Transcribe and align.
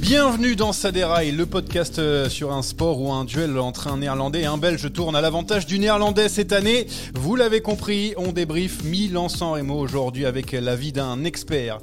Bienvenue 0.00 0.56
dans 0.56 0.72
Saderail, 0.72 1.32
le 1.32 1.46
podcast 1.46 1.98
euh, 1.98 2.28
sur 2.28 2.52
un 2.52 2.62
sport 2.62 3.00
ou 3.00 3.12
un 3.12 3.24
duel 3.24 3.58
entre 3.58 3.88
un 3.88 3.98
néerlandais 3.98 4.42
et 4.42 4.46
un 4.46 4.58
belge 4.58 4.92
tourne 4.92 5.16
à 5.16 5.20
l'avantage 5.20 5.66
du 5.66 5.78
néerlandais 5.78 6.28
cette 6.28 6.52
année. 6.52 6.86
Vous 7.14 7.34
l'avez 7.34 7.60
compris, 7.60 8.12
on 8.16 8.32
débrief 8.32 8.84
Milan-San 8.84 9.52
Remo 9.52 9.78
aujourd'hui 9.78 10.26
avec 10.26 10.52
l'avis 10.52 10.92
d'un 10.92 11.24
expert. 11.24 11.78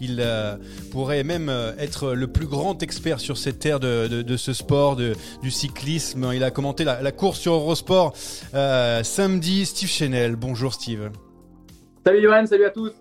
Il 0.00 0.18
euh, 0.20 0.56
pourrait 0.90 1.22
même 1.24 1.48
euh, 1.48 1.72
être 1.78 2.12
le 2.12 2.26
plus 2.26 2.46
grand 2.46 2.82
expert 2.82 3.20
sur 3.20 3.36
cette 3.38 3.58
terre 3.60 3.78
de, 3.80 4.08
de- 4.08 4.22
de 4.22 4.36
ce 4.36 4.52
sport, 4.52 4.96
de- 4.96 5.14
du 5.42 5.50
cyclisme. 5.50 6.30
Il 6.34 6.42
a 6.42 6.50
commenté 6.50 6.84
la, 6.84 7.00
la 7.00 7.12
course 7.12 7.38
sur 7.38 7.52
Eurosport 7.54 8.12
euh, 8.54 9.02
samedi. 9.04 9.64
Steve 9.66 9.88
Chenel, 9.88 10.36
bonjour 10.36 10.74
Steve. 10.74 11.10
Salut 12.04 12.22
Johan, 12.22 12.46
salut 12.46 12.64
à 12.66 12.70
tous. 12.70 12.92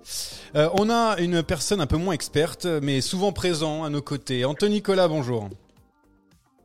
Euh, 0.56 0.70
on 0.76 0.90
a 0.90 1.18
une 1.20 1.44
personne 1.44 1.82
un 1.82 1.88
peu 1.88 1.98
moins 1.98 2.14
experte, 2.14 2.66
mais 2.66 3.02
souvent 3.02 3.32
présent 3.34 3.84
à 3.84 3.90
nos 3.90 4.02
côtés. 4.02 4.46
Anthony 4.46 4.76
Nicolas, 4.76 5.08
bonjour. 5.08 5.50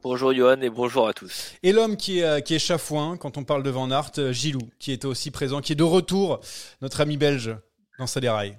Bonjour 0.03 0.33
Johan 0.33 0.61
et 0.61 0.71
bonjour 0.71 1.09
à 1.09 1.12
tous. 1.12 1.55
Et 1.65 1.73
l'homme 1.73 1.97
qui 1.97 2.21
est, 2.21 2.43
qui 2.43 2.55
est 2.55 2.61
chafouin 2.61 3.17
quand 3.17 3.37
on 3.39 3.45
parle 3.45 3.65
de 3.65 3.71
Van 3.71 3.91
Aert, 3.91 4.33
Gilou, 4.33 4.61
qui 4.79 4.93
était 4.93 5.06
aussi 5.06 5.31
présent, 5.33 5.61
qui 5.61 5.73
est 5.73 5.77
de 5.77 5.83
retour, 5.83 6.39
notre 6.81 7.01
ami 7.01 7.17
belge, 7.17 7.56
dans 7.99 8.06
sa 8.06 8.21
déraille. 8.21 8.56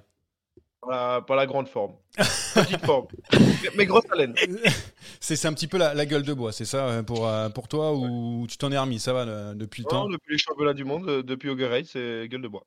Pas, 0.82 1.20
pas 1.22 1.36
la 1.36 1.46
grande 1.46 1.68
forme. 1.68 1.94
Petite 2.16 2.84
forme. 2.84 3.06
Mais 3.76 3.86
grosse 3.86 4.10
haleine. 4.10 4.34
C'est 5.20 5.44
un 5.46 5.52
petit 5.52 5.66
peu 5.66 5.78
la, 5.78 5.94
la 5.94 6.06
gueule 6.06 6.22
de 6.22 6.32
bois, 6.34 6.52
c'est 6.52 6.64
ça 6.64 6.86
euh, 6.86 7.02
pour, 7.02 7.26
euh, 7.26 7.48
pour 7.48 7.68
toi 7.68 7.92
ou 7.94 8.46
tu 8.48 8.56
t'en 8.56 8.70
es 8.72 8.78
remis, 8.78 8.98
ça 9.00 9.12
va 9.12 9.20
euh, 9.20 9.54
depuis 9.54 9.82
le 9.82 9.88
temps? 9.88 10.04
Non, 10.04 10.10
depuis 10.10 10.32
les 10.32 10.38
championnats 10.38 10.74
du 10.74 10.84
monde, 10.84 11.08
euh, 11.08 11.22
depuis 11.22 11.48
Auguerre, 11.50 11.72
c'est 11.90 12.26
gueule 12.28 12.42
de 12.42 12.48
bois. 12.48 12.64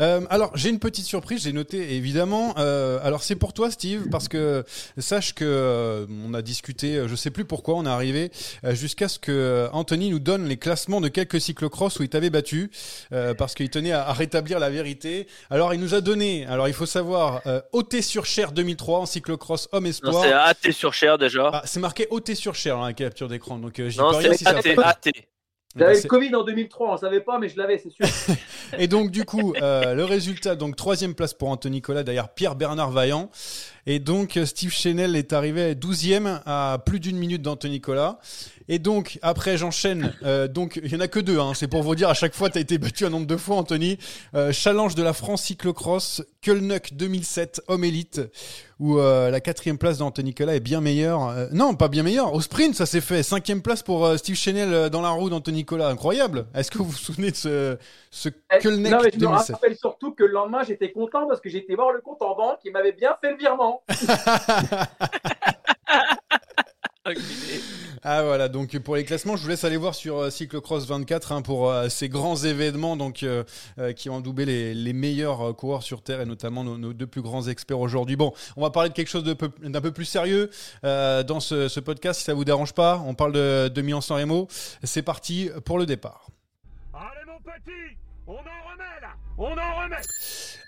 Euh, 0.00 0.20
alors, 0.30 0.50
j'ai 0.56 0.68
une 0.68 0.78
petite 0.78 1.06
surprise, 1.06 1.42
j'ai 1.42 1.52
noté 1.52 1.94
évidemment. 1.96 2.54
Euh, 2.58 2.98
alors, 3.02 3.22
c'est 3.22 3.36
pour 3.36 3.52
toi, 3.52 3.70
Steve, 3.70 4.08
parce 4.10 4.28
que 4.28 4.64
sache 4.98 5.34
que 5.34 5.44
euh, 5.44 6.06
on 6.26 6.34
a 6.34 6.42
discuté, 6.42 7.02
je 7.06 7.14
sais 7.14 7.30
plus 7.30 7.44
pourquoi 7.44 7.74
on 7.74 7.84
est 7.86 7.88
arrivé 7.88 8.30
jusqu'à 8.70 9.08
ce 9.08 9.18
que 9.18 9.68
Anthony 9.72 10.10
nous 10.10 10.18
donne 10.18 10.46
les 10.46 10.56
classements 10.56 11.00
de 11.00 11.08
quelques 11.08 11.40
cyclocross 11.40 11.98
où 11.98 12.02
il 12.02 12.08
t'avait 12.08 12.30
battu, 12.30 12.70
euh, 13.12 13.34
parce 13.34 13.54
qu'il 13.54 13.70
tenait 13.70 13.92
à, 13.92 14.06
à 14.08 14.12
rétablir 14.12 14.58
la 14.58 14.70
vérité. 14.70 15.26
Alors, 15.50 15.74
il 15.74 15.80
nous 15.80 15.94
a 15.94 16.00
donné, 16.00 16.46
alors 16.46 16.68
il 16.68 16.74
faut 16.74 16.86
savoir, 16.86 17.40
euh, 17.46 17.60
OT 17.72 18.00
sur 18.02 18.26
Cher 18.26 18.52
2003 18.52 19.00
en 19.00 19.06
cyclocross 19.06 19.68
homme 19.72 19.86
espoir. 19.86 20.22
c'est 20.22 20.32
AT 20.32 20.72
sur 20.72 20.92
cher 20.94 21.18
déjà. 21.18 21.50
Ah, 21.52 21.62
c'est 21.66 21.80
marqué 21.80 22.06
OT 22.10 22.34
sur 22.34 22.54
Cher 22.54 22.76
dans 22.76 22.84
la 22.84 22.92
capture 22.92 23.28
d'écran, 23.28 23.58
donc 23.58 23.78
euh, 23.78 23.88
j'y 23.88 23.98
non, 23.98 24.10
peux 24.10 24.16
rien 24.16 24.32
c'est 24.32 24.38
si 24.38 24.44
ça 24.44 24.50
AT. 24.50 24.62
Bah, 25.76 25.92
J'avais 25.92 26.02
le 26.02 26.08
Covid 26.08 26.34
en 26.34 26.42
2003, 26.42 26.88
on 26.88 26.92
ne 26.92 26.96
savait 26.96 27.20
pas, 27.20 27.38
mais 27.38 27.50
je 27.50 27.58
l'avais, 27.58 27.76
c'est 27.76 27.90
sûr. 27.90 28.06
Et 28.78 28.88
donc 28.88 29.10
du 29.10 29.24
coup, 29.24 29.52
euh, 29.60 29.94
le 29.94 30.04
résultat, 30.04 30.56
donc 30.56 30.74
troisième 30.74 31.14
place 31.14 31.34
pour 31.34 31.50
Anthony 31.50 31.76
Nicolas, 31.76 32.02
derrière 32.02 32.30
Pierre-Bernard 32.30 32.90
Vaillant. 32.90 33.30
Et 33.86 34.00
donc 34.00 34.38
Steve 34.44 34.72
Chenel 34.72 35.14
est 35.14 35.32
arrivé 35.32 35.74
12e 35.74 36.40
à 36.44 36.78
plus 36.84 36.98
d'une 36.98 37.16
minute 37.16 37.42
d'Anthony 37.42 37.74
Nicolas. 37.74 38.18
Et 38.68 38.80
donc 38.80 39.18
après 39.22 39.56
j'enchaîne, 39.56 40.12
euh, 40.24 40.48
donc 40.48 40.80
il 40.82 40.92
y 40.92 40.96
en 40.96 41.00
a 41.00 41.06
que 41.06 41.20
deux, 41.20 41.38
hein, 41.38 41.52
c'est 41.54 41.68
pour 41.68 41.82
vous 41.82 41.94
dire 41.94 42.08
à 42.08 42.14
chaque 42.14 42.34
fois 42.34 42.50
tu 42.50 42.58
as 42.58 42.60
été 42.60 42.78
battu 42.78 43.06
un 43.06 43.10
nombre 43.10 43.26
de 43.26 43.36
fois 43.36 43.56
Anthony. 43.56 43.96
Euh, 44.34 44.50
challenge 44.50 44.96
de 44.96 45.04
la 45.04 45.12
France 45.12 45.44
cyclocross, 45.44 46.22
Kölnuck 46.42 46.94
2007, 46.94 47.62
homme 47.68 47.84
élite, 47.84 48.20
où 48.80 48.98
euh, 48.98 49.30
la 49.30 49.40
quatrième 49.40 49.78
place 49.78 49.98
d'Anthony 49.98 50.30
Nicolas 50.30 50.56
est 50.56 50.60
bien 50.60 50.80
meilleure. 50.80 51.48
Non, 51.52 51.76
pas 51.76 51.86
bien 51.86 52.02
meilleure, 52.02 52.34
au 52.34 52.40
sprint 52.40 52.74
ça 52.74 52.86
s'est 52.86 53.00
fait. 53.00 53.22
Cinquième 53.22 53.62
place 53.62 53.84
pour 53.84 54.18
Steve 54.18 54.34
Chenel 54.34 54.90
dans 54.90 55.00
la 55.00 55.10
roue 55.10 55.30
d'Anthony 55.30 55.58
Nicolas, 55.58 55.88
incroyable. 55.88 56.46
Est-ce 56.54 56.72
que 56.72 56.78
vous 56.78 56.86
vous 56.86 56.96
souvenez 56.96 57.30
de 57.30 57.36
ce, 57.36 57.78
ce 58.10 58.30
Eh, 58.52 58.58
Kölnuck 58.58 58.90
non, 58.90 58.98
mais 59.04 59.10
je 59.10 59.16
me 59.16 59.20
2007 59.20 59.54
rappelle 59.54 59.76
surtout 59.76 60.12
que 60.12 60.24
le 60.24 60.32
lendemain, 60.32 60.64
j'étais 60.64 60.90
content 60.90 61.28
parce 61.28 61.40
que 61.40 61.48
j'étais 61.48 61.76
voir 61.76 61.92
le 61.92 62.00
compte 62.00 62.20
en 62.22 62.34
banque, 62.34 62.58
il 62.64 62.72
m'avait 62.72 62.92
bien 62.92 63.16
fait 63.20 63.30
le 63.30 63.36
virement. 63.36 63.75
Ah 68.08 68.22
voilà, 68.22 68.48
donc 68.48 68.76
pour 68.78 68.94
les 68.96 69.04
classements, 69.04 69.36
je 69.36 69.42
vous 69.42 69.48
laisse 69.48 69.64
aller 69.64 69.76
voir 69.76 69.94
sur 69.94 70.18
euh, 70.18 70.30
Cyclocross 70.30 70.86
24 70.86 71.32
hein, 71.32 71.42
pour 71.42 71.70
euh, 71.70 71.88
ces 71.88 72.08
grands 72.08 72.36
événements 72.36 72.96
donc 72.96 73.22
euh, 73.24 73.42
euh, 73.78 73.92
qui 73.92 74.10
ont 74.10 74.20
doublé 74.20 74.44
les, 74.44 74.74
les 74.74 74.92
meilleurs 74.92 75.48
euh, 75.48 75.52
coureurs 75.52 75.82
sur 75.82 76.02
Terre 76.02 76.20
et 76.20 76.24
notamment 76.26 76.62
nos, 76.62 76.78
nos 76.78 76.92
deux 76.92 77.06
plus 77.08 77.22
grands 77.22 77.48
experts 77.48 77.80
aujourd'hui. 77.80 78.14
Bon, 78.16 78.32
on 78.56 78.62
va 78.62 78.70
parler 78.70 78.90
de 78.90 78.94
quelque 78.94 79.08
chose 79.08 79.24
peu- 79.36 79.50
d'un 79.60 79.80
peu 79.80 79.90
plus 79.92 80.04
sérieux 80.04 80.50
euh, 80.84 81.24
dans 81.24 81.40
ce, 81.40 81.66
ce 81.68 81.80
podcast, 81.80 82.20
si 82.20 82.24
ça 82.26 82.34
vous 82.34 82.44
dérange 82.44 82.74
pas. 82.74 83.02
On 83.06 83.14
parle 83.14 83.32
de, 83.32 83.68
de 83.68 83.82
Milan-San 83.82 84.18
Remo. 84.20 84.46
C'est 84.84 85.02
parti 85.02 85.50
pour 85.64 85.78
le 85.78 85.86
départ. 85.86 86.28
Allez 86.94 87.26
mon 87.26 87.38
petit, 87.40 87.96
on 88.28 88.34
en 88.34 88.75
on 89.38 89.44
en 89.52 89.82
remet. 89.82 89.96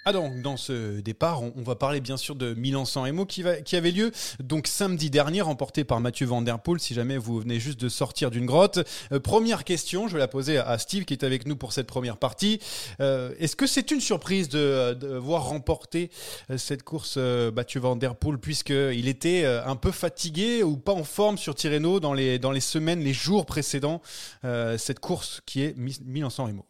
Ah 0.04 0.12
donc 0.12 0.40
dans 0.40 0.56
ce 0.56 1.00
départ, 1.00 1.42
on, 1.42 1.62
va 1.62 1.74
parler 1.74 2.00
bien 2.00 2.16
sûr 2.16 2.34
de 2.34 2.54
Milan-San 2.54 3.02
Remo 3.04 3.26
qui, 3.26 3.44
qui 3.64 3.76
avait 3.76 3.90
lieu 3.90 4.10
donc 4.42 4.66
samedi 4.66 5.10
dernier, 5.10 5.42
remporté 5.42 5.84
par 5.84 6.00
Mathieu 6.00 6.26
Van 6.26 6.40
Der 6.40 6.58
Poel. 6.60 6.80
Si 6.80 6.94
jamais 6.94 7.18
vous 7.18 7.40
venez 7.40 7.60
juste 7.60 7.78
de 7.78 7.90
sortir 7.90 8.30
d'une 8.30 8.46
grotte, 8.46 8.78
Euh, 9.12 9.20
première 9.20 9.64
question, 9.64 10.08
je 10.08 10.14
vais 10.14 10.18
la 10.18 10.28
poser 10.28 10.56
à 10.56 10.78
Steve 10.78 11.04
qui 11.04 11.12
est 11.12 11.24
avec 11.24 11.46
nous 11.46 11.56
pour 11.56 11.74
cette 11.74 11.86
première 11.86 12.16
partie. 12.16 12.58
Euh, 13.00 13.34
Est-ce 13.38 13.54
que 13.54 13.66
c'est 13.66 13.90
une 13.90 14.00
surprise 14.00 14.48
de, 14.48 14.96
voir 15.18 15.44
remporter 15.48 16.10
euh, 16.50 16.56
cette 16.56 16.84
course 16.84 17.18
Mathieu 17.18 17.80
Van 17.80 17.96
Der 17.96 18.14
Poel 18.16 18.38
puisque 18.38 18.70
il 18.70 19.08
était 19.08 19.44
un 19.44 19.76
peu 19.76 19.90
fatigué 19.90 20.62
ou 20.62 20.76
pas 20.78 20.92
en 20.92 21.04
forme 21.04 21.36
sur 21.36 21.54
Tirreno 21.54 22.00
dans 22.00 22.14
les 22.14 22.60
semaines, 22.60 23.00
les 23.00 23.12
jours 23.12 23.44
précédents 23.44 24.00
cette 24.42 25.00
course 25.00 25.40
qui 25.44 25.62
est 25.62 25.76
Mi- 25.76 25.98
Milan-San 26.06 26.46
Remo? 26.46 26.64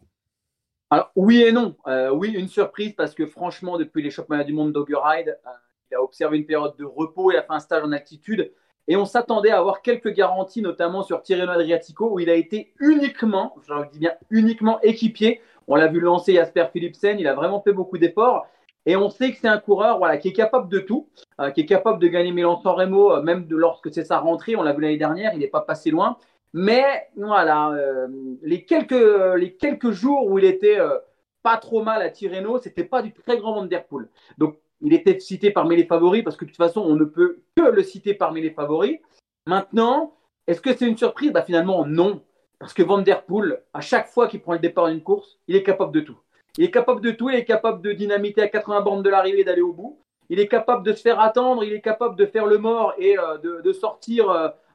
Alors, 0.89 1.11
oui 1.15 1.43
et 1.43 1.51
non. 1.51 1.75
Euh, 1.87 2.09
oui, 2.11 2.29
une 2.29 2.47
surprise 2.47 2.93
parce 2.93 3.13
que 3.13 3.25
franchement, 3.25 3.77
depuis 3.77 4.01
les 4.01 4.09
championnats 4.09 4.43
du 4.43 4.53
monde 4.53 4.71
d'Augeride, 4.73 5.37
euh, 5.45 5.49
il 5.91 5.95
a 5.95 6.01
observé 6.01 6.37
une 6.37 6.45
période 6.45 6.75
de 6.77 6.85
repos, 6.85 7.31
il 7.31 7.37
a 7.37 7.43
fait 7.43 7.53
un 7.53 7.59
stage 7.59 7.83
en 7.83 7.91
altitude 7.91 8.51
et 8.87 8.95
on 8.95 9.05
s'attendait 9.05 9.51
à 9.51 9.59
avoir 9.59 9.83
quelques 9.83 10.11
garanties, 10.13 10.63
notamment 10.63 11.03
sur 11.03 11.21
Tirreno 11.21 11.51
Adriatico 11.51 12.09
où 12.11 12.19
il 12.19 12.29
a 12.29 12.33
été 12.33 12.73
uniquement, 12.79 13.55
je 13.67 13.73
dis 13.91 13.99
bien 13.99 14.13
uniquement 14.31 14.81
équipier. 14.81 15.41
On 15.67 15.75
l'a 15.75 15.87
vu 15.87 15.99
lancer 15.99 16.33
Jasper 16.33 16.65
Philipsen, 16.73 17.19
il 17.19 17.27
a 17.27 17.35
vraiment 17.35 17.61
fait 17.61 17.71
beaucoup 17.71 17.99
d'efforts. 17.99 18.47
Et 18.87 18.95
on 18.95 19.11
sait 19.11 19.31
que 19.31 19.37
c'est 19.37 19.47
un 19.47 19.59
coureur 19.59 19.99
voilà, 19.99 20.17
qui 20.17 20.29
est 20.29 20.33
capable 20.33 20.69
de 20.69 20.79
tout, 20.79 21.07
euh, 21.39 21.51
qui 21.51 21.61
est 21.61 21.65
capable 21.67 21.99
de 21.99 22.07
gagner 22.07 22.31
Milan-San 22.31 22.73
Remo, 22.73 23.11
euh, 23.13 23.21
même 23.21 23.45
de, 23.45 23.55
lorsque 23.55 23.93
c'est 23.93 24.05
sa 24.05 24.17
rentrée. 24.17 24.55
On 24.55 24.63
l'a 24.63 24.73
vu 24.73 24.81
l'année 24.81 24.97
dernière, 24.97 25.33
il 25.33 25.39
n'est 25.39 25.47
pas 25.47 25.61
passé 25.61 25.91
loin. 25.91 26.17
Mais 26.53 27.09
voilà, 27.15 27.71
euh, 27.71 28.07
les, 28.41 28.65
quelques, 28.65 28.91
les 29.37 29.55
quelques 29.55 29.91
jours 29.91 30.25
où 30.25 30.39
il 30.39 30.45
était 30.45 30.79
euh, 30.79 30.97
pas 31.43 31.57
trop 31.57 31.83
mal 31.83 32.01
à 32.01 32.09
Tirreno, 32.09 32.57
c'était 32.59 32.83
pas 32.83 33.01
du 33.01 33.13
très 33.13 33.37
grand 33.37 33.53
Van 33.53 33.65
Der 33.65 33.85
Poel. 33.85 34.09
Donc, 34.37 34.57
il 34.81 34.93
était 34.93 35.19
cité 35.19 35.51
parmi 35.51 35.75
les 35.75 35.85
favoris 35.85 36.23
parce 36.23 36.37
que 36.37 36.45
de 36.45 36.49
toute 36.49 36.57
façon, 36.57 36.81
on 36.81 36.95
ne 36.95 37.05
peut 37.05 37.41
que 37.55 37.63
le 37.63 37.83
citer 37.83 38.13
parmi 38.13 38.41
les 38.41 38.51
favoris. 38.51 38.99
Maintenant, 39.45 40.15
est-ce 40.47 40.61
que 40.61 40.75
c'est 40.75 40.87
une 40.87 40.97
surprise? 40.97 41.31
Bah, 41.31 41.43
Finalement, 41.43 41.85
non. 41.85 42.23
Parce 42.59 42.73
que 42.73 42.83
Van 42.83 42.97
Der 42.99 43.23
Poel, 43.23 43.61
à 43.73 43.81
chaque 43.81 44.07
fois 44.07 44.27
qu'il 44.27 44.41
prend 44.41 44.53
le 44.53 44.59
départ 44.59 44.87
d'une 44.89 45.01
course, 45.01 45.39
il 45.47 45.55
est 45.55 45.63
capable 45.63 45.93
de 45.93 46.01
tout. 46.01 46.17
Il 46.57 46.65
est 46.65 46.71
capable 46.71 47.01
de 47.01 47.11
tout, 47.11 47.29
il 47.29 47.35
est 47.35 47.45
capable 47.45 47.81
de 47.81 47.93
dynamiter 47.93 48.41
à 48.41 48.47
80 48.47 48.81
bornes 48.81 49.03
de 49.03 49.09
l'arrivée 49.09 49.41
et 49.41 49.43
d'aller 49.43 49.61
au 49.61 49.71
bout. 49.71 49.99
Il 50.29 50.39
est 50.39 50.47
capable 50.47 50.85
de 50.85 50.93
se 50.93 51.01
faire 51.01 51.19
attendre, 51.19 51.63
il 51.63 51.73
est 51.73 51.81
capable 51.81 52.15
de 52.15 52.25
faire 52.25 52.45
le 52.45 52.57
mort 52.57 52.93
et 52.97 53.17
euh, 53.17 53.37
de, 53.37 53.71
sortir 53.71 54.29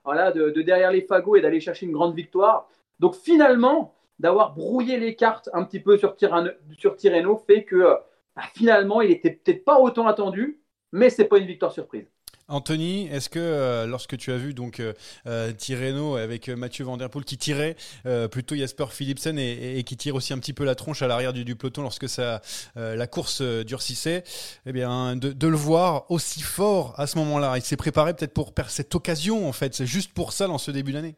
voilà, 0.04 0.32
de, 0.32 0.50
de, 0.50 0.62
derrière 0.62 0.90
les 0.92 1.02
fagots 1.02 1.36
et 1.36 1.40
d'aller 1.40 1.60
chercher 1.60 1.86
une 1.86 1.92
grande 1.92 2.14
victoire. 2.14 2.68
Donc 3.00 3.14
finalement, 3.16 3.94
d'avoir 4.18 4.54
brouillé 4.54 4.98
les 4.98 5.16
cartes 5.16 5.48
un 5.52 5.64
petit 5.64 5.80
peu 5.80 5.98
sur 5.98 6.16
Tirreno 6.16 7.36
fait 7.46 7.64
que 7.64 7.96
bah, 8.36 8.42
finalement, 8.54 9.00
il 9.00 9.10
était 9.10 9.30
peut-être 9.32 9.64
pas 9.64 9.78
autant 9.80 10.06
attendu, 10.06 10.60
mais 10.92 11.10
c'est 11.10 11.26
pas 11.26 11.38
une 11.38 11.46
victoire 11.46 11.72
surprise. 11.72 12.06
Anthony, 12.48 13.06
est-ce 13.08 13.30
que 13.30 13.38
euh, 13.38 13.86
lorsque 13.86 14.18
tu 14.18 14.30
as 14.30 14.36
vu 14.36 14.52
donc 14.52 14.80
euh, 14.80 15.52
Tirreno 15.52 16.16
avec 16.16 16.48
euh, 16.48 16.56
Mathieu 16.56 16.84
Van 16.84 16.98
Der 16.98 17.08
Poel 17.08 17.24
qui 17.24 17.38
tirait 17.38 17.74
euh, 18.04 18.28
plutôt 18.28 18.54
Jasper 18.54 18.86
Philipsen 18.90 19.38
et, 19.38 19.82
qui 19.84 19.96
tire 19.96 20.14
aussi 20.14 20.32
un 20.32 20.38
petit 20.38 20.52
peu 20.52 20.64
la 20.64 20.74
tronche 20.74 21.00
à 21.00 21.06
l'arrière 21.06 21.32
du, 21.32 21.56
peloton 21.56 21.82
lorsque 21.82 22.08
ça, 22.08 22.42
euh, 22.76 22.96
la 22.96 23.06
course 23.06 23.40
durcissait, 23.40 24.24
eh 24.66 24.72
bien 24.72 25.16
de, 25.16 25.46
le 25.46 25.56
voir 25.56 26.10
aussi 26.10 26.42
fort 26.42 26.94
à 26.98 27.06
ce 27.06 27.16
moment-là, 27.18 27.56
il 27.56 27.62
s'est 27.62 27.76
préparé 27.76 28.14
peut-être 28.14 28.34
pour 28.34 28.52
cette 28.68 28.94
occasion 28.94 29.48
en 29.48 29.52
fait, 29.52 29.74
c'est 29.74 29.86
juste 29.86 30.12
pour 30.12 30.32
ça 30.32 30.46
dans 30.46 30.58
ce 30.58 30.70
début 30.70 30.92
d'année. 30.92 31.16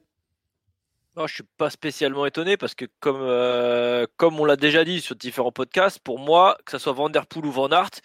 Non, 1.16 1.26
je 1.26 1.32
suis 1.36 1.44
pas 1.56 1.70
spécialement 1.70 2.26
étonné 2.26 2.58
parce 2.58 2.74
que 2.74 2.84
comme, 3.00 3.22
euh, 3.22 4.06
comme 4.18 4.38
on 4.38 4.44
l'a 4.44 4.56
déjà 4.56 4.84
dit 4.84 5.00
sur 5.00 5.16
différents 5.16 5.50
podcasts, 5.50 5.98
pour 5.98 6.18
moi, 6.18 6.58
que 6.66 6.72
ce 6.72 6.78
soit 6.78 6.92
Van 6.92 7.08
Der 7.08 7.26
Poel 7.26 7.46
ou 7.46 7.50
Van 7.50 7.70
Aert, 7.70 8.02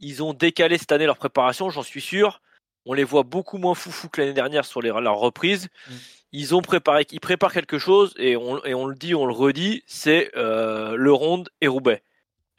ils 0.00 0.22
ont 0.22 0.32
décalé 0.32 0.78
cette 0.78 0.92
année 0.92 1.06
leur 1.06 1.16
préparation, 1.16 1.70
j'en 1.70 1.82
suis 1.82 2.00
sûr. 2.00 2.40
On 2.86 2.94
les 2.94 3.04
voit 3.04 3.22
beaucoup 3.22 3.58
moins 3.58 3.74
foufou 3.74 4.08
que 4.08 4.20
l'année 4.20 4.32
dernière 4.32 4.64
sur 4.64 4.80
les, 4.80 4.88
leur 4.88 5.18
reprise. 5.18 5.68
Mm. 5.88 5.94
Ils 6.32 6.54
ont 6.54 6.62
préparé, 6.62 7.06
ils 7.10 7.20
préparent 7.20 7.52
quelque 7.52 7.78
chose 7.78 8.14
et 8.16 8.36
on, 8.36 8.64
et 8.64 8.72
on 8.74 8.86
le 8.86 8.94
dit, 8.94 9.14
on 9.14 9.26
le 9.26 9.32
redit, 9.32 9.82
c'est 9.86 10.30
euh, 10.36 10.94
le 10.96 11.12
Ronde 11.12 11.50
et 11.60 11.68
Roubaix. 11.68 12.02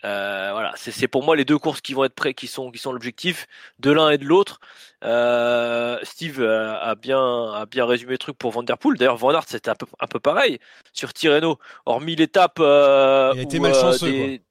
Euh, 0.04 0.50
voilà, 0.52 0.74
c'est 0.76 1.08
pour 1.08 1.24
moi 1.24 1.36
les 1.36 1.46
deux 1.46 1.60
courses 1.60 1.80
qui 1.80 1.94
vont 1.94 2.04
être 2.04 2.16
prêts, 2.16 2.34
qui 2.34 2.48
sont 2.48 2.72
qui 2.72 2.80
sont 2.80 2.92
l'objectif 2.92 3.46
de 3.80 3.92
l'un 3.92 4.10
et 4.10 4.18
de 4.18 4.26
l'autre. 4.26 4.60
Euh, 5.04 6.00
Steve 6.02 6.42
a, 6.42 6.96
bien 6.96 7.20
a 7.54 7.68
bien 7.68 7.86
résumé 7.86 8.14
le 8.14 8.18
truc 8.18 8.36
pour 8.36 8.52
Van 8.52 8.64
Der 8.64 8.80
Poel. 8.80 8.98
D'ailleurs, 8.98 9.18
Van 9.18 9.30
Aert 9.32 9.44
c'était 9.48 9.70
un 9.70 9.76
peu 9.76 9.86
un 10.00 10.08
peu 10.08 10.20
pareil 10.20 10.58
sur 10.92 11.14
Tirreno. 11.14 11.60
Hormis 11.86 12.16
l'étape, 12.16 12.58
euh, 12.60 13.32
Il 13.36 13.40
a 13.40 13.44
été 13.44 13.60
malchanceux, 13.60 14.12
des- 14.12 14.42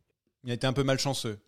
Il 0.44 0.50
a 0.52 0.54
été 0.54 0.68
un 0.68 0.72
peu 0.72 0.84
malchanceux. 0.84 1.38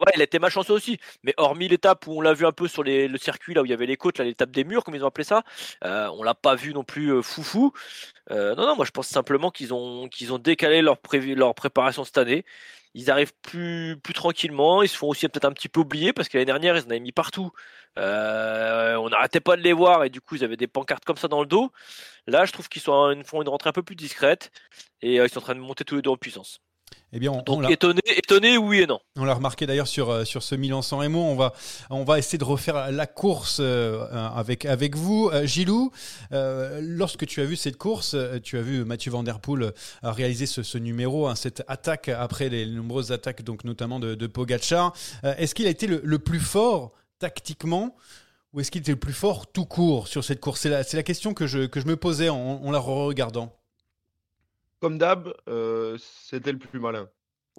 Ouais, 0.00 0.12
il 0.14 0.20
a 0.20 0.24
été 0.24 0.38
malchanceux 0.38 0.72
aussi. 0.72 0.98
Mais 1.22 1.34
hormis 1.36 1.68
l'étape 1.68 2.06
où 2.06 2.12
on 2.18 2.20
l'a 2.20 2.32
vu 2.34 2.46
un 2.46 2.52
peu 2.52 2.68
sur 2.68 2.82
le 2.82 3.16
circuit, 3.18 3.54
là 3.54 3.62
où 3.62 3.64
il 3.66 3.70
y 3.70 3.72
avait 3.74 3.86
les 3.86 3.96
côtes, 3.96 4.18
l'étape 4.18 4.50
des 4.50 4.64
murs, 4.64 4.84
comme 4.84 4.94
ils 4.94 5.04
ont 5.04 5.08
appelé 5.08 5.24
ça, 5.24 5.42
euh, 5.84 6.08
on 6.14 6.22
l'a 6.22 6.34
pas 6.34 6.54
vu 6.54 6.72
non 6.74 6.84
plus 6.84 7.12
euh, 7.12 7.22
foufou. 7.22 7.72
Euh, 8.30 8.54
non, 8.54 8.66
non, 8.66 8.76
moi 8.76 8.84
je 8.84 8.90
pense 8.90 9.08
simplement 9.08 9.50
qu'ils 9.50 9.74
ont, 9.74 10.08
qu'ils 10.08 10.32
ont 10.32 10.38
décalé 10.38 10.82
leur, 10.82 10.98
prévu, 10.98 11.34
leur 11.34 11.54
préparation 11.54 12.04
cette 12.04 12.18
année. 12.18 12.44
Ils 12.94 13.10
arrivent 13.10 13.34
plus, 13.42 13.98
plus 14.02 14.14
tranquillement. 14.14 14.82
Ils 14.82 14.88
se 14.88 14.96
font 14.96 15.08
aussi 15.08 15.28
peut-être 15.28 15.44
un 15.44 15.52
petit 15.52 15.68
peu 15.68 15.80
oublier 15.80 16.12
parce 16.12 16.28
que 16.28 16.36
l'année 16.38 16.46
dernière, 16.46 16.76
ils 16.76 16.82
en 16.82 16.90
avaient 16.90 17.00
mis 17.00 17.12
partout. 17.12 17.52
Euh, 17.98 18.96
on 18.96 19.08
n'arrêtait 19.10 19.40
pas 19.40 19.56
de 19.56 19.62
les 19.62 19.72
voir 19.72 20.04
et 20.04 20.10
du 20.10 20.20
coup, 20.20 20.36
ils 20.36 20.44
avaient 20.44 20.56
des 20.56 20.66
pancartes 20.68 21.04
comme 21.04 21.16
ça 21.16 21.28
dans 21.28 21.40
le 21.40 21.46
dos. 21.46 21.72
Là, 22.26 22.44
je 22.44 22.52
trouve 22.52 22.68
qu'ils 22.68 22.82
font 22.82 23.12
une 23.12 23.48
rentrée 23.48 23.70
un 23.70 23.72
peu 23.72 23.82
plus 23.82 23.96
discrète 23.96 24.50
et 25.02 25.16
ils 25.16 25.28
sont 25.30 25.38
en 25.38 25.42
train 25.42 25.54
de 25.54 25.60
monter 25.60 25.84
tous 25.84 25.96
les 25.96 26.02
deux 26.02 26.10
en 26.10 26.16
puissance. 26.16 26.60
Eh 27.12 27.18
bien, 27.18 27.32
on, 27.32 27.42
on 27.48 27.60
Donc 27.62 27.70
étonné, 27.70 28.02
étonné, 28.16 28.58
oui 28.58 28.80
et 28.80 28.86
non. 28.86 29.00
On 29.16 29.24
l'a 29.24 29.32
remarqué 29.32 29.66
d'ailleurs 29.66 29.86
sur, 29.86 30.10
euh, 30.10 30.24
sur 30.26 30.42
ce 30.42 30.54
Milan-San 30.54 30.98
Remo. 30.98 31.22
On 31.22 31.36
va, 31.36 31.54
on 31.88 32.04
va 32.04 32.18
essayer 32.18 32.36
de 32.36 32.44
refaire 32.44 32.92
la 32.92 33.06
course 33.06 33.58
euh, 33.60 34.06
avec, 34.34 34.66
avec 34.66 34.94
vous. 34.94 35.30
Euh, 35.32 35.46
Gilou, 35.46 35.90
lorsque 36.30 37.26
tu 37.26 37.40
as 37.40 37.44
vu 37.46 37.56
cette 37.56 37.78
course, 37.78 38.14
tu 38.42 38.58
as 38.58 38.62
vu 38.62 38.84
Mathieu 38.84 39.10
Van 39.10 39.22
Der 39.22 39.40
Poel 39.40 39.72
réaliser 40.02 40.44
ce, 40.44 40.62
ce 40.62 40.76
numéro, 40.76 41.26
hein, 41.28 41.34
cette 41.34 41.62
attaque 41.66 42.10
après 42.10 42.50
les 42.50 42.66
nombreuses 42.66 43.10
attaques, 43.10 43.42
donc 43.42 43.64
notamment 43.64 44.00
de, 44.00 44.14
de 44.14 44.26
Pogacar. 44.26 44.92
Est-ce 45.22 45.54
qu'il 45.54 45.66
a 45.66 45.70
été 45.70 45.86
le, 45.86 46.02
le 46.04 46.18
plus 46.18 46.40
fort 46.40 46.92
tactiquement 47.18 47.96
ou 48.52 48.60
est-ce 48.60 48.70
qu'il 48.70 48.80
était 48.82 48.92
le 48.92 48.98
plus 48.98 49.12
fort 49.12 49.46
tout 49.50 49.64
court 49.64 50.08
sur 50.08 50.24
cette 50.24 50.40
course? 50.40 50.60
C'est 50.60 50.68
la, 50.68 50.82
c'est 50.84 50.96
la 50.96 51.02
question 51.02 51.32
que 51.32 51.46
je, 51.46 51.66
que 51.66 51.80
je 51.80 51.86
me 51.86 51.96
posais 51.96 52.28
en, 52.28 52.36
en 52.36 52.70
la 52.70 52.78
regardant. 52.78 53.54
Comme 54.80 54.98
d'hab, 54.98 55.32
c'était 55.98 56.52
le 56.52 56.58
plus 56.58 56.80
malin. 56.80 57.08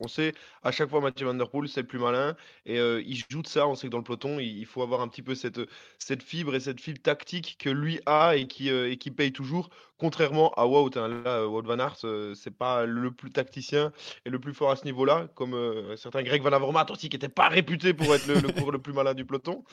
On 0.01 0.07
sait, 0.07 0.33
à 0.63 0.71
chaque 0.71 0.89
fois, 0.89 1.01
Mathieu 1.01 1.25
Van 1.25 1.38
c'est 1.68 1.81
le 1.81 1.88
plus 1.88 2.00
malin. 2.00 2.38
Et 2.66 2.77
il 2.77 3.24
joue 3.30 3.42
de 3.42 3.48
ça. 3.48 3.68
On 3.68 3.75
sait 3.75 3.88
que 3.88 3.92
dans 3.92 3.98
le 3.98 4.04
peloton, 4.04 4.39
il, 4.39 4.66
faut 4.66 4.81
avoir 4.81 5.01
un 5.01 5.10
petit 5.10 5.21
peu 5.21 5.36
cette, 5.36 5.60
cette 5.98 6.24
fibre 6.24 6.56
et 6.56 6.62
cette 6.62 6.80
fibre 6.80 7.01
tactique 7.01 7.57
que 7.60 7.69
lui 7.69 8.00
a 8.06 8.36
et 8.38 8.48
qui, 8.48 8.69
et 8.69 8.98
qui 8.98 9.12
paye 9.12 9.33
toujours. 9.33 9.69
Contrairement 10.00 10.51
à 10.56 10.66
Wout. 10.66 10.90
hein. 10.96 11.07
Là, 11.25 11.46
Wout 11.46 11.62
Van 11.63 11.78
Aert, 11.78 11.98
euh, 12.06 12.34
c'est 12.34 12.56
pas 12.56 12.86
le 12.86 13.12
plus 13.12 13.31
tacticien 13.31 13.92
et 14.25 14.30
le 14.30 14.40
plus 14.40 14.54
fort 14.54 14.72
à 14.72 14.78
ce 14.78 14.86
niveau-là. 14.86 15.28
Comme 15.36 15.54
euh, 15.54 15.98
certains 15.98 16.24
Greg 16.24 16.42
Van 16.42 16.54
Avermaet 16.54 16.90
aussi, 16.90 17.10
qui 17.10 17.18
n'était 17.18 17.28
pas 17.28 17.50
réputé 17.50 17.94
pour 17.94 18.13
être 18.16 18.25
le, 18.28 18.36
le 18.36 18.80
plus 18.80 18.94
malin 18.94 19.13
du 19.13 19.25
peloton. 19.25 19.63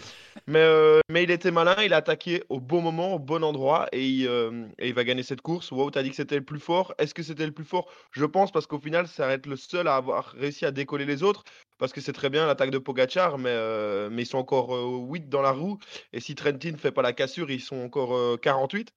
Mais, 0.48 0.58
euh, 0.58 0.98
mais 1.08 1.22
il 1.22 1.30
était 1.30 1.52
malin. 1.52 1.76
Il 1.84 1.92
a 1.92 1.98
attaqué 1.98 2.42
au 2.48 2.58
bon 2.60 2.80
moment, 2.82 3.14
au 3.14 3.18
bon 3.20 3.44
endroit. 3.44 3.86
Et 3.92 4.04
il, 4.06 4.26
euh, 4.26 4.66
va 4.94 5.04
gagner 5.04 5.22
cette 5.22 5.42
course. 5.42 5.70
Wout 5.70 5.96
a 5.96 6.02
dit 6.02 6.10
que 6.10 6.16
c'était 6.16 6.36
le 6.36 6.44
plus 6.44 6.60
fort. 6.60 6.92
Est-ce 6.98 7.14
que 7.14 7.22
c'était 7.22 7.46
le 7.46 7.52
plus 7.52 7.64
fort? 7.64 7.88
Je 8.10 8.24
pense 8.24 8.50
parce 8.50 8.66
qu'au 8.66 8.80
final, 8.80 9.06
ça 9.06 9.26
va 9.28 9.34
être 9.34 9.46
le 9.46 9.56
seul 9.56 9.86
à 9.86 9.94
avoir 9.94 10.32
réussi 10.32 10.66
à 10.66 10.72
décoller 10.72 11.04
les 11.04 11.22
autres. 11.22 11.44
Parce 11.78 11.92
que 11.92 12.00
c'est 12.00 12.14
très 12.14 12.30
bien 12.30 12.46
l'attaque 12.46 12.70
de 12.70 12.78
Pogachar, 12.78 13.36
mais, 13.36 13.50
euh, 13.50 14.08
mais 14.10 14.22
ils 14.22 14.26
sont 14.26 14.38
encore 14.38 14.74
euh, 14.74 14.96
8 15.10 15.28
dans 15.28 15.42
la 15.42 15.50
roue. 15.52 15.78
Et 16.14 16.20
si 16.20 16.34
Trentin 16.34 16.72
ne 16.72 16.76
fait 16.78 16.90
pas 16.90 17.02
la 17.02 17.12
cassure, 17.12 17.50
ils 17.50 17.60
sont 17.60 17.76
encore 17.76 18.16
euh, 18.16 18.38
48. 18.40 18.92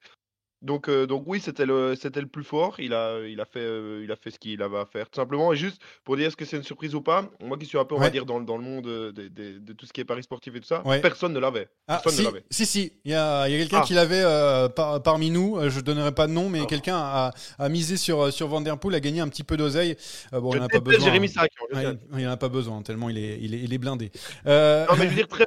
Donc, 0.61 0.89
euh, 0.89 1.07
donc 1.07 1.23
oui, 1.25 1.39
c'était 1.39 1.65
le, 1.65 1.95
c'était 1.95 2.19
le 2.19 2.27
plus 2.27 2.43
fort. 2.43 2.75
Il 2.79 2.93
a, 2.93 3.19
il, 3.25 3.39
a 3.39 3.45
fait, 3.45 3.61
euh, 3.61 4.01
il 4.03 4.11
a 4.11 4.17
fait 4.17 4.29
ce 4.29 4.37
qu'il 4.39 4.61
avait 4.61 4.77
à 4.79 4.85
faire, 4.85 5.09
tout 5.09 5.15
simplement. 5.19 5.53
Et 5.53 5.55
juste 5.55 5.81
pour 6.03 6.17
dire 6.17 6.27
est-ce 6.27 6.35
que 6.35 6.43
c'est 6.43 6.57
une 6.57 6.63
surprise 6.63 6.95
ou 6.95 7.01
pas, 7.01 7.29
moi 7.41 7.57
qui 7.57 7.65
suis 7.65 7.77
un 7.77 7.85
peu, 7.85 7.95
on 7.95 7.99
Ouais. 7.99 8.05
va 8.05 8.09
dire, 8.09 8.25
dans, 8.25 8.39
le- 8.39 8.45
dans 8.45 8.57
le 8.57 8.63
monde 8.63 8.85
euh, 8.87 9.11
de 9.13 9.73
tout 9.73 9.85
ce 9.85 9.93
qui 9.93 10.01
est 10.01 10.05
paris 10.05 10.23
sportif 10.23 10.53
et 10.55 10.59
tout 10.59 10.67
ça, 10.67 10.85
Ouais. 10.85 10.99
personne 10.99 11.31
ne 11.31 11.39
l'avait. 11.39 11.69
Ah, 11.87 12.01
Personne 12.03 12.11
ne 12.11 12.17
si, 12.17 12.23
l'avait. 12.33 12.45
si, 12.51 12.65
si, 12.65 12.91
il 13.05 13.11
y 13.11 13.15
a, 13.15 13.47
il 13.47 13.53
y 13.53 13.55
a 13.55 13.59
quelqu'un 13.59 13.79
Ah. 13.81 13.85
qui 13.85 13.93
l'avait 13.93 14.21
euh, 14.23 14.67
par- 14.67 15.01
parmi 15.01 15.29
nous, 15.31 15.57
je 15.69 15.79
donnerai 15.79 16.11
pas 16.13 16.27
de 16.27 16.33
nom, 16.33 16.49
mais 16.49 16.59
Ah. 16.63 16.65
quelqu'un 16.65 16.97
a, 16.97 17.31
a 17.57 17.69
misé 17.69 17.95
sur, 17.95 18.33
sur 18.33 18.47
Van 18.49 18.59
Der 18.59 18.77
Poel, 18.77 18.95
a 18.95 18.99
gagné 18.99 19.21
un 19.21 19.29
petit 19.29 19.43
peu 19.43 19.55
d'oseille. 19.55 19.95
Bon, 20.33 20.51
Je 20.51 20.57
il 20.57 20.61
en 20.61 20.65
a 20.65 20.67
pas 20.69 20.79
besoin. 20.81 21.05
Jérémy 21.05 21.27
Ouais, 21.27 21.83
sais. 21.83 21.97
il, 22.17 22.25
a 22.25 22.35
pas 22.37 22.49
besoin, 22.49 22.81
tellement 22.81 23.09
il 23.09 23.17
est, 23.17 23.37
il 23.41 23.53
est, 23.55 23.59
il 23.59 23.73
est 23.73 23.77
blindé. 23.77 24.11
Non, 24.45 24.51
mais 24.97 25.05
je 25.05 25.09
veux 25.09 25.15
dire, 25.15 25.27
très 25.29 25.45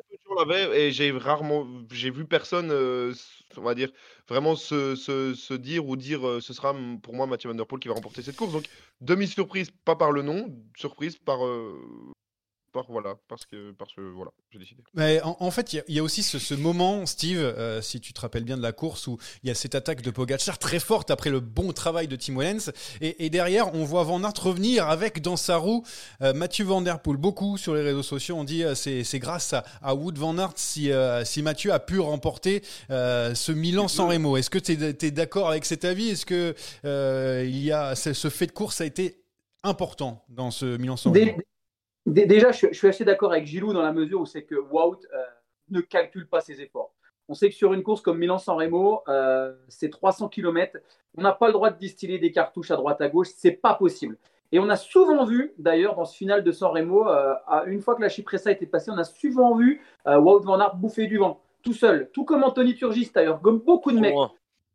et 0.74 0.90
j'ai 0.90 1.10
rarement, 1.12 1.66
j'ai 1.90 2.10
vu 2.10 2.24
personne, 2.24 2.70
on 3.56 3.62
va 3.62 3.74
dire, 3.74 3.90
vraiment 4.28 4.56
se, 4.56 4.94
se, 4.94 5.54
dire 5.54 5.86
ou 5.86 5.96
dire 5.96 6.38
ce 6.40 6.52
sera 6.52 6.74
pour 7.02 7.14
moi 7.14 7.26
Mathieu 7.26 7.48
Van 7.48 7.54
Der 7.54 7.66
Poel 7.66 7.80
qui 7.80 7.88
va 7.88 7.94
remporter 7.94 8.22
cette 8.22 8.36
course. 8.36 8.52
Donc, 8.52 8.64
demi-surprise, 9.00 9.70
pas 9.84 9.96
par 9.96 10.12
le 10.12 10.22
nom, 10.22 10.54
surprise 10.76 11.16
par, 11.16 11.40
par 12.72 12.86
voilà, 12.88 13.14
parce 13.28 13.44
que, 13.44 13.72
parce 13.72 13.92
que 13.92 14.00
voilà, 14.00 14.30
j'ai 14.50 14.58
décidé. 14.58 14.82
Mais 14.94 15.20
en, 15.22 15.36
en 15.40 15.50
fait, 15.50 15.72
il 15.72 15.76
y 15.76 15.78
a- 15.80 15.84
il 15.88 15.94
y, 15.94 15.98
a 15.98 16.02
aussi 16.02 16.22
ce, 16.22 16.38
ce 16.38 16.54
moment, 16.54 17.04
Steve, 17.06 17.38
euh, 17.38 17.82
si 17.82 18.00
tu 18.00 18.12
te 18.12 18.20
rappelles 18.20 18.44
bien 18.44 18.56
de 18.56 18.62
la 18.62 18.72
course, 18.72 19.06
où 19.06 19.18
il 19.42 19.48
y 19.48 19.50
a 19.50 19.54
cette 19.54 19.74
attaque 19.74 20.02
de 20.02 20.10
Pogacar 20.10 20.58
très 20.58 20.80
forte 20.80 21.10
après 21.10 21.30
le 21.30 21.40
bon 21.40 21.72
travail 21.72 22.08
de 22.08 22.16
Tim 22.16 22.36
Wellens. 22.36 22.70
Et, 23.00 23.24
et 23.26 23.30
derrière, 23.30 23.74
on 23.74 23.84
voit 23.84 24.04
Van 24.04 24.22
Aert 24.24 24.32
revenir 24.42 24.88
avec 24.88 25.20
dans 25.22 25.36
sa 25.36 25.56
roue 25.58 25.84
euh, 26.22 26.32
Mathieu 26.32 26.64
Van 26.64 26.80
Der 26.80 27.00
Poel. 27.00 27.16
Beaucoup 27.18 27.58
sur 27.58 27.74
les 27.74 27.82
réseaux 27.82 28.02
sociaux 28.02 28.36
ont 28.36 28.44
dit 28.44 28.64
euh, 28.64 28.74
c'est 28.74 29.04
c'est 29.04 29.18
grâce 29.18 29.52
à, 29.52 29.64
à 29.82 29.94
Wood 29.94 30.16
Van 30.18 30.36
Aert 30.38 30.54
si, 30.56 30.90
euh, 30.90 31.24
si 31.24 31.42
Mathieu 31.42 31.72
a 31.72 31.78
pu 31.78 32.00
remporter 32.00 32.62
euh, 32.90 33.34
ce 33.34 33.52
Milan 33.52 33.88
sans 33.88 34.08
Remo. 34.08 34.36
Est-ce 34.36 34.50
que 34.50 34.58
tu 34.58 34.72
es, 34.72 35.10
d'accord 35.10 35.50
avec 35.50 35.64
cet 35.64 35.84
avis? 35.84 36.08
Est-ce 36.10 36.24
que 36.26 36.54
euh, 36.84 37.44
il 37.46 37.62
y 37.62 37.70
a, 37.72 37.94
ce, 37.94 38.12
ce 38.12 38.30
fait 38.30 38.46
de 38.46 38.52
course 38.52 38.80
a 38.80 38.86
été 38.86 39.22
important 39.62 40.24
dans 40.28 40.50
ce 40.50 40.76
Milan 40.76 40.96
sans 40.96 41.10
Dé- 41.10 41.24
Remo? 41.32 41.42
Déjà, 42.06 42.52
je, 42.52 42.68
je 42.68 42.76
suis 42.76 42.88
assez 42.88 43.04
d'accord 43.04 43.32
avec 43.32 43.46
Gilou 43.46 43.72
dans 43.72 43.82
la 43.82 43.92
mesure 43.92 44.20
où 44.20 44.26
c'est 44.26 44.42
que 44.42 44.54
Wout 44.54 44.98
euh, 45.12 45.22
ne 45.70 45.80
calcule 45.80 46.28
pas 46.28 46.40
ses 46.40 46.60
efforts. 46.60 46.92
On 47.28 47.34
sait 47.34 47.48
que 47.48 47.54
sur 47.54 47.72
une 47.72 47.82
course 47.82 48.00
comme 48.00 48.18
Milan-San 48.18 48.56
Remo, 48.56 49.02
euh, 49.08 49.54
c'est 49.68 49.90
300 49.90 50.28
km. 50.28 50.78
On 51.16 51.22
n'a 51.22 51.32
pas 51.32 51.46
le 51.46 51.52
droit 51.52 51.70
de 51.70 51.78
distiller 51.78 52.18
des 52.18 52.32
cartouches 52.32 52.70
à 52.70 52.76
droite 52.76 53.00
à 53.00 53.08
gauche. 53.08 53.28
C'est 53.34 53.52
pas 53.52 53.74
possible. 53.74 54.18
Et 54.50 54.58
on 54.58 54.68
a 54.68 54.76
souvent 54.76 55.24
vu, 55.24 55.54
d'ailleurs, 55.56 55.94
dans 55.94 56.04
ce 56.04 56.16
final 56.16 56.44
de 56.44 56.52
San 56.52 56.70
Remo, 56.70 57.08
euh, 57.08 57.34
une 57.66 57.80
fois 57.80 57.94
que 57.94 58.02
la 58.02 58.08
Chypressa 58.08 58.50
était 58.50 58.66
passée, 58.66 58.90
on 58.90 58.98
a 58.98 59.04
souvent 59.04 59.56
vu 59.56 59.80
Wout 60.04 60.40
van 60.40 60.60
Aert 60.60 60.76
bouffer 60.76 61.06
du 61.06 61.18
vent, 61.18 61.40
tout 61.62 61.72
seul, 61.72 62.10
tout 62.12 62.24
comme 62.24 62.42
Anthony 62.44 62.74
Turgis 62.74 63.10
d'ailleurs, 63.14 63.40
comme 63.40 63.60
beaucoup 63.60 63.92
de 63.92 63.98
mecs. 63.98 64.14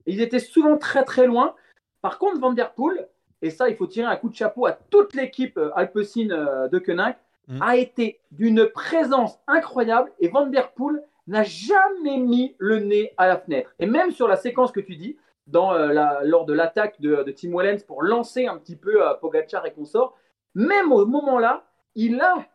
Ils 0.07 0.22
étaient 0.22 0.39
souvent 0.39 0.77
très 0.77 1.03
très 1.03 1.27
loin. 1.27 1.53
Par 2.01 2.17
contre, 2.17 2.39
Van 2.39 2.53
Der 2.53 2.74
Poel, 2.74 3.07
et 3.41 3.50
ça, 3.50 3.70
il 3.70 3.75
faut 3.75 3.88
tirer 3.88 4.08
un 4.08 4.15
coup 4.15 4.29
de 4.29 4.36
chapeau 4.36 4.65
à 4.65 4.72
toute 4.74 5.13
l'équipe 5.13 5.58
euh, 5.58 5.70
Alpecin 5.75 6.29
euh, 6.32 6.67
de 6.67 6.79
Koenig, 6.79 7.15
Mm. 7.50 7.62
a 7.62 7.77
été 7.77 8.20
d'une 8.32 8.65
présence 8.67 9.39
incroyable. 9.48 10.12
Et 10.20 10.27
Van 10.27 10.48
Der 10.48 10.74
Poel 10.74 11.01
n'a 11.27 11.44
jamais 11.44 12.17
mis 12.17 12.56
le 12.58 12.79
nez 12.79 13.13
à 13.15 13.25
la 13.25 13.38
fenêtre. 13.38 13.74
Et 13.79 13.86
même 13.86 14.12
sur 14.12 14.27
la 14.27 14.36
séquence 14.36 14.74
que 14.74 14.82
tu 14.82 14.98
dis, 14.98 15.15
dans, 15.48 15.74
euh, 15.74 15.94
la- 15.94 16.20
lors 16.25 16.44
de 16.46 16.51
l'attaque 16.51 17.00
de, 17.00 17.24
de 17.24 17.32
Tim 17.32 17.51
Wellens 17.56 17.84
pour 17.88 18.03
lancer 18.03 18.48
un 18.48 18.58
petit 18.58 18.75
peu 18.75 19.01
euh, 19.01 19.13
Pogacar 19.13 19.65
et 19.65 19.72
consort, 19.72 20.17
même 20.56 20.91
au 20.91 21.06
moment-là, 21.06 21.63
il 21.96 22.20
a 22.20 22.46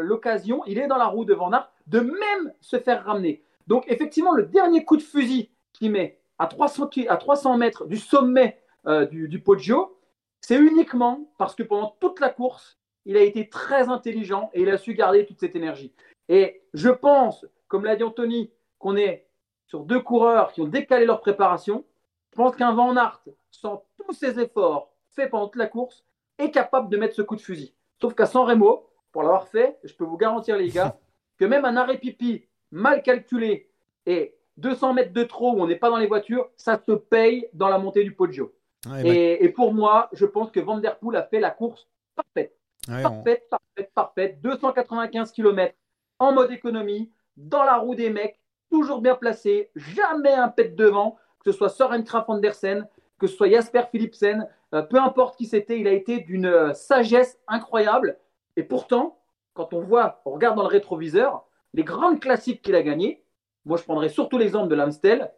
l'occasion, 0.00 0.62
il 0.66 0.78
est 0.78 0.86
dans 0.86 0.96
la 0.96 1.06
roue 1.06 1.24
de 1.26 1.34
Van 1.34 1.52
Aert, 1.52 1.70
de 1.86 2.00
même 2.00 2.52
se 2.62 2.78
faire 2.78 3.04
ramener. 3.04 3.42
Donc 3.66 3.84
effectivement, 3.88 4.32
le 4.32 4.44
dernier 4.44 4.82
coup 4.84 4.96
de 4.96 5.02
fusil 5.02 5.50
qu'il 5.74 5.90
met 5.92 6.18
à 6.38 6.46
300, 6.46 6.86
ki- 6.86 7.08
à 7.08 7.16
300 7.18 7.58
mètres 7.58 7.84
du 7.86 7.96
sommet 7.98 8.58
euh, 8.86 9.04
du, 9.04 9.28
du 9.28 9.40
Poggio, 9.40 9.94
c'est 10.40 10.56
uniquement 10.56 11.30
parce 11.38 11.54
que 11.54 11.62
pendant 11.62 11.96
toute 12.00 12.20
la 12.20 12.30
course, 12.30 12.78
il 13.04 13.16
a 13.16 13.22
été 13.22 13.48
très 13.48 13.88
intelligent 13.88 14.50
et 14.52 14.62
il 14.62 14.70
a 14.70 14.78
su 14.78 14.94
garder 14.94 15.26
toute 15.26 15.40
cette 15.40 15.56
énergie. 15.56 15.92
Et 16.28 16.62
je 16.74 16.90
pense, 16.90 17.46
comme 17.68 17.84
l'a 17.84 17.96
dit 17.96 18.02
Anthony, 18.02 18.50
qu'on 18.78 18.96
est 18.96 19.26
sur 19.66 19.80
deux 19.80 20.00
coureurs 20.00 20.52
qui 20.52 20.60
ont 20.60 20.66
décalé 20.66 21.06
leur 21.06 21.20
préparation. 21.20 21.84
Je 22.30 22.36
pense 22.36 22.56
qu'un 22.56 22.72
Van 22.72 22.96
Aert, 22.96 23.22
sans 23.50 23.84
tous 23.96 24.12
ses 24.12 24.40
efforts 24.40 24.90
faits 25.10 25.30
pendant 25.30 25.48
toute 25.48 25.56
la 25.56 25.66
course, 25.66 26.04
est 26.38 26.50
capable 26.50 26.88
de 26.88 26.96
mettre 26.96 27.14
ce 27.14 27.22
coup 27.22 27.36
de 27.36 27.40
fusil. 27.40 27.74
Sauf 28.00 28.14
qu'à 28.14 28.26
San 28.26 28.46
Remo, 28.46 28.88
pour 29.12 29.22
l'avoir 29.22 29.48
fait, 29.48 29.78
je 29.84 29.94
peux 29.94 30.04
vous 30.04 30.16
garantir, 30.16 30.56
les 30.56 30.68
gars, 30.68 30.98
que 31.38 31.44
même 31.44 31.64
un 31.64 31.76
arrêt 31.76 31.98
pipi 31.98 32.44
mal 32.70 33.02
calculé 33.02 33.70
et 34.06 34.34
200 34.58 34.94
mètres 34.94 35.12
de 35.12 35.24
trop 35.24 35.52
où 35.52 35.60
on 35.60 35.66
n'est 35.66 35.76
pas 35.76 35.90
dans 35.90 35.96
les 35.96 36.06
voitures, 36.06 36.50
ça 36.56 36.80
se 36.84 36.92
paye 36.92 37.48
dans 37.52 37.68
la 37.68 37.78
montée 37.78 38.04
du 38.04 38.14
Poggio. 38.14 38.52
Ouais, 38.86 39.02
bah, 39.02 39.08
Et, 39.08 39.44
et 39.44 39.48
pour 39.48 39.74
moi, 39.74 40.08
je 40.12 40.24
pense 40.26 40.50
que 40.50 40.60
Van 40.60 40.78
Der 40.78 40.98
Poel 40.98 41.16
a 41.16 41.22
fait 41.24 41.40
la 41.40 41.50
course 41.50 41.88
parfaite. 42.14 42.54
ouais, 42.88 43.00
on- 43.00 43.02
Parfaite, 43.02 43.48
parfaite, 43.50 43.92
parfaite. 43.94 44.40
295 44.40 45.32
km 45.32 45.74
en 46.18 46.32
mode 46.32 46.50
économie, 46.52 47.10
dans 47.36 47.64
la 47.64 47.76
roue 47.76 47.94
des 47.94 48.10
mecs, 48.10 48.40
toujours 48.70 49.00
bien 49.00 49.14
placé, 49.14 49.70
jamais 49.74 50.32
un 50.32 50.48
pet 50.48 50.74
devant, 50.76 51.16
que 51.44 51.50
ce 51.52 51.56
soit 51.56 51.68
Soren 51.68 52.04
Kraf 52.04 52.28
Andersen, 52.28 52.86
que 53.18 53.26
ce 53.26 53.36
soit 53.36 53.48
Jasper 53.48 53.82
Philipsen, 53.90 54.46
euh, 54.74 54.82
peu 54.82 54.98
importe 54.98 55.36
qui 55.38 55.46
c'était, 55.46 55.78
il 55.80 55.88
a 55.88 55.92
été 55.92 56.20
d'une 56.20 56.46
euh, 56.46 56.74
sagesse 56.74 57.38
incroyable. 57.48 58.18
Et 58.56 58.62
pourtant, 58.62 59.18
quand 59.54 59.72
on 59.72 59.80
voit, 59.80 60.20
on 60.24 60.32
regarde 60.32 60.56
dans 60.56 60.62
le 60.62 60.68
rétroviseur, 60.68 61.44
les 61.74 61.84
grandes 61.84 62.20
classiques 62.20 62.62
qu'il 62.62 62.74
a 62.74 62.82
gagnées, 62.82 63.22
moi 63.64 63.76
je 63.76 63.82
prendrais 63.84 64.08
surtout 64.08 64.38
l'exemple 64.38 64.68
de 64.68 64.74
l'Amstel, 64.74 65.32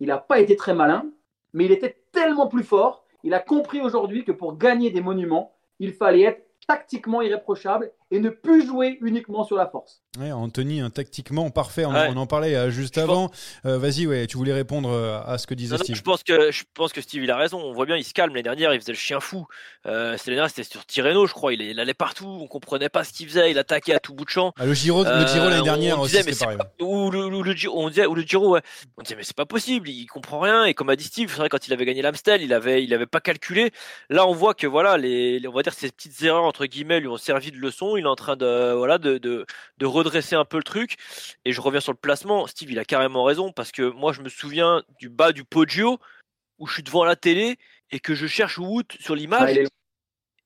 il 0.00 0.08
n'a 0.08 0.18
pas 0.18 0.40
été 0.40 0.56
très 0.56 0.74
malin, 0.74 1.06
mais 1.54 1.64
il 1.64 1.72
était 1.72 1.96
tellement 2.12 2.48
plus 2.48 2.64
fort, 2.64 3.04
il 3.22 3.32
a 3.32 3.40
compris 3.40 3.80
aujourd'hui 3.80 4.24
que 4.24 4.32
pour 4.32 4.58
gagner 4.58 4.90
des 4.90 5.00
monuments, 5.00 5.52
il 5.78 5.94
fallait 5.94 6.22
être 6.22 6.46
tactiquement 6.66 7.22
irréprochable 7.22 7.92
et 8.10 8.20
ne 8.20 8.28
plus 8.30 8.66
jouer 8.66 8.98
uniquement 9.00 9.44
sur 9.44 9.56
la 9.56 9.66
force. 9.66 10.02
Ouais, 10.20 10.30
Anthony, 10.30 10.80
un 10.80 10.90
tactiquement 10.90 11.50
parfait. 11.50 11.84
On, 11.84 11.92
Ouais. 11.92 12.08
on 12.14 12.16
en 12.16 12.26
parlait 12.26 12.54
euh, 12.54 12.70
juste 12.70 12.94
Je 12.96 13.00
avant. 13.00 13.30
Euh, 13.66 13.78
Vas-y, 13.78 14.06
ouais, 14.06 14.26
tu 14.28 14.36
voulais 14.36 14.52
répondre 14.52 14.88
euh, 14.90 15.18
à 15.26 15.38
ce 15.38 15.46
que 15.48 15.54
disait 15.54 15.72
Non, 15.74 15.78
non, 15.78 15.84
Steve. 15.84 15.96
je 15.96 16.02
pense 16.02 16.22
que 16.22 16.50
je 16.52 16.62
pense 16.74 16.92
que 16.92 17.00
Steve 17.00 17.24
il 17.24 17.30
a 17.30 17.36
raison. 17.36 17.60
On 17.60 17.72
voit 17.72 17.86
bien, 17.86 17.96
il 17.96 18.04
se 18.04 18.12
calme. 18.14 18.30
L'année 18.32 18.42
dernière, 18.44 18.72
il 18.74 18.80
faisait 18.80 18.92
le 18.92 18.98
chien 18.98 19.18
fou. 19.18 19.46
Euh, 19.86 20.16
c'était 20.16 20.30
l'année 20.30 20.36
dernière, 20.36 20.50
c'était 20.50 20.62
sur 20.70 20.86
Tirreno, 20.86 21.26
je 21.26 21.32
crois. 21.32 21.52
Il, 21.52 21.62
il 21.62 21.80
allait 21.80 21.94
partout. 21.94 22.26
On 22.40 22.46
comprenait 22.46 22.88
pas 22.88 23.02
ce 23.02 23.12
qu'il 23.12 23.26
faisait. 23.28 23.50
Il 23.50 23.58
attaquait 23.58 23.94
à 23.94 23.98
tout 24.00 24.14
bout 24.14 24.24
de 24.24 24.30
champ. 24.30 24.52
Ah, 24.58 24.66
le 24.66 24.74
Giro, 24.74 25.02
le 25.02 25.08
Euh, 25.10 25.26
Giro 25.26 25.46
l'année 25.48 25.60
on 25.60 25.64
dernière 25.64 25.98
aussi, 26.00 26.16
disait, 26.16 26.30
mais 26.30 26.36
pareil. 26.36 26.58
pas- 26.58 26.84
ou 26.84 27.10
le, 27.10 27.24
ou 27.26 27.42
le 27.42 27.52
Giro, 27.52 27.74
on 27.82 27.88
disait, 27.88 28.06
ou 28.06 28.14
le 28.14 28.22
Giro, 28.22 28.50
ouais. 28.50 28.62
On 28.96 29.02
disait, 29.02 29.16
mais 29.16 29.24
c'est 29.24 29.34
pas 29.36 29.46
possible, 29.46 29.88
il 29.88 30.06
comprend 30.06 30.38
rien. 30.40 30.64
Et 30.64 30.74
comme 30.74 30.90
a 30.90 30.96
dit 30.96 31.04
Steve, 31.04 31.30
c'est 31.30 31.38
vrai, 31.38 31.48
quand 31.48 31.66
il 31.66 31.72
avait 31.72 31.84
gagné 31.86 32.02
l'Amstel, 32.02 32.42
il 32.42 32.52
avait, 32.52 32.84
il 32.84 32.94
avait 32.94 33.06
pas 33.06 33.20
calculé. 33.20 33.72
Là, 34.10 34.26
on 34.28 34.32
voit 34.34 34.54
que, 34.54 34.66
voilà, 34.68 34.96
les, 34.96 35.40
les- 35.40 35.48
on 35.48 35.52
va 35.52 35.62
dire, 35.62 35.72
ces 35.74 35.90
petites 35.90 36.22
erreurs, 36.22 36.44
entre 36.44 36.66
guillemets, 36.66 37.00
lui 37.00 37.08
ont 37.08 37.16
servi 37.16 37.50
de 37.50 37.56
leçon. 37.56 37.93
Il 37.96 38.04
est 38.04 38.08
en 38.08 38.16
train 38.16 38.36
de, 38.36 38.72
voilà, 38.72 38.98
de, 38.98 39.18
de, 39.18 39.46
de 39.78 39.86
redresser 39.86 40.34
un 40.36 40.44
peu 40.44 40.56
le 40.56 40.62
truc. 40.62 40.96
Et 41.44 41.52
je 41.52 41.60
reviens 41.60 41.80
sur 41.80 41.92
le 41.92 41.98
placement. 41.98 42.46
Steve, 42.46 42.70
il 42.72 42.78
a 42.78 42.84
carrément 42.84 43.24
raison 43.24 43.52
parce 43.52 43.72
que 43.72 43.82
moi, 43.82 44.12
je 44.12 44.20
me 44.22 44.28
souviens 44.28 44.82
du 44.98 45.08
bas 45.08 45.32
du 45.32 45.44
Poggio 45.44 45.98
où 46.58 46.66
je 46.66 46.74
suis 46.74 46.82
devant 46.82 47.04
la 47.04 47.16
télé 47.16 47.56
et 47.90 48.00
que 48.00 48.14
je 48.14 48.26
cherche 48.26 48.58
Wood 48.58 48.86
sur 49.00 49.14
l'image. 49.14 49.50
Ah, 49.56 49.60
est- 49.60 49.68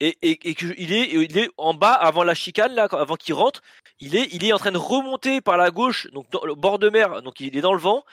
et, 0.00 0.17
et, 0.23 0.50
et 0.50 0.55
que 0.55 0.67
il 0.78 0.93
est, 0.93 1.11
il 1.11 1.37
est 1.38 1.50
en 1.57 1.75
bas 1.75 1.93
avant 1.93 2.23
la 2.23 2.35
chicane 2.35 2.73
là, 2.73 2.85
avant 2.93 3.17
qu'il 3.17 3.35
rentre, 3.35 3.62
il 3.99 4.14
est, 4.14 4.28
il 4.33 4.45
est 4.45 4.52
en 4.52 4.59
train 4.59 4.71
de 4.71 4.78
remonter 4.78 5.40
par 5.40 5.57
la 5.57 5.73
gauche, 5.73 6.07
donc 6.12 6.31
dans 6.31 6.45
le 6.45 6.55
bord 6.55 6.78
de 6.78 6.88
mer, 6.88 7.21
donc 7.23 7.40
il 7.40 7.57
est 7.57 7.61
dans 7.61 7.73
le 7.73 7.81
vent 7.81 8.05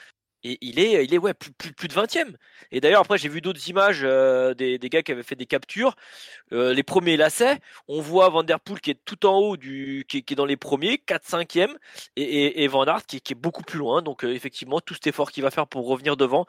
et 0.46 0.58
il 0.62 0.80
est, 0.80 1.04
il 1.06 1.14
est 1.14 1.18
ouais 1.18 1.34
plus, 1.34 1.52
plus, 1.52 1.88
de 1.88 1.94
20e. 1.94 2.36
Et 2.72 2.80
d'ailleurs 2.82 3.02
après 3.02 3.18
j'ai 3.18 3.30
vu 3.30 3.42
d'autres 3.42 3.68
images 3.70 4.02
euh, 4.04 4.54
des, 4.54 4.78
des 4.78 4.90
gars 4.90 5.04
qui 5.04 5.12
avaient 5.12 5.24
fait 5.24 5.36
des 5.36 5.46
captures, 5.48 5.96
Euh, 6.54 6.74
les 6.74 6.84
premiers 6.84 7.18
lacets, 7.18 7.60
on 7.88 8.02
voit 8.02 8.30
Van 8.30 8.44
Der 8.44 8.60
Poel 8.60 8.80
qui 8.82 8.92
est 8.92 9.00
tout 9.06 9.26
en 9.26 9.38
haut 9.38 9.58
du, 9.58 10.06
qui, 10.08 10.18
est- 10.20 10.22
qui 10.24 10.34
est 10.34 10.36
dans 10.38 10.46
les 10.46 10.58
premiers, 10.58 10.98
4 11.00 11.26
5e 11.26 11.76
et, 12.16 12.68
Van 12.68 12.86
Aert 12.86 13.06
qui, 13.08 13.18
est- 13.18 13.36
beaucoup 13.36 13.64
plus 13.64 13.80
loin. 13.80 14.02
Donc 14.02 14.24
euh, 14.26 14.34
effectivement 14.34 14.82
tout 14.82 14.94
cet 14.96 15.08
effort 15.08 15.32
qu'il 15.32 15.44
va 15.44 15.52
faire 15.52 15.68
pour 15.68 15.88
revenir 15.88 16.18
devant, 16.18 16.46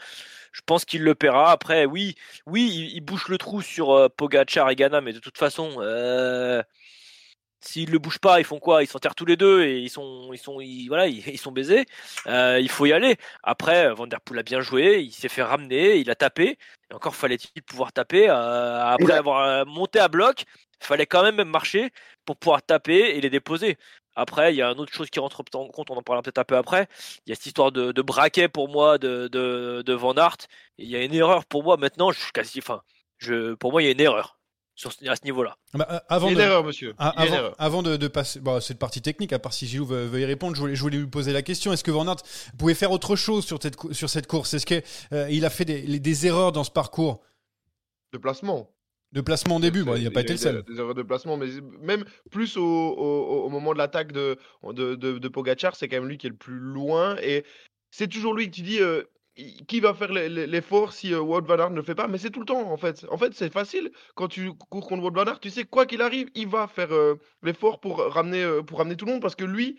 je 0.53 0.61
pense 0.67 0.85
qu'il 0.85 1.03
le 1.03 1.15
paiera. 1.15 1.51
Après 1.53 1.87
oui, 1.87 2.17
oui, 2.47 2.91
il, 2.95 3.01
bouche 3.03 3.29
le 3.29 3.39
trou 3.39 3.63
sur 3.63 4.11
Pogacar 4.17 4.71
et 4.71 4.77
Ghana, 4.77 5.01
mais 5.01 5.13
de 5.13 5.19
toute 5.21 5.39
façon, 5.39 5.81
s'ils 7.61 7.91
le 7.91 7.99
bougent 7.99 8.19
pas, 8.19 8.41
ils 8.41 8.45
font 8.45 8.59
quoi? 8.59 8.83
Ils 8.83 8.87
s'enterrent 8.87 9.15
tous 9.15 9.25
les 9.25 9.37
deux 9.37 9.65
et 9.65 9.79
ils 9.81 9.91
sont, 9.91 10.33
ils 10.33 10.39
sont, 10.39 10.61
ils, 10.61 10.89
voilà, 10.89 11.07
ils, 11.09 11.27
ils 11.29 11.39
sont 11.39 11.53
baisés. 11.53 11.87
Euh, 12.27 12.59
il 12.61 12.69
faut 12.69 12.87
y 12.87 12.93
aller. 12.93 13.17
Après, 13.43 13.93
Van 13.95 14.07
der 14.07 14.21
Poel 14.21 14.41
a 14.41 14.43
bien 14.43 14.61
joué, 14.61 15.01
il 15.01 15.13
s'est 15.13 15.29
fait 15.29 15.43
ramener, 15.43 15.97
il 15.97 16.11
a 16.11 16.15
tapé. 16.15 16.59
Et 16.91 16.95
encore 16.95 17.17
fallait-il 17.17 17.63
pouvoir 17.63 17.93
taper 17.93 18.29
euh, 18.29 18.85
après 18.87 19.15
avoir 19.15 19.41
euh, 19.43 19.65
monté 19.65 19.99
à 19.99 20.09
bloc. 20.09 20.45
Il 20.81 20.87
fallait 20.87 21.07
quand 21.07 21.23
même 21.23 21.49
marcher 21.49 21.91
pour 22.25 22.37
pouvoir 22.37 22.63
taper 22.63 23.17
et 23.17 23.21
les 23.21 23.31
déposer. 23.31 23.77
Après, 24.15 24.53
il 24.55 24.57
y 24.57 24.63
a 24.63 24.71
une 24.71 24.81
autre 24.81 24.93
chose 24.93 25.11
qui 25.11 25.21
rentre 25.21 25.43
en 25.55 25.69
compte, 25.69 25.91
on 25.91 25.97
en 25.97 26.03
parlera 26.03 26.23
peut-être 26.23 26.39
un 26.39 26.45
peu 26.45 26.57
après. 26.57 26.89
Il 27.27 27.31
y 27.31 27.33
a 27.33 27.35
cette 27.35 27.47
histoire 27.47 27.71
de, 27.73 27.93
de 27.93 28.03
braquet 28.03 28.49
pour 28.49 28.69
moi 28.69 28.99
de, 28.99 29.29
de, 29.29 29.83
de 29.85 29.93
Van. 29.93 30.15
Et 30.15 30.85
il 30.85 30.89
y 30.91 30.97
a 30.97 31.03
une 31.05 31.15
erreur 31.15 31.45
pour 31.47 31.63
moi 31.65 31.77
maintenant. 31.77 32.13
Je 32.13 32.21
suis 32.21 32.33
quasi, 32.33 32.61
enfin, 32.61 32.83
je, 33.19 33.55
pour 33.55 33.73
moi, 33.73 33.83
il 33.83 33.87
y 33.87 33.89
a 33.89 33.93
une 33.93 34.01
erreur 34.01 34.39
sur 34.77 34.93
ce- 34.93 35.05
à 35.09 35.17
ce 35.17 35.25
niveau-là. 35.25 35.57
Bah, 35.75 35.87
euh, 35.91 35.99
Il 36.11 36.15
avant 36.15 36.27
y 36.27 36.29
a 36.29 36.33
une 36.33 36.39
de, 36.39 36.43
erreur, 36.45 36.63
monsieur. 36.65 36.95
Ah, 36.99 37.13
Il 37.17 37.21
y 37.21 37.23
a 37.23 37.27
une 37.27 37.33
avant, 37.33 37.43
erreur. 37.43 37.55
avant 37.59 37.83
de, 37.83 37.97
de 37.97 38.09
passer, 38.09 38.39
bon, 38.41 38.61
cette 38.61 38.79
partie 38.79 39.03
technique, 39.03 39.33
à 39.33 39.39
part 39.41 39.53
si 39.53 39.67
Gilou 39.67 39.87
veut, 39.87 40.05
veut 40.05 40.21
y 40.21 40.25
répondre, 40.25 40.55
je 40.55 40.61
voulais, 40.61 40.77
je 40.77 40.81
voulais 40.83 40.99
lui 40.99 41.07
poser 41.09 41.33
la 41.33 41.43
question. 41.43 41.73
Est-ce 41.73 41.83
que 41.83 41.91
Van 41.91 42.07
Aert 42.07 42.23
pouvait 42.59 42.75
faire 42.75 42.93
autre 42.93 43.17
chose 43.17 43.45
sur 43.45 43.61
cette, 43.61 43.75
cou- 43.77 43.93
sur 43.93 44.09
cette 44.11 44.27
course? 44.29 44.55
Est-ce 44.55 44.67
qu'il 44.67 45.45
a 45.45 45.51
fait 45.51 45.65
des, 45.65 45.83
les- 45.83 45.99
des 45.99 46.27
erreurs 46.27 46.53
dans 46.53 46.63
ce 46.63 46.71
parcours? 46.71 47.23
De 48.13 48.19
placement. 48.19 48.71
de 49.13 49.21
placement 49.23 49.57
au 49.57 49.61
début 49.61 49.83
Bon, 49.83 49.97
Il 49.97 50.05
n'a 50.05 50.11
pas 50.11 50.21
été 50.21 50.35
le 50.35 50.39
eu 50.39 50.43
seul. 50.43 50.63
Des, 50.65 50.75
des 50.75 50.79
erreurs 50.81 50.95
de 50.95 51.03
placement, 51.03 51.37
mais 51.39 51.47
même 51.81 52.05
plus 52.31 52.57
au, 52.59 52.63
au- 52.63 53.45
au 53.45 53.49
moment 53.49 53.73
de 53.73 53.79
l'attaque 53.79 54.13
de, 54.13 54.37
de, 54.63 54.95
de, 54.95 55.19
de 55.19 55.29
Pogacar, 55.29 55.75
c'est 55.75 55.89
quand 55.89 55.97
même 55.97 56.09
lui 56.09 56.19
qui 56.19 56.27
est 56.27 56.31
le 56.31 56.37
plus 56.37 56.59
loin. 56.59 57.17
Et 57.23 57.45
c'est 57.91 58.09
toujours 58.09 58.35
lui 58.35 58.51
que 58.51 58.55
tu 58.55 58.63
dis 58.63 58.81
euh, 58.81 59.03
qui 59.37 59.81
va 59.81 59.95
faire 59.95 60.13
l'e- 60.13 60.29
l'e- 60.29 60.47
l'effort 60.47 60.93
si 60.93 61.13
euh, 61.15 61.21
Wout 61.21 61.43
Van 61.47 61.59
Aert 61.59 61.71
ne 61.71 61.77
le 61.77 61.83
fait 61.83 61.95
pas. 61.95 62.09
Mais 62.09 62.19
c'est 62.19 62.31
tout 62.31 62.41
le 62.41 62.47
temps, 62.47 62.71
en 62.71 62.77
fait. 62.77 63.07
En 63.11 63.19
fait, 63.19 63.35
c'est 63.35 63.53
facile. 63.53 63.91
Quand 64.15 64.29
tu 64.29 64.53
cours 64.55 64.87
contre 64.89 65.03
Wout 65.03 65.13
Van 65.15 65.25
Aert, 65.25 65.41
tu 65.41 65.51
sais, 65.51 65.65
quoi 65.65 65.87
qu'il 65.87 66.03
arrive, 66.03 66.31
il 66.35 66.49
va 66.49 66.67
faire 66.69 66.93
euh, 66.93 67.17
l'effort 67.43 67.81
pour 67.81 67.99
ramener, 67.99 68.43
euh, 68.43 68.63
pour 68.63 68.79
ramener 68.79 68.97
tout 68.97 69.05
le 69.07 69.13
monde 69.13 69.23
parce 69.23 69.37
que 69.37 69.45
lui, 69.45 69.79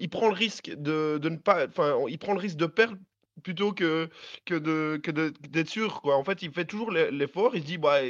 il 0.00 0.08
prend 0.08 0.28
le 0.28 0.34
risque 0.34 0.70
de, 0.76 1.18
de 1.18 1.28
ne 1.28 1.36
pas. 1.36 1.66
Enfin, 1.66 1.96
il 2.08 2.18
prend 2.18 2.32
le 2.32 2.40
risque 2.40 2.56
de 2.56 2.66
perdre 2.66 2.96
plutôt 3.42 3.72
que, 3.72 4.08
que 4.46 4.54
d'être 4.56 5.68
sûr. 5.68 6.00
En 6.04 6.24
fait, 6.24 6.42
il 6.42 6.52
fait 6.52 6.64
toujours 6.64 6.90
l'e- 6.90 7.10
l'effort, 7.10 7.54
il 7.56 7.62
se 7.62 7.66
dit 7.66 7.78
bah 7.78 8.00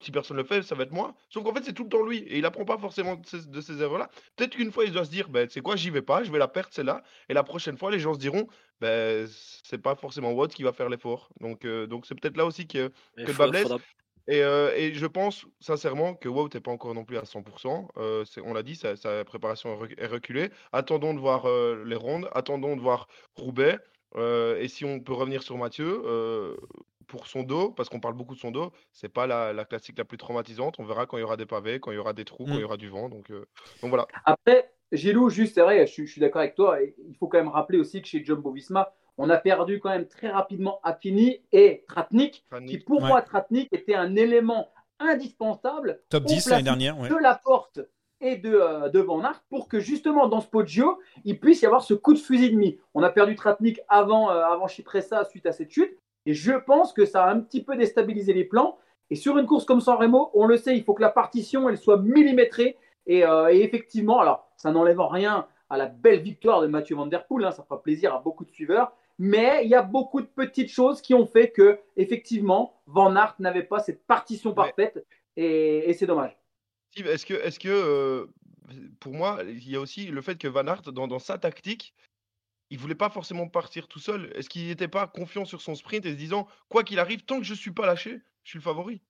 si 0.00 0.10
personne 0.10 0.36
le 0.36 0.44
fait, 0.44 0.62
ça 0.62 0.74
va 0.74 0.82
être 0.82 0.92
moi. 0.92 1.14
Sauf 1.30 1.44
qu'en 1.44 1.54
fait, 1.54 1.64
c'est 1.64 1.72
tout 1.72 1.84
le 1.84 1.88
temps 1.88 2.02
lui 2.04 2.18
et 2.18 2.38
il 2.38 2.44
apprend 2.44 2.64
pas 2.64 2.76
forcément 2.78 3.14
de 3.16 3.60
ces, 3.60 3.82
erreurs-là. 3.82 4.10
Peut-être 4.36 4.56
qu'une 4.56 4.72
fois, 4.72 4.84
il 4.84 4.92
doit 4.92 5.04
se 5.04 5.10
dire 5.10 5.28
ben 5.28 5.48
c'est 5.48 5.60
quoi, 5.60 5.76
j'y 5.76 5.90
vais 5.90 6.02
pas, 6.02 6.24
je 6.24 6.32
vais 6.32 6.38
la 6.38 6.48
perdre 6.48 6.70
celle-là 6.72 7.02
et 7.28 7.34
la 7.34 7.44
prochaine 7.44 7.76
fois, 7.78 7.90
les 7.90 8.00
gens 8.00 8.14
se 8.14 8.18
diront 8.18 8.46
ben 8.82 9.26
c'est 9.64 9.78
pas 9.80 9.94
forcément 9.94 10.32
Watt 10.32 10.52
qui 10.52 10.62
va 10.64 10.72
faire 10.72 10.88
l'effort. 10.88 11.28
Donc 11.40 11.64
euh, 11.64 11.86
donc 11.86 12.04
c'est 12.06 12.14
peut-être 12.18 12.36
là 12.36 12.44
aussi 12.44 12.66
que 12.66 12.88
Que 13.16 13.22
le 13.30 13.32
bas 13.32 13.48
blesse. 13.48 13.68
et, 14.28 14.42
euh, 14.42 14.72
et 14.76 14.92
je 14.94 15.06
pense 15.06 15.46
sincèrement 15.60 16.14
que 16.14 16.28
Wout 16.28 16.48
n'est 16.54 16.60
pas 16.60 16.70
encore 16.72 16.94
non 16.94 17.04
plus 17.04 17.16
à 17.16 17.22
100%. 17.24 17.88
Euh, 17.96 18.24
c'est- 18.24 18.40
on 18.42 18.52
l'a 18.52 18.62
dit, 18.62 18.76
sa, 18.76 18.96
sa 18.96 19.24
préparation 19.24 19.72
est 19.74 19.78
rec- 19.82 19.94
est 19.98 20.06
reculée. 20.06 20.50
Attendons 20.72 21.14
de 21.14 21.20
voir 21.20 21.46
les 21.84 21.96
rondes, 21.96 22.28
attendons 22.32 22.76
de 22.76 22.80
voir 22.82 23.08
Roubaix. 23.36 23.78
Et 24.62 24.68
si 24.68 24.84
on 24.84 25.00
peut 25.00 25.14
revenir 25.14 25.42
sur 25.42 25.56
Mathieu, 25.56 26.02
pour 27.08 27.26
son 27.26 27.42
dos, 27.42 27.70
parce 27.70 27.88
qu'on 27.88 28.00
parle 28.00 28.14
beaucoup 28.14 28.34
de 28.34 28.40
son 28.40 28.50
dos, 28.50 28.72
c'est 28.92 29.08
pas 29.08 29.26
la, 29.26 29.52
la 29.52 29.64
classique 29.64 29.98
la 29.98 30.04
plus 30.04 30.18
traumatisante. 30.18 30.76
On 30.78 30.84
verra 30.84 31.04
quand 31.06 31.16
il 31.18 31.20
y 31.20 31.24
aura 31.24 31.36
des 31.36 31.46
pavés, 31.46 31.78
quand 31.80 31.90
il 31.90 31.96
y 31.96 31.98
aura 31.98 32.12
des 32.12 32.24
trous, 32.24 32.44
quand 32.46 32.54
il 32.54 32.60
y 32.60 32.64
aura 32.64 32.76
du 32.76 32.88
vent. 32.88 33.08
Donc, 33.08 33.30
donc 33.30 33.88
voilà. 33.90 34.06
Après, 34.24 34.70
Gilou, 34.92 35.30
juste, 35.30 35.54
c'est 35.54 35.62
vrai, 35.62 35.86
je, 35.86 35.92
suis- 35.92 36.06
je 36.06 36.12
suis 36.12 36.20
d'accord 36.20 36.40
avec 36.42 36.54
toi. 36.54 36.80
et 36.82 36.94
il 37.08 37.14
faut 37.16 37.26
quand 37.26 37.38
même 37.38 37.48
rappeler 37.48 37.78
aussi 37.78 38.02
que 38.02 38.08
chez 38.08 38.24
Jumbo 38.24 38.50
Visma, 38.52 38.92
on 39.18 39.28
a 39.30 39.36
perdu 39.36 39.80
quand 39.80 39.90
même 39.90 40.06
très 40.06 40.28
rapidement 40.28 40.80
Affini 40.82 41.40
et 41.52 41.84
Tratnik, 41.88 42.44
qui 42.66 42.78
pour 42.78 43.02
Ouais. 43.02 43.08
moi, 43.08 43.22
Tratnik 43.22 43.68
était 43.72 43.94
un 43.94 44.14
élément 44.16 44.68
indispensable 44.98 46.00
Top 46.08 46.24
au 46.24 46.26
10 46.26 46.48
l'année 46.50 46.62
dernière. 46.62 46.98
ouais. 46.98 47.08
de 47.08 47.16
la 47.16 47.34
porte 47.34 47.80
et 48.20 48.36
de, 48.36 48.54
euh, 48.54 48.88
de 48.88 49.00
Van 49.00 49.22
Aert 49.24 49.42
pour 49.50 49.68
que 49.68 49.80
justement 49.80 50.28
dans 50.28 50.40
ce 50.40 50.46
Poggio, 50.48 50.98
il 51.24 51.38
puisse 51.40 51.62
y 51.62 51.66
avoir 51.66 51.82
ce 51.82 51.92
coup 51.94 52.14
de 52.14 52.18
fusil 52.18 52.50
de 52.50 52.56
mi. 52.56 52.78
On 52.94 53.02
a 53.02 53.10
perdu 53.10 53.34
Tratnik 53.34 53.80
avant, 53.88 54.30
euh, 54.30 54.44
avant 54.44 54.68
Chypressa 54.68 55.24
suite 55.24 55.46
à 55.46 55.52
cette 55.52 55.70
chute 55.70 55.96
et 56.26 56.34
je 56.34 56.52
pense 56.52 56.92
que 56.92 57.04
ça 57.04 57.24
a 57.24 57.32
un 57.32 57.40
petit 57.40 57.62
peu 57.64 57.76
déstabilisé 57.76 58.32
les 58.32 58.44
plans. 58.44 58.78
Et 59.10 59.16
sur 59.16 59.36
une 59.38 59.46
course 59.46 59.64
comme 59.64 59.80
San 59.80 59.98
Remo, 59.98 60.30
on 60.34 60.46
le 60.46 60.56
sait, 60.56 60.76
il 60.76 60.84
faut 60.84 60.94
que 60.94 61.02
la 61.02 61.10
partition 61.10 61.68
elle 61.68 61.76
soit 61.78 61.98
millimétrée 61.98 62.76
et, 63.06 63.26
euh, 63.26 63.52
et 63.52 63.60
effectivement, 63.62 64.20
alors 64.20 64.48
ça 64.62 64.70
n'enlève 64.70 65.00
en 65.00 65.08
rien 65.08 65.48
à 65.68 65.76
la 65.76 65.86
belle 65.86 66.20
victoire 66.20 66.60
de 66.60 66.68
Mathieu 66.68 66.94
Van 66.94 67.06
Der 67.06 67.26
Poel, 67.26 67.44
hein, 67.44 67.50
ça 67.50 67.64
fera 67.64 67.82
plaisir 67.82 68.14
à 68.14 68.20
beaucoup 68.20 68.44
de 68.44 68.50
suiveurs, 68.52 68.92
mais 69.18 69.62
il 69.64 69.70
y 69.70 69.74
a 69.74 69.82
beaucoup 69.82 70.20
de 70.20 70.26
petites 70.26 70.70
choses 70.70 71.02
qui 71.02 71.14
ont 71.14 71.26
fait 71.26 71.50
que 71.50 71.80
effectivement 71.96 72.80
Van 72.86 73.16
Aert 73.16 73.34
n'avait 73.40 73.64
pas 73.64 73.80
cette 73.80 74.06
partition 74.06 74.50
Mais- 74.50 74.56
parfaite 74.56 75.04
et, 75.36 75.90
et 75.90 75.94
c'est 75.94 76.06
dommage. 76.06 76.36
Steve, 76.92 77.08
est-ce 77.08 77.26
que, 77.26 77.34
est-ce 77.34 77.58
que 77.58 77.68
euh, 77.68 78.26
pour 79.00 79.14
moi, 79.14 79.38
il 79.48 79.68
y 79.68 79.74
a 79.74 79.80
aussi 79.80 80.06
le 80.06 80.20
fait 80.22 80.36
que 80.38 80.46
Van 80.46 80.66
Aert, 80.66 80.82
dans, 80.92 81.08
dans 81.08 81.18
sa 81.18 81.38
tactique, 81.38 81.92
il 82.70 82.78
voulait 82.78 82.94
pas 82.94 83.10
forcément 83.10 83.48
partir 83.48 83.88
tout 83.88 83.98
seul. 83.98 84.30
Est-ce 84.36 84.48
qu'il 84.48 84.68
n'était 84.68 84.88
pas 84.88 85.08
confiant 85.08 85.44
sur 85.44 85.60
son 85.60 85.74
sprint 85.74 86.06
et 86.06 86.12
se 86.12 86.16
disant, 86.16 86.46
quoi 86.68 86.84
qu'il 86.84 87.00
arrive, 87.00 87.24
tant 87.24 87.38
que 87.38 87.44
je 87.44 87.54
suis 87.54 87.72
pas 87.72 87.86
lâché, 87.86 88.20
je 88.44 88.50
suis 88.50 88.58
le 88.58 88.62
favori? 88.62 89.00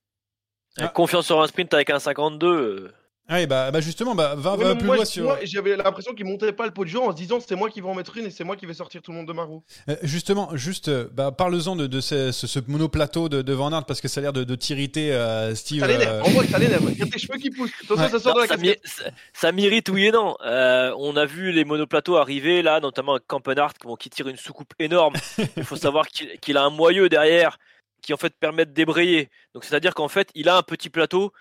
Ah. 0.79 0.89
Confiance 0.89 1.27
sur 1.27 1.43
un 1.43 1.47
sprint 1.47 1.75
avec 1.75 1.91
un 1.91 1.99
52. 1.99 2.95
Euh, 3.31 3.35
Ah, 3.35 3.41
et 3.41 3.47
bah, 3.47 3.71
bah 3.71 3.81
justement, 3.81 4.14
bah, 4.14 4.35
va, 4.37 4.57
Ouais, 4.57 4.64
va 4.64 4.75
plus 4.75 4.85
moi, 4.87 4.97
loin 4.97 5.05
sur. 5.05 5.25
moi, 5.25 5.38
j'avais 5.45 5.76
l'impression 5.76 6.12
qu'il 6.14 6.26
montait 6.26 6.52
pas 6.52 6.67
le 6.67 6.73
pot 6.73 6.85
de 6.85 6.88
jour 6.91 7.05
en 7.07 7.12
se 7.12 7.17
disant 7.17 7.38
c'est 7.41 7.55
moi 7.55 7.71
qui 7.71 7.81
vais 7.81 7.88
en 7.88 7.95
mettre 7.95 8.17
une 8.17 8.26
et 8.26 8.31
c'est 8.31 8.45
moi 8.45 8.57
qui 8.57 8.67
vais 8.67 8.75
sortir 8.75 9.00
tout 9.00 9.11
le 9.12 9.19
monde 9.19 9.29
de 9.29 9.33
ma 9.33 9.45
roue. 9.45 9.62
Euh, 9.88 9.97
justement, 10.02 10.55
juste, 10.57 10.88
euh, 10.88 11.09
bah, 11.12 11.31
parle-en 11.33 11.76
de, 11.76 11.87
de 11.87 12.00
ce, 12.00 12.33
ce, 12.33 12.47
ce 12.47 12.59
monoplateau 12.67 13.29
de, 13.29 13.43
de 13.43 13.52
Van 13.52 13.73
Aert 13.73 13.85
parce 13.87 14.00
que 14.00 14.09
ça 14.09 14.21
a 14.21 14.23
l'air 14.23 14.33
de, 14.33 14.45
de 14.45 14.55
t'irriter, 14.55 15.12
euh, 15.12 15.55
Steve. 15.55 15.81
Ça 15.81 15.87
l'énerve, 15.87 16.14
euh, 16.17 16.23
en 16.23 16.31
vrai, 16.31 16.47
ça 16.47 16.59
l'énerve. 16.59 16.85
Regarde 16.87 17.11
tes 17.11 17.19
cheveux 17.19 17.38
qui 17.38 17.50
poussent. 17.50 17.71
Attention, 17.85 18.05
Ouais. 18.05 18.11
ça 18.11 18.19
sort 18.19 18.35
de 18.35 18.41
la 18.41 18.47
ça, 18.85 19.05
ça- 19.33 19.52
m'irrite 19.52 19.88
oui 19.88 20.07
et 20.07 20.11
non. 20.12 20.35
Euh, 20.45 20.93
on 20.99 21.17
a 21.17 21.25
vu 21.25 21.52
les 21.52 21.64
monoplateaux 21.64 22.17
arriver 22.17 22.62
là, 22.62 22.81
notamment 22.81 23.12
avec 23.12 23.26
Campenart 23.26 23.73
bon, 23.85 23.97
qui 23.97 24.11
tire 24.11 24.29
une 24.29 24.37
soucoupe 24.37 24.73
énorme. 24.79 25.14
Il 25.57 25.64
faut 25.64 25.76
savoir 25.76 26.09
qu'il 26.09 26.38
qu'il 26.41 26.57
a 26.57 26.62
un 26.64 26.71
moyeu 26.71 27.09
derrière 27.09 27.59
qui 28.02 28.12
en 28.12 28.17
fait 28.17 28.35
permet 28.38 28.67
de 28.67 28.73
débrayer. 28.73 29.31
Donc 29.55 29.64
c'est-à-dire 29.64 29.95
qu'en 29.95 30.09
fait 30.09 30.29
il 30.35 30.49
a 30.49 30.57
un 30.57 30.62
petit 30.62 30.91
plateau 30.91 31.33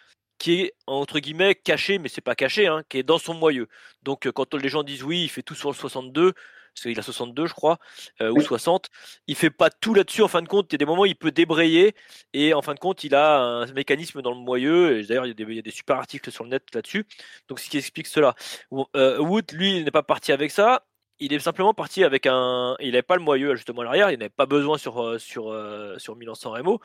qui 0.42 0.62
est 0.62 0.74
entre 0.88 1.20
guillemets 1.20 1.54
caché, 1.54 2.00
mais 2.00 2.10
c'est 2.10 2.22
pas 2.22 2.34
caché, 2.34 2.66
hein, 2.66 2.82
qui 2.90 2.98
est 2.98 3.04
dans 3.04 3.20
son 3.20 3.36
moyeu. 3.36 3.68
Donc 4.02 4.26
euh, 4.26 4.32
quand 4.32 4.56
les 4.56 4.70
gens 4.70 4.82
disent 4.82 5.04
oui, 5.04 5.24
il 5.24 5.30
fait 5.30 5.44
tout 5.44 5.54
sur 5.54 5.70
le 5.70 5.76
62, 5.76 6.34
parce 6.34 6.82
qu'il 6.82 7.00
a 7.00 7.04
62 7.04 7.46
je 7.46 7.54
crois, 7.54 7.78
ou 8.22 8.42
60. 8.42 8.90
Il 9.28 9.36
fait 9.36 9.52
pas 9.52 9.70
tout 9.70 9.94
là-dessus 9.94 10.24
en 10.24 10.28
fin 10.28 10.42
de 10.42 10.48
compte, 10.48 10.68
il 10.72 10.74
y 10.74 10.76
a 10.76 10.78
des 10.80 10.86
moments 10.86 11.04
où 11.04 11.06
il 11.06 11.16
peut 11.16 11.32
débrayer 11.32 11.94
et 12.34 12.54
en 12.56 12.62
fin 12.64 12.74
de 12.74 12.80
compte 12.80 13.04
il 13.04 13.14
a 13.14 13.40
un 13.40 13.66
mécanisme 13.74 14.22
dans 14.22 14.32
le 14.32 14.38
moyeu, 14.38 14.98
et 14.98 15.04
d'ailleurs 15.04 15.28
il, 15.28 15.36
y 15.38 15.60
a 15.60 15.62
des 15.62 15.72
super 15.72 15.98
articles 15.98 16.32
sur 16.32 16.44
le 16.44 16.50
net 16.50 16.64
là-dessus, 16.74 17.06
donc 17.48 17.60
ce 17.60 17.70
qui 17.70 17.78
explique 17.78 18.08
cela. 18.08 18.34
Wood 18.72 19.52
lui 19.52 19.78
il 19.78 19.84
n'est 19.84 19.92
pas 19.92 20.02
parti 20.02 20.32
avec 20.32 20.50
ça, 20.50 20.86
il 21.20 21.34
est 21.34 21.40
simplement 21.40 21.76
parti 21.76 22.04
avec 22.04 22.26
un. 22.26 22.76
Il 22.80 22.92
n'avait 22.94 23.04
pas 23.04 23.16
le 23.16 23.22
moyeu 23.22 23.54
justement 23.56 23.82
à 23.82 23.84
l'arrière, 23.84 24.10
il 24.10 24.18
n'avait 24.18 24.30
pas 24.30 24.48
besoin 24.48 24.80
sur, 24.80 25.20
sur, 25.20 25.56
sur 25.98 26.16
Milan-San 26.16 26.52
Remo. 26.52 26.82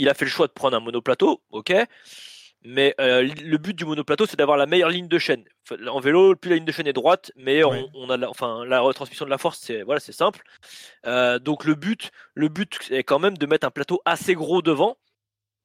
Il 0.00 0.08
a 0.08 0.14
fait 0.14 0.24
le 0.24 0.30
choix 0.30 0.46
de 0.46 0.52
prendre 0.52 0.76
un 0.76 0.80
monoplateau, 0.80 1.42
ok. 1.50 1.72
Mais 2.62 2.94
euh, 3.00 3.22
le 3.42 3.58
but 3.58 3.74
du 3.76 3.84
monoplateau, 3.84 4.26
c'est 4.26 4.36
d'avoir 4.36 4.56
la 4.56 4.66
meilleure 4.66 4.90
ligne 4.90 5.08
de 5.08 5.18
chaîne. 5.18 5.44
En 5.88 6.00
vélo, 6.00 6.34
plus 6.36 6.50
la 6.50 6.56
ligne 6.56 6.64
de 6.64 6.72
chaîne 6.72 6.86
est 6.86 6.92
droite, 6.92 7.32
mais 7.36 7.62
on, 7.64 8.10
a 8.10 8.16
la, 8.16 8.28
enfin, 8.28 8.64
la 8.66 8.80
retransmission 8.80 9.24
de 9.24 9.30
la 9.30 9.38
force, 9.38 9.60
c'est 9.60 9.82
voilà, 9.82 10.00
c'est 10.00 10.12
simple. 10.12 10.42
Euh, 11.06 11.38
donc 11.38 11.64
le 11.64 11.74
but, 11.74 12.10
le 12.34 12.48
but 12.48 12.78
est 12.90 13.04
quand 13.04 13.18
même 13.18 13.38
de 13.38 13.46
mettre 13.46 13.66
un 13.66 13.70
plateau 13.70 14.02
assez 14.04 14.34
gros 14.34 14.62
devant 14.62 14.96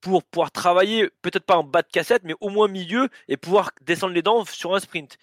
pour 0.01 0.23
pouvoir 0.23 0.51
travailler, 0.51 1.09
peut-être 1.21 1.45
pas 1.45 1.57
en 1.57 1.63
bas 1.63 1.81
de 1.81 1.87
cassette, 1.87 2.23
mais 2.23 2.35
au 2.39 2.49
moins 2.49 2.67
milieu 2.67 3.09
et 3.27 3.37
pouvoir 3.37 3.71
descendre 3.81 4.13
les 4.13 4.21
dents 4.21 4.45
sur 4.45 4.75
un 4.75 4.79
sprint. 4.79 5.17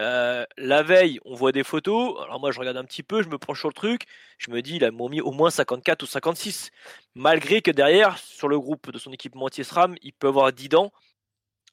Euh, 0.00 0.44
la 0.56 0.82
veille, 0.82 1.18
on 1.24 1.34
voit 1.34 1.52
des 1.52 1.64
photos. 1.64 2.16
Alors 2.22 2.38
moi, 2.40 2.52
je 2.52 2.60
regarde 2.60 2.76
un 2.76 2.84
petit 2.84 3.02
peu, 3.02 3.22
je 3.22 3.28
me 3.28 3.38
prends 3.38 3.54
sur 3.54 3.68
le 3.68 3.74
truc. 3.74 4.02
Je 4.38 4.50
me 4.50 4.62
dis, 4.62 4.76
il 4.76 4.84
a 4.84 4.90
mis 4.90 5.20
au 5.20 5.32
moins 5.32 5.50
54 5.50 6.02
ou 6.02 6.06
56. 6.06 6.70
Malgré 7.14 7.62
que 7.62 7.70
derrière, 7.70 8.18
sur 8.18 8.48
le 8.48 8.58
groupe 8.60 8.90
de 8.90 8.98
son 8.98 9.12
équipement 9.12 9.46
anti-SRAM, 9.46 9.96
il 10.02 10.12
peut 10.12 10.28
avoir 10.28 10.52
10 10.52 10.68
dents. 10.68 10.92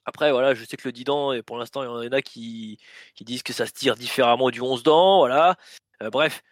Après, 0.06 0.30
voilà, 0.32 0.54
je 0.54 0.64
sais 0.64 0.76
que 0.76 0.86
le 0.88 0.92
10 0.92 1.04
dents, 1.04 1.32
pour 1.44 1.58
l'instant, 1.58 1.82
il 1.82 2.06
y 2.06 2.08
en 2.08 2.12
a 2.12 2.22
qui, 2.22 2.78
disent 3.20 3.42
que 3.42 3.52
ça 3.52 3.66
se 3.66 3.72
tire 3.72 3.96
différemment 3.96 4.50
du 4.50 4.60
11 4.60 4.82
dents. 4.82 5.26
Euh, 5.26 6.10
bref, 6.10 6.42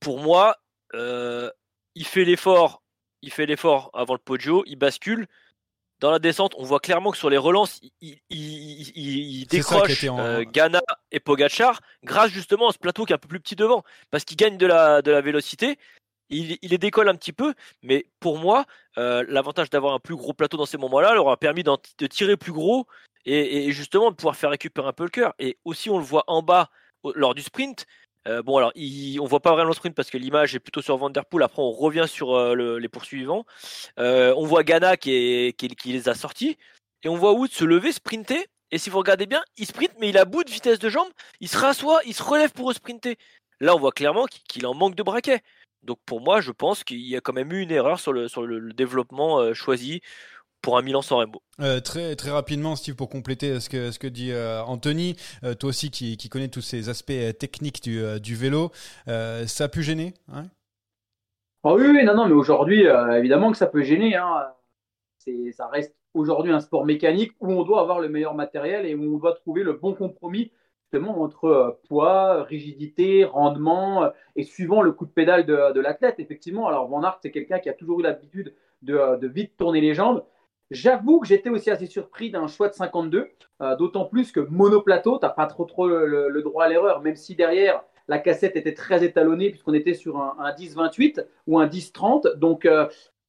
pour 0.00 0.20
moi, 0.20 0.56
euh, 0.94 1.50
il 1.94 2.06
fait 2.06 2.24
l'effort. 2.24 2.83
Il 3.24 3.32
fait 3.32 3.46
l'effort 3.46 3.90
avant 3.94 4.14
le 4.14 4.18
Poggio, 4.18 4.62
il 4.66 4.76
bascule. 4.76 5.26
Dans 6.00 6.10
la 6.10 6.18
descente, 6.18 6.54
on 6.58 6.64
voit 6.64 6.80
clairement 6.80 7.10
que 7.12 7.16
sur 7.16 7.30
les 7.30 7.38
relances, 7.38 7.80
il, 8.02 8.18
il, 8.28 9.46
décroche 9.46 10.04
euh, 10.04 10.44
Ghana 10.44 10.82
et 11.12 11.20
Pogachar 11.20 11.80
grâce 12.02 12.30
justement 12.30 12.68
à 12.68 12.72
ce 12.72 12.78
plateau 12.78 13.06
qui 13.06 13.12
est 13.12 13.16
un 13.16 13.18
peu 13.18 13.28
plus 13.28 13.40
petit 13.40 13.56
devant, 13.56 13.84
parce 14.10 14.24
qu'il 14.24 14.36
gagne 14.36 14.58
de 14.58 14.66
la, 14.66 15.00
de 15.00 15.10
la 15.10 15.20
vélocité 15.22 15.78
il, 16.30 16.58
les 16.62 16.78
décolle 16.78 17.08
un 17.08 17.14
petit 17.14 17.32
peu, 17.32 17.54
mais 17.82 18.06
pour 18.20 18.38
moi, 18.38 18.64
euh, 18.98 19.24
l'avantage 19.28 19.70
d'avoir 19.70 19.94
un 19.94 20.00
plus 20.00 20.16
gros 20.16 20.32
plateau 20.32 20.56
dans 20.56 20.66
ces 20.66 20.78
moments-là 20.78 21.14
leur 21.14 21.28
a 21.28 21.36
permis 21.36 21.62
de 21.62 22.06
tirer 22.06 22.36
plus 22.36 22.52
gros 22.52 22.86
et, 23.24 23.72
justement 23.72 24.10
de 24.10 24.16
pouvoir 24.16 24.36
faire 24.36 24.50
récupérer 24.50 24.88
un 24.88 24.92
peu 24.92 25.04
le 25.04 25.10
cœur. 25.10 25.34
Et 25.38 25.58
aussi, 25.64 25.90
on 25.90 25.98
le 25.98 26.04
voit 26.04 26.24
en 26.26 26.42
bas 26.42 26.70
lors 27.14 27.34
du 27.34 27.42
sprint. 27.42 27.86
Euh, 28.26 28.42
bon, 28.42 28.56
alors, 28.56 28.72
on 29.20 29.26
voit 29.26 29.40
pas 29.40 29.52
vraiment 29.52 29.68
le 29.68 29.74
sprint 29.74 29.94
parce 29.94 30.10
que 30.10 30.18
l'image 30.18 30.54
est 30.54 30.60
plutôt 30.60 30.82
sur 30.82 30.96
Vanderpool. 30.96 31.42
Après, 31.42 31.60
on 31.62 31.70
revient 31.70 32.06
sur 32.08 32.34
euh, 32.34 32.78
les 32.78 32.88
poursuivants. 32.88 33.44
on 33.98 34.46
voit 34.46 34.64
Ghana 34.64 34.96
qui, 34.96 35.54
les 35.84 36.08
a 36.08 36.14
sortis. 36.14 36.56
Et 37.02 37.08
on 37.08 37.16
voit 37.16 37.32
Wood 37.32 37.50
se 37.50 37.64
lever, 37.64 37.92
sprinter. 37.92 38.46
Et 38.70 38.78
si 38.78 38.90
vous 38.90 38.98
regardez 38.98 39.26
bien, 39.26 39.42
il 39.56 39.66
sprint, 39.66 39.92
mais 40.00 40.08
il 40.08 40.18
a 40.18 40.24
bout 40.24 40.42
de 40.42 40.50
vitesse 40.50 40.78
de 40.78 40.88
jambe. 40.88 41.08
Il 41.40 41.48
se 41.48 41.58
rassoit, 41.58 42.00
il 42.06 42.14
se 42.14 42.22
relève 42.22 42.50
pour 42.52 42.72
sprinter. 42.72 43.18
Là, 43.60 43.76
on 43.76 43.78
voit 43.78 43.92
clairement 43.92 44.26
qu'il 44.48 44.66
en 44.66 44.74
manque 44.74 44.94
de 44.94 45.02
braquet. 45.02 45.42
Donc 45.84 45.98
pour 46.06 46.20
moi, 46.20 46.40
je 46.40 46.50
pense 46.50 46.82
qu'il 46.82 47.00
y 47.00 47.16
a 47.16 47.20
quand 47.20 47.32
même 47.32 47.52
eu 47.52 47.60
une 47.60 47.70
erreur 47.70 48.00
sur 48.00 48.12
le, 48.12 48.72
développement 48.72 49.38
euh, 49.38 49.54
choisi 49.54 50.00
pour 50.64 50.78
un 50.78 50.82
Milan 50.82 51.02
sans 51.02 51.18
Remo. 51.18 51.42
Euh, 51.60 51.80
très, 51.80 52.16
très 52.16 52.30
rapidement, 52.30 52.74
Steve, 52.74 52.96
pour 52.96 53.08
compléter 53.08 53.60
ce 53.60 53.68
que, 53.68 53.90
ce 53.90 53.98
que 53.98 54.06
dit 54.06 54.32
euh, 54.32 54.62
Anthony, 54.62 55.16
toi 55.60 55.68
aussi 55.68 55.90
qui, 55.90 56.16
qui 56.16 56.28
connais 56.28 56.48
tous 56.48 56.62
ces 56.62 56.88
aspects 56.88 57.12
techniques 57.38 57.82
du, 57.82 58.02
du 58.20 58.34
vélo, 58.34 58.70
ça 59.06 59.64
a 59.64 59.68
pu 59.68 59.82
gêner 59.82 60.14
hein? 60.32 60.44
Ah 61.66 61.74
oui, 61.74 61.86
oui, 61.86 62.04
non, 62.04 62.14
non, 62.14 62.26
mais 62.26 62.34
aujourd'hui, 62.34 62.84
évidemment 63.16 63.50
que 63.50 63.56
ça 63.56 63.66
peut 63.66 63.82
gêner. 63.82 64.16
Hein. 64.16 64.48
Ça 65.52 65.68
reste 65.68 65.94
aujourd'hui 66.12 66.52
un 66.52 66.60
sport 66.60 66.84
mécanique 66.84 67.32
où 67.40 67.50
on 67.50 67.62
doit 67.62 67.80
avoir 67.80 68.00
le 68.00 68.08
meilleur 68.08 68.34
matériel 68.34 68.84
et 68.84 68.94
où 68.94 69.14
on 69.14 69.18
doit 69.18 69.34
trouver 69.34 69.62
le 69.62 69.74
bon 69.74 69.94
compromis 69.94 70.50
entre 71.02 71.44
euh, 71.46 71.70
poids, 71.88 72.44
rigidité, 72.44 73.24
rendement 73.24 74.04
euh, 74.04 74.10
et 74.36 74.44
suivant 74.44 74.82
le 74.82 74.92
coup 74.92 75.06
de 75.06 75.10
pédale 75.10 75.46
de, 75.46 75.80
l'athlète. 75.80 76.16
Effectivement, 76.18 76.68
alors 76.68 76.88
Van 76.88 77.02
Aert, 77.02 77.18
c'est 77.22 77.30
quelqu'un 77.30 77.58
qui 77.58 77.68
a 77.68 77.72
toujours 77.72 78.00
eu 78.00 78.02
l'habitude 78.02 78.54
de, 78.82 78.94
euh, 78.94 79.18
vite 79.22 79.56
tourner 79.56 79.80
les 79.80 79.94
jambes. 79.94 80.24
J'avoue 80.74 81.20
que 81.20 81.26
j'étais 81.28 81.50
aussi 81.50 81.70
assez 81.70 81.86
surpris 81.86 82.30
d'un 82.30 82.48
choix 82.48 82.68
de 82.68 82.74
52, 82.74 83.30
d'autant 83.78 84.06
plus 84.06 84.32
que 84.32 84.40
monoplateau, 84.40 85.18
tu 85.18 85.24
n'as 85.24 85.30
pas 85.30 85.46
trop, 85.46 85.64
trop 85.64 85.86
le, 85.86 86.42
droit 86.42 86.64
à 86.64 86.68
l'erreur, 86.68 87.00
même 87.00 87.14
si 87.14 87.36
derrière 87.36 87.82
la 88.08 88.18
cassette 88.18 88.56
était 88.56 88.74
très 88.74 89.04
étalonnée 89.04 89.50
puisqu'on 89.50 89.72
était 89.72 89.94
sur 89.94 90.18
un, 90.18 90.52
10-28 90.52 91.24
ou 91.46 91.60
un 91.60 91.66
10-30. 91.66 92.34
Donc 92.34 92.68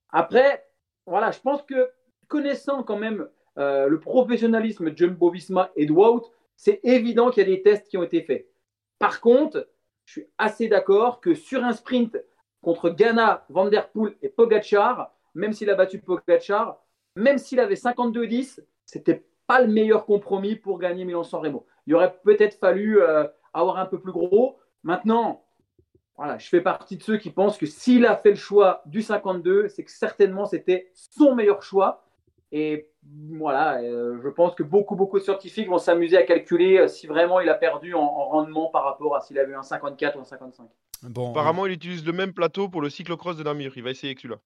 après, 0.10 0.66
voilà, 1.06 1.30
je 1.30 1.40
pense 1.40 1.62
que 1.62 1.92
connaissant 2.28 2.82
quand 2.82 2.98
même 2.98 3.28
le 3.58 3.98
professionnalisme 4.00 4.90
de 4.90 4.98
Jumbo-Visma 4.98 5.72
et 5.76 5.86
de 5.86 5.94
c'est 6.56 6.80
évident 6.84 7.30
qu'il 7.30 7.48
y 7.48 7.52
a 7.52 7.56
des 7.56 7.62
tests 7.62 7.88
qui 7.88 7.98
ont 7.98 8.04
été 8.04 8.22
faits. 8.24 8.48
Par 8.98 9.22
contre, 9.22 9.68
je 10.06 10.14
suis 10.14 10.28
assez 10.40 10.68
d'accord 10.68 11.22
que 11.22 11.36
sur 11.36 11.64
un 11.64 11.74
sprint 11.74 12.18
contre 12.62 12.90
Ghana, 12.90 13.46
Van 13.50 13.68
Der 13.68 13.92
Poel 13.92 14.16
et 14.24 14.30
Pogachar, 14.30 15.14
même 15.36 15.54
s'il 15.54 15.70
a 15.70 15.76
battu 15.76 16.00
Pogachar, 16.00 16.82
même 17.16 17.38
s'il 17.38 17.60
avait 17.60 17.76
52-10, 17.76 18.60
c'était 18.86 19.26
pas 19.48 19.62
le 19.62 19.68
meilleur 19.68 20.06
compromis 20.06 20.56
pour 20.56 20.80
gagner 20.80 21.06
Milan-San 21.06 21.42
Remo. 21.42 21.66
Il 21.88 21.96
aurait 21.96 22.16
peut-être 22.24 22.58
fallu 22.60 23.02
euh, 23.02 23.26
avoir 23.54 23.78
un 23.78 23.86
peu 23.86 24.00
plus 24.00 24.12
gros. 24.12 24.58
Maintenant, 24.84 25.46
voilà, 26.18 26.38
je 26.38 26.48
fais 26.48 26.62
partie 26.62 26.98
de 26.98 27.04
ceux 27.04 27.18
qui 27.18 27.30
pensent 27.30 27.58
que 27.58 27.66
s'il 27.66 28.06
a 28.06 28.16
fait 28.16 28.30
le 28.30 28.36
choix 28.36 28.82
du 28.86 29.02
52, 29.02 29.68
c'est 29.68 29.84
que 29.84 29.92
certainement 29.92 30.46
c'était 30.46 30.92
son 30.94 31.36
meilleur 31.36 31.62
choix. 31.62 32.04
Et 32.52 32.90
voilà, 33.38 33.82
euh, 33.82 34.20
je 34.24 34.30
pense 34.30 34.56
que 34.56 34.64
beaucoup, 34.64 34.96
beaucoup 34.96 35.20
de 35.20 35.24
scientifiques 35.24 35.68
vont 35.68 35.78
s'amuser 35.78 36.18
à 36.18 36.24
calculer 36.24 36.78
euh, 36.78 36.88
si 36.88 37.06
vraiment 37.06 37.40
il 37.40 37.50
a 37.50 37.54
perdu 37.54 37.94
en, 37.94 38.08
rendement 38.08 38.70
par 38.70 38.86
rapport 38.86 39.16
à 39.16 39.22
s'il 39.22 39.38
avait 39.40 39.54
un 39.54 39.64
54 39.64 40.18
ou 40.18 40.22
un 40.22 40.24
55. 40.24 40.68
Bon, 41.04 41.32
Apparemment, 41.32 41.66
il 41.66 41.74
utilise 41.74 42.06
le 42.06 42.14
même 42.14 42.34
plateau 42.34 42.70
pour 42.70 42.82
le 42.82 42.90
cyclocross 42.90 43.36
de 43.36 43.44
Namur. 43.44 43.74
Il 43.76 43.84
va 43.84 43.92
essayer 43.92 44.10
avec 44.10 44.20
celui-là. 44.20 44.40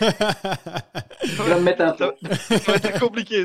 Je 0.00 1.42
vais 1.42 1.54
me 1.56 1.60
mettre 1.60 1.82
un 1.82 1.92
peu. 1.92 2.12
Ça 2.48 2.72
va 2.72 2.74
être 2.74 3.00
compliqué. 3.00 3.44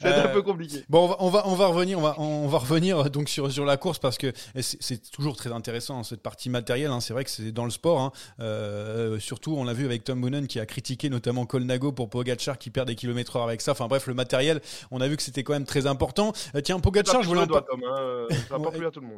C'est 0.00 0.08
un 0.08 0.28
peu 0.28 0.42
compliqué. 0.42 0.84
Bon, 0.88 1.14
on 1.18 1.28
va, 1.28 1.46
on 1.46 1.54
va, 1.54 1.66
revenir, 1.66 1.98
on 1.98 2.02
va, 2.02 2.14
on 2.18 2.46
va 2.48 2.58
revenir 2.58 2.98
euh, 2.98 3.08
donc 3.08 3.28
sur, 3.28 3.50
sur 3.50 3.64
la 3.64 3.76
course 3.76 3.98
parce 3.98 4.18
que 4.18 4.32
c'est 4.60 5.10
toujours 5.10 5.36
très 5.36 5.52
intéressant 5.52 5.98
hein, 5.98 6.04
cette 6.04 6.22
partie 6.22 6.50
matérielle. 6.50 6.90
Hein. 6.90 7.00
c'est 7.00 7.12
vrai 7.12 7.24
que 7.24 7.30
c'est 7.30 7.52
dans 7.52 7.64
le 7.64 7.70
sport. 7.70 8.00
Hein. 8.00 8.12
Euh, 8.40 9.18
surtout, 9.18 9.54
on 9.56 9.64
l'a 9.64 9.72
vu 9.72 9.84
avec 9.84 10.04
Tom 10.04 10.20
Boonen 10.20 10.46
qui 10.46 10.60
a 10.60 10.66
critiqué 10.66 11.08
notamment 11.10 11.46
Colnago 11.46 11.92
pour 11.92 12.10
Pogacar 12.10 12.58
qui 12.58 12.70
perd 12.70 12.88
des 12.88 12.94
kilomètres 12.94 13.36
heure 13.36 13.44
avec 13.44 13.60
ça. 13.60 13.72
Enfin 13.72 13.86
bref, 13.86 14.06
le 14.06 14.14
matériel, 14.14 14.60
on 14.90 15.00
a 15.00 15.08
vu 15.08 15.16
que 15.16 15.22
c'était 15.22 15.42
quand 15.42 15.52
même 15.52 15.64
très 15.64 15.86
important. 15.86 16.32
Euh, 16.54 16.60
tiens, 16.60 16.80
Pogacar, 16.80 17.22
je 17.22 17.28
voulais 17.28 17.42
en 17.42 17.46
parler. 17.46 17.66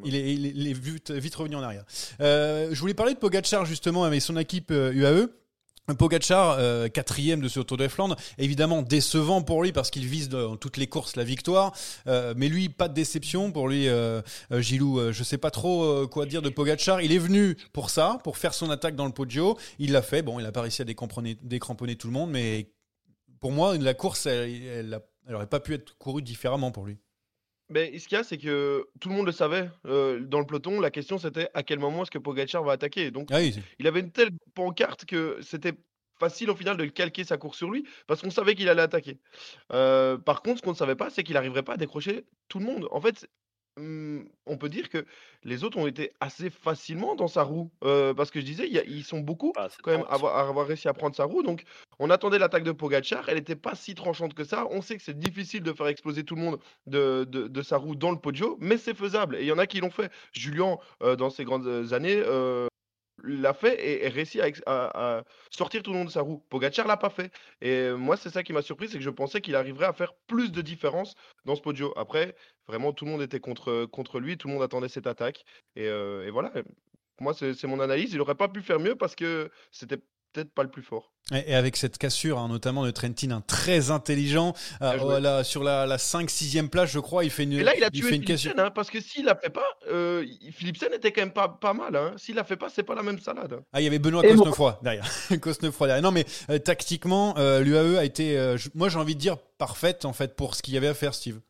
Il 0.05 0.15
est, 0.15 0.35
il 0.35 0.69
est, 0.69 0.73
vite, 0.73 1.11
vite 1.11 1.35
revenu 1.35 1.57
en 1.57 1.63
arrière. 1.63 1.85
je 2.21 2.79
voulais 2.79 2.95
parler 2.95 3.15
de 3.15 3.19
Pogacar 3.19 3.65
justement 3.65 4.05
avec 4.05 4.23
son 4.23 4.37
équipe 4.37 4.71
UAE. 4.71 5.29
Pogachar, 5.99 6.57
euh, 6.59 6.89
quatrième 6.89 7.41
de 7.41 7.49
ce 7.49 7.59
Tour 7.59 7.77
de 7.77 7.89
Flandre, 7.89 8.17
évidemment 8.39 8.83
décevant 8.83 9.43
pour 9.43 9.65
lui 9.65 9.73
parce 9.73 9.91
qu'il 9.91 10.07
vise 10.07 10.29
dans 10.29 10.57
toutes 10.57 10.77
les 10.77 10.87
courses 10.87 11.17
la 11.17 11.25
victoire, 11.25 11.73
euh, 12.07 12.35
mais 12.37 12.49
lui 12.49 12.69
pas 12.69 12.87
de 12.89 12.95
déception 12.95 13.51
pour 13.51 13.69
lui, 13.69 13.89
euh, 13.89 14.23
Gilou. 14.53 15.13
je 15.13 15.25
sais 15.25 15.39
pas 15.39 15.51
trop 15.51 16.07
quoi 16.07 16.27
dire 16.27 16.41
de 16.41 16.51
Pogachar. 16.51 17.01
Il 17.01 17.13
est 17.13 17.19
venu 17.19 17.57
pour 17.73 17.91
ça, 17.91 18.19
pour 18.23 18.39
faire 18.39 18.55
son 18.55 18.71
attaque 18.71 18.95
dans 18.95 19.07
le 19.07 19.13
Poggio. 19.13 19.59
Il 19.81 19.93
l'a 19.93 20.03
fait. 20.03 20.23
Bon, 20.23 20.39
il 20.39 20.47
a 20.47 20.53
pas 20.53 20.63
réussi 20.63 20.83
à 20.83 20.85
décramponner, 20.85 21.37
tout 21.97 22.07
le 22.07 22.13
monde, 22.13 22.31
mais 22.31 22.71
pour 23.41 23.51
moi, 23.51 23.77
la 23.77 23.95
course, 23.95 24.27
elle, 24.27 25.03
elle 25.27 25.35
aurait 25.35 25.49
pas 25.49 25.61
pu 25.61 25.75
être 25.75 25.97
courue 25.99 26.23
différemment 26.23 26.71
pour 26.71 26.87
lui. 26.87 26.99
Mais 27.69 27.99
ce 27.99 28.07
qu'il 28.07 28.17
y 28.17 28.21
a, 28.21 28.25
c'est 28.25 28.39
que 28.39 28.87
tout 29.01 29.09
le 29.09 29.15
monde 29.15 29.27
le 29.27 29.33
savait 29.33 29.71
dans 29.85 30.39
le 30.41 30.47
peloton. 30.47 30.81
La 30.81 30.91
question, 30.91 31.19
c'était 31.19 31.49
à 31.55 31.63
quel 31.63 31.79
moment 31.79 32.03
est-ce 32.03 32.11
que 32.11 32.19
Pogacar 32.19 32.63
va 32.63 32.73
attaquer? 32.73 33.11
Donc, 33.11 33.29
ah 33.31 33.41
il 33.43 33.87
avait 33.87 34.01
une 34.01 34.11
telle 34.11 34.31
pancarte 34.55 35.05
que 35.07 35.39
c'était 35.41 35.75
facile 36.19 36.51
au 36.51 36.55
final 36.55 36.77
de 36.77 36.85
calquer 36.85 37.25
sa 37.25 37.37
course 37.37 37.57
sur 37.57 37.71
lui 37.71 37.85
parce 38.07 38.23
qu'on 38.23 38.31
savait 38.31 38.55
qu'il 38.55 38.69
allait 38.69 38.83
attaquer. 38.83 39.19
par 39.69 40.43
contre, 40.43 40.59
ce 40.59 40.63
qu'on 40.63 40.73
ne 40.73 40.77
savait 40.77 40.97
pas, 40.97 41.11
c'est 41.11 41.23
qu'il 41.23 41.35
n'arriverait 41.35 41.63
pas 41.63 41.75
à 41.75 41.77
décrocher 41.77 42.25
tout 42.49 42.59
le 42.59 42.67
monde. 42.67 42.89
En 42.91 43.01
fait, 43.01 43.27
Mmh, 43.79 44.25
on 44.45 44.59
peut 44.59 44.69
dire 44.69 44.91
que 44.91 45.07
les 45.45 45.65
autres 45.65 45.79
ont 45.79 45.87
été 45.87 46.13
assez 46.21 46.51
facilement 46.51 47.15
dans 47.15 47.29
sa 47.29 47.43
roue. 47.43 47.71
parce 47.81 48.31
que 48.31 48.41
je 48.41 48.45
disais, 48.45 48.69
ils 48.69 49.05
sont 49.05 49.21
beaucoup 49.21 49.53
ah, 49.57 49.69
quand 49.83 49.93
même 49.93 50.05
à 50.09 50.15
avoir, 50.15 50.67
réussi 50.67 50.89
à 50.89 50.93
prendre 50.93 51.17
sa 51.17 51.25
roue. 51.25 51.43
Donc, 51.43 51.65
on 51.99 52.11
attendait 52.11 52.39
l'attaque 52.39 52.65
de 52.65 52.73
Pogachar. 52.73 53.29
Elle 53.29 53.37
n'était 53.37 53.57
pas 53.57 53.75
si 53.75 53.95
tranchante 53.95 54.35
que 54.35 54.45
ça. 54.45 54.67
On 54.71 54.83
sait 54.83 54.97
que 54.97 55.03
c'est 55.03 55.19
difficile 55.19 55.63
de 55.63 55.73
faire 55.73 55.87
exploser 55.87 56.25
tout 56.25 56.35
le 56.35 56.43
monde 56.43 56.59
de, 56.87 57.63
sa 57.63 57.79
roue 57.79 57.95
dans 57.95 58.11
le 58.11 58.19
podio, 58.19 58.59
mais 58.61 58.77
c'est 58.77 58.95
faisable. 58.95 59.37
Et 59.37 59.43
il 59.43 59.47
y 59.47 59.53
en 59.53 59.59
a 59.59 59.67
qui 59.67 59.81
l'ont 59.81 59.91
fait. 59.91 60.11
Julien, 60.33 60.77
dans 61.01 61.31
ses 61.31 61.45
grandes 61.45 61.93
années, 61.93 62.23
l'a 63.23 63.55
fait 63.55 63.75
et, 63.75 64.07
et 64.07 64.09
réussi 64.09 64.41
à, 64.67 65.25
sortir 65.51 65.83
tout 65.83 65.93
le 65.93 65.99
monde 65.99 66.09
de 66.09 66.13
sa 66.13 66.23
roue. 66.23 66.45
Pogacar 66.49 66.87
l'a 66.87 66.97
pas 66.97 67.11
fait. 67.11 67.33
Et 67.61 67.91
moi, 67.93 68.17
c'est 68.17 68.31
ça 68.31 68.43
qui 68.43 68.53
m'a 68.53 68.63
surpris, 68.63 68.89
c'est 68.89 68.99
que 68.99 69.05
je 69.05 69.11
pensais 69.11 69.41
qu'il 69.41 69.57
arriverait 69.57 69.87
à 69.87 69.93
faire 69.93 70.15
plus 70.27 70.53
de 70.53 70.63
différence 70.63 71.15
dans 71.45 71.55
ce 71.55 71.61
podio. 71.61 71.93
Après, 71.97 72.35
vraiment, 72.67 72.93
tout 72.93 73.05
le 73.05 73.11
monde 73.11 73.23
était 73.23 73.41
contre, 73.41 73.87
contre 73.87 74.21
lui, 74.21 74.37
tout 74.37 74.49
le 74.49 74.55
monde 74.55 74.63
attendait 74.63 74.89
cette 74.89 75.07
attaque. 75.07 75.45
Et, 75.77 75.87
et 75.87 76.31
voilà, 76.31 76.53
moi, 77.21 77.35
c'est 77.35 77.65
mon 77.65 77.81
analyse. 77.81 78.13
Il 78.13 78.21
aurait 78.21 78.35
pas 78.35 78.49
pu 78.49 78.63
faire 78.63 78.81
mieux 78.81 78.97
parce 78.97 79.15
que 79.15 79.51
c'était 79.71 79.99
peut-être 80.33 80.53
pas 80.53 80.63
le 80.63 80.71
plus 80.71 80.83
fort. 80.83 81.13
Et 81.33 81.53
et 81.53 81.55
avec 81.55 81.77
cette 81.77 81.99
cassure, 81.99 82.39
hein, 82.39 82.49
notamment 82.49 82.85
de 82.85 82.91
Trentin, 82.91 83.41
très 83.47 83.91
intelligent, 83.91 84.55
euh, 84.83 84.97
voilà, 84.97 85.45
sur 85.45 85.63
la, 85.63 85.87
la 85.87 85.97
5-6e 85.99 86.69
place, 86.69 86.91
je 86.91 86.99
crois, 86.99 87.25
il 87.25 87.31
fait 87.31 87.45
une, 87.45 87.53
Et 87.53 87.63
là, 87.63 87.77
il 87.77 87.85
a 87.85 87.91
tué 87.91 88.03
fait 88.03 88.17
une 88.17 88.25
cassure. 88.25 88.53
Hein, 88.59 88.71
parce 88.71 88.91
que 88.91 89.01
s'il 89.01 89.25
la 89.27 89.37
fait 89.37 89.51
pas, 89.51 89.65
euh, 89.89 90.25
il- 90.27 90.53
Philipsen 90.53 90.93
était 90.93 91.13
quand 91.13 91.21
même 91.23 91.33
pas, 91.33 91.49
pas 91.49 91.75
mal. 91.75 91.95
Hein. 91.95 92.15
S'il 92.17 92.35
la 92.35 92.45
fait 92.45 92.57
pas, 92.57 92.69
c'est 92.69 92.83
pas 92.83 92.95
la 92.95 93.03
même 93.03 93.19
salade. 93.21 93.63
Ah, 93.73 93.81
il 93.81 93.85
y 93.85 93.87
avait 93.87 93.99
Benoît 94.01 94.23
Cosnefroy 94.23 94.79
derrière. 94.83 95.05
Cosnefroy 95.41 95.87
derrière. 95.87 96.03
Non, 96.03 96.11
mais 96.11 96.25
euh, 96.51 96.59
tactiquement, 96.59 97.37
euh, 97.39 97.61
l'UAE 97.61 97.99
a 97.99 98.05
été, 98.05 98.37
euh, 98.39 98.57
moi 98.75 98.89
j'ai 98.89 98.99
envie 98.99 99.15
de 99.15 99.21
dire, 99.21 99.37
parfaite 99.59 100.05
en 100.05 100.13
fait 100.13 100.35
pour 100.35 100.55
ce 100.57 100.63
qu'il 100.63 100.75
y 100.75 100.77
avait 100.77 100.89
à 100.89 100.95
faire, 100.95 101.15
Steve. 101.15 101.41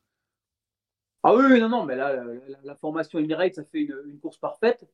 Ah 1.23 1.35
oui, 1.35 1.45
oui, 1.51 1.61
non, 1.61 1.68
non, 1.68 1.85
mais 1.85 1.95
là, 1.97 2.12
la, 2.12 2.25
la- 2.25 2.59
la 2.64 2.75
formation 2.77 3.18
Emirates, 3.21 3.55
ça 3.55 3.64
fait 3.64 3.81
une, 3.83 3.95
une 4.09 4.18
course 4.18 4.38
parfaite. 4.38 4.85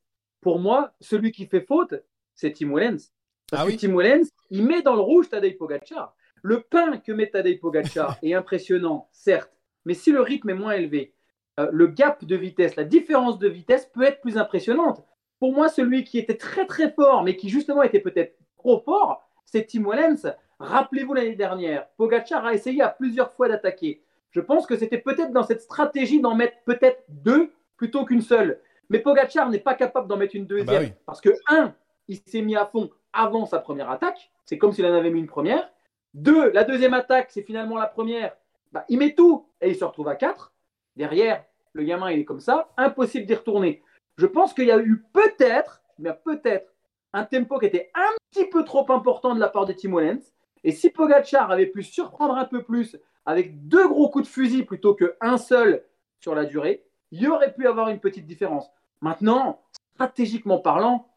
Pour 0.41 0.59
moi, 0.59 0.93
celui 1.01 1.31
qui 1.31 1.47
fait 1.47 1.65
faute, 1.65 1.95
c'est 2.35 2.51
Tim 2.53 2.71
Wellens. 2.73 3.11
Parce 3.49 3.63
Ah 3.63 3.65
que 3.65 3.71
oui 3.71 3.77
Tim 3.77 3.95
Wellens, 3.95 4.29
il 4.49 4.65
met 4.65 4.81
dans 4.81 4.95
le 4.95 5.01
rouge 5.01 5.29
Tadej 5.29 5.57
Pogacar. 5.57 6.15
Le 6.41 6.61
pain 6.61 6.97
que 6.97 7.11
met 7.11 7.27
Tadej 7.27 7.59
Pogacar 7.59 8.17
est 8.23 8.33
impressionnant, 8.33 9.09
certes, 9.11 9.51
mais 9.85 9.93
si 9.93 10.11
le 10.11 10.21
rythme 10.21 10.49
est 10.49 10.55
moins 10.55 10.73
élevé, 10.73 11.13
euh, 11.59 11.69
le 11.71 11.87
gap 11.87 12.23
de 12.23 12.35
vitesse, 12.35 12.75
la 12.75 12.83
différence 12.83 13.39
de 13.39 13.47
vitesse 13.49 13.85
peut 13.87 14.03
être 14.03 14.21
plus 14.21 14.37
impressionnante. 14.37 15.03
Pour 15.39 15.53
moi, 15.53 15.67
celui 15.69 16.03
qui 16.03 16.17
était 16.17 16.37
très 16.37 16.65
très 16.65 16.91
fort, 16.91 17.23
mais 17.23 17.35
qui 17.35 17.49
justement 17.49 17.83
était 17.83 17.99
peut-être 17.99 18.37
trop 18.57 18.81
fort, 18.81 19.27
c'est 19.45 19.65
Tim 19.65 19.83
Wellens. 19.83 20.33
Rappelez-vous 20.59 21.13
l'année 21.13 21.35
dernière, 21.35 21.87
Pogacar 21.97 22.45
a 22.45 22.53
essayé 22.53 22.81
à 22.81 22.89
plusieurs 22.89 23.31
fois 23.33 23.47
d'attaquer. 23.47 24.03
Je 24.31 24.41
pense 24.41 24.67
que 24.67 24.75
c'était 24.77 24.97
peut-être 24.99 25.31
dans 25.31 25.43
cette 25.43 25.61
stratégie 25.61 26.21
d'en 26.21 26.35
mettre 26.35 26.57
peut-être 26.65 27.03
deux 27.07 27.51
plutôt 27.77 28.05
qu'une 28.05 28.21
seule. 28.21 28.59
Mais 28.89 28.99
Pogacar 28.99 29.49
n'est 29.49 29.59
pas 29.59 29.73
capable 29.73 30.07
d'en 30.07 30.17
mettre 30.17 30.35
une 30.35 30.45
deuxième. 30.45 30.67
bah 30.67 30.79
oui. 30.81 30.93
Parce 31.05 31.21
que, 31.21 31.29
un, 31.47 31.73
il 32.07 32.17
s'est 32.17 32.41
mis 32.41 32.55
à 32.55 32.65
fond 32.65 32.89
avant 33.13 33.45
sa 33.45 33.59
première 33.59 33.89
attaque. 33.89 34.31
C'est 34.45 34.57
comme 34.57 34.71
s'il 34.71 34.85
en 34.85 34.93
avait 34.93 35.11
mis 35.11 35.19
une 35.19 35.27
première. 35.27 35.69
Deux, 36.13 36.51
la 36.51 36.63
deuxième 36.63 36.93
attaque, 36.93 37.29
c'est 37.31 37.43
finalement 37.43 37.77
la 37.77 37.87
première. 37.87 38.35
Bah, 38.71 38.85
il 38.89 38.97
met 38.97 39.13
tout 39.13 39.47
et 39.61 39.69
il 39.69 39.75
se 39.75 39.85
retrouve 39.85 40.07
à 40.07 40.15
quatre. 40.15 40.53
Derrière, 40.95 41.45
le 41.73 41.83
gamin, 41.83 42.11
il 42.11 42.19
est 42.19 42.25
comme 42.25 42.39
ça. 42.39 42.69
Impossible 42.77 43.25
d'y 43.25 43.35
retourner. 43.35 43.83
Je 44.17 44.25
pense 44.25 44.53
qu'il 44.53 44.65
y 44.65 44.71
a 44.71 44.79
eu 44.79 45.03
peut-être, 45.13 45.81
mais 45.97 46.13
peut-être, 46.13 46.73
un 47.13 47.25
tempo 47.25 47.59
qui 47.59 47.65
était 47.65 47.91
un 47.95 48.11
petit 48.31 48.45
peu 48.45 48.63
trop 48.63 48.91
important 48.91 49.33
de 49.33 49.39
la 49.39 49.49
part 49.49 49.65
de 49.65 49.73
Tim 49.73 49.95
Wellens. 49.95 50.33
Et 50.63 50.71
si 50.71 50.89
Pogacar 50.89 51.51
avait 51.51 51.67
pu 51.67 51.83
surprendre 51.83 52.35
un 52.35 52.45
peu 52.45 52.63
plus 52.63 52.97
avec 53.25 53.67
deux 53.67 53.87
gros 53.87 54.09
coups 54.09 54.27
de 54.27 54.29
fusil 54.29 54.63
plutôt 54.63 54.95
qu'un 54.95 55.37
seul 55.37 55.83
sur 56.19 56.35
la 56.35 56.45
durée, 56.45 56.83
il 57.11 57.21
y 57.21 57.27
aurait 57.27 57.53
pu 57.53 57.67
avoir 57.67 57.89
une 57.89 57.99
petite 57.99 58.25
différence. 58.25 58.69
Maintenant, 59.01 59.61
stratégiquement 59.95 60.59
parlant, 60.59 61.07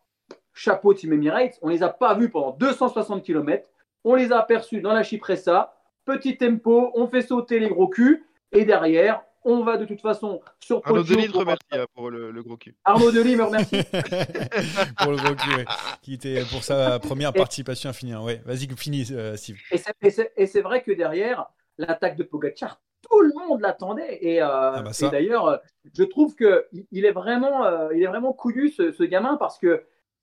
chapeau 0.54 0.94
Team 0.94 1.12
Emirates, 1.12 1.58
on 1.62 1.68
les 1.68 1.82
a 1.82 1.88
pas 1.88 2.14
vus 2.14 2.28
pendant 2.30 2.50
260 2.52 3.22
km. 3.22 3.66
On 4.04 4.14
les 4.14 4.32
a 4.32 4.38
aperçus 4.40 4.80
dans 4.80 4.92
la 4.92 5.02
Chypressa, 5.02 5.74
petit 6.04 6.36
tempo, 6.36 6.90
on 6.94 7.06
fait 7.06 7.22
sauter 7.22 7.58
les 7.60 7.68
gros 7.68 7.88
culs, 7.88 8.24
et 8.50 8.64
derrière, 8.64 9.22
on 9.44 9.62
va 9.64 9.76
de 9.76 9.84
toute 9.84 10.00
façon 10.00 10.40
sur 10.60 10.80
Arnaud 10.84 11.02
Delis 11.02 11.26
te 11.26 11.30
pour- 11.32 11.40
remercie 11.40 11.62
hein, 11.72 11.84
pour 11.94 12.10
le, 12.10 12.30
le 12.30 12.42
gros 12.42 12.56
cul. 12.56 12.76
Arnaud 12.84 13.10
Delis 13.10 13.34
me 13.36 13.44
remercie. 13.44 13.82
pour 14.98 15.10
le 15.12 15.16
gros 15.16 15.34
cul, 15.34 15.54
ouais, 15.56 15.64
qui 16.02 16.14
était 16.14 16.42
pour 16.50 16.62
sa 16.64 16.98
première 16.98 17.32
participation 17.32 17.90
à 17.90 17.92
finir. 17.92 18.22
Ouais, 18.22 18.40
vas-y, 18.44 18.68
finis, 18.76 19.08
euh, 19.12 19.36
Steve. 19.36 19.56
Et 19.70 20.46
c'est- 20.46 20.60
vrai 20.62 20.82
que 20.82 20.92
derrière, 20.92 21.46
l'attaque 21.78 22.16
de 22.16 22.22
Pogacar, 22.22 22.80
tout 23.10 23.20
le 23.20 23.32
monde 23.34 23.60
l'attendait. 23.60 24.18
Et, 24.20 24.40
euh, 24.42 24.46
bah 24.82 24.92
ça. 24.92 25.08
et 25.08 25.10
d'ailleurs, 25.10 25.46
euh, 25.48 25.56
je 25.96 26.04
trouve 26.04 26.36
qu'il 26.36 26.86
il 26.92 27.04
est 27.04 27.10
vraiment, 27.12 27.64
euh, 27.64 27.88
il 27.94 28.02
est 28.02 28.06
vraiment 28.06 28.32
couillu 28.32 28.70
ce, 28.70 28.92
ce 28.92 29.02
gamin 29.02 29.36
parce 29.36 29.58
que 29.58 29.82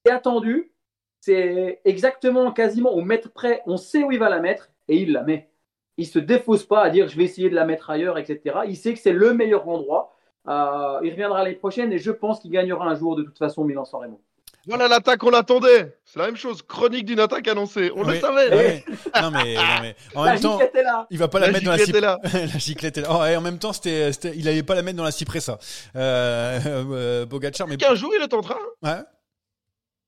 c'est 0.10 0.15
attendu, 0.15 0.72
c'est 1.22 1.82
exactement 1.86 2.52
quasiment 2.52 2.91
au 2.93 3.02
mètre 3.02 3.32
près, 3.32 3.62
on 3.67 3.78
sait 3.78 4.04
où 4.04 4.12
il 4.12 4.17
va 4.17 4.30
la 4.30 4.39
mettre 4.39 4.72
et 4.88 4.98
il 4.98 5.12
la 5.12 5.22
met. 5.22 5.50
Il 5.98 6.08
se 6.08 6.17
défausse 6.17 6.63
pas 6.63 6.82
à 6.82 6.89
dire 6.89 7.08
je 7.08 7.15
vais 7.15 7.26
essayer 7.26 7.50
de 7.50 7.56
la 7.56 7.63
mettre 7.65 7.91
ailleurs, 7.91 8.17
etc. 8.17 8.62
Il 8.67 8.76
sait 8.76 8.93
que 8.93 9.00
c'est 9.00 9.12
le 9.12 9.34
meilleur 9.34 9.67
endroit. 9.69 10.15
Euh, 10.48 11.00
il 11.04 11.12
reviendra 11.12 11.43
l'année 11.43 11.56
prochaine 11.56 11.93
et 11.93 12.00
je 12.00 12.10
pense 12.10 12.39
qu'il 12.39 12.50
gagnera 12.50 12.88
un 12.88 12.95
jour 12.95 13.15
de 13.15 13.22
toute 13.24 13.38
façon 13.38 13.63
Milan-San 13.65 14.02
Remo. 14.02 14.19
Voilà 14.67 14.88
l'attaque, 14.88 15.24
on 15.24 15.30
l'attendait. 15.30 15.98
C'est 16.06 16.19
la 16.19 16.26
même 16.26 16.36
chose. 16.36 16.62
Chronique 16.63 17.06
d'une 17.06 17.19
attaque 17.19 17.48
annoncée. 17.48 17.91
On 17.95 18.04
le 18.04 18.19
savait. 18.19 18.50
ouais. 18.56 18.86
Non, 19.22 19.32
mais, 19.32 19.56
non, 19.56 19.62
mais 19.82 19.95
en 20.15 20.24
La 20.26 20.34
même 20.34 20.41
temps, 20.41 20.60
est 20.60 20.84
là. 20.84 21.08
il 21.10 21.17
va 21.19 21.28
pas 21.28 21.39
la, 21.39 21.48
La 21.48 21.54
mettre 21.54 21.65
dans 21.65 21.72
la 21.72 22.00
là. 22.00 22.19
la 22.34 22.58
giclette 22.58 22.98
est 22.98 23.02
là. 23.02 23.08
Oh, 23.12 23.26
et 23.26 23.36
en 23.36 23.41
même 23.41 23.58
temps, 23.60 23.74
c'était, 23.74 24.12
il 24.36 24.48
allait 24.48 24.63
pas 24.63 24.76
la 24.76 24.82
mettre 24.82 24.98
dans 24.98 25.04
la 25.04 25.12
cypressa. 25.12 25.60
Euh, 25.95 26.60
euh, 26.65 27.26
Pogacar, 27.26 27.67
mais 27.67 27.78
Qu'un 27.78 27.95
jour 27.95 28.12
il 28.15 28.22
le 28.22 28.28
tentera. 28.28 28.58
ouais. 28.84 29.00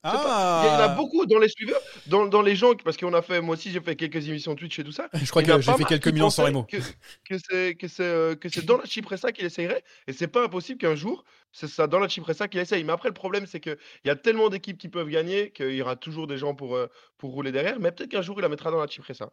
Pas- 0.03 0.63
Il 0.63 0.67
y 0.67 0.69
en 0.71 0.79
a 0.79 0.83
Ah, 0.85 0.87
beaucoup 0.95 1.25
dans 1.27 1.37
les 1.37 1.49
suiveurs, 1.49 1.79
dans, 2.07 2.25
dans 2.25 2.41
les 2.41 2.55
gens, 2.55 2.73
parce 2.83 2.97
qu'on 2.97 3.13
a 3.13 3.21
fait, 3.21 3.39
moi 3.39 3.53
aussi 3.55 3.69
j'ai 3.71 3.79
fait 3.81 3.95
quelques 3.95 4.27
émissions 4.27 4.55
Twitch 4.55 4.79
et 4.79 4.83
tout 4.83 4.91
ça. 4.91 5.09
je 5.13 5.29
crois 5.29 5.43
que 5.43 5.61
j'ai 5.61 5.73
fait 5.73 5.83
quelques 5.85 6.07
millions 6.07 6.29
sans 6.31 6.45
Remo. 6.45 6.63
Que, 6.63 6.77
que 6.77 7.35
c'est 7.49 7.75
que 7.75 7.87
c'est 7.87 8.03
euh, 8.03 8.35
que 8.35 8.49
c'est 8.49 8.65
dans 8.65 8.77
la 8.77 8.85
Chypressa 8.85 9.31
qu'il 9.31 9.45
essayerait, 9.45 9.83
et 10.07 10.13
c'est 10.13 10.27
pas 10.27 10.43
impossible 10.43 10.79
qu'un 10.79 10.95
jour 10.95 11.23
c'est 11.53 11.67
ça 11.67 11.85
dans 11.85 11.99
la 11.99 12.07
Chypressa 12.07 12.47
qu'il 12.47 12.61
essaye. 12.61 12.83
Mais 12.85 12.93
après 12.93 13.09
le 13.09 13.13
problème 13.13 13.45
c'est 13.45 13.59
que 13.59 13.77
il 14.03 14.07
y 14.07 14.11
a 14.11 14.15
tellement 14.15 14.49
d'équipes 14.49 14.77
qui 14.77 14.87
peuvent 14.87 15.09
gagner 15.09 15.51
qu'il 15.51 15.73
y 15.75 15.81
aura 15.81 15.95
toujours 15.97 16.25
des 16.25 16.37
gens 16.37 16.55
pour 16.55 16.75
euh, 16.75 16.87
pour 17.17 17.31
rouler 17.33 17.51
derrière. 17.51 17.79
Mais 17.79 17.91
peut-être 17.91 18.09
qu'un 18.09 18.21
jour 18.21 18.37
il 18.39 18.41
la 18.41 18.49
mettra 18.49 18.71
dans 18.71 18.79
la 18.79 18.87
Chypressa. 18.87 19.31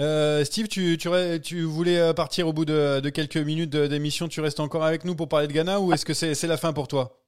Euh, 0.00 0.44
Steve, 0.44 0.68
tu, 0.68 0.98
tu, 0.98 1.08
tu 1.42 1.62
voulais 1.62 1.98
euh, 1.98 2.12
partir 2.12 2.46
au 2.48 2.52
bout 2.52 2.64
de, 2.64 3.00
de 3.00 3.08
quelques 3.10 3.36
minutes 3.36 3.70
d'émission. 3.70 4.28
Tu 4.28 4.40
restes 4.40 4.60
encore 4.60 4.84
avec 4.84 5.04
nous 5.04 5.14
pour 5.14 5.28
parler 5.28 5.46
de 5.46 5.52
Ghana 5.52 5.80
ou 5.80 5.92
est-ce 5.92 6.04
que 6.04 6.12
c'est, 6.12 6.34
c'est 6.34 6.46
la 6.48 6.56
fin 6.56 6.72
pour 6.72 6.88
toi? 6.88 7.19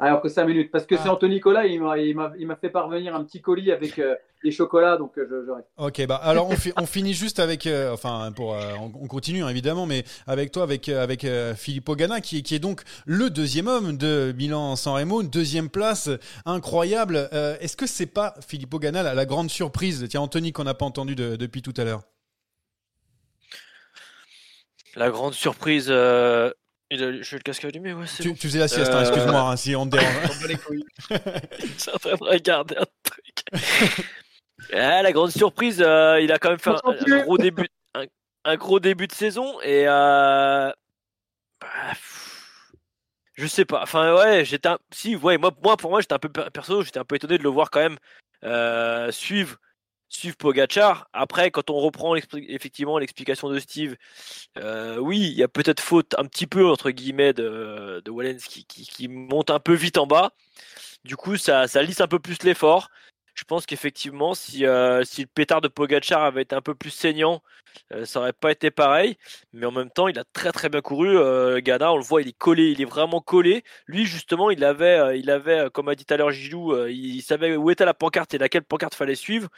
Alors 0.00 0.20
que 0.22 0.28
5 0.28 0.44
minutes, 0.44 0.70
parce 0.70 0.86
que 0.86 0.94
Ah. 0.94 1.00
c'est 1.02 1.08
Anthony 1.08 1.34
Nicolas, 1.34 1.66
il 1.66 1.80
m'a, 1.82 1.98
il, 1.98 2.14
m'a, 2.14 2.32
il 2.38 2.46
m'a 2.46 2.54
fait 2.54 2.70
parvenir 2.70 3.16
un 3.16 3.24
petit 3.24 3.40
colis 3.40 3.72
avec 3.72 3.98
euh, 3.98 4.14
des 4.44 4.52
chocolats, 4.52 4.96
donc 4.96 5.18
euh, 5.18 5.26
je, 5.28 5.44
je 5.44 5.50
reste. 5.50 5.66
Ok, 5.76 6.06
bah 6.06 6.14
alors 6.22 6.48
on, 6.48 6.54
fi- 6.54 6.72
on 6.76 6.86
finit 6.86 7.14
juste 7.14 7.40
avec, 7.40 7.66
euh, 7.66 7.92
enfin 7.92 8.30
pour, 8.30 8.54
euh, 8.54 8.74
on, 8.78 8.92
on 9.02 9.08
continue 9.08 9.42
hein, 9.42 9.48
évidemment, 9.48 9.86
mais 9.86 10.04
avec 10.28 10.52
toi, 10.52 10.62
avec 10.62 10.88
avec 10.88 11.24
euh, 11.24 11.52
Filippo 11.56 11.96
Ganna, 11.96 12.20
qui, 12.20 12.38
est- 12.38 12.42
qui 12.42 12.54
est 12.54 12.60
donc 12.60 12.82
le 13.06 13.28
deuxième 13.28 13.66
homme 13.66 13.96
de 13.96 14.32
Milan 14.36 14.76
San 14.76 14.94
Remo, 14.94 15.20
une 15.20 15.30
deuxième 15.30 15.68
place 15.68 16.08
incroyable. 16.46 17.28
Euh, 17.32 17.56
Est-ce 17.60 17.76
que 17.76 17.88
c'est 17.88 18.06
pas 18.06 18.34
Filippo 18.46 18.78
Ganna 18.78 19.02
la, 19.02 19.14
la 19.14 19.26
grande 19.26 19.50
surprise? 19.50 20.06
Tiens, 20.08 20.20
Anthony 20.20 20.52
qu'on 20.52 20.62
n'a 20.62 20.74
pas 20.74 20.86
entendu 20.86 21.16
de- 21.16 21.34
depuis 21.34 21.60
tout 21.62 21.74
à 21.76 21.82
l'heure. 21.82 22.02
La 24.94 25.10
grande 25.10 25.34
surprise. 25.34 25.88
Il 26.90 27.02
a- 27.02 27.22
Je 27.22 27.30
vais 27.30 27.36
le 27.38 27.42
casque 27.42 27.64
allumé, 27.64 27.92
ouais, 27.92 28.04
Tu, 28.20 28.28
bon. 28.28 28.34
tu 28.34 28.48
faisais 28.48 28.58
la 28.58 28.68
sieste, 28.68 28.90
hein, 28.92 28.98
Euh, 28.98 29.00
excuse-moi 29.02 29.40
hein, 29.40 29.56
si 29.56 29.74
on 29.76 29.86
te 29.86 29.96
dérange. 29.96 30.14
Me 31.10 32.14
regarder 32.30 32.76
un 32.76 32.86
truc. 33.02 33.42
Ah, 34.72 35.00
la 35.02 35.12
grande 35.12 35.30
surprise, 35.30 35.80
euh, 35.80 36.20
il 36.20 36.30
a 36.30 36.38
quand 36.38 36.50
même 36.50 36.58
fait 36.58 36.70
un, 36.70 36.80
un 36.84 37.22
gros 37.22 37.38
début, 37.38 37.68
un, 37.94 38.04
un 38.44 38.56
gros 38.56 38.80
début 38.80 39.06
de 39.06 39.12
saison 39.12 39.58
et 39.62 39.84
euh, 39.88 40.70
bah, 41.60 41.66
pff, 41.90 42.72
je 43.34 43.46
sais 43.46 43.64
pas. 43.64 43.82
Enfin 43.82 44.14
ouais, 44.16 44.44
j'étais 44.44 44.68
un- 44.68 44.78
si 44.92 45.16
ouais 45.16 45.38
moi 45.38 45.52
moi 45.62 45.76
pour 45.78 45.90
moi 45.90 46.00
j'étais 46.02 46.12
un 46.12 46.18
peu 46.18 46.28
per- 46.28 46.50
perso, 46.52 46.82
j'étais 46.82 46.98
un 46.98 47.04
peu 47.04 47.14
étonné 47.16 47.38
de 47.38 47.42
le 47.44 47.48
voir 47.48 47.70
quand 47.70 47.80
même 47.80 47.96
euh, 48.44 49.10
suivre 49.10 49.56
suivre 50.08 50.36
Pogachar. 50.36 51.08
Après 51.12 51.50
quand 51.50 51.70
on 51.70 51.76
reprend 51.78 52.14
effectivement 52.16 52.98
l'explication 52.98 53.48
de 53.50 53.58
Steve, 53.58 53.96
euh, 54.58 54.98
oui 54.98 55.18
il 55.20 55.34
y 55.34 55.42
a 55.42 55.48
peut-être 55.48 55.80
faute 55.80 56.14
un 56.18 56.24
petit 56.24 56.46
peu 56.46 56.66
entre 56.66 56.90
guillemets 56.90 57.32
de 57.32 58.02
de 58.04 58.10
Wallens 58.10 58.38
qui, 58.38 58.64
qui, 58.64 58.86
qui 58.86 59.08
monte 59.08 59.50
un 59.50 59.60
peu 59.60 59.74
vite 59.74 59.98
en 59.98 60.06
bas. 60.06 60.32
Du 61.04 61.16
coup 61.16 61.36
ça 61.36 61.68
ça 61.68 61.82
lisse 61.82 62.00
un 62.00 62.08
peu 62.08 62.18
plus 62.18 62.42
l'effort. 62.42 62.90
Je 63.38 63.44
pense 63.44 63.66
qu'effectivement, 63.66 64.34
si, 64.34 64.66
euh, 64.66 65.04
le 65.16 65.24
pétard 65.26 65.60
de 65.60 65.68
Pogachar 65.68 66.24
avait 66.24 66.42
été 66.42 66.56
un 66.56 66.60
peu 66.60 66.74
plus 66.74 66.90
saignant, 66.90 67.40
euh, 67.92 68.04
ça 68.04 68.18
aurait 68.18 68.32
pas 68.32 68.50
été 68.50 68.72
pareil. 68.72 69.16
Mais 69.52 69.64
en 69.64 69.70
même 69.70 69.90
temps, 69.90 70.08
il 70.08 70.18
a 70.18 70.24
très 70.32 70.50
très 70.50 70.68
bien 70.68 70.80
couru. 70.80 71.16
Euh, 71.16 71.60
Ghana, 71.60 71.92
on 71.92 71.98
le 71.98 72.02
voit, 72.02 72.20
il 72.20 72.28
est 72.28 72.36
collé, 72.36 72.72
il 72.72 72.82
est 72.82 72.84
vraiment 72.84 73.20
collé. 73.20 73.62
Lui, 73.86 74.06
justement, 74.06 74.50
il 74.50 74.64
avait, 74.64 74.98
euh, 74.98 75.70
comme 75.70 75.88
a 75.88 75.94
dit 75.94 76.04
tout 76.04 76.14
à 76.14 76.16
l'heure 76.16 76.32
Gilou, 76.32 76.76
il, 76.88 77.22
savait 77.22 77.54
où 77.56 77.70
était 77.70 77.84
la 77.84 77.94
pancarte 77.94 78.34
et 78.34 78.38
laquelle 78.38 78.64
pancarte 78.64 78.96
fallait 78.96 79.14
suivre. 79.14 79.48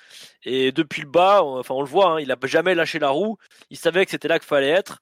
Et 0.44 0.72
depuis 0.72 1.00
le 1.00 1.08
bas, 1.08 1.42
on- 1.42 1.58
enfin 1.58 1.74
on 1.74 1.80
le 1.82 1.88
voit, 1.88 2.12
hein, 2.12 2.20
il 2.20 2.30
a 2.30 2.36
jamais 2.44 2.74
lâché 2.74 2.98
la 2.98 3.08
roue. 3.08 3.38
Il 3.70 3.78
savait 3.78 4.04
que 4.04 4.10
c'était 4.10 4.28
là 4.28 4.38
qu'il 4.38 4.48
fallait 4.48 4.68
être. 4.68 5.00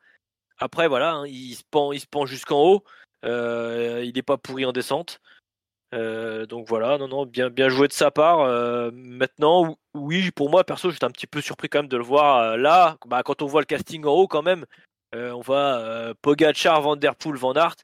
Après, 0.59 0.89
voilà, 0.89 1.15
hein, 1.15 1.27
il 1.27 1.55
se 1.55 1.65
pend, 1.71 1.93
il 1.93 2.01
se 2.01 2.07
pend 2.07 2.27
jusqu'en 2.27 2.61
haut. 2.63 2.85
Il 3.25 4.13
n'est 4.15 4.23
pas 4.23 4.39
pourri 4.39 4.65
en 4.67 4.73
descente. 4.73 5.21
Euh, 5.95 6.47
donc 6.47 6.69
voilà, 6.69 6.99
non, 6.99 7.09
non, 7.09 7.27
bien, 7.27 7.51
bien 7.51 7.69
joué 7.69 7.89
de 7.89 7.93
sa 7.93 8.11
part. 8.11 8.41
Euh, 8.41 8.91
maintenant, 8.93 9.77
oui, 9.95 10.31
pour 10.31 10.51
moi, 10.51 10.65
perso, 10.65 10.91
j'étais 10.91 11.05
un 11.05 11.11
petit 11.11 11.27
peu 11.27 11.41
surpris 11.41 11.69
quand 11.69 11.81
même 11.81 11.89
de 11.89 11.97
le 11.97 12.05
voir 12.05 12.39
euh, 12.39 12.57
là. 12.57 12.97
Bah, 13.07 13.23
quand 13.23 13.43
on 13.43 13.47
voit 13.47 13.63
le 13.63 13.67
casting 13.67 14.05
en 14.05 14.13
haut, 14.13 14.29
quand 14.29 14.43
même, 14.43 14.65
Euh, 15.15 15.33
on 15.33 15.41
voit 15.41 15.79
euh, 15.81 16.13
Pogacar, 16.21 16.83
Van 16.83 16.95
Der 16.95 17.17
Poel, 17.17 17.37
Van 17.37 17.55
Aert, 17.55 17.77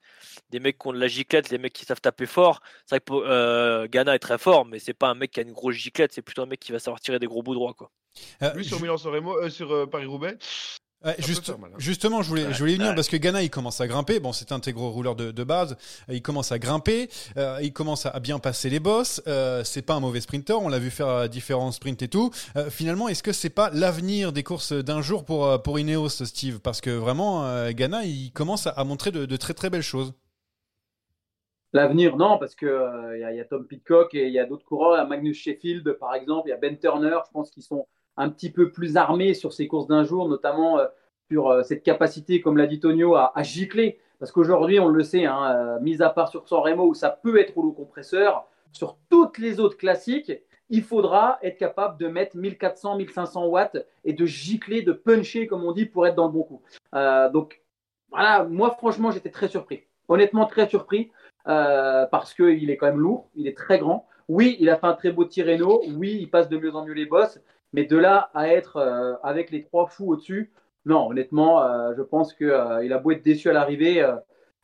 des 0.51 0.61
mecs 0.61 0.79
qui 0.79 0.89
ont 0.89 0.93
de 0.93 1.01
la 1.01 1.09
giclette, 1.09 1.49
les 1.49 1.57
mecs 1.57 1.73
qui 1.73 1.87
savent 1.87 2.03
taper 2.03 2.27
fort. 2.27 2.61
C'est 2.85 2.97
vrai 2.97 3.01
que 3.01 3.15
euh, 3.15 3.89
Ghana 3.89 4.15
est 4.15 4.19
très 4.19 4.37
fort, 4.37 4.67
mais 4.67 4.79
c'est 4.79 4.93
pas 4.93 5.09
un 5.09 5.15
mec 5.15 5.31
qui 5.31 5.41
a 5.41 5.43
une 5.43 5.55
grosse 5.55 5.77
giclette, 5.77 6.13
c'est 6.13 6.21
plutôt 6.21 6.43
un 6.43 6.47
mec 6.47 6.61
qui 6.61 6.71
va 6.71 6.79
savoir 6.79 7.01
tirer 7.01 7.19
des 7.19 7.27
gros 7.27 7.43
bouts 7.43 7.55
droits. 7.55 7.73
Quoi. 7.73 7.91
Euh, 8.43 8.53
Lui 8.53 8.65
sur 8.67 8.79
Milan 8.79 8.99
Sanremo, 8.99 9.39
euh, 9.39 9.49
sur 9.49 9.73
euh, 9.73 9.87
Paris-Roubaix, 9.87 10.37
Ouais, 11.05 11.15
peut 11.15 11.23
juste- 11.23 11.45
faire 11.45 11.59
mal, 11.59 11.71
hein. 11.75 11.77
Justement, 11.79 12.23
je 12.23 12.29
voulais, 12.31 12.47
Ouais, 12.47 12.53
je 12.53 12.59
voulais 12.59 12.73
y 12.73 12.77
venir 12.77 12.89
ouais. 12.91 12.95
parce 12.95 13.09
que 13.09 13.17
Ghana, 13.19 13.43
il 13.43 13.51
commence 13.51 13.81
à 13.81 13.87
grimper. 13.87 14.21
Bon, 14.21 14.33
c'est 14.33 14.53
un 14.53 14.61
très 14.61 14.73
gros 14.73 14.91
rouleur 14.91 15.15
de, 15.17 15.31
de 15.33 15.45
base. 15.45 15.77
Il 16.09 16.23
commence 16.23 16.51
à 16.51 16.59
grimper. 16.59 17.11
euh, 17.37 17.59
il 17.63 17.73
commence 17.75 18.07
à 18.07 18.19
bien 18.21 18.39
passer 18.39 18.71
les 18.71 18.81
bosses. 18.81 19.23
Euh, 19.27 19.63
c'est 19.65 19.83
pas 19.83 19.95
un 19.95 20.01
mauvais 20.01 20.21
sprinter. 20.23 20.55
On 20.61 20.69
l'a 20.69 20.79
vu 20.79 20.91
faire 20.91 21.09
euh, 21.09 21.29
différents 21.29 21.73
sprints 21.73 22.03
et 22.03 22.09
tout. 22.09 22.31
Euh, 22.57 22.71
finalement, 22.71 23.09
est-ce 23.09 23.23
que 23.23 23.33
c'est 23.33 23.51
pas 23.51 23.71
l'avenir 23.71 24.33
des 24.33 24.43
courses 24.43 24.73
d'un 24.73 25.03
jour 25.03 25.25
pour, 25.27 25.63
pour 25.63 25.79
Ineos, 25.79 26.09
Steve? 26.09 26.61
Parce 26.61 26.81
que 26.81 26.91
vraiment, 26.91 27.45
euh, 27.45 27.73
Ghana, 27.73 28.05
il 28.05 28.33
commence 28.33 28.67
à, 28.67 28.71
à 28.71 28.85
montrer 28.85 29.11
de, 29.13 29.27
de 29.27 29.37
très 29.37 29.53
très 29.55 29.69
belles 29.71 29.83
choses. 29.83 30.15
L'avenir, 31.73 32.17
non, 32.17 32.39
parce 32.39 32.55
que 32.55 32.67
euh, 32.67 33.19
il 33.19 33.35
y, 33.35 33.37
y 33.37 33.41
a 33.41 33.45
Tom 33.45 33.67
Pitcock 33.67 34.15
et 34.15 34.29
il 34.29 34.33
y 34.33 34.39
a 34.39 34.47
d'autres 34.47 34.65
coureurs, 34.65 34.95
il 34.95 34.99
y 34.99 35.01
a 35.01 35.07
Magnus 35.07 35.37
Sheffield 35.37 35.93
par 35.99 36.15
exemple, 36.15 36.47
il 36.49 36.51
y 36.51 36.55
a 36.55 36.57
Ben 36.57 36.79
Turner, 36.79 37.19
je 37.27 37.33
pense 37.33 37.51
qu'ils 37.51 37.65
sont 37.65 37.89
un 38.17 38.29
petit 38.29 38.51
peu 38.51 38.71
plus 38.71 38.97
armés 38.97 39.35
sur 39.35 39.53
ces 39.53 39.67
courses 39.67 39.87
d'un 39.87 40.05
jour, 40.05 40.29
notamment 40.29 40.79
euh, 40.79 40.87
sur 41.31 41.49
euh, 41.49 41.63
cette 41.63 41.83
capacité, 41.83 42.41
comme 42.41 42.57
l'a 42.57 42.67
dit 42.67 42.81
Tonio, 42.81 43.15
à, 43.17 43.33
gicler. 43.43 43.99
Parce 44.19 44.33
qu'aujourd'hui, 44.33 44.79
on 44.81 44.89
le 44.89 45.03
sait, 45.03 45.27
hein, 45.27 45.55
euh, 45.57 45.81
mis 45.81 46.03
à 46.03 46.11
part 46.11 46.29
sur 46.29 46.49
San 46.49 46.61
Remo 46.61 46.87
où 46.87 46.95
ça 46.95 47.11
peut 47.11 47.39
être 47.39 47.55
rouleau 47.55 47.73
compresseur, 47.73 48.47
sur 48.73 48.97
toutes 49.11 49.39
les 49.39 49.61
autres 49.61 49.77
classiques, 49.77 50.33
il 50.71 50.83
faudra 50.83 51.39
être 51.43 51.59
capable 51.59 51.99
de 51.99 52.09
mettre 52.09 52.37
1400, 52.37 52.97
1500 52.97 53.47
watts 53.47 53.87
et 54.05 54.13
de 54.13 54.25
gicler, 54.25 54.83
de 54.83 54.93
puncher, 54.93 55.47
comme 55.47 55.65
on 55.65 55.73
dit, 55.73 55.85
pour 55.85 56.07
être 56.07 56.15
dans 56.15 56.27
le 56.27 56.33
bon 56.33 56.43
coup. 56.43 56.63
Donc 57.33 57.61
voilà, 58.11 58.45
moi 58.45 58.71
franchement, 58.71 59.11
j'étais 59.11 59.31
très 59.31 59.49
surpris. 59.49 59.83
Honnêtement, 60.09 60.47
très 60.47 60.69
surpris 60.69 61.11
euh, 61.47 62.07
parce 62.07 62.33
qu'il 62.35 62.71
est 62.71 62.77
quand 62.77 62.87
même 62.87 63.01
lourd, 63.01 63.29
il 63.35 63.47
est 63.47 63.57
très 63.57 63.79
grand. 63.79 64.07
Oui, 64.29 64.57
il 64.61 64.71
a 64.71 64.77
fait 64.77 64.87
un 64.87 64.95
très 64.95 65.11
beau 65.11 65.25
Tirreno. 65.25 65.83
Oui, 65.89 66.17
il 66.21 66.31
passe 66.31 66.49
de 66.49 66.57
mieux 66.57 66.75
en 66.75 66.85
mieux 66.85 66.95
les 66.95 67.07
bosses. 67.07 67.41
Mais 67.75 67.85
de 67.85 67.99
là 67.99 68.31
à 68.35 68.49
être 68.49 68.77
euh, 68.77 69.15
avec 69.23 69.51
les 69.51 69.63
trois 69.63 69.87
fous 69.89 70.13
au-dessus, 70.13 70.53
non, 70.87 71.09
honnêtement, 71.09 71.63
euh, 71.63 71.93
je 71.97 72.03
pense 72.03 72.33
qu'il 72.33 72.49
a 72.51 72.99
beau 72.99 73.11
être 73.11 73.23
déçu 73.25 73.51
à 73.51 73.53
l'arrivée. 73.53 74.01
euh, 74.03 74.15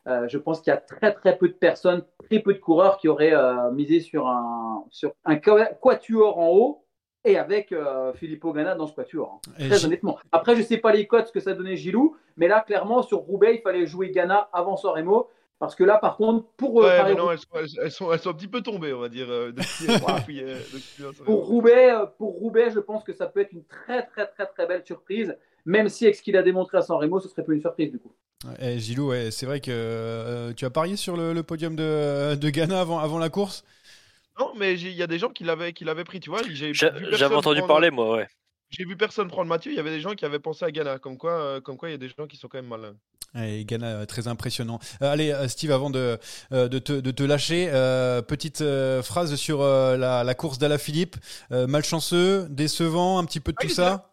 euh, 0.07 0.27
je 0.27 0.37
pense 0.39 0.61
qu'il 0.61 0.71
y 0.71 0.75
a 0.75 0.79
très 0.79 1.13
très 1.13 1.37
peu 1.37 1.47
de 1.47 1.53
personnes, 1.53 2.03
très 2.27 2.39
peu 2.39 2.53
de 2.53 2.59
coureurs 2.59 2.97
qui 2.97 3.07
auraient 3.07 3.35
euh, 3.35 3.69
misé 3.71 3.99
sur 3.99 4.27
un, 4.27 4.83
sur 4.89 5.11
un 5.25 5.35
qua- 5.35 5.73
quatuor 5.79 6.39
en 6.39 6.49
haut 6.49 6.85
et 7.23 7.37
avec 7.37 7.71
euh, 7.71 8.11
Filippo 8.13 8.51
Ganna 8.53 8.73
dans 8.75 8.87
ce 8.87 8.95
quatuor. 8.95 9.41
hein. 9.47 9.51
Très 9.69 9.85
honnêtement. 9.85 10.17
Après, 10.31 10.55
je 10.55 10.63
sais 10.63 10.77
pas 10.77 10.91
les 10.91 11.05
cotes, 11.05 11.27
ce 11.27 11.31
que 11.31 11.39
ça 11.39 11.53
donnait 11.53 11.75
Gilou, 11.75 12.15
mais 12.37 12.47
là, 12.47 12.61
clairement, 12.61 13.03
sur 13.03 13.19
Roubaix, 13.19 13.55
il 13.57 13.61
fallait 13.61 13.85
jouer 13.85 14.09
Ghana 14.09 14.49
avant 14.53 14.75
Soremo. 14.77 15.27
Parce 15.61 15.75
que 15.75 15.83
là, 15.83 15.99
par 15.99 16.17
contre, 16.17 16.47
pour, 16.57 16.83
euh, 16.83 16.87
Ouais, 16.87 17.03
mais 17.03 17.13
non, 17.13 17.29
elles 17.29 17.37
sont, 17.37 17.45
elles, 17.53 17.67
elles 17.83 17.91
sont, 17.91 18.11
elles 18.11 18.19
sont 18.19 18.31
un 18.31 18.33
petit 18.33 18.47
peu 18.47 18.61
tombées, 18.61 18.93
on 18.93 18.99
va 18.99 19.09
dire, 19.09 19.27
euh, 19.29 19.51
depuis, 19.51 19.85
depuis, 19.85 20.41
euh, 20.43 20.57
depuis 20.73 21.03
pour, 21.23 21.45
Roubaix, 21.47 21.93
pour 22.17 22.33
Roubaix, 22.33 22.71
je 22.71 22.79
pense 22.79 23.03
que 23.03 23.13
ça 23.13 23.27
peut 23.27 23.41
être 23.41 23.51
une 23.51 23.63
très, 23.65 24.07
très, 24.07 24.25
très, 24.25 24.47
très 24.47 24.65
belle 24.65 24.83
surprise. 24.83 25.37
Même 25.65 25.87
si, 25.87 26.05
avec 26.05 26.15
ce 26.15 26.23
qu'il 26.23 26.35
a 26.35 26.41
démontré 26.41 26.79
à 26.79 26.81
San 26.81 26.97
Remo, 26.97 27.19
ce 27.19 27.29
serait 27.29 27.43
plus 27.43 27.53
une 27.57 27.61
surprise 27.61 27.91
du 27.91 27.99
coup. 27.99 28.11
Eh, 28.59 28.79
Gilou, 28.79 29.09
ouais, 29.09 29.29
c'est 29.29 29.45
vrai 29.45 29.59
que 29.61 29.69
euh, 29.71 30.51
tu 30.53 30.65
as 30.65 30.71
parié 30.71 30.95
sur 30.95 31.15
le, 31.15 31.31
le 31.31 31.43
podium 31.43 31.75
de, 31.75 32.33
de 32.33 32.49
Ghana 32.49 32.81
avant, 32.81 32.97
avant 32.97 33.19
la 33.19 33.29
course? 33.29 33.63
Non, 34.39 34.53
mais 34.57 34.73
il 34.73 34.93
y 34.93 35.03
a 35.03 35.07
des 35.07 35.19
gens 35.19 35.29
qui 35.29 35.43
l'avaient 35.43 35.73
qui 35.73 35.83
l'avaient 35.85 36.03
pris, 36.05 36.19
tu 36.19 36.31
vois. 36.31 36.41
j'ai 36.49 36.73
J'a- 36.73 36.89
vu 36.89 37.01
personne 37.01 37.17
J'avais 37.19 37.35
entendu 37.35 37.59
prendre- 37.59 37.67
parler, 37.73 37.91
moi, 37.91 38.15
ouais. 38.17 38.27
J'ai 38.71 38.85
vu 38.85 38.97
personne 38.97 39.27
prendre 39.27 39.47
Mathieu, 39.47 39.71
il 39.71 39.75
y 39.75 39.79
avait 39.79 39.91
des 39.91 39.99
gens 40.01 40.15
qui 40.15 40.25
avaient 40.25 40.39
pensé 40.39 40.65
à 40.65 40.71
Ghana, 40.71 40.97
comme 40.97 41.19
quoi, 41.19 41.33
euh, 41.33 41.61
comme 41.61 41.77
quoi 41.77 41.89
il 41.89 41.91
y 41.91 41.95
a 41.95 41.99
des 41.99 42.09
gens 42.09 42.25
qui 42.25 42.37
sont 42.37 42.47
quand 42.47 42.57
même 42.57 42.67
malins. 42.69 42.95
Et 43.35 43.63
Ghana, 43.65 43.87
euh, 43.87 44.05
très 44.05 44.27
impressionnant. 44.27 44.79
Euh, 45.01 45.11
allez, 45.11 45.31
euh, 45.31 45.47
Steve, 45.47 45.71
avant 45.71 45.89
de, 45.89 46.17
de, 46.51 46.79
te, 46.79 46.91
de 46.93 47.11
te 47.11 47.23
lâcher, 47.23 47.69
euh, 47.71 48.21
petite 48.21 48.61
euh, 48.61 49.01
phrase 49.01 49.35
sur 49.35 49.61
euh, 49.61 49.95
la, 49.97 50.23
la 50.23 50.33
course 50.35 50.57
d'Alaphilippe. 50.57 51.15
Euh, 51.51 51.65
malchanceux, 51.67 52.47
décevant, 52.49 53.19
un 53.19 53.25
petit 53.25 53.39
peu 53.39 53.51
de 53.53 53.57
Ah, 53.61 53.63
tout 53.63 53.69
ça 53.69 54.09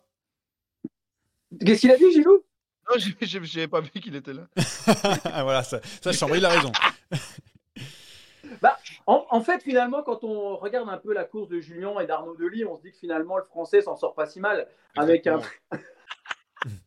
Qu'est-ce 1.64 1.80
qu'il 1.80 1.90
a 1.90 1.96
dit, 1.96 2.12
Gilou? 2.12 2.44
Non, 2.90 2.94
j'ai- 2.98 3.16
j'ai- 3.26 3.44
j'avais 3.44 3.68
pas 3.68 3.80
vu 3.80 3.90
qu'il 3.90 4.14
était 4.14 4.32
là. 4.32 4.46
Voilà, 5.42 5.62
ça, 5.62 5.80
ça 6.02 6.12
chambre, 6.12 6.36
il 6.36 6.44
a 6.44 6.48
raison. 6.50 6.72
en, 9.06 9.26
en 9.30 9.40
fait, 9.42 9.62
finalement, 9.62 10.02
quand 10.02 10.24
on 10.24 10.56
regarde 10.56 10.88
un 10.88 10.96
peu 10.98 11.12
la 11.12 11.24
course 11.24 11.48
de 11.48 11.60
Julien 11.60 11.98
et 12.00 12.06
d'Arnaud 12.06 12.36
Delis, 12.36 12.64
on 12.64 12.76
se 12.76 12.82
dit 12.82 12.92
que 12.92 12.98
finalement, 12.98 13.36
le 13.36 13.44
Français 13.44 13.82
s'en 13.82 13.96
sort 13.96 14.14
pas 14.14 14.26
si 14.26 14.40
mal. 14.40 14.68
Avec 14.96 15.26
un. 15.26 15.40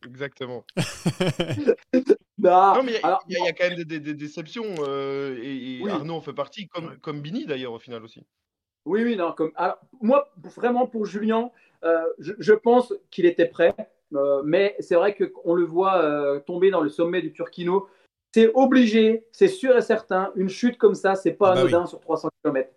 Exactement. 0.06 0.63
Bah, 2.42 2.74
non, 2.76 2.84
mais 2.84 2.94
il 3.28 3.34
y, 3.34 3.38
a- 3.38 3.50
y 3.50 3.54
quand 3.54 3.70
même 3.70 3.76
des, 3.76 3.86
des- 3.86 4.00
des 4.00 4.14
déceptions, 4.16 4.66
euh, 4.80 5.38
et, 5.42 5.78
et 5.78 5.82
Oui. 5.84 5.92
Arnaud 5.92 6.16
en 6.16 6.22
fait 6.22 6.34
partie, 6.34 6.68
comme, 6.68 6.98
comme 6.98 7.22
Bini 7.22 7.46
d'ailleurs, 7.46 7.74
au 7.74 7.80
final 7.80 8.04
aussi. 8.04 8.26
Oui, 8.86 9.04
oui, 9.04 9.16
non. 9.16 9.32
Comme, 9.34 9.52
alors, 9.56 9.78
moi, 10.02 10.32
vraiment, 10.56 10.88
pour 10.88 11.06
Julien, 11.06 11.52
euh, 11.84 12.04
je, 12.18 12.34
je 12.40 12.54
pense 12.54 12.94
qu'il 13.12 13.26
était 13.28 13.46
prêt. 13.46 13.76
euh, 14.14 14.42
mais 14.44 14.76
c'est 14.80 14.96
vrai 14.96 15.16
qu'on 15.16 15.54
le 15.54 15.64
voit 15.64 16.04
euh, 16.04 16.40
tomber 16.40 16.72
dans 16.72 16.82
le 16.82 16.90
sommet 16.90 17.22
du 17.22 17.32
Turquino. 17.32 17.88
C'est 18.34 18.52
obligé, 18.56 19.28
c'est 19.32 19.48
sûr 19.48 19.78
et 19.78 19.82
certain. 19.82 20.32
Une 20.36 20.50
chute 20.50 20.78
comme 20.78 20.96
ça, 20.96 21.16
c'est 21.16 21.34
pas 21.34 21.52
Ah 21.52 21.56
bah 21.56 21.60
anodin 21.62 21.86
sur 21.86 22.00
300 22.00 22.30
km. 22.44 22.70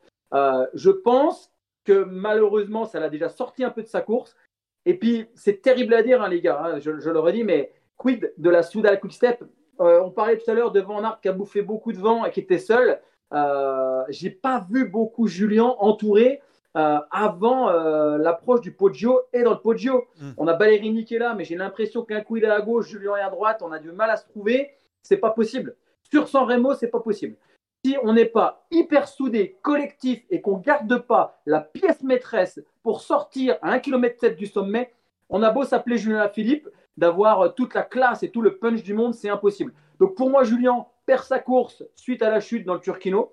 je 0.75 0.91
pense 0.91 1.51
que 1.85 2.05
malheureusement, 2.05 2.85
ça 2.85 3.01
l'a 3.01 3.09
déjà 3.09 3.29
sorti 3.29 3.65
un 3.65 3.71
peu 3.71 3.83
de 3.83 3.89
sa 3.89 4.01
course. 4.01 4.37
Et 4.85 4.95
puis, 4.95 5.27
c'est 5.35 5.63
terrible 5.63 5.95
à 5.95 6.03
dire, 6.03 6.21
hein, 6.23 6.29
les 6.29 6.41
gars. 6.43 6.61
hein, 6.63 6.81
je, 6.81 6.99
je 7.01 7.11
le 7.11 7.19
redis, 7.19 7.45
mais 7.45 7.73
quid 7.97 8.33
de 8.37 8.51
la 8.51 8.63
Soudal 8.63 9.01
Quick-Step 9.01 9.45
Euh, 9.81 10.01
On 10.03 10.11
parlait 10.11 10.39
tout 10.39 10.49
à 10.51 10.55
l'heure 10.55 10.71
de 10.71 10.81
Van 10.81 11.03
Aert 11.03 11.21
qui 11.21 11.29
a 11.29 11.33
bouffé 11.33 11.63
beaucoup 11.63 11.93
de 11.93 11.99
vent 11.99 12.25
et 12.25 12.31
qui 12.31 12.41
était 12.41 12.59
seul. 12.59 13.01
Euh, 13.33 14.05
j'ai 14.09 14.31
pas 14.31 14.65
vu 14.71 14.89
beaucoup 14.89 15.27
Julien 15.27 15.75
entouré 15.79 16.41
euh, 16.77 16.99
avant 17.11 17.69
euh, 17.69 18.19
l'approche 18.19 18.61
du 18.61 18.73
Poggio 18.73 19.21
et 19.33 19.43
dans 19.43 19.53
le 19.53 19.61
Poggio. 19.61 20.07
Mm. 20.19 20.31
On 20.39 20.49
a 20.49 20.55
Ballerini 20.55 21.05
qui 21.05 21.17
est 21.17 21.19
là, 21.19 21.35
mais 21.35 21.45
j'ai 21.45 21.57
l'impression 21.57 22.05
qu'un 22.05 22.21
coup 22.21 22.37
il 22.37 22.45
est 22.45 22.49
à 22.49 22.61
gauche, 22.61 22.89
Julien 22.89 23.17
est 23.17 23.23
à 23.23 23.31
droite, 23.31 23.63
on 23.63 23.73
a 23.73 23.79
du 23.79 23.91
mal 23.91 24.11
à 24.11 24.17
se 24.17 24.27
trouver. 24.27 24.73
C'est 25.03 25.19
pas 25.19 25.31
possible. 25.31 25.77
Sur 26.11 26.29
San 26.29 26.49
Remo, 26.49 26.75
c'est 26.75 26.89
pas 26.89 27.01
possible. 27.01 27.37
Si 27.85 27.97
on 28.03 28.15
n'est 28.15 28.25
pas 28.25 28.67
hyper 28.71 29.09
soudé, 29.09 29.59
collectif 29.63 30.25
et 30.31 30.41
qu'on 30.41 30.57
garde 30.57 30.99
pas 31.01 31.41
la 31.45 31.61
pièce 31.61 32.03
maîtresse 32.03 32.61
pour 32.83 33.03
sortir 33.03 33.59
à 33.63 33.77
1,7 33.77 33.81
km 33.81 34.29
du 34.37 34.47
sommet, 34.47 34.93
on 35.29 35.43
a 35.43 35.51
beau 35.51 35.65
s'appeler 35.65 35.99
Julien 35.99 36.29
Philippe, 36.29 36.69
d'avoir 36.97 37.41
euh, 37.41 37.49
toute 37.49 37.75
la 37.75 37.83
classe 37.83 38.23
et 38.23 38.31
tout 38.31 38.43
le 38.43 38.57
punch 38.57 38.83
du 38.83 38.95
monde, 38.95 39.15
c'est 39.15 39.29
impossible. 39.29 39.73
Donc 40.01 40.15
pour 40.15 40.31
moi, 40.31 40.45
Julien 40.45 40.87
perd 41.07 41.25
sa 41.25 41.39
course 41.39 41.85
suite 41.95 42.23
à 42.23 42.31
la 42.31 42.41
chute 42.41 42.65
dans 42.65 42.75
le 42.75 42.81
Turquino. 42.81 43.33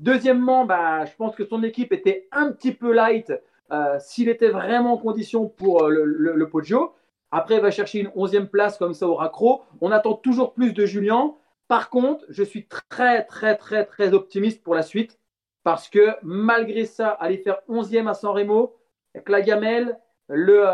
Deuxièmement, 0.00 0.64
bah, 0.64 1.04
je 1.04 1.14
pense 1.16 1.36
que 1.36 1.44
son 1.44 1.62
équipe 1.62 1.92
était 1.92 2.28
un 2.32 2.50
petit 2.52 2.72
peu 2.72 2.92
light 2.92 3.32
euh, 3.70 3.98
s'il 4.00 4.28
était 4.28 4.48
vraiment 4.48 4.94
en 4.94 4.98
condition 4.98 5.48
pour 5.48 5.84
euh, 5.84 5.90
le, 6.04 6.48
Poggio. 6.48 6.94
Après, 7.30 7.54
il 7.56 7.60
va 7.60 7.70
chercher 7.70 8.00
une 8.00 8.08
11e 8.08 8.46
place 8.46 8.76
comme 8.76 8.94
ça 8.94 9.06
au 9.06 9.14
raccro. 9.14 9.62
On 9.80 9.90
attend 9.90 10.14
toujours 10.14 10.52
plus 10.52 10.72
de 10.72 10.84
Julien. 10.84 11.34
Par 11.68 11.88
contre, 11.88 12.24
je 12.28 12.42
suis 12.42 12.66
très, 12.66 13.24
très, 13.24 13.56
très, 13.56 13.86
très 13.86 14.12
optimiste 14.12 14.62
pour 14.62 14.74
la 14.74 14.82
suite 14.82 15.18
parce 15.62 15.88
que 15.88 16.16
malgré 16.22 16.84
ça, 16.84 17.08
aller 17.08 17.38
faire 17.38 17.60
11e 17.68 18.08
à 18.08 18.14
San 18.14 18.32
Remo, 18.32 18.76
avec 19.14 19.28
la 19.28 19.40
gamelle, 19.40 19.98
le, 20.28 20.66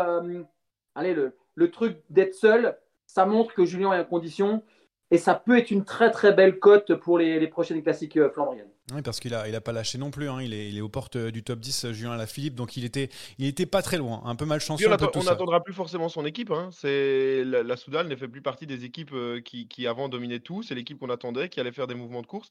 allez, 0.95 1.13
le, 1.13 1.37
le 1.59 1.69
truc 1.69 1.97
d'être 2.09 2.35
seul, 2.35 2.77
ça 3.05 3.25
montre 3.25 3.53
que 3.53 3.65
Julien 3.65 3.91
est 3.91 3.99
en 3.99 4.05
condition 4.05 4.63
et 5.11 5.17
ça 5.17 5.35
peut 5.35 5.57
être 5.57 5.71
une 5.71 5.83
très 5.83 6.09
très 6.09 6.31
belle 6.31 6.57
cote 6.57 6.95
pour 6.95 7.19
les, 7.19 7.45
prochaines 7.47 7.83
classiques 7.83 8.15
euh, 8.15 8.29
flandriennes. 8.29 8.69
Oui, 8.93 9.01
parce 9.01 9.19
qu'il 9.19 9.33
a, 9.33 9.47
il 9.47 9.55
a 9.55 9.61
pas 9.61 9.71
lâché 9.71 9.97
non 9.97 10.11
plus. 10.11 10.29
hein. 10.29 10.41
Il, 10.41 10.53
est, 10.53 10.69
il 10.69 10.77
est 10.77 10.81
aux 10.81 10.89
portes 10.89 11.17
du 11.17 11.43
top 11.43 11.59
10, 11.59 11.85
euh, 11.85 11.93
Julien 11.93 12.11
Alaphilippe. 12.11 12.55
Donc 12.55 12.77
il 12.77 12.85
était, 12.85 13.09
il 13.37 13.45
était 13.45 13.65
pas 13.65 13.81
très 13.81 13.97
loin. 13.97 14.21
Un 14.25 14.35
peu 14.35 14.45
malchanceux. 14.45 14.85
Puis 14.85 14.93
on 15.15 15.23
n'attendra 15.31 15.63
plus 15.63 15.73
forcément 15.73 16.09
son 16.09 16.25
équipe. 16.25 16.51
Hein. 16.51 16.69
C'est 16.71 17.43
la, 17.45 17.63
la 17.63 17.77
Soudal 17.77 18.07
ne 18.07 18.15
fait 18.15 18.27
plus 18.27 18.41
partie 18.41 18.65
des 18.67 18.85
équipes 18.85 19.11
euh, 19.13 19.41
qui, 19.41 19.67
qui 19.67 19.85
avant 19.87 20.09
dominaient 20.09 20.39
tout. 20.39 20.63
C'est 20.63 20.75
l'équipe 20.75 20.97
qu'on 20.99 21.09
attendait, 21.09 21.49
qui 21.49 21.59
allait 21.59 21.71
faire 21.71 21.87
des 21.87 21.95
mouvements 21.95 22.21
de 22.21 22.27
course. 22.27 22.49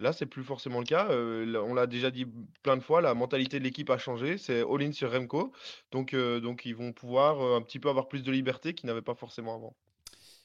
Là, 0.00 0.12
c'est 0.12 0.26
plus 0.26 0.44
forcément 0.44 0.78
le 0.78 0.84
cas. 0.84 1.08
Euh, 1.10 1.60
on 1.66 1.74
l'a 1.74 1.88
déjà 1.88 2.12
dit 2.12 2.24
plein 2.62 2.76
de 2.76 2.82
fois. 2.82 3.00
La 3.00 3.14
mentalité 3.14 3.58
de 3.58 3.64
l'équipe 3.64 3.90
a 3.90 3.98
changé. 3.98 4.38
C'est 4.38 4.60
all-in 4.60 4.92
sur 4.92 5.10
Remco. 5.10 5.52
Donc, 5.90 6.14
euh, 6.14 6.38
donc 6.38 6.64
ils 6.66 6.76
vont 6.76 6.92
pouvoir 6.92 7.40
euh, 7.40 7.56
un 7.56 7.62
petit 7.62 7.80
peu 7.80 7.88
avoir 7.88 8.06
plus 8.06 8.22
de 8.22 8.30
liberté 8.30 8.74
qu'ils 8.74 8.86
n'avaient 8.86 9.02
pas 9.02 9.16
forcément 9.16 9.56
avant. 9.56 9.74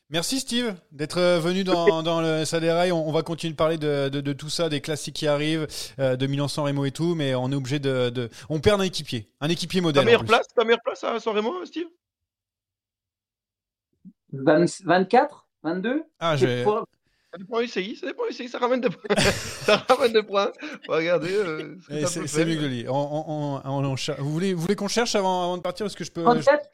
Merci 0.09 0.39
Steve 0.39 0.75
d'être 0.91 1.17
euh, 1.17 1.39
venu 1.39 1.63
dans, 1.63 2.03
dans 2.03 2.21
le 2.21 2.45
Saderail. 2.45 2.91
On, 2.91 3.07
on 3.07 3.11
va 3.11 3.23
continuer 3.23 3.51
de 3.53 3.57
parler 3.57 3.77
de, 3.77 4.09
de- 4.09 4.21
de 4.21 4.33
tout 4.33 4.49
ça, 4.49 4.69
des 4.69 4.79
classiques 4.81 5.15
qui 5.15 5.27
arrivent, 5.27 5.65
euh, 5.99 6.15
de 6.15 6.27
Milan-San 6.27 6.65
Remo 6.65 6.85
et 6.85 6.91
tout, 6.91 7.15
mais 7.15 7.33
on 7.35 7.51
est 7.51 7.55
obligé 7.55 7.79
de, 7.79 8.09
de- 8.09 8.29
On 8.49 8.59
perd 8.59 8.79
un 8.81 8.83
équipier, 8.83 9.27
un 9.41 9.49
équipier 9.49 9.79
Ta 9.79 9.83
modèle. 9.83 10.01
en 10.03 10.05
meilleure 10.05 10.25
place, 10.25 10.47
ta 10.55 10.63
meilleure 10.63 10.81
place 10.83 11.03
à 11.03 11.19
San 11.19 11.35
Remo, 11.35 11.65
Steve? 11.65 11.87
20 14.33 14.65
24 14.85 15.47
22 15.63 16.03
Ah, 16.19 16.35
je 16.37 16.45
vais- 16.45 16.63
Ça 16.63 17.37
dépend 17.39 17.59
du 17.59 17.65
UCI, 17.65 17.95
ça 17.95 18.05
dépend 18.07 18.23
du 18.25 18.31
UCI, 18.33 18.49
ça 18.49 18.59
ramène 18.59 18.81
des 18.81 18.89
points. 18.89 19.15
ça 19.65 19.77
ramène 19.89 20.13
des 20.13 20.21
points. 20.23 20.51
On 20.87 20.91
va 20.91 20.97
regarder 20.99 21.33
euh, 21.33 21.75
ce 21.89 21.93
Eh, 21.95 22.05
c'est 22.05 22.27
faire. 22.27 22.45
mieux 22.45 22.55
que 22.55 22.59
de 22.61 22.65
le 22.67 22.71
lire. 22.71 22.93
On- 22.93 22.99
on- 23.25 23.55
on- 23.55 23.61
on- 23.79 23.85
on 23.85 23.95
cher- 23.95 24.17
vous, 24.19 24.31
voulez, 24.31 24.53
vous 24.53 24.61
voulez 24.61 24.75
qu'on 24.75 24.87
cherche 24.87 25.15
avant, 25.15 25.43
avant 25.45 25.57
de 25.57 25.63
partir 25.63 25.85
Parce 25.85 25.95
que 25.95 26.03
je 26.03 26.11
peux. 26.11 26.21
37 26.23 26.43
je- 26.45 26.51
24 26.51 26.69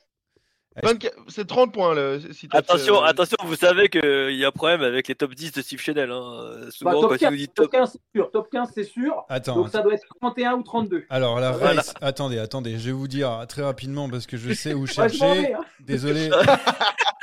C'est 1.28 1.48
30 1.48 1.74
points. 1.74 1.94
Là, 1.94 2.18
si 2.32 2.48
Attention, 2.52 3.02
euh, 3.04 3.06
attention, 3.06 3.38
vous 3.46 3.56
savez 3.56 3.90
qu'il 3.90 4.36
y 4.36 4.46
a 4.46 4.48
un 4.48 4.52
problème 4.52 4.82
avec 4.82 5.08
les 5.08 5.16
top 5.16 5.34
10 5.34 5.52
de 5.52 5.62
Steve 5.62 5.80
Chanel. 5.80 6.12
Hein. 6.12 6.22
Bah, 6.62 6.72
Souvent, 6.72 7.02
top, 7.02 7.10
quand 7.10 7.16
il 7.16 7.20
15, 7.20 7.30
vous 7.32 7.38
dit 7.38 7.48
top 7.48 7.66
top. 7.66 7.72
15, 7.72 7.92
c'est 7.92 8.18
sûr. 8.18 8.32
Top 8.32 8.50
15, 8.52 8.70
c'est 8.74 8.84
sûr. 8.84 9.26
Attends, 9.30 9.56
Donc 9.56 9.70
ça 9.70 9.82
doit 9.82 9.94
être 9.94 10.08
31 10.22 10.54
ou 10.54 10.64
32. 10.64 11.06
Alors 11.10 11.40
la 11.40 11.52
Voilà. 11.52 11.82
race, 11.82 11.94
attendez, 12.02 12.40
attendez, 12.40 12.78
je 12.78 12.86
vais 12.86 12.92
vous 12.92 13.08
dire 13.08 13.46
très 13.48 13.62
rapidement 13.64 14.10
parce 14.10 14.26
que 14.28 14.38
je 14.38 14.54
sais 14.54 14.74
où 14.74 14.82
Ouais, 14.84 14.88
chercher. 14.88 15.20
vais, 15.42 15.54
hein. 15.54 15.60
Désolé. 15.82 16.30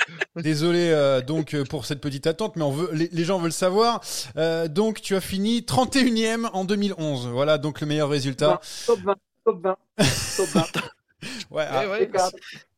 Désolé 0.36 0.90
euh, 0.90 1.20
donc 1.20 1.54
euh, 1.54 1.64
pour 1.64 1.84
cette 1.86 2.00
petite 2.00 2.26
attente, 2.26 2.56
mais 2.56 2.62
on 2.62 2.70
veut, 2.70 2.90
les, 2.92 3.08
les 3.10 3.24
gens 3.24 3.38
veulent 3.38 3.52
savoir. 3.52 4.00
Euh, 4.36 4.68
donc 4.68 5.00
tu 5.00 5.16
as 5.16 5.20
fini 5.20 5.60
31e 5.60 6.48
en 6.52 6.64
2011. 6.64 7.28
Voilà 7.28 7.58
donc 7.58 7.80
le 7.80 7.86
meilleur 7.86 8.08
résultat. 8.08 8.60
Top 8.86 9.00
20. 9.00 9.14
Top 9.44 9.60
20. 9.62 9.76
Top 10.36 10.46
20. 10.48 10.62
Ouais, 11.50 11.64
eh 11.66 11.68
ah, 11.70 11.88
ouais, 11.88 12.10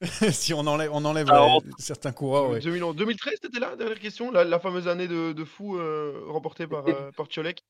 si 0.32 0.54
on 0.54 0.60
enlève, 0.66 0.90
on 0.92 1.04
enlève 1.04 1.28
Alors, 1.30 1.56
euh, 1.58 1.70
certains 1.78 2.12
coureurs. 2.12 2.50
ouais. 2.50 2.60
2011. 2.60 2.94
2013, 2.94 3.34
c'était 3.42 3.58
là, 3.58 3.74
dernière 3.76 3.98
question, 3.98 4.30
la, 4.30 4.44
la 4.44 4.58
fameuse 4.60 4.86
année 4.86 5.08
de, 5.08 5.32
de 5.32 5.44
fou 5.44 5.76
euh, 5.76 6.22
remportée 6.28 6.66
par, 6.66 6.86
euh, 6.88 7.10
par 7.16 7.26
Tcholek. 7.26 7.64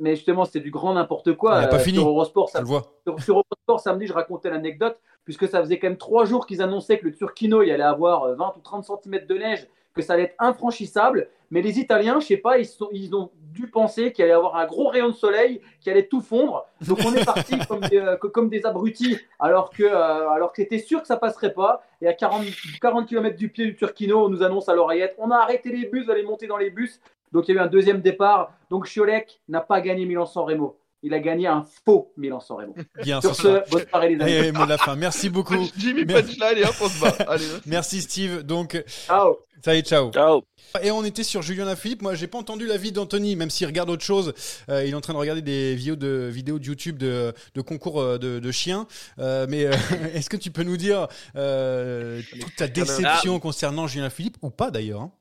Mais 0.00 0.14
justement, 0.16 0.44
c'était 0.44 0.60
du 0.60 0.70
grand 0.70 0.94
n'importe 0.94 1.34
quoi. 1.34 1.58
Il 1.60 1.64
a 1.64 1.68
pas 1.68 1.76
Euh, 1.76 1.80
fini. 1.80 1.98
Sur 1.98 2.08
Eurosport, 2.08 2.48
ça, 2.48 2.64
sur, 2.64 3.22
sur 3.22 3.34
Eurosport, 3.34 3.80
samedi, 3.80 4.06
je 4.06 4.12
racontais 4.12 4.48
l'anecdote, 4.48 4.98
puisque 5.24 5.46
ça 5.48 5.60
faisait 5.60 5.78
quand 5.78 5.88
même 5.88 5.98
trois 5.98 6.24
jours 6.24 6.46
qu'ils 6.46 6.62
annonçaient 6.62 6.98
que 6.98 7.04
le 7.06 7.14
Turquino, 7.14 7.62
il 7.62 7.70
allait 7.70 7.82
avoir 7.82 8.22
euh, 8.24 8.34
20 8.36 8.54
ou 8.56 8.60
30 8.60 8.84
cm 9.02 9.26
de 9.26 9.34
neige, 9.34 9.66
que 9.94 10.00
ça 10.02 10.14
allait 10.14 10.24
être 10.24 10.36
infranchissable. 10.38 11.28
Mais 11.50 11.62
les 11.62 11.78
Italiens, 11.78 12.20
je 12.20 12.26
sais 12.26 12.36
pas, 12.36 12.58
ils, 12.58 12.66
sont- 12.66 12.88
ils 12.92 13.14
ont 13.14 13.30
dû 13.52 13.68
penser 13.68 14.12
qu'il 14.12 14.22
allait 14.24 14.32
y 14.32 14.36
avoir 14.36 14.56
un 14.56 14.66
gros 14.66 14.88
rayon 14.88 15.08
de 15.08 15.14
soleil 15.14 15.60
qui 15.80 15.90
allait 15.90 16.06
tout 16.06 16.20
fondre. 16.20 16.66
Donc 16.86 16.98
on 17.06 17.14
est 17.14 17.24
parti 17.24 17.54
comme, 17.68 17.80
des, 17.80 17.96
euh, 17.98 18.16
comme 18.16 18.48
des 18.50 18.64
abrutis, 18.66 19.18
alors 19.38 19.70
que, 19.70 19.82
euh, 19.82 20.28
alors 20.30 20.52
que 20.52 20.62
c'était 20.62 20.78
sûr 20.78 21.00
que 21.00 21.06
ça 21.06 21.16
passerait 21.16 21.54
pas. 21.54 21.82
Et 22.02 22.06
à 22.06 22.12
40, 22.12 22.44
40 22.80 23.08
km 23.08 23.36
du 23.36 23.48
pied 23.48 23.64
du 23.66 23.74
Turquino, 23.76 24.26
on 24.26 24.28
nous 24.28 24.42
annonce 24.42 24.68
à 24.68 24.74
l'oreillette 24.74 25.14
on 25.18 25.30
a 25.30 25.36
arrêté 25.36 25.70
les 25.70 25.86
bus, 25.86 26.04
vous 26.04 26.10
allez 26.10 26.22
monter 26.22 26.46
dans 26.46 26.58
les 26.58 26.70
bus. 26.70 27.00
Donc 27.32 27.48
il 27.48 27.54
y 27.54 27.58
a 27.58 27.62
eu 27.62 27.64
un 27.64 27.68
deuxième 27.68 28.00
départ. 28.00 28.52
Donc 28.70 28.86
Chiolek 28.86 29.40
n'a 29.48 29.60
pas 29.60 29.80
gagné 29.80 30.04
Milan-San 30.06 30.44
Remo. 30.44 30.76
Il 31.02 31.14
a 31.14 31.20
gagné 31.20 31.46
un 31.46 31.64
faux 31.84 32.12
Milan-San 32.16 32.56
Remo. 32.56 32.74
Bien 33.02 33.20
Sur 33.20 33.36
ce, 33.36 33.70
bonne 33.70 33.86
soirée 33.88 34.16
les 34.16 34.20
amis. 34.22 34.32
Et 34.32 34.52
de 34.52 34.68
la 34.68 34.78
fin. 34.78 34.96
Merci 34.96 35.28
beaucoup. 35.30 35.54
Jimmy 35.76 36.04
Mer- 36.04 36.22
Punchline 36.24 36.58
et 36.58 36.64
hop, 36.64 36.74
on 36.80 36.88
se 36.88 37.00
bat. 37.00 37.16
Allez. 37.28 37.44
Merci 37.66 38.02
Steve. 38.02 38.42
Donc 38.42 38.82
Ciao. 39.06 39.38
ça 39.64 39.76
y 39.76 39.78
est, 39.78 39.86
ciao. 39.86 40.10
Ciao. 40.10 40.42
Et 40.82 40.90
on 40.90 41.04
était 41.04 41.22
sur 41.22 41.40
Julien 41.40 41.66
Lafilippe. 41.66 42.02
Moi, 42.02 42.14
j'ai 42.14 42.26
pas 42.26 42.38
entendu 42.38 42.66
l'avis 42.66 42.90
d'Anthony, 42.90 43.36
même 43.36 43.48
s'il 43.48 43.66
regarde 43.68 43.90
autre 43.90 44.02
chose. 44.02 44.34
Euh, 44.68 44.84
il 44.84 44.90
est 44.90 44.94
en 44.94 45.00
train 45.00 45.12
de 45.12 45.18
regarder 45.18 45.40
des 45.40 45.76
vidéos 45.76 45.96
de, 45.96 46.28
vidéos 46.32 46.58
de 46.58 46.64
YouTube 46.64 46.98
de, 46.98 47.32
de 47.54 47.60
concours 47.60 48.00
euh, 48.00 48.18
de, 48.18 48.40
de 48.40 48.50
chiens. 48.50 48.86
Euh, 49.20 49.46
mais 49.48 49.66
euh, 49.66 49.72
est-ce 50.14 50.28
que 50.28 50.36
tu 50.36 50.50
peux 50.50 50.64
nous 50.64 50.76
dire 50.76 51.06
euh, 51.36 52.20
toute 52.40 52.56
ta 52.56 52.66
déception 52.66 53.38
concernant 53.38 53.86
Julien 53.86 54.10
Philippe 54.10 54.36
ou 54.42 54.50
pas 54.50 54.70
d'ailleurs 54.72 55.02
hein? 55.02 55.12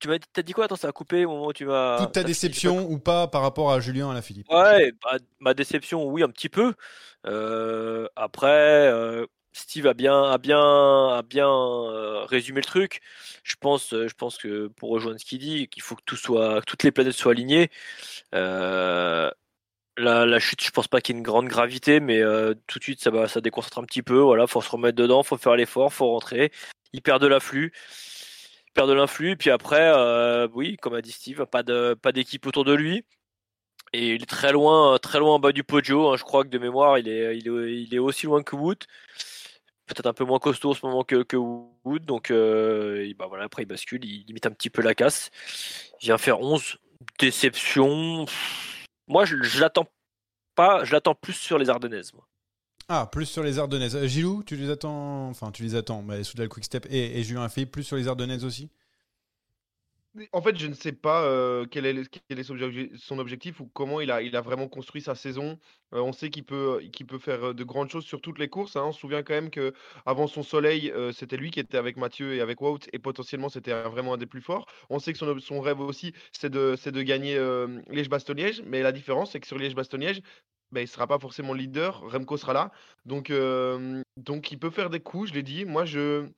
Tu 0.00 0.08
m'as 0.08 0.18
dit, 0.18 0.26
t'as 0.32 0.42
dit 0.42 0.52
quoi? 0.52 0.66
Attends, 0.66 0.76
ça 0.76 0.88
a 0.88 0.92
coupé 0.92 1.24
au 1.24 1.30
moment 1.30 1.46
où 1.48 1.52
tu 1.52 1.64
vas. 1.64 1.96
Toute 1.98 2.12
ta 2.12 2.22
déception 2.22 2.88
ou 2.88 2.98
pas 2.98 3.26
par 3.26 3.42
rapport 3.42 3.72
à 3.72 3.80
Julien 3.80 4.12
Lafilippe 4.12 4.48
Ouais, 4.50 4.92
bah, 5.02 5.18
ma 5.40 5.54
déception, 5.54 6.04
oui, 6.06 6.22
un 6.22 6.28
petit 6.28 6.48
peu. 6.48 6.74
Euh, 7.26 8.06
après, 8.14 8.46
euh, 8.92 9.26
Steve 9.52 9.88
a 9.88 9.94
bien, 9.94 10.22
a 10.22 10.38
bien, 10.38 10.60
a 10.60 11.22
bien 11.22 11.48
euh, 11.48 12.24
résumé 12.24 12.60
le 12.60 12.66
truc. 12.66 13.00
Je 13.42 13.56
pense, 13.58 13.90
je 13.90 14.14
pense 14.14 14.38
que 14.38 14.68
pour 14.68 14.90
rejoindre 14.90 15.18
ce 15.18 15.24
qu'il 15.24 15.40
dit, 15.40 15.66
qu'il 15.68 15.82
faut 15.82 15.96
que 15.96 16.04
tout 16.04 16.16
soit, 16.16 16.60
que 16.60 16.66
toutes 16.66 16.84
les 16.84 16.92
planètes 16.92 17.14
soient 17.14 17.32
alignées. 17.32 17.70
La, 20.00 20.24
la 20.26 20.38
chute, 20.38 20.62
je 20.62 20.70
pense 20.70 20.86
pas 20.86 21.00
qu'il 21.00 21.16
y 21.16 21.16
ait 21.16 21.18
une 21.18 21.24
grande 21.24 21.48
gravité, 21.48 21.98
mais 21.98 22.22
tout 22.68 22.78
de 22.78 22.84
suite, 22.84 23.02
ça 23.02 23.10
va, 23.10 23.26
ça 23.26 23.40
déconcentre 23.40 23.78
un 23.78 23.84
petit 23.84 24.02
peu. 24.02 24.20
Voilà, 24.20 24.46
faut 24.46 24.60
se 24.62 24.70
remettre 24.70 24.96
dedans, 24.96 25.24
faut 25.24 25.36
faire 25.36 25.56
l'effort, 25.56 25.92
faut 25.92 26.08
rentrer. 26.08 26.52
Il 26.92 27.02
perd 27.02 27.20
de 27.20 27.26
l'afflux. 27.26 27.72
De 28.86 28.92
l'influx, 28.92 29.36
puis 29.36 29.50
après, 29.50 29.92
euh, 29.92 30.46
oui, 30.54 30.76
comme 30.76 30.94
a 30.94 31.02
dit 31.02 31.10
Steve, 31.10 31.44
pas 31.46 31.62
d'équipe 32.12 32.46
autour 32.46 32.64
de 32.64 32.72
lui. 32.72 33.04
Et 33.92 34.14
il 34.14 34.22
est 34.22 34.26
très 34.26 34.52
loin, 34.52 34.98
très 34.98 35.18
loin 35.18 35.34
en 35.34 35.38
bas 35.40 35.50
du 35.50 35.64
podio. 35.64 36.10
hein. 36.10 36.16
Je 36.16 36.22
crois 36.22 36.44
que 36.44 36.48
de 36.48 36.58
mémoire, 36.58 36.96
il 36.96 37.08
est, 37.08 37.36
il 37.38 37.94
est, 37.94 37.98
aussi 37.98 38.26
loin 38.26 38.42
que 38.42 38.54
Wood. 38.54 38.78
Peut-être 39.86 40.06
un 40.06 40.12
peu 40.12 40.24
moins 40.24 40.38
costaud 40.38 40.70
en 40.70 40.74
ce 40.74 40.86
moment 40.86 41.02
que, 41.02 41.36
Wood. 41.36 42.04
Donc, 42.04 42.30
euh, 42.30 43.12
bah 43.18 43.26
voilà, 43.26 43.44
après, 43.44 43.62
il 43.64 43.66
bascule, 43.66 44.04
il 44.04 44.24
limite 44.26 44.46
un 44.46 44.52
petit 44.52 44.70
peu 44.70 44.80
la 44.80 44.94
casse. 44.94 45.30
Il 46.00 46.06
vient 46.06 46.18
faire 46.18 46.40
11. 46.40 46.78
Déception. 47.18 48.26
Moi, 49.08 49.24
je, 49.24 49.60
l'attends 49.60 49.88
pas. 50.54 50.84
Je 50.84 50.92
l'attends 50.92 51.16
plus 51.16 51.32
sur 51.34 51.58
les 51.58 51.68
Ardennaises. 51.68 52.12
Ah, 52.90 53.06
plus 53.10 53.26
sur 53.26 53.42
les 53.42 53.58
Ardennaises. 53.58 53.96
Euh, 53.96 54.06
Gilou, 54.06 54.42
tu 54.42 54.56
les 54.56 54.70
attends 54.70 55.28
Enfin, 55.28 55.52
tu 55.52 55.62
les 55.62 55.74
attends. 55.74 56.02
Mais 56.02 56.24
Soudal 56.24 56.48
Quickstep 56.48 56.86
et, 56.90 57.18
et 57.18 57.22
Julien 57.22 57.42
Lafilippe, 57.42 57.70
plus 57.70 57.82
sur 57.84 57.96
les 57.96 58.08
Ardennaises 58.08 58.44
aussi? 58.44 58.70
En 60.32 60.40
fait, 60.40 60.56
je 60.56 60.66
ne 60.66 60.72
sais 60.74 60.92
pas 60.92 61.22
euh, 61.22 61.66
quel 61.70 61.84
est, 61.86 62.42
son, 62.42 62.56
obje- 62.56 62.96
son 62.96 63.18
objectif 63.18 63.60
ou 63.60 63.66
comment 63.66 64.00
il 64.00 64.10
a, 64.10 64.40
vraiment 64.40 64.66
construit 64.66 65.02
sa 65.02 65.14
saison. 65.14 65.58
Euh, 65.94 66.00
on 66.00 66.12
sait 66.12 66.30
qu'il 66.30 66.44
peut, 66.44 66.80
faire 67.20 67.54
de 67.54 67.62
grandes 67.62 67.90
choses 67.90 68.04
sur 68.06 68.20
toutes 68.20 68.38
les 68.38 68.48
courses. 68.48 68.74
hein. 68.76 68.84
On 68.86 68.92
se 68.92 69.00
souvient 69.00 69.22
quand 69.22 69.34
même 69.34 69.50
que 69.50 69.74
avant 70.06 70.26
son 70.26 70.42
soleil, 70.42 70.92
c'était 71.12 71.36
lui 71.36 71.50
qui 71.50 71.60
était 71.60 71.76
avec 71.76 71.98
Mathieu 71.98 72.34
et 72.34 72.40
avec 72.40 72.60
Wout 72.62 72.80
et 72.92 72.98
potentiellement 72.98 73.48
c'était 73.50 73.82
vraiment 73.82 74.14
un 74.14 74.16
des 74.16 74.26
plus 74.26 74.40
forts. 74.40 74.66
On 74.90 74.98
sait 74.98 75.12
que 75.12 75.18
son, 75.18 75.60
rêve 75.60 75.80
aussi, 75.80 76.14
c'est 76.32 76.50
de, 76.50 77.02
gagner 77.02 77.36
Liège-Bastogne-Liège. 77.90 78.62
Mais 78.66 78.82
la 78.82 78.92
différence, 78.92 79.32
c'est 79.32 79.40
que 79.40 79.46
sur 79.46 79.58
Liège-Bastogne-Liège, 79.58 80.22
ben, 80.72 80.80
il 80.80 80.84
ne 80.84 80.88
sera 80.88 81.06
pas 81.06 81.18
forcément 81.18 81.52
le 81.52 81.60
leader. 81.60 82.00
Remco 82.10 82.36
sera 82.36 82.52
là. 82.52 82.72
Donc, 83.04 83.30
euh, 83.30 84.02
donc 84.16 84.52
il 84.52 84.58
peut 84.58 84.70
faire 84.70 84.90
des 84.90 85.00
coups, 85.00 85.30
je 85.30 85.34
l'ai 85.34 85.42
dit. 85.42 85.64
Moi, 85.64 85.84
je. 85.84 86.28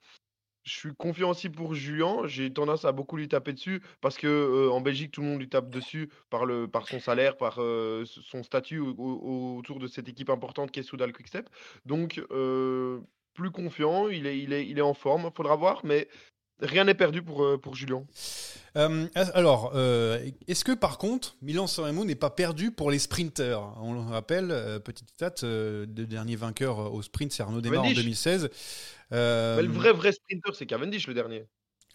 Je 0.63 0.75
suis 0.75 0.95
confiant 0.95 1.31
aussi 1.31 1.49
pour 1.49 1.75
Julien. 1.75 2.27
J'ai 2.27 2.53
tendance 2.53 2.85
à 2.85 2.93
beaucoup 2.93 3.17
lui 3.17 3.29
taper 3.29 3.55
dessus 3.55 3.83
parce 4.03 4.19
que 4.19 4.27
euh, 4.27 4.71
en 4.71 4.83
Belgique, 4.83 5.11
tout 5.11 5.23
le 5.23 5.27
monde 5.27 5.41
lui 5.41 5.49
tape 5.49 5.71
dessus 5.71 6.11
par, 6.29 6.45
le, 6.45 6.69
par 6.69 6.87
son 6.87 7.01
salaire, 7.01 7.39
par 7.39 7.63
euh, 7.63 8.05
son 8.05 8.43
statut 8.43 8.79
au- 8.79 8.95
au- 8.95 9.57
autour 9.57 9.79
de 9.79 9.87
cette 9.87 10.11
équipe 10.11 10.29
importante 10.29 10.71
qui 10.71 10.81
est 10.81 10.83
Soudal 10.83 11.15
Quickstep. 11.15 11.49
Donc, 11.87 12.21
plus 13.33 13.51
confiant, 13.51 14.09
il 14.09 14.27
est, 14.27 14.39
il 14.39 14.53
est, 14.53 14.67
il 14.67 14.79
est 14.79 14.83
en 14.83 14.95
forme. 14.95 15.31
Faudra 15.35 15.57
voir, 15.57 15.81
mais 15.83 16.09
rien 16.63 16.85
n'est 16.85 16.95
perdu 16.95 17.23
pour, 17.23 17.43
euh, 17.45 17.59
pour 17.59 17.75
Julien. 17.75 18.05
Euh, 18.77 19.07
alors, 19.35 19.73
euh, 19.75 20.25
est-ce 20.47 20.65
que 20.65 20.73
par 20.73 20.99
contre, 20.99 21.37
Milan 21.43 21.67
Sanremo 21.67 22.05
n'est 22.05 22.15
pas 22.15 22.31
perdu 22.31 22.71
pour 22.71 22.91
les 22.91 22.99
sprinters 22.99 23.61
On 23.83 23.95
le 23.95 24.01
rappelle, 24.01 24.51
euh, 24.51 24.79
petite 24.79 25.11
stat, 25.11 25.35
le 25.43 25.87
dernier 25.87 26.37
vainqueur 26.37 26.93
au 26.93 27.03
sprint, 27.03 27.33
c'est 27.33 27.43
Arnaud 27.43 27.61
Desmar 27.61 27.81
en 27.81 27.83
Cavendish. 27.83 28.05
2016. 28.05 28.51
Euh, 29.13 29.57
Mais 29.57 29.63
le 29.63 29.73
vrai, 29.73 29.93
vrai 29.93 30.13
sprinter, 30.13 30.55
c'est 30.55 30.67
Cavendish 30.67 31.09
le 31.09 31.15
dernier. 31.15 31.47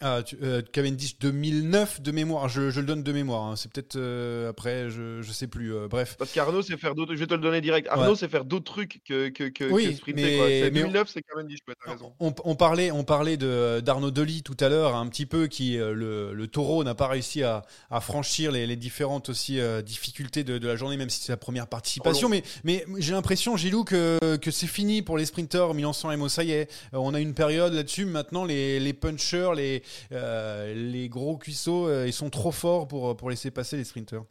Ah, 0.02 0.22
tu- 0.22 0.36
euh, 0.42 0.60
Cavendish 0.72 1.18
2009 1.20 2.02
de 2.02 2.12
mémoire, 2.12 2.50
je, 2.50 2.68
je 2.70 2.80
le 2.80 2.86
donne 2.86 3.02
de 3.02 3.12
mémoire, 3.12 3.44
hein. 3.44 3.56
c'est 3.56 3.72
peut-être 3.72 3.96
euh, 3.96 4.50
après, 4.50 4.90
je, 4.90 5.22
je 5.22 5.32
sais 5.32 5.46
plus, 5.46 5.74
euh, 5.74 5.88
bref. 5.88 6.16
Parce 6.18 6.32
qu'Arnaud 6.32 6.60
sait 6.60 6.76
faire 6.76 6.94
d'autres. 6.94 7.14
Je 7.14 7.18
vais 7.20 7.26
te 7.26 7.32
le 7.32 7.40
donner 7.40 7.62
direct. 7.62 7.88
Arnaud 7.90 8.10
Ouais. 8.10 8.16
sait 8.16 8.28
faire 8.28 8.44
d'autres 8.44 8.70
trucs 8.70 9.00
que, 9.08 9.30
que, 9.30 9.44
que, 9.44 9.64
Oui, 9.64 9.88
que 9.88 9.94
sprinter. 9.96 10.22
mais- 10.22 10.36
quoi. 10.36 10.46
C'est 10.48 10.70
mais 10.70 10.80
on- 10.80 10.88
2009, 10.88 11.08
c'est 11.10 11.22
Cavendish, 11.22 11.60
ouais, 11.66 11.74
raison. 11.80 12.12
On, 12.20 12.34
on 12.44 12.54
parlait, 12.54 12.90
on 12.90 13.04
parlait 13.04 13.38
de 13.38 13.80
d'Arnaud 13.80 14.10
Delis 14.10 14.42
tout 14.42 14.56
à 14.60 14.68
l'heure, 14.68 14.94
un 14.96 15.06
petit 15.08 15.24
peu, 15.24 15.46
qui 15.46 15.78
euh, 15.78 15.94
le, 15.94 16.34
le 16.34 16.46
taureau 16.46 16.84
n'a 16.84 16.94
pas 16.94 17.08
réussi 17.08 17.42
à, 17.42 17.62
à 17.90 18.00
franchir 18.02 18.52
les, 18.52 18.66
les 18.66 18.76
différentes 18.76 19.30
aussi 19.30 19.58
difficultés 19.82 20.44
de, 20.44 20.58
de 20.58 20.66
la 20.68 20.76
journée, 20.76 20.98
même 20.98 21.08
si 21.08 21.22
c'est 21.22 21.32
la 21.32 21.36
première 21.38 21.68
participation. 21.68 22.28
Mais, 22.28 22.42
mais 22.64 22.84
j'ai 22.98 23.12
l'impression, 23.12 23.56
Gilou, 23.56 23.84
que, 23.84 24.36
que 24.36 24.50
c'est 24.50 24.66
fini 24.66 25.00
pour 25.00 25.16
les 25.16 25.24
sprinteurs. 25.24 25.72
Milan-San 25.72 26.10
Remo, 26.10 26.28
ça 26.28 26.44
y 26.44 26.52
est, 26.52 26.70
on 26.92 27.14
a 27.14 27.20
une 27.20 27.32
période 27.32 27.72
là-dessus. 27.72 28.04
Maintenant, 28.04 28.44
les, 28.44 28.78
les 28.78 28.92
punchers, 28.92 29.52
les, 29.56 29.82
les 30.10 31.08
gros 31.08 31.36
cuisseaux, 31.36 31.88
euh, 31.88 32.06
ils 32.06 32.12
sont 32.12 32.30
trop 32.30 32.52
forts 32.52 32.88
pour, 32.88 33.16
pour 33.16 33.30
laisser 33.30 33.50
passer 33.50 33.76
les 33.76 33.84
sprinteurs. 33.84 34.24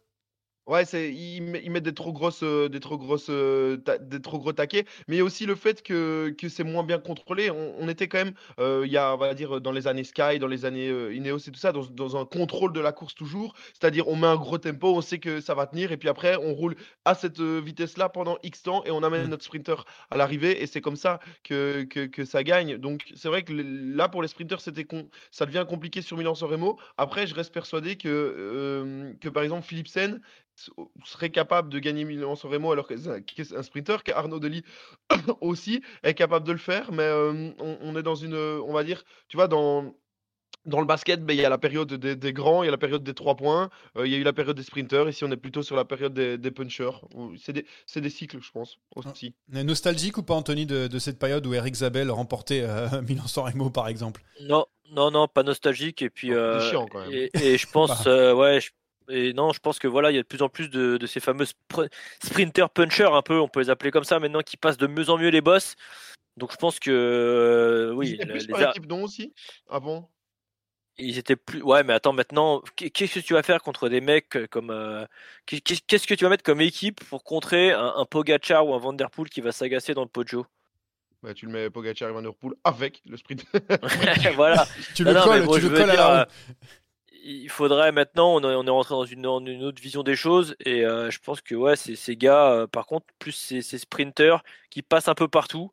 Ouais, 0.67 0.83
c'est 0.83 1.13
ils, 1.13 1.41
met- 1.43 1.61
ils 1.63 1.69
mettent 1.69 1.83
des 1.83 1.93
trop 1.93 2.11
grosses, 2.11 2.41
euh, 2.41 2.69
des 2.69 2.79
trop 2.79 2.97
grosses, 2.97 3.27
euh, 3.29 3.77
ta- 3.77 3.99
des 3.99 4.19
trop 4.19 4.39
gros 4.39 4.51
taquets, 4.51 4.85
mais 5.07 5.15
il 5.15 5.19
y 5.19 5.21
a 5.21 5.23
aussi 5.23 5.45
le 5.45 5.53
fait 5.53 5.83
que, 5.83 6.33
que 6.39 6.49
c'est 6.49 6.63
moins 6.63 6.83
bien 6.83 6.97
contrôlé. 6.97 7.51
On, 7.51 7.75
on 7.77 7.87
était 7.87 8.07
quand 8.07 8.17
même, 8.17 8.33
euh, 8.59 8.81
il 8.83 8.91
y 8.91 8.97
a, 8.97 9.13
on 9.13 9.17
va 9.17 9.35
dire, 9.35 9.61
dans 9.61 9.71
les 9.71 9.85
années 9.85 10.03
Sky, 10.03 10.39
dans 10.39 10.47
les 10.47 10.65
années 10.65 10.89
euh, 10.89 11.13
Ineos 11.13 11.37
et 11.37 11.51
tout 11.51 11.59
ça, 11.59 11.71
dans, 11.71 11.85
dans 11.85 12.17
un 12.17 12.25
contrôle 12.25 12.73
de 12.73 12.79
la 12.79 12.91
course 12.91 13.13
toujours. 13.13 13.53
C'est-à-dire, 13.73 14.07
on 14.07 14.15
met 14.15 14.25
un 14.25 14.37
gros 14.37 14.57
tempo, 14.57 14.95
on 14.95 15.01
sait 15.01 15.19
que 15.19 15.39
ça 15.39 15.53
va 15.53 15.67
tenir, 15.67 15.91
et 15.91 15.97
puis 15.97 16.09
après, 16.09 16.35
on 16.37 16.55
roule 16.55 16.75
à 17.05 17.13
cette 17.13 17.39
euh, 17.41 17.61
vitesse-là 17.63 18.09
pendant 18.09 18.39
X 18.41 18.63
temps, 18.63 18.83
et 18.85 18.91
on 18.91 19.03
amène 19.03 19.27
Mm. 19.27 19.29
notre 19.29 19.43
sprinter 19.43 19.85
à 20.09 20.17
l'arrivée, 20.17 20.63
et 20.63 20.65
c'est 20.67 20.81
comme 20.81 20.95
ça 20.95 21.19
que, 21.43 21.83
que, 21.83 22.07
que 22.07 22.25
ça 22.25 22.43
gagne. 22.43 22.77
Donc, 22.77 23.03
c'est 23.15 23.27
vrai 23.27 23.43
que 23.43 23.53
là, 23.53 24.09
pour 24.09 24.23
les 24.23 24.27
sprinters, 24.27 24.61
c'était 24.61 24.83
con- 24.85 25.09
ça 25.29 25.45
devient 25.45 25.65
compliqué 25.69 26.01
sur 26.01 26.17
Milan-San 26.17 26.49
Remo. 26.49 26.79
Après, 26.97 27.27
je 27.27 27.35
reste 27.35 27.53
persuadé 27.53 27.97
que, 27.97 28.07
euh, 28.09 29.13
que 29.21 29.29
par 29.29 29.43
exemple, 29.43 29.63
Philipsen 29.67 30.21
serait 31.03 31.29
capable 31.29 31.69
de 31.69 31.79
gagner 31.79 32.05
Milan-San 32.05 32.49
Remo 32.51 32.71
alors 32.71 32.87
que 32.87 32.95
c'est 32.97 33.55
un, 33.55 33.63
sprinter, 33.63 34.03
qu'Arnaud 34.03 34.39
Delis 34.39 34.63
aussi 35.41 35.81
est 36.03 36.13
capable 36.13 36.45
de 36.47 36.51
le 36.51 36.57
faire, 36.57 36.91
mais 36.91 37.03
euh, 37.03 37.51
on, 37.59 37.77
on 37.81 37.95
est 37.97 38.03
dans 38.03 38.15
une, 38.15 38.35
on 38.35 38.73
va 38.73 38.83
dire, 38.83 39.03
tu 39.27 39.37
vois, 39.37 39.47
dans 39.47 39.95
dans 40.65 40.79
le 40.79 40.85
basket, 40.87 41.23
ben, 41.23 41.33
il 41.37 41.39
y 41.41 41.45
a 41.45 41.49
la 41.49 41.59
période 41.59 41.93
des, 41.93 42.15
des 42.15 42.33
grands, 42.33 42.63
il 42.63 42.65
y 42.65 42.69
a 42.69 42.71
la 42.71 42.77
période 42.79 43.03
des 43.03 43.13
trois 43.13 43.35
points, 43.35 43.69
euh, 43.97 44.07
il 44.07 44.11
y 44.11 44.15
a 44.15 44.17
eu 44.17 44.23
la 44.23 44.33
période 44.33 44.57
des 44.57 44.63
sprinters. 44.63 45.07
Ici, 45.07 45.23
on 45.23 45.29
est 45.31 45.37
plutôt 45.37 45.61
sur 45.61 45.75
la 45.75 45.85
période 45.85 46.13
des, 46.13 46.39
des 46.39 46.49
punchers. 46.51 46.89
Ou- 47.13 47.35
C'est 47.37 47.53
des, 47.53 47.67
c'est 47.85 48.01
des 48.01 48.09
cycles, 48.09 48.41
je 48.41 48.51
pense, 48.51 48.79
aussi. 48.95 49.35
Nostalgique 49.49 50.17
ou 50.17 50.23
pas, 50.23 50.33
Anthony, 50.33 50.65
de, 50.65 50.87
de 50.87 50.99
cette 50.99 51.19
période 51.19 51.45
où 51.45 51.53
Eric 51.53 51.75
Zabel 51.75 52.09
remportait 52.09 52.61
euh, 52.63 52.87
Milan-San 53.07 53.45
Remo, 53.45 53.69
par 53.69 53.87
exemple? 53.87 54.23
Non, 54.41 54.65
non, 54.91 55.11
non, 55.11 55.27
pas 55.27 55.43
nostalgique. 55.43 56.01
Et 56.01 56.09
puis, 56.09 56.31
Oh, 56.31 56.35
euh, 56.35 56.59
c'est 56.59 56.69
chiant, 56.71 56.87
quand 56.87 57.01
même. 57.01 57.11
Et, 57.13 57.29
et 57.35 57.57
je 57.59 57.67
pense, 57.71 58.07
euh, 58.07 58.33
ouais, 58.33 58.59
je- 58.59 58.71
et 59.09 59.33
non, 59.33 59.51
je 59.53 59.59
pense 59.59 59.79
que 59.79 59.87
voilà, 59.87 60.11
il 60.11 60.15
y 60.15 60.19
a 60.19 60.21
de 60.21 60.27
plus 60.27 60.41
en 60.41 60.49
plus 60.49 60.69
de, 60.69 60.97
de 60.97 61.05
ces 61.07 61.19
fameux 61.19 61.45
spr- 61.45 61.89
sprinter 62.23 62.69
punchers, 62.69 63.09
un 63.13 63.21
peu, 63.21 63.39
on 63.39 63.47
peut 63.47 63.59
les 63.61 63.69
appeler 63.69 63.91
comme 63.91 64.03
ça 64.03 64.19
maintenant, 64.19 64.41
qui 64.41 64.57
passent 64.57 64.77
de 64.77 64.87
mieux 64.87 65.09
en 65.09 65.17
mieux 65.17 65.29
les 65.29 65.41
boss. 65.41 65.75
Donc 66.37 66.51
je 66.51 66.57
pense 66.57 66.79
que 66.79 66.91
euh, 66.91 67.91
Ils 67.93 67.95
oui, 67.97 68.17
plus 68.17 68.47
les 68.47 68.53
a- 68.63 68.73
non, 68.87 69.03
aussi 69.03 69.33
Avant? 69.69 70.11
Ils 70.97 71.17
étaient 71.17 71.35
plus. 71.35 71.61
Ouais, 71.61 71.83
mais 71.83 71.91
attends, 71.93 72.13
maintenant, 72.13 72.61
qu'est- 72.77 72.89
qu'est-ce 72.89 73.15
que 73.19 73.25
tu 73.25 73.33
vas 73.33 73.43
faire 73.43 73.61
contre 73.61 73.89
des 73.89 73.99
mecs 74.01 74.35
euh, 74.37 74.47
comme. 74.47 74.69
euh, 74.69 75.05
qu'est- 75.45 75.59
qu'est- 75.59 75.85
Qu'est-ce 75.85 76.07
que 76.07 76.13
tu 76.13 76.23
vas 76.23 76.29
mettre 76.29 76.43
comme 76.43 76.61
équipe 76.61 77.03
pour 77.05 77.23
contrer 77.25 77.71
un, 77.73 77.93
un 77.97 78.05
Pogacar 78.05 78.65
ou 78.65 78.73
un 78.73 78.77
Vanderpool 78.79 79.27
qui 79.29 79.41
va 79.41 79.51
s'agacer 79.51 79.93
dans 79.93 80.03
le 80.03 80.07
pojo 80.07 80.45
bah, 81.21 81.33
Tu 81.33 81.47
le 81.47 81.51
mets 81.51 81.69
Pogacar 81.69 82.09
et 82.09 82.13
Van 82.13 82.21
Der 82.21 82.33
Poel 82.33 82.53
avec 82.63 83.01
le 83.05 83.17
sprint. 83.17 83.43
Voilà. 84.35 84.65
Tu 84.95 85.03
le 85.03 85.13
colles, 85.21 85.43
bon, 85.43 85.55
tu 85.55 85.61
le 85.61 85.69
colles 85.69 85.89
à 85.89 85.95
dire, 85.95 85.95
la 86.09 86.23
roue. 86.23 86.31
Il 87.25 87.49
faudrait 87.49 87.91
maintenant, 87.91 88.35
on 88.35 88.41
est, 88.41 88.55
on 88.55 88.65
est 88.65 88.69
rentré 88.69 88.93
dans 88.93 89.05
une, 89.05 89.25
une 89.25 89.63
autre 89.63 89.81
vision 89.81 90.03
des 90.03 90.15
choses 90.15 90.55
et 90.59 90.85
euh, 90.85 91.09
je 91.09 91.19
pense 91.19 91.41
que 91.41 91.55
ouais, 91.55 91.75
c'est 91.75 91.95
ces 91.95 92.15
gars, 92.15 92.51
euh, 92.51 92.67
par 92.67 92.85
contre, 92.85 93.07
plus 93.19 93.31
ces, 93.31 93.61
ces 93.61 93.79
sprinters 93.79 94.43
qui 94.69 94.81
passent 94.83 95.07
un 95.07 95.15
peu 95.15 95.27
partout. 95.27 95.71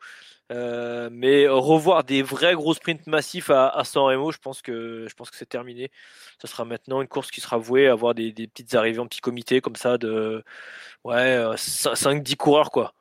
Euh, 0.50 1.08
mais 1.12 1.48
revoir 1.48 2.04
des 2.04 2.22
vrais 2.22 2.54
gros 2.54 2.74
sprints 2.74 3.06
massifs 3.06 3.50
à, 3.50 3.68
à 3.68 3.84
San 3.84 4.02
Remo, 4.04 4.32
je 4.32 4.38
pense 4.38 4.60
que 4.62 5.06
que 5.08 5.36
c'est 5.36 5.48
terminé. 5.48 5.90
Ce 6.40 6.46
sera 6.46 6.64
maintenant 6.64 7.00
une 7.00 7.08
course 7.08 7.30
qui 7.30 7.40
sera 7.40 7.56
vouée 7.58 7.88
à 7.88 7.92
avoir 7.92 8.14
des, 8.14 8.32
des 8.32 8.46
petites 8.48 8.74
arrivées 8.74 8.98
en 8.98 9.06
petit 9.06 9.20
comité 9.20 9.60
comme 9.62 9.76
ça 9.76 9.98
de 9.98 10.44
ouais 11.04 11.38
5-10 11.56 12.36
coureurs 12.36 12.70
quoi. 12.70 12.94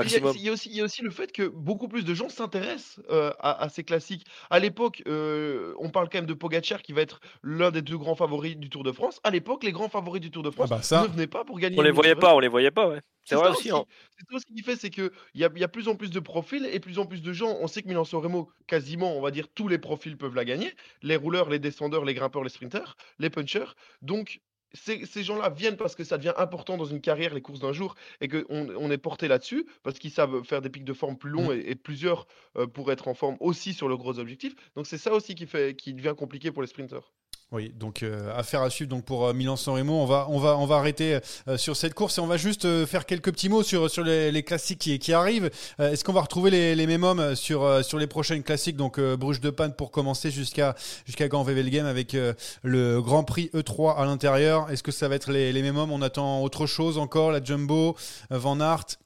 Il 0.00 0.10
y, 0.10 0.16
a, 0.16 0.20
Maximum. 0.20 0.36
il 0.36 0.42
y 0.42 0.48
a 0.48 0.52
aussi, 0.52 0.68
il 0.70 0.76
y 0.76 0.80
a 0.80 0.84
aussi 0.84 1.02
le 1.02 1.10
fait 1.10 1.30
que 1.30 1.44
beaucoup 1.46 1.86
plus 1.86 2.04
de 2.04 2.14
gens 2.14 2.28
s'intéressent 2.28 3.00
euh, 3.10 3.32
à, 3.38 3.62
à 3.62 3.68
ces 3.68 3.84
classiques. 3.84 4.26
À 4.50 4.58
l'époque, 4.58 5.02
euh, 5.06 5.72
on 5.78 5.90
parle 5.90 6.08
quand 6.10 6.18
même 6.18 6.26
de 6.26 6.34
Pogacar 6.34 6.82
qui 6.82 6.92
va 6.92 7.02
être 7.02 7.20
l'un 7.44 7.70
des 7.70 7.80
deux 7.82 7.96
grands 7.96 8.16
favoris 8.16 8.56
du 8.56 8.70
Tour 8.70 8.82
de 8.82 8.90
France. 8.90 9.20
À 9.22 9.30
l'époque, 9.30 9.62
les 9.62 9.70
grands 9.72 9.88
favoris 9.88 10.20
du 10.20 10.30
Tour 10.32 10.42
de 10.42 10.50
France 10.50 10.70
bah 10.70 10.82
ça. 10.82 11.02
ne 11.02 11.08
venaient 11.12 11.28
pas 11.28 11.44
pour 11.44 11.58
gagner. 11.60 11.78
On 11.78 11.82
les 11.82 11.92
voyait 11.92 12.16
pas, 12.16 12.34
on 12.34 12.40
les 12.40 12.48
voyait 12.48 12.72
pas, 12.72 12.88
ouais. 12.88 13.00
C'est 13.26 13.36
vrai 13.36 13.44
ça 13.46 13.50
aussi. 13.52 13.70
hein. 13.70 13.84
C'est 14.18 14.34
ça 14.34 14.38
ce 14.40 14.46
qui 14.46 14.62
fait, 14.62 14.76
c'est 14.76 14.90
qu'il 14.90 15.10
y 15.34 15.44
a, 15.44 15.48
il 15.54 15.60
y 15.60 15.64
a 15.64 15.68
plus 15.68 15.88
en 15.88 15.94
plus 15.94 16.10
de 16.10 16.20
profils 16.20 16.66
et 16.70 16.80
plus 16.80 16.98
en 16.98 17.06
plus 17.06 17.22
de 17.22 17.32
gens. 17.32 17.56
On 17.60 17.66
sait 17.68 17.80
que 17.82 17.88
Milan-San 17.88 18.20
Remo, 18.20 18.50
quasiment, 18.66 19.16
on 19.16 19.22
va 19.22 19.30
dire, 19.30 19.46
tous 19.54 19.68
les 19.68 19.78
profils 19.78 20.16
peuvent 20.18 20.34
la 20.34 20.44
gagner. 20.44 20.74
Les 21.02 21.16
rouleurs, 21.16 21.48
les 21.48 21.58
descendeurs, 21.58 22.04
les 22.04 22.14
grimpeurs, 22.14 22.42
les 22.42 22.50
sprinters, 22.50 22.96
les 23.18 23.30
punchers. 23.30 23.74
Donc, 24.02 24.40
ces, 24.74 25.06
ces 25.06 25.22
gens-là 25.22 25.48
viennent 25.50 25.76
parce 25.76 25.94
que 25.94 26.04
ça 26.04 26.18
devient 26.18 26.34
important 26.36 26.76
dans 26.76 26.84
une 26.84 27.00
carrière, 27.00 27.34
les 27.34 27.40
courses 27.40 27.60
d'un 27.60 27.72
jour, 27.72 27.94
et 28.20 28.28
qu'on 28.28 28.44
on 28.48 28.90
est 28.90 28.98
porté 28.98 29.28
là-dessus, 29.28 29.66
parce 29.82 29.98
qu'ils 29.98 30.10
savent 30.10 30.42
faire 30.44 30.60
des 30.60 30.68
pics 30.68 30.84
de 30.84 30.92
forme 30.92 31.16
plus 31.16 31.30
longs 31.30 31.52
et, 31.52 31.60
et 31.66 31.74
plusieurs 31.74 32.26
euh, 32.56 32.66
pour 32.66 32.90
être 32.92 33.08
en 33.08 33.14
forme 33.14 33.36
aussi 33.40 33.72
sur 33.72 33.88
le 33.88 33.96
gros 33.96 34.18
objectif. 34.18 34.54
Donc, 34.76 34.86
c'est 34.86 34.98
ça 34.98 35.12
aussi 35.14 35.34
qui, 35.34 35.46
fait, 35.46 35.76
qui 35.76 35.94
devient 35.94 36.14
compliqué 36.16 36.50
pour 36.50 36.62
les 36.62 36.68
sprinters. 36.68 37.12
Oui, 37.52 37.72
donc 37.78 38.02
euh, 38.02 38.36
affaire 38.36 38.62
à 38.62 38.70
suivre 38.70 38.90
donc 38.90 39.04
pour 39.04 39.26
euh, 39.26 39.32
Milan-San 39.32 39.74
Remo. 39.74 39.92
On 39.92 40.06
va, 40.06 40.26
on 40.28 40.38
va, 40.38 40.56
on 40.58 40.66
va 40.66 40.76
arrêter 40.76 41.20
euh, 41.46 41.56
sur 41.56 41.76
cette 41.76 41.94
course 41.94 42.18
et 42.18 42.20
on 42.20 42.26
va 42.26 42.36
juste 42.36 42.84
faire 42.86 43.06
quelques 43.06 43.30
petits 43.30 43.48
mots 43.48 43.62
sur, 43.62 43.88
sur 43.88 44.02
les, 44.02 44.42
classiques 44.42 44.98
qui, 44.98 45.12
arrivent. 45.12 45.50
Est-ce 45.78 46.02
qu'on 46.02 46.12
va 46.12 46.22
retrouver 46.22 46.50
les, 46.50 46.74
les 46.74 46.86
mémums 46.86 47.36
sur, 47.36 47.84
sur 47.84 47.98
les 47.98 48.06
prochaines 48.06 48.42
classiques? 48.42 48.76
Donc 48.76 48.98
Bruges 48.98 49.40
de 49.40 49.50
Panne 49.50 49.72
pour 49.74 49.92
commencer 49.92 50.30
jusqu'à 50.30 50.74
jusqu'à 51.06 51.28
Grand 51.28 51.44
Wevelgem 51.44 51.86
avec 51.86 52.16
le 52.62 53.00
Grand 53.00 53.22
Prix 53.22 53.50
E3 53.54 53.96
à 53.96 54.04
l'intérieur. 54.04 54.70
Est-ce 54.70 54.82
que 54.82 54.92
ça 54.92 55.08
va 55.08 55.14
être 55.14 55.30
les, 55.30 55.52
les 55.52 55.62
mémums 55.62 55.92
On 55.92 56.02
attend 56.02 56.42
autre 56.42 56.66
chose 56.66 56.98
encore 56.98 57.30
La 57.30 57.42
Jumbo, 57.42 57.96
Van 58.30 58.58
Aert 58.60 58.98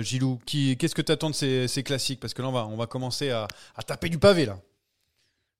Gilou, 0.00 0.38
qu'est-ce 0.46 0.94
que 0.94 1.02
tu 1.02 1.12
attends 1.12 1.30
de 1.30 1.34
ces, 1.34 1.68
ces 1.68 1.82
classiques? 1.82 2.20
Parce 2.20 2.34
que 2.34 2.42
là, 2.42 2.48
on 2.48 2.52
va, 2.52 2.66
on 2.66 2.76
va 2.76 2.86
commencer 2.86 3.30
à, 3.30 3.46
à 3.76 3.82
taper 3.82 4.08
du 4.08 4.18
pavé 4.18 4.46
là. 4.46 4.58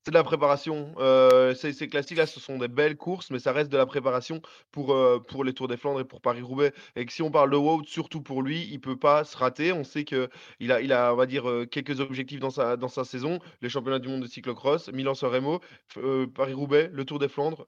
C'est 0.07 0.13
de 0.13 0.19
la 0.19 0.23
préparation. 0.23 0.95
Euh, 0.99 1.53
ces, 1.57 1.73
ces 1.73 1.89
classiques-là, 1.89 2.27
ce 2.27 2.39
sont 2.39 2.59
des 2.59 2.69
belles 2.69 2.97
courses, 2.97 3.33
mais 3.33 3.41
ça 3.41 3.51
reste 3.51 3.73
de 3.73 3.77
la 3.77 3.87
préparation 3.87 4.41
pour, 4.71 4.95
euh, 4.95 5.19
pour 5.19 5.43
les 5.43 5.53
Tours 5.53 5.67
des 5.67 5.77
Flandres 5.77 5.99
et 5.99 6.05
pour 6.05 6.21
Paris-Roubaix. 6.21 6.73
Et 6.95 7.05
que 7.05 7.13
si 7.13 7.23
on 7.23 7.33
parle 7.33 7.51
de 7.51 7.57
Wout, 7.57 7.83
surtout 7.87 8.21
pour 8.23 8.41
lui, 8.41 8.69
il 8.71 8.81
peut 8.81 8.97
pas 8.97 9.25
se 9.25 9.37
rater. 9.37 9.73
On 9.73 9.83
sait 9.83 10.05
qu'il 10.05 10.71
a, 10.71 10.81
il 10.81 10.93
a, 10.93 11.13
on 11.13 11.17
va 11.17 11.27
dire, 11.27 11.51
euh, 11.51 11.67
quelques 11.67 11.99
objectifs 11.99 12.39
dans 12.39 12.51
sa, 12.51 12.77
dans 12.77 12.87
sa 12.87 13.03
saison. 13.03 13.41
Les 13.63 13.69
championnats 13.69 13.99
du 13.99 14.07
monde 14.07 14.23
de 14.23 14.29
cyclocross, 14.29 14.93
Milan-San 14.93 15.29
Remo, 15.29 15.59
euh, 15.97 16.29
Paris-Roubaix, 16.29 16.89
le 16.93 17.05
Tour 17.05 17.19
des 17.19 17.29
Flandres, 17.29 17.67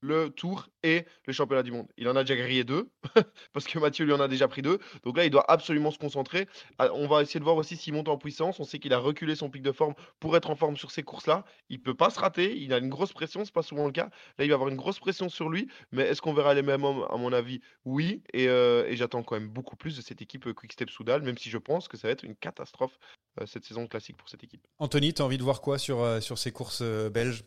le, 0.00 0.30
Tour 0.30 0.68
et 0.82 1.06
le 1.26 1.32
championnat 1.32 1.62
du 1.62 1.72
monde. 1.72 1.88
Il 1.96 2.08
en 2.08 2.16
a 2.16 2.22
déjà 2.22 2.36
grillé 2.36 2.64
deux, 2.64 2.90
parce 3.52 3.66
que 3.66 3.78
Mathieu 3.78 4.04
lui 4.04 4.12
en 4.12 4.20
a 4.20 4.28
déjà 4.28 4.48
pris 4.48 4.62
deux. 4.62 4.78
Donc 5.04 5.16
là, 5.16 5.24
il 5.24 5.30
doit 5.30 5.50
absolument 5.50 5.90
se 5.90 5.98
concentrer. 5.98 6.46
Ah, 6.78 6.88
On 6.92 7.06
va 7.06 7.22
essayer 7.22 7.40
de 7.40 7.44
voir 7.44 7.56
aussi 7.56 7.76
s'il 7.76 7.94
monte 7.94 8.08
en 8.08 8.18
puissance. 8.18 8.60
On 8.60 8.64
sait 8.64 8.78
qu'il 8.78 8.92
a 8.92 8.98
reculé 8.98 9.34
son 9.34 9.50
pic 9.50 9.62
de 9.62 9.72
forme 9.72 9.94
pour 10.20 10.36
être 10.36 10.50
en 10.50 10.56
forme 10.56 10.76
sur 10.76 10.90
ces 10.90 11.02
courses-là. 11.02 11.44
Il 11.68 11.80
peut 11.80 11.94
pas 11.94 12.10
se 12.10 12.20
rater. 12.20 12.56
Il 12.56 12.72
a 12.72 12.78
une 12.78 12.88
grosse 12.88 13.12
pression, 13.12 13.44
c'est 13.44 13.54
pas 13.54 13.62
souvent 13.62 13.86
le 13.86 13.92
cas. 13.92 14.10
Là, 14.38 14.44
il 14.44 14.48
va 14.48 14.54
avoir 14.54 14.68
une 14.68 14.76
grosse 14.76 14.98
pression 14.98 15.28
sur 15.28 15.48
lui. 15.48 15.68
Mais 15.92 16.04
est-ce 16.04 16.22
qu'on 16.22 16.32
verra 16.32 16.54
les 16.54 16.62
mêmes 16.62 16.84
hommes? 16.84 17.06
À 17.10 17.16
mon 17.16 17.32
avis, 17.32 17.60
oui. 17.84 18.22
Et, 18.32 18.48
euh, 18.48 18.94
j'attends 18.94 19.22
quand 19.22 19.38
même 19.38 19.48
beaucoup 19.48 19.76
plus 19.76 19.96
de 19.96 20.02
cette 20.02 20.22
équipe 20.22 20.46
euh, 20.46 20.54
Quick-Step 20.54 20.90
Soudal, 20.90 21.22
même 21.22 21.38
si 21.38 21.50
je 21.50 21.58
pense 21.58 21.88
que 21.88 21.96
ça 21.96 22.08
va 22.08 22.12
être 22.12 22.24
une 22.24 22.36
catastrophe 22.36 22.98
euh, 23.40 23.46
cette 23.46 23.64
saison 23.64 23.86
classique 23.86 24.16
pour 24.16 24.28
cette 24.28 24.42
équipe. 24.44 24.66
Anthony, 24.78 25.14
tu 25.14 25.22
as 25.22 25.24
envie 25.24 25.38
de 25.38 25.42
voir 25.42 25.60
quoi 25.60 25.78
sur, 25.78 26.20
ces 26.20 26.52
courses 26.52 26.82
belges? 26.82 27.44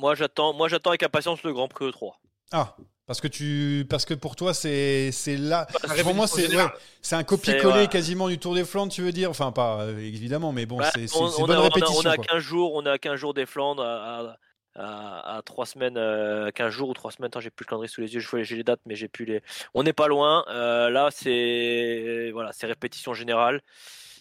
Moi 0.00 0.14
j'attends, 0.14 0.52
moi 0.54 0.68
j'attends 0.68 0.90
avec 0.90 1.02
impatience 1.02 1.42
le 1.42 1.52
Grand 1.52 1.68
Prix 1.68 1.84
E 1.86 1.90
E3. 1.90 2.12
Ah, 2.52 2.74
parce 3.06 3.20
que 3.20 3.28
tu, 3.28 3.86
parce 3.88 4.04
que 4.04 4.14
pour 4.14 4.34
toi 4.34 4.54
c'est 4.54 5.10
c'est 5.12 5.36
là. 5.36 5.66
La 5.96 6.02
Pour 6.02 6.14
moi 6.14 6.26
répétition 6.26 6.48
c'est 6.50 6.56
ouais, 6.56 6.70
c'est 7.02 7.16
un 7.16 7.22
copier-coller 7.24 7.80
ouais. 7.82 7.88
quasiment 7.88 8.28
du 8.28 8.38
Tour 8.38 8.54
des 8.54 8.64
Flandres, 8.64 8.92
tu 8.92 9.02
veux 9.02 9.12
dire? 9.12 9.30
Enfin 9.30 9.52
pas 9.52 9.82
euh, 9.82 9.98
évidemment, 9.98 10.52
mais 10.52 10.64
bon 10.66 10.78
Bah, 10.78 10.90
c'est 10.94 11.06
on, 11.16 11.24
on 11.26 11.46
bonne 11.46 11.56
a, 11.56 11.60
on 11.60 11.62
a- 11.62 11.64
répétition. 11.64 12.00
on 12.08 12.10
a 12.10 12.16
quoi. 12.16 12.24
15 12.24 12.38
jours, 12.42 12.74
on 12.74 12.86
a 12.86 12.98
15 12.98 13.16
jours 13.16 13.34
des 13.34 13.46
Flandres 13.46 13.82
à, 13.84 14.36
à, 14.76 15.36
à 15.38 15.42
3 15.42 15.66
semaines, 15.66 15.96
euh, 15.98 16.50
15 16.52 16.70
jours 16.72 16.88
ou 16.88 16.94
3 16.94 17.10
semaines. 17.12 17.26
Attends, 17.28 17.40
j'ai 17.40 17.50
plus 17.50 17.64
le 17.64 17.68
calendrier 17.68 17.88
sous 17.92 18.00
les 18.00 18.14
yeux, 18.14 18.20
j'ai 18.42 18.56
les 18.56 18.64
dates, 18.64 18.80
mais 18.86 18.94
j'ai 18.96 19.08
plus 19.08 19.24
les. 19.26 19.42
On 19.74 19.82
n'est 19.82 19.92
pas 19.92 20.06
loin. 20.08 20.44
Euh, 20.48 20.88
là, 20.90 21.08
c'est 21.12 22.30
voilà, 22.32 22.52
c'est 22.52 22.66
répétition 22.66 23.12
générale. 23.12 23.60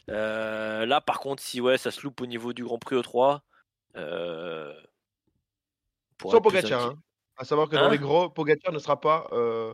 Euh, 0.09 0.85
là, 0.87 0.99
par 1.01 1.19
contre, 1.19 1.41
si 1.43 1.61
ouais, 1.61 1.77
ça 1.77 1.91
se 1.91 2.01
loupe 2.01 2.19
au 2.21 2.25
niveau 2.25 2.51
du 2.53 2.63
Grand 2.63 2.79
Prix 2.79 2.95
E3. 2.97 3.39
Euh, 3.95 4.73
pour 6.19 6.31
Sans 6.31 6.41
Pogacar. 6.41 6.85
Hein. 6.85 6.95
À 7.37 7.45
savoir 7.45 7.69
que 7.69 7.77
Hein? 7.77 7.83
dans 7.83 7.89
les 7.89 7.97
gros, 7.97 8.29
Pogacar 8.29 8.73
ne 8.73 8.79
sera 8.79 8.99
pas 8.99 9.27
euh, 9.31 9.73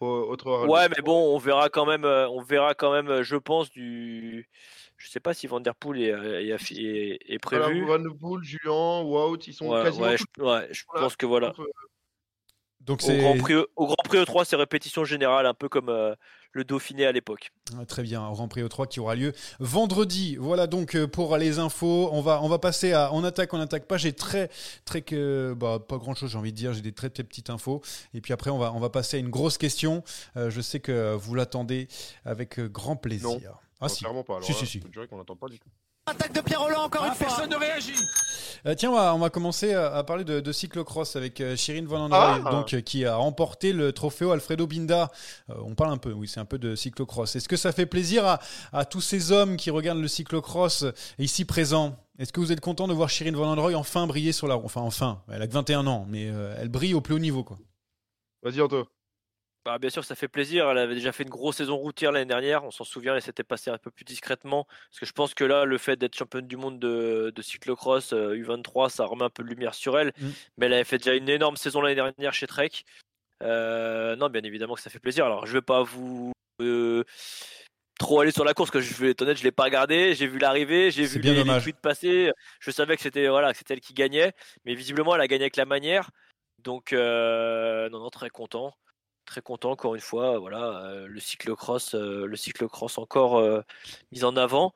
au, 0.00 0.06
au 0.06 0.36
Tour 0.36 0.62
Ouais, 0.68 0.88
mais 0.88 1.00
bon, 1.02 1.32
on 1.34 1.38
verra 1.38 1.68
quand 1.68 1.86
même, 1.86 2.04
euh, 2.04 2.28
on 2.28 2.42
verra 2.42 2.74
quand 2.74 2.92
même, 2.92 3.08
euh, 3.08 3.22
je 3.22 3.36
pense, 3.36 3.70
du. 3.70 4.48
Je 4.96 5.08
sais 5.08 5.20
pas 5.20 5.32
si 5.32 5.46
Van 5.46 5.60
Der 5.60 5.74
Poel 5.76 6.02
est, 6.02 6.10
euh, 6.12 6.40
est, 6.42 6.52
affi- 6.52 6.76
est- 6.78 7.18
est 7.32 7.38
Voilà, 7.44 7.66
prévu. 7.66 7.84
Van 7.86 7.98
de 8.00 8.08
Poel, 8.08 8.42
Julien, 8.42 9.02
Wout, 9.02 9.38
ils 9.46 9.52
sont 9.54 9.68
Ouais, 9.68 9.82
quasiment 9.84 10.06
ouais, 10.06 10.16
je, 10.18 10.42
ouais, 10.42 10.68
je 10.72 10.82
Voilà. 10.88 11.04
pense 11.06 11.16
que 11.16 11.26
voilà. 11.26 11.52
Donc 12.86 13.02
Au 13.02 13.06
c'est 13.06 13.18
Grand, 13.18 13.36
Prix, 13.38 13.54
au 13.76 13.86
Grand 13.86 14.02
Prix 14.04 14.18
E3, 14.18 14.44
c'est 14.44 14.56
répétition 14.56 15.04
générale, 15.04 15.46
un 15.46 15.54
peu 15.54 15.68
comme 15.68 15.88
euh, 15.88 16.14
le 16.52 16.64
Dauphiné 16.64 17.06
à 17.06 17.12
l'époque. 17.12 17.50
Ah, 17.78 17.86
Très 17.86 18.02
bien, 18.02 18.26
au 18.26 18.32
Grand 18.32 18.48
Prix 18.48 18.62
E3 18.62 18.88
qui 18.88 19.00
aura 19.00 19.14
lieu 19.14 19.32
vendredi. 19.58 20.36
Voilà 20.36 20.66
donc 20.66 20.94
euh, 20.94 21.06
pour 21.06 21.36
les 21.36 21.58
infos. 21.58 22.10
On 22.12 22.20
va, 22.20 22.42
on 22.42 22.48
va 22.48 22.58
passer 22.58 22.92
à 22.92 23.12
on 23.12 23.24
attaque, 23.24 23.54
on 23.54 23.60
attaque 23.60 23.86
pas. 23.86 23.96
J'ai 23.96 24.12
très, 24.12 24.50
très 24.84 25.02
que, 25.02 25.54
bah, 25.56 25.78
pas 25.78 25.96
grand 25.96 26.14
chose, 26.14 26.30
j'ai 26.30 26.38
envie 26.38 26.52
de 26.52 26.56
dire. 26.56 26.74
J'ai 26.74 26.82
des 26.82 26.92
très, 26.92 27.10
très 27.10 27.24
petites 27.24 27.50
infos. 27.50 27.80
Et 28.12 28.20
puis 28.20 28.32
après, 28.32 28.50
on 28.50 28.58
va, 28.58 28.72
on 28.72 28.80
va 28.80 28.90
passer 28.90 29.16
à 29.16 29.20
une 29.20 29.30
grosse 29.30 29.56
question. 29.58 30.02
Euh, 30.36 30.50
je 30.50 30.60
sais 30.60 30.80
que 30.80 31.14
vous 31.14 31.34
l'attendez 31.34 31.88
avec 32.24 32.60
grand 32.60 32.96
plaisir. 32.96 33.28
Non. 33.28 33.40
Ah 33.80 33.86
non, 33.86 33.88
si. 33.88 33.98
clairement 34.00 34.24
pas. 34.24 34.34
Alors, 34.34 34.44
Si, 34.44 34.52
là, 34.52 34.58
si, 34.58 34.66
si. 34.66 34.80
Je 34.84 34.88
dirais 34.88 35.06
qu'on 35.08 35.18
n'attend 35.18 35.36
pas 35.36 35.48
du 35.48 35.58
tout. 35.58 35.68
Attaque 36.06 36.32
de 36.34 36.40
Pierre 36.42 36.60
Roland 36.60 36.82
encore 36.84 37.04
une 37.06 37.14
fois. 37.14 37.26
Personne 37.28 37.50
ne 37.50 37.56
réagit. 37.56 37.94
Euh, 38.66 38.74
tiens, 38.74 38.90
on 38.90 38.94
va, 38.94 39.14
on 39.14 39.18
va 39.18 39.30
commencer 39.30 39.72
à, 39.74 39.94
à 39.94 40.04
parler 40.04 40.24
de, 40.24 40.40
de 40.40 40.52
cyclocross 40.52 41.16
avec 41.16 41.40
euh, 41.40 41.56
Shirin 41.56 41.84
Van 41.86 42.00
Androoy, 42.04 42.42
Ah. 42.46 42.50
donc, 42.50 42.72
euh, 42.74 42.80
qui 42.80 43.04
a 43.04 43.16
remporté 43.16 43.72
le 43.72 43.92
trophée 43.92 44.30
Alfredo 44.30 44.66
Binda. 44.66 45.10
Euh, 45.50 45.54
on 45.64 45.74
parle 45.74 45.92
un 45.92 45.96
peu, 45.98 46.12
oui, 46.12 46.28
c'est 46.28 46.40
un 46.40 46.44
peu 46.44 46.58
de 46.58 46.74
cyclocross. 46.74 47.36
Est-ce 47.36 47.48
que 47.48 47.56
ça 47.56 47.72
fait 47.72 47.86
plaisir 47.86 48.26
à, 48.26 48.38
à 48.72 48.84
tous 48.84 49.00
ces 49.00 49.32
hommes 49.32 49.56
qui 49.56 49.70
regardent 49.70 50.00
le 50.00 50.08
cyclocross 50.08 50.84
ici 51.18 51.44
présents? 51.44 51.96
Est-ce 52.18 52.32
que 52.32 52.40
vous 52.40 52.52
êtes 52.52 52.60
content 52.60 52.86
de 52.88 52.94
voir 52.94 53.08
Shirin 53.10 53.32
Van 53.32 53.50
Androoy 53.50 53.74
enfin 53.74 54.06
briller 54.06 54.32
sur 54.32 54.46
la 54.46 54.54
roue 54.54 54.64
Enfin, 54.66 54.82
enfin, 54.82 55.22
elle 55.30 55.42
a 55.42 55.46
que 55.46 55.52
21 55.52 55.86
ans, 55.86 56.06
mais 56.08 56.28
euh, 56.30 56.54
elle 56.58 56.68
brille 56.68 56.94
au 56.94 57.00
plus 57.00 57.14
haut 57.14 57.18
niveau, 57.18 57.44
quoi. 57.44 57.58
Vas-y, 58.42 58.60
Anto. 58.60 58.86
Bah, 59.64 59.78
bien 59.78 59.88
sûr, 59.88 60.04
ça 60.04 60.14
fait 60.14 60.28
plaisir. 60.28 60.70
Elle 60.70 60.78
avait 60.78 60.94
déjà 60.94 61.10
fait 61.12 61.22
une 61.22 61.30
grosse 61.30 61.56
saison 61.56 61.76
routière 61.76 62.12
l'année 62.12 62.26
dernière. 62.26 62.64
On 62.64 62.70
s'en 62.70 62.84
souvient, 62.84 63.14
elle 63.14 63.22
s'était 63.22 63.44
passée 63.44 63.70
un 63.70 63.78
peu 63.78 63.90
plus 63.90 64.04
discrètement. 64.04 64.66
Parce 64.90 65.00
que 65.00 65.06
je 65.06 65.12
pense 65.12 65.32
que 65.32 65.44
là, 65.44 65.64
le 65.64 65.78
fait 65.78 65.96
d'être 65.96 66.14
championne 66.14 66.46
du 66.46 66.58
monde 66.58 66.78
de, 66.78 67.32
de 67.34 67.42
cyclocross 67.42 68.12
euh, 68.12 68.34
U23, 68.36 68.90
ça 68.90 69.06
remet 69.06 69.24
un 69.24 69.30
peu 69.30 69.42
de 69.42 69.48
lumière 69.48 69.74
sur 69.74 69.98
elle. 69.98 70.12
Mm. 70.18 70.28
Mais 70.58 70.66
elle 70.66 70.74
avait 70.74 70.84
fait 70.84 70.98
déjà 70.98 71.14
une 71.14 71.30
énorme 71.30 71.56
saison 71.56 71.80
l'année 71.80 71.94
dernière 71.94 72.34
chez 72.34 72.46
Trek. 72.46 72.70
Euh, 73.42 74.16
non, 74.16 74.28
bien 74.28 74.42
évidemment 74.42 74.74
que 74.74 74.82
ça 74.82 74.90
fait 74.90 74.98
plaisir. 74.98 75.24
Alors, 75.24 75.46
je 75.46 75.54
vais 75.54 75.62
pas 75.62 75.82
vous. 75.82 76.32
euh, 76.60 77.04
trop 77.98 78.20
aller 78.20 78.32
sur 78.32 78.44
la 78.44 78.52
course 78.52 78.70
que 78.70 78.80
je 78.80 78.92
vais 78.94 79.10
être 79.10 79.22
honnête, 79.22 79.38
je 79.38 79.44
l'ai 79.44 79.52
pas 79.52 79.64
regardé. 79.64 80.14
J'ai 80.14 80.26
vu 80.26 80.38
l'arrivée, 80.38 80.90
j'ai 80.90 81.04
vu 81.06 81.20
bien 81.20 81.32
les, 81.32 81.42
les 81.44 81.60
tweets 81.62 81.80
passer. 81.80 82.30
Je 82.60 82.70
savais 82.70 82.96
que 82.96 83.02
c'était 83.02 83.28
voilà, 83.28 83.52
que 83.52 83.58
c'était 83.58 83.74
elle 83.74 83.80
qui 83.80 83.94
gagnait, 83.94 84.32
mais 84.64 84.74
visiblement 84.74 85.14
elle 85.14 85.20
a 85.20 85.28
gagné 85.28 85.44
avec 85.44 85.56
la 85.56 85.64
manière. 85.64 86.10
Donc 86.58 86.92
non 86.92 87.88
non 87.90 88.10
très 88.10 88.30
content, 88.30 88.74
très 89.24 89.42
content 89.42 89.70
encore 89.70 89.94
une 89.94 90.00
fois. 90.00 90.38
Voilà 90.38 90.84
euh, 90.84 91.06
le 91.06 91.20
cyclocross, 91.20 91.94
euh, 91.94 92.26
le 92.26 92.36
cyclocross 92.36 92.98
encore 92.98 93.38
euh, 93.38 93.62
mis 94.12 94.24
en 94.24 94.36
avant. 94.36 94.74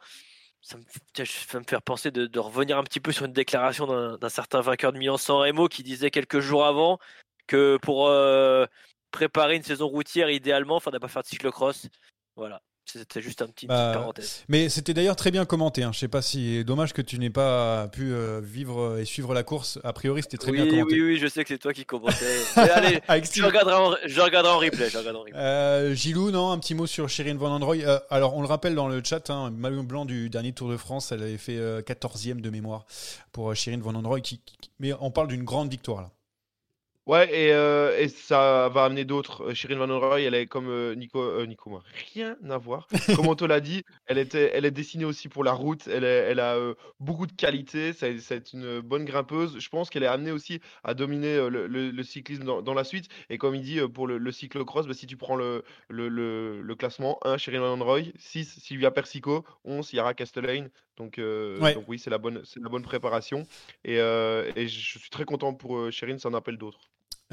Ça 0.61 0.77
me, 0.77 0.83
me 0.83 1.65
fait 1.65 1.81
penser 1.81 2.11
de, 2.11 2.39
revenir 2.39 2.79
un 2.79 2.85
petit 2.85 3.01
peu 3.01 3.13
sur 3.13 3.25
une 3.25 3.33
déclaration 3.33 4.17
d'un 4.17 4.29
certain 4.29 4.61
vainqueur 4.61 4.93
de 4.93 4.99
Milan-San 4.99 5.37
Remo 5.37 5.69
qui 5.69 5.83
disait 5.83 6.11
quelques 6.11 6.41
jours 6.41 6.67
avant 6.67 6.99
que 7.47 7.79
pour 7.83 8.09
euh, 8.09 8.67
préparer 9.11 9.57
une 9.57 9.63
saison 9.63 9.89
routière 9.89 10.31
idéalement, 10.31 10.79
il 10.79 10.83
faudrait 10.83 11.01
pas 11.01 11.09
faire 11.09 11.23
de 11.23 11.29
cyclocross. 11.29 11.89
Voilà, 12.37 12.63
c'était 12.93 13.21
juste 13.23 13.43
un 13.43 13.47
petit 13.47 13.67
Bah, 13.67 13.89
petite 13.91 14.01
parenthèse. 14.01 14.45
Mais 14.49 14.69
c'était 14.69 14.95
d'ailleurs 14.95 15.17
très 15.17 15.31
bien 15.31 15.45
commenté. 15.45 15.83
Hein. 15.83 15.91
Je 15.93 15.99
sais 15.99 16.09
pas 16.09 16.23
si 16.23 16.65
dommage 16.65 16.93
que 16.93 17.03
tu 17.03 17.19
n'aies 17.19 17.31
pas 17.31 17.89
pu 17.89 18.13
euh, 18.13 18.41
vivre 18.43 18.99
et 18.99 19.05
suivre 19.05 19.35
la 19.35 19.43
course. 19.43 19.79
A 19.85 19.93
priori, 19.93 20.23
c'était 20.23 20.37
très 20.39 20.51
oui, 20.51 20.63
bien 20.63 20.71
commenté. 20.71 20.95
oui, 20.95 21.03
oui, 21.03 21.19
je 21.19 21.27
sais 21.27 21.43
que 21.45 21.49
c'est 21.49 21.59
toi 21.59 21.73
qui 21.73 21.85
commentais. 21.85 22.25
Allez, 22.57 23.01
je 23.33 23.45
regarderai, 23.45 23.75
en, 23.75 23.95
je 24.07 24.21
regarderai 24.21 24.53
en 24.55 24.59
replay. 24.59 24.89
Je 24.91 24.99
regarderai 24.99 25.21
en 25.23 25.25
replay. 25.25 25.39
Euh, 25.39 25.95
Gilou, 25.95 26.31
non, 26.31 26.51
un 26.51 26.59
petit 26.59 26.75
mot 26.75 26.87
sur 26.87 27.09
Shirin 27.09 27.37
Van 27.37 27.51
Androy. 27.51 27.79
Euh, 27.85 27.99
alors, 28.11 28.37
on 28.37 28.41
le 28.43 28.49
rappelle 28.49 28.75
dans 28.75 28.89
le 28.89 29.03
chat, 29.05 29.31
hein, 29.31 29.51
maillot 29.51 29.83
blanc 29.83 30.05
du 30.05 30.31
dernier 30.31 30.53
Tour 30.53 30.71
de 30.71 30.77
France, 30.77 31.13
elle 31.13 31.23
avait 31.23 31.39
fait 31.39 31.59
euh, 31.59 31.83
14e 31.83 32.41
de 32.41 32.51
mémoire 32.51 32.85
pour 33.33 33.55
Shirin 33.55 33.79
Van 33.81 33.95
Androy. 33.95 34.21
Qui, 34.21 34.39
qui- 34.39 34.71
mais 34.81 34.93
on 35.01 35.11
parle 35.11 35.29
d'une 35.29 35.45
grande 35.45 35.71
victoire 35.71 36.01
là. 36.03 36.11
Ouais, 37.09 37.27
et, 37.33 37.53
euh, 37.55 37.99
et 37.99 38.09
ça 38.09 38.69
va 38.69 38.85
amener 38.85 39.07
d'autres. 39.07 39.55
Shirin 39.55 39.77
Van 39.85 39.99
Roy, 39.99 40.21
elle 40.21 40.35
est 40.35 40.47
comme 40.47 40.69
euh, 40.69 40.95
Nico, 40.95 41.19
euh, 41.23 41.47
Nico, 41.47 41.71
moi, 41.71 41.83
rien 42.15 42.37
à 42.51 42.59
voir. 42.59 42.87
Comme 43.17 43.29
Otto 43.29 43.47
l'a 43.47 43.61
dit, 43.61 43.83
elle, 44.05 44.19
était, 44.19 44.51
elle 44.53 44.67
est 44.67 44.71
dessinée 44.71 45.07
aussi 45.07 45.31
pour 45.31 45.43
la 45.43 45.53
route. 45.53 45.89
Elle, 45.89 46.05
est- 46.05 46.27
elle 46.31 46.39
a 46.39 46.59
beaucoup 47.01 47.27
de 47.27 47.33
qualité. 47.33 47.95
C'est 47.95 48.53
une 48.53 48.81
bonne 48.81 49.07
grimpeuse. 49.07 49.59
Je 49.59 49.69
pense 49.71 49.89
qu'elle 49.89 50.03
est 50.03 50.07
amenée 50.07 50.33
aussi 50.33 50.61
à 50.85 50.93
dominer 50.93 51.49
le, 51.49 51.67
le- 51.67 51.91
le 51.91 52.03
cyclisme 52.03 52.45
dans, 52.45 52.61
dans 52.61 52.75
la 52.75 52.85
suite. 52.85 53.09
Et 53.31 53.39
comme 53.39 53.55
il 53.55 53.63
dit, 53.63 53.81
pour 53.95 54.07
le, 54.07 54.19
le 54.19 54.31
cyclocross, 54.33 54.87
bah, 54.87 54.93
si 54.93 55.07
tu 55.07 55.17
prends 55.17 55.35
le, 55.37 55.65
classement 56.79 57.19
1, 57.25 57.39
Shirin 57.39 57.61
Van 57.61 57.83
Roy, 57.83 58.01
6, 58.19 58.61
Sylvia 58.61 58.91
Persico, 58.91 59.47
11, 59.65 59.95
Yara 59.95 60.13
Castellane. 60.13 60.69
Donc, 60.99 61.15
Ouais. 61.19 61.73
donc 61.75 61.85
oui, 61.89 61.99
c'est 61.99 62.11
la 62.11 62.19
bonne, 62.19 62.43
la 62.61 62.69
bonne 62.69 62.83
préparation. 62.83 63.45
Et, 63.87 63.95
et 63.97 64.69
je 64.69 64.99
suis 64.99 65.11
très 65.11 65.25
content 65.25 65.55
pour 65.55 65.91
Shirin, 65.91 66.19
ça 66.19 66.29
en 66.29 66.35
appelle 66.35 66.59
d'autres. 66.59 66.81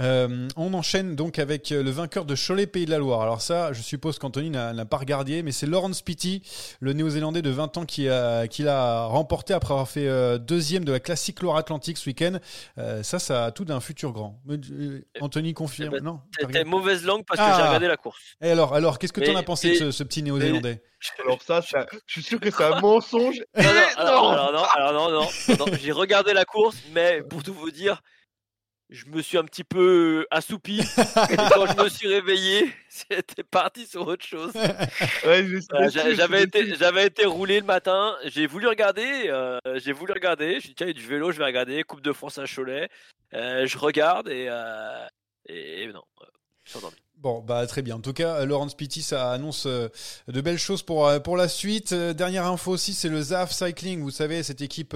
Euh, 0.01 0.47
on 0.57 0.73
enchaîne 0.73 1.15
donc 1.15 1.39
avec 1.39 1.71
euh, 1.71 1.81
le 1.81 1.89
vainqueur 1.89 2.25
de 2.25 2.35
Cholet 2.35 2.67
Pays 2.67 2.85
de 2.85 2.91
la 2.91 2.97
Loire. 2.97 3.21
Alors 3.21 3.41
ça, 3.41 3.71
je 3.71 3.81
suppose 3.81 4.19
qu'Anthony 4.19 4.49
n'a 4.49 4.85
pas 4.85 4.97
regardé, 4.97 5.41
mais 5.41 5.53
c'est 5.53 5.65
Laurent 5.67 5.93
Spitty, 5.93 6.41
le 6.81 6.91
néo-zélandais 6.91 7.41
de 7.41 7.49
20 7.49 7.77
ans 7.77 7.85
qui 7.85 8.09
a- 8.09 8.47
qui 8.49 8.63
l'a 8.63 9.05
remporté 9.05 9.53
après 9.53 9.73
avoir 9.73 9.87
fait 9.87 10.07
euh, 10.07 10.37
deuxième 10.37 10.83
de 10.83 10.91
la 10.91 10.99
classique 10.99 11.41
Loire-Atlantique 11.41 11.97
ce 11.97 12.09
week-end. 12.09 12.39
Euh, 12.77 13.03
ça, 13.03 13.19
ça 13.19 13.45
a 13.45 13.51
tout 13.51 13.63
d'un 13.63 13.79
futur 13.79 14.11
grand. 14.11 14.41
Anthony 15.21 15.53
confirme. 15.53 15.91
Eh 15.93 15.99
ben, 15.99 16.03
non 16.03 16.19
C'était 16.39 16.65
mauvaise 16.65 17.05
langue 17.05 17.23
parce 17.25 17.39
que 17.39 17.45
Ah. 17.45 17.55
j'ai 17.55 17.63
regardé 17.67 17.87
la 17.87 17.97
course. 17.97 18.19
Et 18.41 18.49
alors, 18.51 18.73
alors 18.73 18.99
qu'est-ce 18.99 19.13
que 19.13 19.21
tu 19.21 19.31
en 19.31 19.35
as 19.37 19.43
pensé 19.43 19.71
de 19.71 19.75
ce, 19.75 19.91
ce 19.91 20.03
petit 20.03 20.23
néo-zélandais? 20.23 20.81
Alors 21.23 21.41
ça, 21.41 21.61
ça- 21.61 21.85
je 22.07 22.13
suis 22.13 22.23
sûr 22.23 22.39
que 22.39 22.51
c'est 22.51 22.63
un 22.63 22.79
mensonge 22.81 23.37
Non, 23.55 23.63
non, 23.63 23.69
énorme. 23.69 23.85
alors, 23.97 24.31
alors 24.33 24.51
non, 24.51 24.63
alors 24.75 24.93
non, 24.93 25.11
non, 25.21 25.27
non, 25.49 25.55
non, 25.59 25.65
j'ai 25.79 25.91
regardé 25.91 26.33
la 26.33 26.43
course, 26.45 26.77
mais 26.93 27.21
pour 27.21 27.43
tout 27.43 27.53
vous 27.53 27.71
dire, 27.71 28.01
je 28.89 29.05
me 29.07 29.21
suis 29.21 29.37
un 29.37 29.43
petit 29.43 29.63
peu 29.63 30.25
assoupi. 30.31 30.79
Et 30.79 31.35
quand 31.53 31.65
je 31.65 31.83
me 31.83 31.89
suis 31.89 32.07
réveillé, 32.07 32.71
c'était 32.89 33.43
parti 33.43 33.85
sur 33.85 34.07
autre 34.07 34.25
chose. 34.25 34.53
Ouais, 35.25 35.45
J'avais 36.15 36.43
été, 36.43 36.75
j'avais 36.75 37.07
été 37.07 37.25
roulé 37.25 37.59
le 37.59 37.65
matin. 37.65 38.15
J'ai 38.25 38.47
voulu 38.47 38.67
regarder. 38.67 39.25
euh, 39.27 39.59
j'ai 39.75 39.91
voulu 39.91 40.13
regarder. 40.13 40.59
Je 40.59 40.67
dit, 40.67 40.75
tiens, 40.75 40.87
il 40.87 40.95
y 40.95 40.97
a 40.97 41.01
du 41.01 41.07
vélo, 41.07 41.31
je 41.31 41.37
vais 41.39 41.45
regarder. 41.45 41.83
Coupe 41.83 42.01
de 42.01 42.13
France 42.13 42.37
à 42.37 42.45
Cholet. 42.45 42.89
Euh, 43.33 43.65
je 43.67 43.77
regarde 43.77 44.29
et, 44.29 44.47
euh, 44.49 45.07
et, 45.47 45.83
et 45.83 45.87
non, 45.91 46.03
euh, 46.21 46.25
je 46.63 46.69
suis 46.71 46.77
endormi. 46.77 46.97
Bon, 47.25 47.41
bah 47.41 47.65
très 47.65 47.81
bien. 47.81 47.95
En 47.95 48.01
tout 48.01 48.13
cas, 48.13 48.45
Laurent 48.45 48.69
Spitty, 48.69 49.01
ça 49.01 49.31
annonce 49.31 49.65
euh, 49.65 49.89
de 50.27 50.41
belles 50.41 50.59
choses 50.59 50.83
pour, 50.83 51.07
euh, 51.07 51.19
pour 51.19 51.37
la 51.37 51.47
suite. 51.47 51.91
Euh, 51.91 52.13
dernière 52.13 52.45
info 52.45 52.69
aussi, 52.69 52.93
c'est 52.93 53.09
le 53.09 53.19
ZAF 53.19 53.51
Cycling. 53.51 53.99
Vous 53.99 54.11
savez, 54.11 54.43
cette 54.43 54.61
équipe 54.61 54.95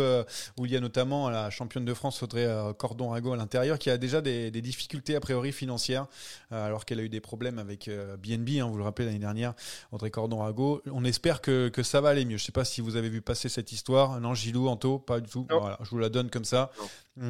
où 0.55 0.67
il 0.67 0.71
y 0.71 0.77
a 0.77 0.79
notamment 0.79 1.31
la 1.31 1.49
championne 1.49 1.85
de 1.85 1.93
France, 1.95 2.21
Audrey 2.21 2.47
Cordon-Rago 2.77 3.33
à 3.33 3.35
l'intérieur, 3.35 3.79
qui 3.79 3.89
a 3.89 3.97
déjà 3.97 4.21
des, 4.21 4.51
des 4.51 4.61
difficultés 4.61 5.15
a 5.15 5.19
priori 5.19 5.51
financières, 5.51 6.05
alors 6.51 6.85
qu'elle 6.85 6.99
a 6.99 7.01
eu 7.03 7.09
des 7.09 7.19
problèmes 7.19 7.57
avec 7.57 7.89
BNB, 7.89 8.59
hein, 8.59 8.67
vous 8.67 8.77
le 8.77 8.83
rappelez 8.83 9.07
l'année 9.07 9.17
dernière, 9.17 9.55
Audrey 9.91 10.11
Cordon-Rago. 10.11 10.83
On 10.93 11.05
espère 11.05 11.41
que, 11.41 11.69
que 11.69 11.81
ça 11.81 11.99
va 11.99 12.09
aller 12.09 12.25
mieux. 12.25 12.37
Je 12.37 12.45
sais 12.45 12.51
pas 12.51 12.65
si 12.65 12.81
vous 12.81 12.95
avez 12.95 13.09
vu 13.09 13.21
passer 13.23 13.49
cette 13.49 13.71
histoire. 13.71 14.19
Non, 14.19 14.35
Gilou, 14.35 14.67
Anto, 14.67 14.99
pas 14.99 15.19
du 15.19 15.29
tout. 15.31 15.47
Voilà, 15.49 15.79
je 15.81 15.89
vous 15.89 15.97
la 15.97 16.09
donne 16.09 16.29
comme 16.29 16.45
ça. 16.45 16.69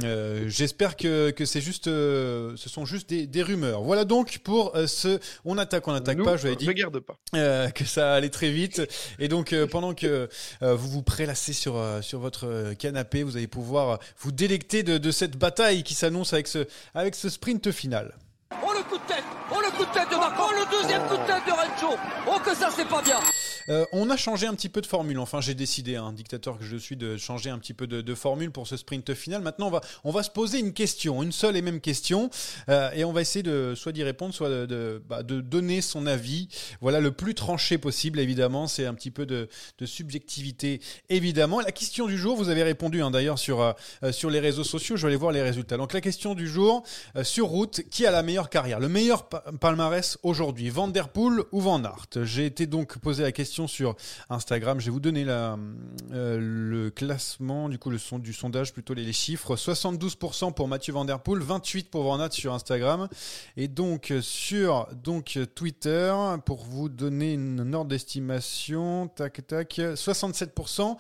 Euh, 0.04 0.46
J'espère 0.48 0.96
que, 0.96 1.32
que 1.32 1.46
c'est 1.46 1.62
juste, 1.62 1.88
euh, 1.88 2.54
ce 2.58 2.70
sont 2.70 2.86
juste 2.86 3.10
des, 3.10 3.26
des 3.28 3.42
rumeurs. 3.42 3.82
Voilà 3.82 4.06
donc 4.06 4.40
pour 4.44 4.76
euh, 4.76 4.86
ce. 4.88 5.20
On 5.46 5.58
attaque, 5.58 5.88
on 5.88 5.94
n'attaque 5.94 6.18
pas. 6.26 6.38
Je 6.38 6.42
vous 6.42 6.48
avais 6.48 6.56
dit 6.56 6.66
pas. 6.66 6.72
euh, 7.36 7.70
que 7.70 7.86
ça 7.86 8.14
allait 8.14 8.30
très 8.30 8.52
vite. 8.52 8.82
Et 9.18 9.28
donc, 9.28 9.52
euh, 9.54 9.66
pendant 9.68 9.94
que 9.94 10.30
euh, 10.62 10.76
vous 10.76 10.90
vous 10.90 11.04
prélassez 11.04 11.54
sur, 11.54 11.78
euh, 11.78 12.02
sur 12.02 12.20
votre 12.20 12.74
canapé, 12.76 13.24
vous 13.24 13.38
allez 13.38 13.48
pouvoir 13.48 14.00
vous 14.20 14.32
délecter 14.32 14.84
de, 14.84 14.98
de 14.98 15.12
cette 15.12 15.38
bataille 15.38 15.84
qui 15.84 15.94
s'annonce 15.96 16.34
avec 16.34 16.48
ce, 16.48 16.68
avec 16.94 17.16
ce 17.16 17.30
sprint 17.30 17.72
final. 17.72 18.16
Oh 20.50 20.56
le 20.56 20.82
deuxième 20.82 21.02
de 21.04 21.16
Oh 22.28 22.40
que 22.44 22.56
ça 22.56 22.70
c'est 22.76 22.88
pas 22.88 23.02
bien 23.02 23.20
Euh, 23.70 23.86
on 23.92 24.10
a 24.10 24.18
changé 24.18 24.48
un 24.48 24.56
petit 24.56 24.70
peu 24.70 24.82
de 24.82 24.88
formule. 24.88 25.20
Enfin, 25.20 25.42
j'ai 25.42 25.54
décidé, 25.54 25.96
un 25.96 26.12
dictateur 26.12 26.58
que 26.58 26.66
je 26.66 26.76
suis, 26.76 26.96
de 26.96 27.18
changer 27.18 27.52
un 27.52 27.60
petit 27.60 27.76
peu 27.76 27.86
de, 27.86 28.16
formule 28.16 28.52
pour 28.52 28.66
ce 28.66 28.78
sprint 28.78 29.14
final. 29.14 29.44
Maintenant, 29.44 29.68
on 29.68 29.72
va, 29.72 29.82
on 30.04 30.12
va 30.12 30.24
se 30.24 30.32
poser 30.32 30.58
une 30.60 30.74
question, 30.74 31.22
une 31.22 31.32
seule 31.32 31.56
et 31.56 31.62
même 31.62 31.80
question, 31.80 32.32
euh, 32.70 32.90
et 32.96 33.04
on 33.06 33.12
va 33.12 33.22
essayer 33.22 33.44
de 33.44 33.74
soit 33.76 33.92
d'y 33.92 34.04
répondre, 34.04 34.34
soit 34.34 34.50
bah, 35.08 35.22
de 35.22 35.42
donner 35.42 35.82
son 35.82 36.08
avis. 36.08 36.48
Voilà, 36.82 37.00
le 37.00 37.12
plus 37.12 37.36
tranché 37.36 37.78
possible, 37.78 38.20
évidemment. 38.20 38.66
C'est 38.66 38.88
un 38.88 38.96
petit 38.96 39.12
peu 39.12 39.28
de, 39.28 39.48
subjectivité, 39.86 40.82
évidemment. 41.10 41.60
La 41.60 41.72
question 41.72 42.08
du 42.08 42.18
jour, 42.18 42.36
vous 42.36 42.50
avez 42.50 42.64
répondu 42.64 43.04
hein, 43.04 43.12
d'ailleurs 43.12 43.38
sur, 43.38 43.62
euh, 43.62 44.12
sur 44.12 44.32
les 44.32 44.40
réseaux 44.40 44.64
sociaux. 44.64 44.96
Je 44.98 45.04
vais 45.04 45.10
aller 45.10 45.18
voir 45.18 45.32
les 45.32 45.44
résultats. 45.44 45.78
Donc, 45.78 45.94
la 45.94 46.02
question 46.02 46.34
du 46.34 46.48
jour, 46.48 46.84
sur 47.22 47.48
route, 47.48 47.82
qui 47.92 48.08
a 48.08 48.12
la 48.12 48.24
meilleure 48.24 48.50
carrière 48.50 48.80
Le 48.80 48.90
meilleur 48.90 49.30
pa- 49.30 49.44
palmarès 49.60 50.18
aujourd'hui, 50.24 50.39
Poel 51.14 51.42
ou 51.52 51.60
Van 51.62 51.84
Aert? 51.84 52.24
J'ai 52.24 52.46
été 52.46 52.66
donc 52.66 52.98
posé 53.00 53.24
la 53.24 53.32
question 53.32 53.68
sur 53.68 53.96
Instagram. 54.30 54.80
Je 54.80 54.86
vais 54.86 54.92
vous 54.92 55.00
donner 55.00 55.26
euh, 55.28 56.38
le 56.40 56.90
classement, 56.90 57.70
du 57.70 57.78
coup, 57.78 57.90
le 57.90 57.98
son 57.98 58.20
du 58.20 58.34
sondage, 58.34 58.74
plutôt 58.74 58.94
les, 58.94 59.12
chiffres. 59.12 59.56
72% 59.56 60.54
pour 60.54 60.68
Mathieu 60.68 60.94
Van 60.94 61.06
Der 61.06 61.20
Poel, 61.20 61.42
28% 61.42 61.90
pour 61.90 62.04
Van 62.04 62.20
Aert 62.20 62.34
sur 62.34 62.54
Instagram. 62.54 63.10
Et 63.58 63.68
donc, 63.68 64.14
sur 64.22 64.88
donc, 65.04 65.38
Twitter, 65.56 66.14
pour 66.46 66.64
vous 66.64 66.90
donner 66.90 67.34
une 67.34 67.76
ordre 67.76 67.90
d'estimation, 67.90 69.08
tac, 69.10 69.46
tac, 69.46 69.74
67% 69.78 70.98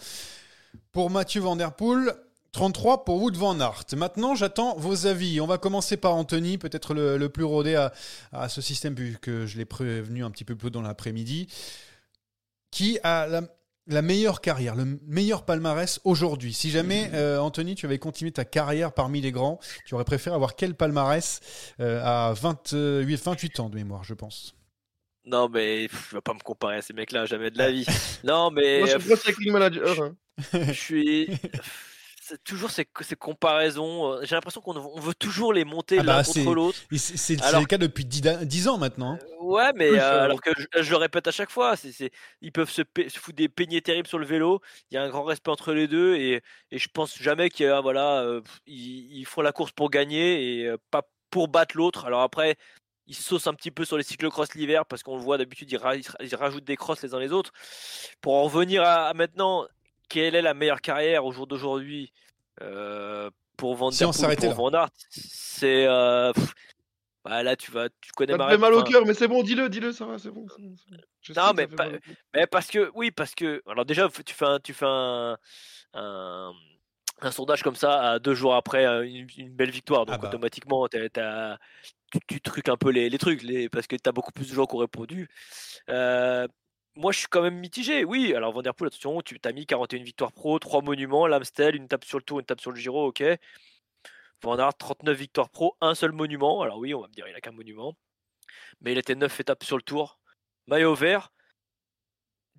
pour 0.91 1.09
Mathieu 1.09 1.41
Van 1.41 1.55
Der 1.55 1.73
Poel. 1.73 2.13
33 2.51 3.05
pour 3.05 3.21
Wood 3.21 3.35
Van 3.37 3.59
Aert. 3.59 3.85
Maintenant, 3.95 4.35
j'attends 4.35 4.75
vos 4.77 5.05
avis. 5.07 5.39
On 5.41 5.47
va 5.47 5.57
commencer 5.57 5.97
par 5.97 6.15
Anthony, 6.15 6.57
peut-être 6.57 6.93
le, 6.93 7.17
le 7.17 7.29
plus 7.29 7.43
rodé 7.43 7.75
à, 7.75 7.93
à 8.31 8.49
ce 8.49 8.61
système, 8.61 8.95
vu 8.95 9.17
que 9.21 9.45
je 9.45 9.57
l'ai 9.57 9.65
prévenu 9.65 10.23
un 10.23 10.31
petit 10.31 10.45
peu 10.45 10.55
plus 10.55 10.71
dans 10.71 10.81
l'après-midi. 10.81 11.47
Qui 12.71 12.99
a 13.03 13.27
la, 13.27 13.41
la 13.87 14.01
meilleure 14.01 14.41
carrière, 14.41 14.75
le 14.75 14.99
meilleur 15.07 15.43
palmarès 15.45 15.99
aujourd'hui? 16.03 16.53
Si 16.53 16.69
jamais, 16.69 17.09
euh, 17.13 17.39
Anthony, 17.39 17.75
tu 17.75 17.85
avais 17.85 17.97
continué 17.99 18.31
ta 18.31 18.45
carrière 18.45 18.93
parmi 18.93 19.21
les 19.21 19.31
grands, 19.31 19.59
tu 19.85 19.95
aurais 19.95 20.03
préféré 20.05 20.35
avoir 20.35 20.55
quel 20.55 20.75
palmarès 20.75 21.39
euh, 21.79 22.01
à 22.03 22.33
28, 22.33 23.15
28 23.15 23.59
ans 23.59 23.69
de 23.69 23.75
mémoire, 23.75 24.03
je 24.03 24.13
pense? 24.13 24.55
Non, 25.25 25.49
mais 25.49 25.87
pff, 25.87 26.09
il 26.11 26.15
va 26.15 26.21
pas 26.21 26.33
me 26.33 26.39
comparer 26.39 26.77
à 26.77 26.81
ces 26.81 26.93
mecs-là, 26.93 27.25
jamais 27.25 27.51
de 27.51 27.57
la 27.57 27.71
vie. 27.71 27.85
Non, 28.23 28.49
mais 28.51 28.79
Moi, 28.79 28.87
je 28.87 28.95
euh, 28.95 28.99
suis 28.99 29.09
pro 29.09 29.15
cycling 29.17 29.51
manager. 29.51 30.01
hein. 30.03 30.15
je 30.53 30.71
suis. 30.73 31.27
C'est 32.29 32.43
toujours 32.43 32.69
ces, 32.69 32.87
ces 33.01 33.15
comparaisons. 33.15 34.13
euh, 34.13 34.19
J'ai 34.23 34.35
l'impression 34.35 34.61
qu'on 34.61 34.75
on 34.77 34.99
veut 34.99 35.15
toujours 35.15 35.51
les 35.51 35.65
monter 35.65 35.97
Ah 35.99 36.03
bah, 36.03 36.17
l'un 36.17 36.23
c'est- 36.23 36.43
contre 36.43 36.55
l'autre. 36.55 36.77
C'est 36.95 37.33
le 37.37 37.65
cas 37.65 37.77
depuis 37.77 38.05
10, 38.05 38.21
da- 38.21 38.45
10 38.45 38.67
ans 38.67 38.77
maintenant. 38.77 39.13
hein. 39.13 39.19
Ouais, 39.41 39.71
mais 39.75 39.89
Oui, 39.89 39.97
euh, 39.99 40.23
alors 40.25 40.41
que 40.41 40.51
je, 40.57 40.83
je 40.83 40.89
le 40.91 40.97
répète 40.97 41.27
à 41.27 41.31
chaque 41.31 41.49
fois, 41.49 41.73
ils 42.41 42.51
peuvent 42.51 42.69
se, 42.69 42.83
foutre 43.17 43.35
des 43.35 43.49
peignets 43.49 43.81
terribles 43.81 44.07
sur 44.07 44.19
le 44.19 44.25
vélo. 44.27 44.61
Il 44.91 44.95
y 44.95 44.97
a 44.97 45.03
un 45.03 45.09
grand 45.09 45.23
respect 45.23 45.49
entre 45.49 45.73
les 45.73 45.87
deux 45.87 46.15
et, 46.15 46.41
et 46.71 46.77
je 46.77 46.87
pense 46.93 47.17
jamais 47.17 47.49
qu'il 47.49 47.65
y 47.65 47.69
a, 47.69 47.81
voilà, 47.81 48.21
euh, 48.21 48.41
pff, 48.41 48.59
ils, 48.67 49.17
ils 49.19 49.25
font 49.25 49.41
la 49.41 49.51
course 49.51 49.71
pour 49.71 49.89
gagner 49.89 50.59
et 50.61 50.67
euh, 50.67 50.77
pas 50.91 51.09
pour 51.31 51.47
battre 51.47 51.75
l'autre. 51.77 52.05
Alors 52.05 52.21
après, 52.21 52.57
ils 53.07 53.15
se 53.15 53.23
saucent 53.23 53.47
un 53.47 53.55
petit 53.55 53.71
peu 53.71 53.85
sur 53.85 53.97
les 53.97 54.03
cyclocross 54.03 54.53
l'hiver 54.53 54.85
parce 54.85 55.01
qu'on 55.01 55.17
le 55.17 55.23
voit 55.23 55.39
d'habitude, 55.39 55.71
ils, 55.71 55.77
ra- 55.77 55.95
ils 55.95 56.35
rajoutent 56.35 56.63
des 56.65 56.75
crosses 56.77 57.01
les 57.01 57.15
uns 57.15 57.19
les 57.19 57.31
autres. 57.31 57.51
Pour 58.21 58.35
en 58.35 58.43
revenir 58.43 58.83
à, 58.83 59.07
à 59.07 59.13
maintenant, 59.15 59.65
quelle 60.09 60.35
est 60.35 60.41
la 60.41 60.53
meilleure 60.53 60.81
carrière 60.81 61.23
au 61.25 61.31
jour 61.31 61.47
d'aujourd'hui 61.47 62.11
euh, 62.61 63.29
pour 63.55 63.75
Van 63.75 63.91
Si 63.91 63.99
Der 63.99 64.09
on 64.09 64.11
Poel, 64.11 64.21
s'arrêtait 64.21 64.47
pour 64.47 64.69
Van 64.69 64.73
Aert 64.73 64.89
C'est 65.09 65.85
euh, 65.85 66.33
pff, 66.33 66.53
Ah, 67.25 67.43
là, 67.43 67.55
tu 67.55 67.71
vas, 67.71 67.89
tu 68.01 68.11
connais 68.13 68.33
Ça 68.33 68.37
ma 68.37 68.45
me 68.45 68.51
fait 68.51 68.57
mal 68.57 68.73
au 68.73 68.83
cœur, 68.83 69.05
mais 69.05 69.13
c'est 69.13 69.27
bon, 69.27 69.43
dis-le, 69.43 69.69
dis-le, 69.69 69.91
ça 69.91 70.05
va, 70.05 70.17
c'est 70.17 70.31
bon. 70.31 70.45
Non, 71.35 71.51
mais 71.55 71.67
parce 72.47 72.67
que, 72.67 72.89
oui, 72.95 73.11
parce 73.11 73.35
que, 73.35 73.61
alors 73.67 73.85
déjà, 73.85 74.09
tu 74.25 74.33
fais 74.33 74.45
un, 74.45 74.59
tu 74.59 74.73
fais 74.73 74.85
un, 74.87 75.37
un, 75.93 76.51
un 77.21 77.31
sondage 77.31 77.61
comme 77.61 77.75
ça 77.75 78.11
à 78.11 78.19
deux 78.19 78.33
jours 78.33 78.55
après 78.55 78.85
euh, 78.85 79.05
une, 79.05 79.27
une 79.37 79.49
belle 79.53 79.69
victoire, 79.71 80.05
donc 80.05 80.15
Ah 80.17 80.21
bah. 80.21 80.27
automatiquement, 80.29 80.87
tu, 80.87 80.99
tu 82.27 82.41
truques 82.41 82.69
un 82.69 82.77
peu 82.77 82.89
les, 82.89 83.09
les 83.09 83.17
trucs, 83.17 83.43
les, 83.43 83.69
parce 83.69 83.85
que 83.85 83.95
tu 83.95 84.09
as 84.09 84.11
beaucoup 84.13 84.31
plus 84.31 84.49
de 84.49 84.55
gens 84.55 84.65
qui 84.65 84.75
ont 84.75 84.79
répondu. 84.79 85.29
Euh, 85.89 86.47
moi, 86.99 87.11
je 87.13 87.19
suis 87.19 87.27
quand 87.27 87.41
même 87.41 87.57
mitigé. 87.57 88.03
Oui, 88.03 88.33
alors 88.35 88.51
Vanderpool, 88.51 88.87
attention, 88.87 89.21
tu 89.21 89.39
as 89.43 89.51
mis 89.53 89.65
41 89.65 90.03
victoires 90.03 90.33
pro, 90.33 90.59
3 90.59 90.81
monuments, 90.81 91.27
l'Amstel, 91.27 91.75
une 91.75 91.87
tape 91.87 92.03
sur 92.03 92.17
le 92.17 92.23
tour, 92.23 92.39
une 92.39 92.45
tape 92.45 92.59
sur 92.59 92.71
le 92.71 92.77
Giro, 92.77 93.07
ok. 93.07 93.23
Van 94.41 94.59
Aert, 94.59 94.77
39 94.77 95.17
victoires 95.17 95.49
pro, 95.49 95.77
un 95.79 95.95
seul 95.95 96.11
monument. 96.11 96.61
Alors 96.61 96.77
oui, 96.77 96.93
on 96.93 97.01
va 97.01 97.07
me 97.07 97.13
dire, 97.13 97.27
il 97.27 97.35
a 97.35 97.41
qu'un 97.41 97.51
monument. 97.51 97.95
Mais 98.81 98.91
il 98.91 98.97
était 98.97 99.15
9 99.15 99.39
étapes 99.39 99.63
sur 99.63 99.77
le 99.77 99.81
tour. 99.81 100.19
Maillot 100.67 100.93
vert, 100.93 101.31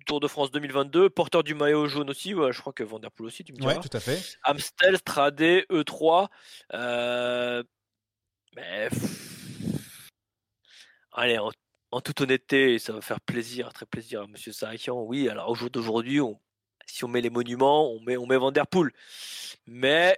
Tour 0.05 0.19
de 0.19 0.27
France 0.27 0.51
2022, 0.51 1.09
porteur 1.11 1.43
du 1.43 1.53
maillot 1.53 1.87
jaune 1.87 2.09
aussi, 2.09 2.33
ouais, 2.33 2.51
je 2.51 2.59
crois 2.59 2.73
que 2.73 2.83
Vanderpool 2.83 3.27
aussi, 3.27 3.43
tu 3.43 3.53
me 3.53 3.57
diras. 3.57 3.75
Ouais, 3.75 3.79
tout 3.79 3.95
à 3.95 3.99
fait. 3.99 4.19
Amstel, 4.43 4.97
Stradé, 4.97 5.65
E3. 5.69 6.27
euh, 6.73 7.63
mais. 8.55 8.89
Allez, 11.11 11.37
en, 11.37 11.51
en 11.91 12.01
toute 12.01 12.21
honnêteté, 12.21 12.79
ça 12.79 12.93
va 12.93 13.01
faire 13.01 13.19
plaisir, 13.21 13.71
très 13.73 13.85
plaisir 13.85 14.21
à 14.21 14.27
Monsieur 14.27 14.51
Sarakian. 14.51 15.01
Oui, 15.01 15.27
alors 15.29 15.49
au 15.49 15.55
jour 15.55 15.69
d'aujourd'hui, 15.69 16.21
on- 16.21 16.39
si 16.85 17.03
on 17.05 17.07
met 17.07 17.21
les 17.21 17.29
monuments, 17.29 17.91
on 17.91 17.99
met, 18.01 18.17
on 18.17 18.25
met 18.25 18.37
Vanderpool. 18.37 18.91
Mais, 19.67 20.17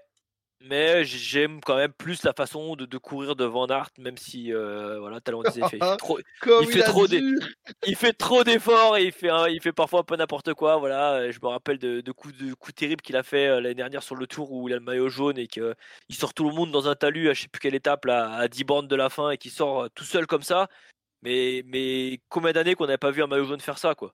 mais 0.61 1.03
j'aime 1.03 1.59
quand 1.61 1.75
même 1.75 1.91
plus 1.93 2.23
la 2.23 2.33
façon 2.33 2.75
de, 2.75 2.85
de 2.85 2.97
courir 2.97 3.35
de 3.35 3.43
Van 3.45 3.67
Aert, 3.67 3.89
même 3.99 4.17
si, 4.17 4.53
euh, 4.53 4.97
voilà, 4.99 5.19
tout 5.19 5.29
à 5.29 5.31
l'heure 5.31 5.41
on 5.45 5.49
disait, 5.49 5.61
il 5.61 5.69
fait, 5.69 5.97
trop, 5.97 6.19
il 6.61 6.67
il, 6.67 6.71
fait 6.71 6.81
a 6.83 6.85
trop 6.85 7.05
des- 7.07 7.19
dit. 7.19 7.35
il 7.85 7.95
fait 7.95 8.13
trop 8.13 8.43
d'efforts 8.43 8.97
et 8.97 9.03
il 9.05 9.11
fait, 9.11 9.29
il 9.51 9.61
fait 9.61 9.73
parfois 9.73 9.99
un 9.99 10.03
peu 10.03 10.15
n'importe 10.15 10.53
quoi. 10.53 10.77
Voilà, 10.77 11.29
je 11.29 11.39
me 11.43 11.47
rappelle 11.47 11.77
de, 11.79 12.01
de 12.01 12.11
coups, 12.11 12.35
de 12.37 12.53
coups 12.53 12.73
terribles 12.75 13.01
qu'il 13.01 13.17
a 13.17 13.23
fait 13.23 13.47
euh, 13.47 13.61
l'année 13.61 13.75
dernière 13.75 14.01
sur 14.03 14.15
le 14.15 14.25
tour 14.25 14.51
où 14.51 14.67
il 14.69 14.73
a 14.73 14.77
le 14.77 14.83
maillot 14.83 15.09
jaune 15.09 15.37
et 15.37 15.47
qu'il 15.47 15.75
sort 16.11 16.33
tout 16.33 16.47
le 16.47 16.55
monde 16.55 16.71
dans 16.71 16.87
un 16.87 16.95
talus 16.95 17.29
à 17.29 17.33
je 17.33 17.41
sais 17.41 17.47
plus 17.49 17.59
quelle 17.59 17.75
étape 17.75 18.05
là, 18.05 18.31
à 18.33 18.47
10 18.47 18.63
bornes 18.63 18.87
de 18.87 18.95
la 18.95 19.09
fin 19.09 19.31
et 19.31 19.37
qui 19.37 19.49
sort 19.49 19.83
euh, 19.83 19.87
tout 19.93 20.05
seul 20.05 20.25
comme 20.27 20.43
ça. 20.43 20.69
Mais, 21.23 21.63
mais 21.67 22.19
combien 22.29 22.51
d'années 22.51 22.75
qu'on 22.75 22.85
n'avait 22.85 22.97
pas 22.97 23.11
vu 23.11 23.23
un 23.23 23.27
maillot 23.27 23.45
jaune 23.45 23.61
faire 23.61 23.77
ça 23.77 23.95
quoi. 23.95 24.13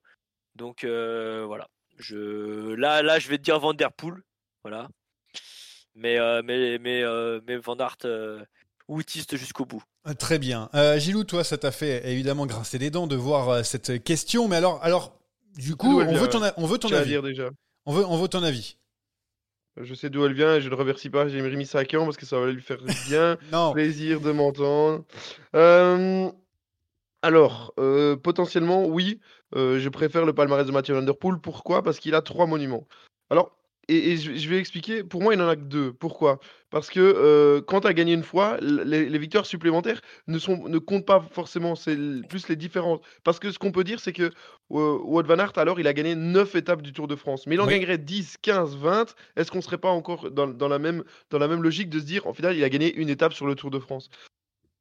Donc 0.54 0.84
euh, 0.84 1.44
voilà. 1.46 1.66
Je, 1.98 2.72
là, 2.74 3.02
là, 3.02 3.18
je 3.18 3.28
vais 3.28 3.36
te 3.36 3.42
dire 3.42 3.58
Van 3.58 3.74
Der 3.74 3.92
Poel. 3.92 4.14
Voilà. 4.62 4.88
Mais, 5.94 6.18
euh, 6.18 6.40
mais, 6.44 6.78
mais, 6.78 7.02
euh, 7.02 7.40
mais 7.46 7.56
Van 7.56 7.76
Aert, 7.76 7.96
euh, 8.04 8.42
outiste 8.88 9.36
jusqu'au 9.36 9.64
bout. 9.66 9.82
Euh, 10.06 10.14
Très 10.14 10.38
bien. 10.38 10.70
Euh, 10.74 10.98
Gilou, 10.98 11.24
toi, 11.24 11.44
ça 11.44 11.58
t'a 11.58 11.72
fait 11.72 12.08
évidemment 12.10 12.46
grincer 12.46 12.78
des 12.78 12.90
dents 12.90 13.06
de 13.06 13.16
voir 13.16 13.48
euh, 13.50 13.62
cette 13.62 14.02
question. 14.02 14.48
Mais 14.48 14.56
alors, 14.56 14.82
alors 14.82 15.18
du 15.58 15.76
coup, 15.76 16.00
on 16.00 16.14
veut 16.14 16.28
ton, 16.28 16.40
on 16.56 16.66
veut 16.66 16.78
ton 16.78 16.92
avis. 16.92 17.08
dire 17.10 17.22
déjà. 17.22 17.50
On 17.86 17.92
veut, 17.92 18.04
on 18.06 18.16
veut 18.16 18.28
ton 18.28 18.42
avis. 18.42 18.76
Je 19.76 19.94
sais 19.94 20.10
d'où 20.10 20.24
elle 20.24 20.32
vient 20.34 20.56
et 20.56 20.60
je 20.60 20.66
ne 20.66 20.70
le 20.70 20.76
remercie 20.76 21.10
pas. 21.10 21.28
J'ai 21.28 21.40
mis 21.42 21.66
ça 21.66 21.80
à 21.80 21.84
Caen 21.84 22.04
parce 22.04 22.16
que 22.16 22.26
ça 22.26 22.38
va 22.38 22.50
lui 22.50 22.62
faire 22.62 22.78
bien 23.08 23.36
Non. 23.52 23.72
plaisir 23.72 24.20
de 24.20 24.30
m'entendre. 24.32 25.04
Euh, 25.54 26.30
alors, 27.22 27.74
euh, 27.78 28.16
potentiellement, 28.16 28.86
oui, 28.86 29.20
euh, 29.54 29.78
je 29.78 29.88
préfère 29.88 30.24
le 30.24 30.32
palmarès 30.32 30.66
de 30.66 30.72
Mathieu 30.72 30.94
Van 30.94 31.02
Der 31.02 31.16
Poel. 31.16 31.38
Pourquoi? 31.38 31.82
Parce 31.82 31.98
qu'il 31.98 32.14
a 32.14 32.22
trois 32.22 32.46
monuments. 32.46 32.86
Alors, 33.28 33.56
et, 33.88 34.12
et 34.12 34.16
je, 34.16 34.34
je 34.34 34.48
vais 34.48 34.58
expliquer, 34.58 35.02
pour 35.04 35.20
moi, 35.20 35.34
il 35.34 35.38
n'en 35.38 35.48
a 35.48 35.56
que 35.56 35.62
deux. 35.62 35.92
Pourquoi? 35.92 36.38
Parce 36.70 36.88
que 36.88 37.00
euh, 37.00 37.60
quand 37.60 37.80
tu 37.80 37.88
as 37.88 37.92
gagné 37.92 38.12
une 38.14 38.22
fois, 38.22 38.56
les, 38.62 39.08
les 39.08 39.18
victoires 39.18 39.44
supplémentaires 39.44 40.00
ne, 40.28 40.38
sont, 40.38 40.68
ne 40.68 40.78
comptent 40.78 41.06
pas 41.06 41.20
forcément, 41.32 41.74
c'est 41.74 41.96
plus 42.28 42.48
les 42.48 42.56
différences. 42.56 43.00
Parce 43.24 43.38
que 43.38 43.50
ce 43.50 43.58
qu'on 43.58 43.72
peut 43.72 43.84
dire, 43.84 44.00
c'est 44.00 44.12
que 44.12 44.30
Wout 44.70 45.26
Van 45.26 45.38
Aert, 45.40 45.52
alors, 45.56 45.80
il 45.80 45.88
a 45.88 45.92
gagné 45.92 46.14
9 46.14 46.54
étapes 46.54 46.82
du 46.82 46.92
Tour 46.92 47.08
de 47.08 47.16
France. 47.16 47.46
Mais 47.46 47.56
il 47.56 47.60
en 47.60 47.66
Oui. 47.66 47.72
gagnerait 47.72 47.98
10, 47.98 48.36
15, 48.40 48.76
20. 48.76 49.14
Est-ce 49.36 49.50
qu'on 49.50 49.58
ne 49.58 49.62
serait 49.62 49.78
pas 49.78 49.90
encore 49.90 50.30
dans, 50.30 50.46
dans 50.46 50.68
la 50.68 50.78
même, 50.78 51.02
dans 51.30 51.38
la 51.38 51.48
même 51.48 51.62
logique 51.62 51.90
de 51.90 51.98
se 51.98 52.04
dire, 52.04 52.26
en 52.26 52.32
final, 52.32 52.56
il 52.56 52.64
a 52.64 52.68
gagné 52.70 52.94
une 52.94 53.10
étape 53.10 53.32
sur 53.32 53.46
le 53.46 53.56
Tour 53.56 53.70
de 53.70 53.78
France? 53.78 54.08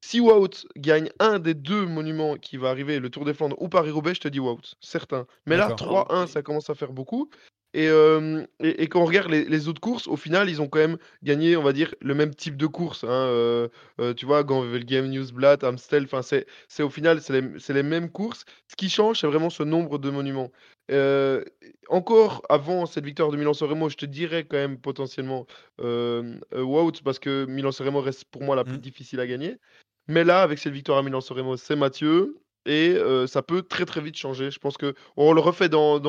Si 0.01 0.19
Wout 0.19 0.65
gagne 0.75 1.09
un 1.19 1.39
des 1.39 1.53
deux 1.53 1.85
monuments 1.85 2.37
qui 2.37 2.57
va 2.57 2.69
arriver, 2.69 2.99
le 2.99 3.09
Tour 3.09 3.25
des 3.25 3.33
Flandres 3.33 3.61
ou 3.61 3.69
Paris-Roubaix, 3.69 4.15
je 4.15 4.21
te 4.21 4.27
dis 4.27 4.39
Wout, 4.39 4.75
certain. 4.79 5.25
Mais 5.45 5.57
là, 5.57 5.67
D'accord. 5.69 6.07
3-1, 6.09 6.27
ça 6.27 6.41
commence 6.41 6.69
à 6.69 6.75
faire 6.75 6.93
beaucoup. 6.93 7.29
Et, 7.73 7.87
euh, 7.87 8.43
et, 8.59 8.83
et 8.83 8.87
quand 8.87 9.01
on 9.01 9.05
regarde 9.05 9.29
les, 9.29 9.45
les 9.45 9.67
autres 9.67 9.81
courses, 9.81 10.07
au 10.07 10.15
final, 10.15 10.49
ils 10.49 10.61
ont 10.61 10.67
quand 10.67 10.79
même 10.79 10.97
gagné, 11.21 11.55
on 11.55 11.61
va 11.63 11.71
dire, 11.71 11.93
le 12.01 12.15
même 12.15 12.33
type 12.33 12.57
de 12.57 12.65
course. 12.65 13.03
hein, 13.03 13.09
euh, 13.09 13.67
euh, 13.99 14.13
tu 14.13 14.25
vois, 14.25 14.43
Game 14.43 15.07
Newsblatt, 15.09 15.63
Amstel, 15.63 16.07
c'est 16.23 16.47
c'est 16.67 16.83
au 16.83 16.89
final, 16.89 17.21
c'est 17.21 17.73
les, 17.73 17.83
mêmes 17.83 18.09
courses. 18.09 18.45
Ce 18.67 18.75
qui 18.75 18.89
change, 18.89 19.19
c'est 19.19 19.27
vraiment 19.27 19.51
ce 19.51 19.63
nombre 19.63 19.99
de 19.99 20.09
monuments. 20.09 20.51
Encore 21.89 22.41
avant 22.49 22.85
cette 22.87 23.05
victoire 23.05 23.29
de 23.31 23.37
Milan-San 23.37 23.69
Remo, 23.69 23.89
je 23.89 23.97
te 23.97 24.05
dirais 24.05 24.45
quand 24.45 24.57
même 24.57 24.79
potentiellement 24.79 25.45
Wout, 25.79 26.93
parce 27.03 27.19
que 27.19 27.45
Milan-San 27.45 27.85
Remo 27.85 28.01
reste 28.01 28.25
pour 28.25 28.43
moi 28.43 28.55
la 28.55 28.63
plus 28.63 28.77
Mm. 28.77 28.81
difficile 28.81 29.19
à 29.19 29.27
gagner. 29.27 29.57
Mais 30.07 30.23
là, 30.23 30.41
avec 30.41 30.57
cette 30.57 30.73
victoire 30.73 30.97
à 30.97 31.03
Milan-San 31.03 31.37
Remo, 31.37 31.55
c'est 31.55 31.75
Mathieu. 31.75 32.35
Et 32.65 32.95
ça 33.27 33.41
peut 33.41 33.63
très 33.63 33.85
très 33.85 34.01
vite 34.01 34.15
changer. 34.17 34.51
Je 34.51 34.59
pense 34.59 34.77
que 34.77 34.93
on 35.17 35.33
le 35.33 35.41
refait 35.41 35.69
dans 35.69 35.99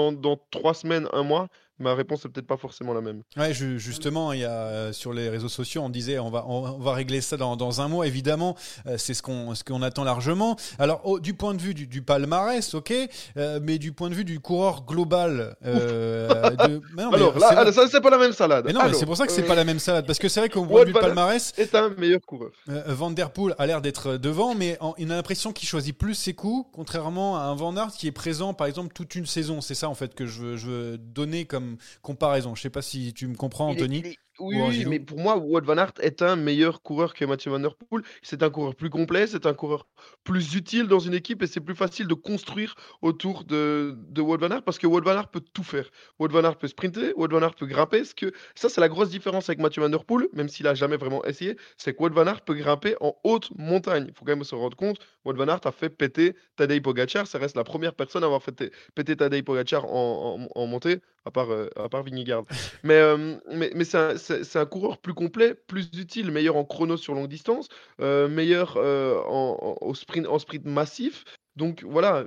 trois 0.50 0.74
semaines, 0.74 1.08
un 1.12 1.22
mois. 1.22 1.48
Ma 1.80 1.94
réponse 1.94 2.24
est 2.24 2.28
peut-être 2.28 2.46
pas 2.46 2.56
forcément 2.56 2.92
la 2.94 3.00
même. 3.00 3.22
Ouais, 3.36 3.52
ju- 3.54 3.78
justement, 3.80 4.32
il 4.32 4.40
y 4.40 4.44
a 4.44 4.50
euh, 4.50 4.92
sur 4.92 5.12
les 5.12 5.28
réseaux 5.28 5.48
sociaux, 5.48 5.82
on 5.82 5.88
disait 5.88 6.18
on 6.18 6.30
va 6.30 6.44
on, 6.46 6.78
va 6.78 6.92
régler 6.92 7.20
ça 7.20 7.36
dans, 7.36 7.56
dans 7.56 7.80
un 7.80 7.88
mois. 7.88 8.06
Évidemment, 8.06 8.54
euh, 8.86 8.96
c'est 8.98 9.14
ce 9.14 9.22
qu'on 9.22 9.54
ce 9.54 9.64
qu'on 9.64 9.82
attend 9.82 10.04
largement. 10.04 10.56
Alors, 10.78 11.20
du 11.20 11.34
point 11.34 11.54
de 11.54 11.60
vue 11.60 11.74
du, 11.74 11.86
du 11.86 12.02
palmarès, 12.02 12.74
ok, 12.74 12.92
euh, 13.36 13.58
mais 13.62 13.78
du 13.78 13.92
point 13.92 14.10
de 14.10 14.14
vue 14.14 14.24
du 14.24 14.40
coureur 14.40 14.84
global. 14.84 15.56
euh, 15.64 16.28
de- 16.68 16.82
mais 16.94 17.02
non, 17.04 17.10
mais 17.10 17.16
Alors 17.16 17.38
là, 17.38 17.46
alors, 17.48 17.72
ça 17.74 17.86
c'est 17.90 18.00
pas 18.00 18.10
la 18.10 18.18
même 18.18 18.32
salade. 18.32 18.64
Mais 18.66 18.72
non, 18.72 18.80
c'est 18.92 19.06
pour 19.06 19.16
ça 19.16 19.26
que 19.26 19.32
c'est 19.32 19.44
euh, 19.44 19.46
pas 19.48 19.54
la 19.54 19.64
même 19.64 19.78
salade. 19.78 20.06
Parce 20.06 20.18
que 20.18 20.28
c'est 20.28 20.40
vrai 20.40 20.48
qu'au 20.48 20.64
point 20.66 20.82
de 20.84 20.90
vue 20.90 20.94
Aert 20.94 21.00
palmarès, 21.00 21.52
est 21.56 21.74
un 21.74 21.88
meilleur 21.90 22.20
coureur. 22.26 22.50
Van 22.66 23.10
Der 23.10 23.30
Poel 23.30 23.54
a 23.58 23.66
l'air 23.66 23.80
d'être 23.80 24.16
devant, 24.16 24.54
mais 24.54 24.76
en- 24.80 24.94
il 24.98 25.10
a 25.10 25.16
l'impression 25.16 25.52
qu'il 25.52 25.68
choisit 25.68 25.96
plus 25.96 26.14
ses 26.14 26.34
coups, 26.34 26.68
contrairement 26.72 27.36
à 27.38 27.42
un 27.42 27.54
Van 27.54 27.74
Aert 27.76 27.92
qui 27.96 28.06
est 28.06 28.12
présent, 28.12 28.52
par 28.54 28.66
exemple, 28.66 28.92
toute 28.94 29.14
une 29.14 29.26
saison. 29.26 29.60
C'est 29.60 29.74
ça, 29.74 29.88
en 29.88 29.94
fait, 29.94 30.14
que 30.14 30.26
je 30.26 30.40
veux, 30.42 30.56
je 30.56 30.66
veux 30.66 30.98
donner 30.98 31.44
comme 31.46 31.69
comparaison. 32.02 32.54
Je 32.54 32.62
sais 32.62 32.70
pas 32.70 32.82
si 32.82 33.12
tu 33.14 33.26
me 33.28 33.34
comprends, 33.34 33.70
Il 33.72 33.78
est- 33.78 33.82
Anthony. 33.82 33.98
il 33.98 34.06
est- 34.06 34.16
Oui, 34.42 34.86
mais 34.88 35.00
pour 35.00 35.18
moi, 35.20 35.36
Wout 35.36 35.60
Van 35.66 35.76
Aert 35.76 35.92
est 36.00 36.22
un 36.22 36.34
meilleur 36.34 36.80
coureur 36.80 37.12
que 37.12 37.26
Mathieu 37.26 37.50
Van 37.50 37.60
Der 37.60 37.74
Poel. 37.74 38.02
C'est 38.22 38.42
un 38.42 38.48
coureur 38.48 38.74
plus 38.74 38.88
complet, 38.88 39.26
c'est 39.26 39.44
un 39.44 39.52
coureur 39.52 39.86
plus 40.24 40.54
utile 40.54 40.86
dans 40.86 40.98
une 40.98 41.12
équipe 41.12 41.42
et 41.42 41.46
c'est 41.46 41.60
plus 41.60 41.74
facile 41.74 42.06
de 42.06 42.14
construire 42.14 42.74
autour 43.02 43.44
de, 43.44 43.94
de 44.08 44.22
Wout 44.22 44.38
Van 44.38 44.50
Aert 44.50 44.62
parce 44.62 44.78
que 44.78 44.86
Wout 44.86 45.02
Van 45.04 45.10
Aert 45.10 45.28
peut 45.28 45.42
tout 45.52 45.62
faire. 45.62 45.90
Wout 46.18 46.28
Van 46.28 46.42
Aert 46.42 46.56
peut 46.56 46.68
sprinter, 46.68 47.12
Wout 47.18 47.28
Van 47.30 47.42
Aert 47.42 47.54
peut 47.54 47.66
grimper. 47.66 48.02
Ce 48.02 48.14
que, 48.14 48.32
ça, 48.54 48.70
c'est 48.70 48.80
la 48.80 48.88
grosse 48.88 49.10
différence 49.10 49.50
avec 49.50 49.58
Mathieu 49.58 49.82
Van 49.82 49.90
Der 49.90 50.06
Poel, 50.06 50.28
même 50.32 50.48
s'il 50.48 50.66
a 50.66 50.72
jamais 50.74 50.96
vraiment 50.96 51.22
essayé, 51.26 51.58
c'est 51.76 51.92
que 51.94 52.02
Wout 52.02 52.14
Van 52.14 52.26
Aert 52.26 52.40
peut 52.40 52.54
grimper 52.54 52.94
en 53.02 53.14
haute 53.24 53.50
montagne. 53.58 54.06
Il 54.08 54.14
faut 54.14 54.24
quand 54.24 54.34
même 54.34 54.44
se 54.44 54.54
rendre 54.54 54.74
compte, 54.76 54.96
Wout 55.26 55.34
Van 55.36 55.48
Aert 55.48 55.60
a 55.66 55.72
fait 55.72 55.90
péter 55.90 56.34
Tadej 56.56 56.80
Pogacar. 56.80 57.26
Ça 57.26 57.38
reste 57.38 57.56
la 57.56 57.64
première 57.64 57.94
personne 57.94 58.22
à 58.22 58.26
avoir 58.26 58.42
fait 58.42 58.72
péter 58.94 59.16
Tadej 59.16 59.42
Pogacar 59.42 59.84
en, 59.84 60.48
en- 60.54 60.60
en 60.62 60.66
montée, 60.66 61.00
à 61.24 61.30
part, 61.30 61.50
euh, 61.50 61.68
à 61.76 61.88
part 61.88 62.02
Vingegaard. 62.04 62.44
Mais, 62.84 62.94
euh, 62.94 63.36
mais, 63.52 63.70
mais 63.74 63.84
c'est 63.84 63.98
un, 63.98 64.14
un 64.60 64.66
coureur 64.66 64.98
plus 64.98 65.14
complet, 65.14 65.54
plus 65.54 65.88
utile, 65.96 66.30
meilleur 66.30 66.56
en 66.56 66.64
chrono 66.64 66.96
sur 66.96 67.14
longue 67.14 67.28
distance, 67.28 67.68
euh, 68.00 68.28
meilleur 68.28 68.76
euh, 68.76 69.20
en, 69.26 69.76
au 69.80 69.94
sprint, 69.94 70.26
en 70.26 70.38
sprint 70.38 70.64
massif. 70.64 71.24
Donc 71.56 71.84
voilà, 71.84 72.24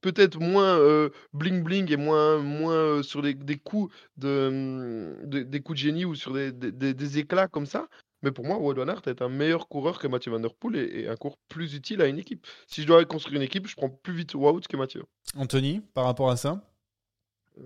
peut-être 0.00 0.40
moins 0.40 0.78
bling 1.32 1.62
bling 1.62 1.90
et 1.92 1.96
moins, 1.96 2.38
moins 2.38 3.02
sur 3.02 3.22
des, 3.22 3.34
des 3.34 3.56
coups 3.58 3.94
de, 4.16 5.14
de- 5.24 5.42
des 5.42 5.60
coups 5.60 5.78
de 5.78 5.84
génie 5.84 6.04
ou 6.04 6.14
sur 6.14 6.32
des, 6.32 6.50
des- 6.52 6.72
des- 6.72 7.18
éclats 7.18 7.48
comme 7.48 7.66
ça. 7.66 7.88
Mais 8.22 8.30
pour 8.32 8.44
moi, 8.44 8.56
Wout 8.58 8.74
Van 8.74 8.86
est 9.06 9.22
un 9.22 9.28
meilleur 9.28 9.68
coureur 9.68 9.98
que 9.98 10.06
Mathieu 10.06 10.30
Van 10.30 10.38
Der 10.40 10.54
Poel 10.54 10.76
et, 10.76 11.00
et 11.02 11.08
un 11.08 11.16
coureur 11.16 11.36
plus 11.48 11.74
utile 11.74 12.00
à 12.02 12.06
une 12.06 12.18
équipe. 12.18 12.46
Si 12.68 12.82
je 12.82 12.86
dois 12.86 13.04
construire 13.04 13.36
une 13.36 13.42
équipe, 13.42 13.66
je 13.66 13.74
prends 13.74 13.88
plus 13.90 14.14
vite 14.14 14.34
Wout 14.34 14.60
que 14.68 14.76
Mathieu. 14.76 15.02
Anthony, 15.36 15.80
par 15.94 16.04
rapport 16.04 16.30
à 16.30 16.36
ça? 16.36 16.62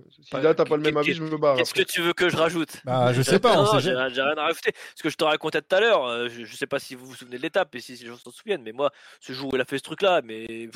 Si 0.09 0.35
là, 0.35 0.53
t'as 0.53 0.65
pas 0.65 0.75
le 0.75 0.83
même 0.83 0.97
avis, 0.97 1.13
je 1.13 1.23
me 1.23 1.37
barre. 1.37 1.55
Qu'est-ce 1.55 1.73
que 1.73 1.81
tu 1.81 2.01
veux 2.01 2.13
que 2.13 2.29
je 2.29 2.37
rajoute? 2.37 2.81
Bah, 2.83 3.13
je 3.13 3.21
sais 3.21 3.39
pas, 3.39 3.57
on 3.59 3.63
Non, 3.63 3.79
j'ai 3.79 3.91
rien 3.91 4.37
à 4.37 4.43
rajouter. 4.43 4.73
Ce 4.95 5.03
que 5.03 5.09
je 5.09 5.15
te 5.15 5.23
racontais 5.23 5.61
tout 5.61 5.75
à 5.75 5.79
l'heure, 5.79 6.05
euh, 6.05 6.27
je, 6.29 6.43
je 6.43 6.55
sais 6.55 6.67
pas 6.67 6.79
si 6.79 6.95
vous 6.95 7.05
vous 7.05 7.15
souvenez 7.15 7.37
de 7.37 7.41
l'étape 7.41 7.73
et 7.75 7.79
si 7.79 7.95
les 7.95 8.07
gens 8.07 8.17
s'en 8.17 8.31
souviennent, 8.31 8.63
mais 8.63 8.73
moi, 8.73 8.91
ce 9.19 9.33
jour 9.33 9.51
où 9.51 9.55
il 9.55 9.61
a 9.61 9.65
fait 9.65 9.77
ce 9.77 9.83
truc-là, 9.83 10.21
mais 10.23 10.69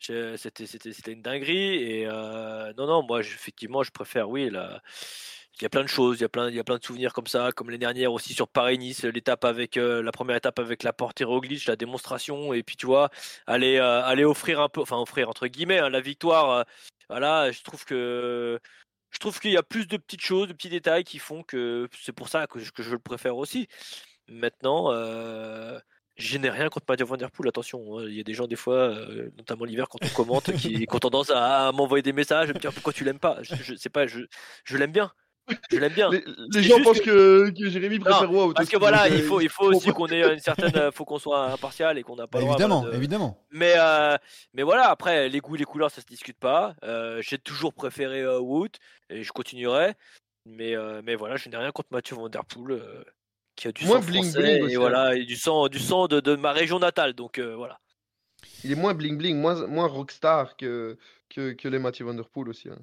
c'était 0.00 1.12
une 1.12 1.22
dinguerie. 1.22 1.76
Et 1.76 2.06
euh, 2.06 2.72
non, 2.76 2.86
non, 2.86 3.02
moi, 3.02 3.20
effectivement, 3.20 3.82
je 3.82 3.90
préfère, 3.90 4.28
oui, 4.28 4.50
là. 4.50 4.82
Il 5.60 5.64
y 5.64 5.66
a 5.66 5.70
plein 5.70 5.82
de 5.82 5.88
choses, 5.88 6.18
il 6.18 6.22
y 6.22 6.24
a 6.24 6.28
plein, 6.28 6.48
il 6.48 6.54
y 6.54 6.60
a 6.60 6.64
plein 6.64 6.78
de 6.78 6.84
souvenirs 6.84 7.12
comme 7.12 7.26
ça, 7.26 7.50
comme 7.50 7.68
les 7.68 7.78
dernières 7.78 8.12
aussi 8.12 8.32
sur 8.32 8.46
Paris-Nice, 8.46 9.02
l'étape 9.02 9.44
avec 9.44 9.76
euh, 9.76 10.04
la 10.04 10.12
première 10.12 10.36
étape 10.36 10.60
avec 10.60 10.84
la 10.84 10.92
porte 10.92 11.20
Roglic, 11.20 11.66
la 11.66 11.74
démonstration, 11.74 12.52
et 12.52 12.62
puis 12.62 12.76
tu 12.76 12.86
vois, 12.86 13.10
aller, 13.48 13.76
euh, 13.78 14.04
aller 14.04 14.24
offrir 14.24 14.60
un 14.60 14.68
peu, 14.68 14.80
enfin 14.80 14.98
offrir 14.98 15.28
entre 15.28 15.48
guillemets 15.48 15.80
hein, 15.80 15.88
la 15.88 16.00
victoire. 16.00 16.64
Voilà, 17.08 17.50
je 17.50 17.62
trouve 17.62 17.84
qu'il 19.40 19.50
y 19.50 19.56
a 19.56 19.62
plus 19.62 19.86
de 19.88 19.96
petites 19.96 20.20
choses, 20.22 20.48
de 20.48 20.52
petits 20.52 20.68
détails 20.68 21.04
qui 21.04 21.18
font 21.18 21.42
que 21.42 21.88
c'est 22.00 22.12
pour 22.12 22.28
ça 22.28 22.46
que 22.46 22.58
je, 22.58 22.90
le 22.90 22.98
préfère 22.98 23.36
aussi. 23.36 23.68
Maintenant, 24.28 24.92
euh, 24.92 25.78
Je 26.16 26.36
n'ai 26.38 26.50
rien 26.50 26.68
contre 26.68 26.86
Mathieu 26.88 27.06
Van 27.06 27.16
Der 27.16 27.30
attention. 27.46 27.98
hein. 27.98 28.04
Il 28.08 28.14
y 28.14 28.20
a 28.20 28.24
des 28.24 28.34
gens, 28.34 28.46
des 28.46 28.56
fois, 28.56 28.90
euh, 28.90 29.30
notamment 29.36 29.64
l'hiver, 29.64 29.88
quand 29.88 30.04
on 30.04 30.08
commente, 30.08 30.52
qui, 30.52 30.86
qui 30.86 30.94
ont 30.94 30.98
tendance 30.98 31.30
à, 31.34 31.72
m'envoyer 31.72 32.02
des 32.02 32.12
messages, 32.12 32.50
à 32.50 32.52
me 32.52 32.58
dire 32.58 32.72
pourquoi 32.72 32.92
tu 32.92 33.04
l'aimes 33.04 33.20
pas? 33.20 33.38
Je, 33.42 33.54
je 33.56 33.74
sais 33.74 33.90
pas, 33.90 34.06
je 34.06 34.76
l'aime 34.76 34.92
bien. 34.92 35.12
Je 35.70 35.78
l'aime 35.78 35.92
bien. 35.92 36.10
Les, 36.10 36.62
gens 36.62 36.82
pensent 36.82 37.00
que, 37.00 37.50
que 37.50 37.68
Jérémy 37.68 37.98
préfère 37.98 38.30
Wout. 38.32 38.54
Parce 38.54 38.68
que 38.68 38.76
voilà, 38.76 39.08
il 39.08 39.22
faut, 39.22 39.40
il 39.40 39.48
faut 39.48 39.66
aussi 39.72 39.90
qu'on 39.90 40.06
ait 40.08 40.34
une 40.34 40.38
certaine. 40.38 40.76
euh, 40.76 40.90
faut 40.92 41.04
qu'on 41.04 41.18
soit 41.18 41.50
impartial 41.52 41.98
et 41.98 42.02
qu'on 42.02 42.16
n'a 42.16 42.26
pas 42.26 42.40
évidemment, 42.40 42.82
de- 42.82 42.92
évidemment. 42.94 43.44
Mais, 43.50 43.74
euh, 43.76 44.16
mais 44.54 44.62
voilà, 44.62 44.88
après, 44.90 45.28
les 45.28 45.40
goûts 45.40 45.56
et 45.56 45.58
les 45.58 45.64
couleurs, 45.64 45.90
ça 45.90 46.00
se 46.00 46.06
discute 46.06 46.38
pas. 46.38 46.74
Euh, 46.84 47.20
J'ai 47.22 47.38
toujours 47.38 47.72
préféré 47.74 48.20
euh, 48.22 48.38
Wout 48.40 48.70
et 49.10 49.22
je 49.22 49.32
continuerai. 49.32 49.94
Mais, 50.46 50.74
euh, 50.76 51.02
mais 51.04 51.14
voilà, 51.14 51.36
je 51.36 51.48
n'ai 51.48 51.56
rien 51.56 51.70
contre 51.72 51.88
Mathieu 51.92 52.16
Van 52.16 52.28
Der 52.28 52.44
Poel, 52.44 52.72
euh, 52.80 53.04
qui 53.54 53.68
a 53.68 53.72
du 53.72 53.84
Moins 53.84 54.00
sang 54.00 54.06
bling 54.06 54.24
français 54.24 54.40
bling 54.60 54.70
et 54.70 54.74
hein. 54.76 54.78
voilà, 54.78 55.14
et 55.14 55.24
du 55.24 55.36
sang, 55.36 55.68
du 55.68 55.78
sang 55.78 56.06
de, 56.06 56.20
de 56.20 56.36
ma 56.36 56.52
région 56.52 56.78
natale. 56.78 57.12
Donc 57.12 57.38
euh, 57.38 57.54
voilà. 57.54 57.78
Il 58.64 58.72
est 58.72 58.76
moins 58.76 58.94
bling 58.94 59.18
bling, 59.18 59.36
moins, 59.36 59.66
moins 59.66 59.86
rockstar 59.86 60.56
que, 60.56 60.96
que, 61.28 61.52
que 61.52 61.68
les 61.68 61.78
Mathieu 61.78 62.04
Van 62.06 62.14
Der 62.14 62.28
Poel 62.28 62.48
aussi. 62.48 62.68
Hein. 62.70 62.78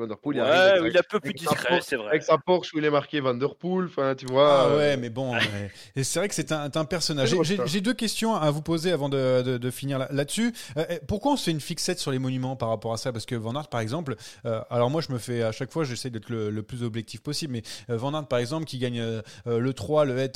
Van 0.00 0.06
Der 0.06 0.16
Poel, 0.18 0.36
il 0.36 0.40
arrive 0.40 0.82
Ouais, 0.82 0.90
il 0.90 0.96
est 0.96 0.98
un 0.98 1.02
peu 1.08 1.20
plus 1.20 1.32
discret, 1.32 1.76
Porsche- 1.76 1.84
c'est 1.86 1.96
vrai. 1.96 2.08
avec 2.08 2.22
sa 2.22 2.38
Porsche 2.38 2.74
où 2.74 2.78
il 2.78 2.84
est 2.84 2.90
marqué 2.90 3.20
Van 3.20 3.34
Der 3.34 3.54
Poel, 3.54 3.86
enfin 3.86 4.14
tu 4.16 4.26
vois. 4.26 4.62
Ah 4.62 4.66
euh, 4.66 4.76
ouais, 4.78 4.96
mais 4.96 5.10
bon. 5.10 5.32
ouais. 5.34 5.70
Et 5.96 6.02
c'est 6.04 6.18
vrai 6.18 6.28
que 6.28 6.34
c'est 6.34 6.52
un, 6.52 6.70
un 6.74 6.84
personnage. 6.84 7.34
J'ai- 7.66 7.80
deux 7.80 7.94
questions 7.94 8.34
à 8.34 8.50
vous 8.50 8.62
poser 8.62 8.92
avant 8.92 9.08
de, 9.08 9.42
de- 9.42 9.58
de 9.58 9.70
finir 9.70 9.98
là- 9.98 10.08
là-dessus. 10.10 10.52
Euh, 10.76 10.84
euh, 10.90 10.98
pourquoi 11.08 11.32
on 11.32 11.36
se 11.36 11.44
fait 11.44 11.50
une 11.50 11.60
fixette 11.60 11.98
sur 11.98 12.10
les 12.10 12.18
monuments 12.18 12.56
par 12.56 12.68
rapport 12.68 12.92
à 12.92 12.96
ça? 12.96 13.12
Parce 13.12 13.26
que 13.26 13.34
Van 13.34 13.54
Aert, 13.54 13.68
par 13.68 13.80
exemple, 13.80 14.16
euh, 14.46 14.60
alors 14.70 14.90
moi 14.90 15.00
je 15.06 15.12
me 15.12 15.18
fais 15.18 15.42
à 15.42 15.52
chaque 15.52 15.70
fois, 15.72 15.84
j'essaie 15.84 16.10
d'être 16.10 16.28
le, 16.28 16.50
le 16.50 16.62
plus 16.62 16.82
objectif 16.82 17.22
possible, 17.22 17.52
mais 17.54 17.62
euh, 17.88 17.96
Van 17.96 18.12
Aert, 18.14 18.26
par 18.26 18.38
exemple, 18.38 18.64
qui 18.66 18.78
gagne 18.78 19.02
le 19.46 19.72
3, 19.72 20.04
le 20.04 20.18
Het 20.18 20.32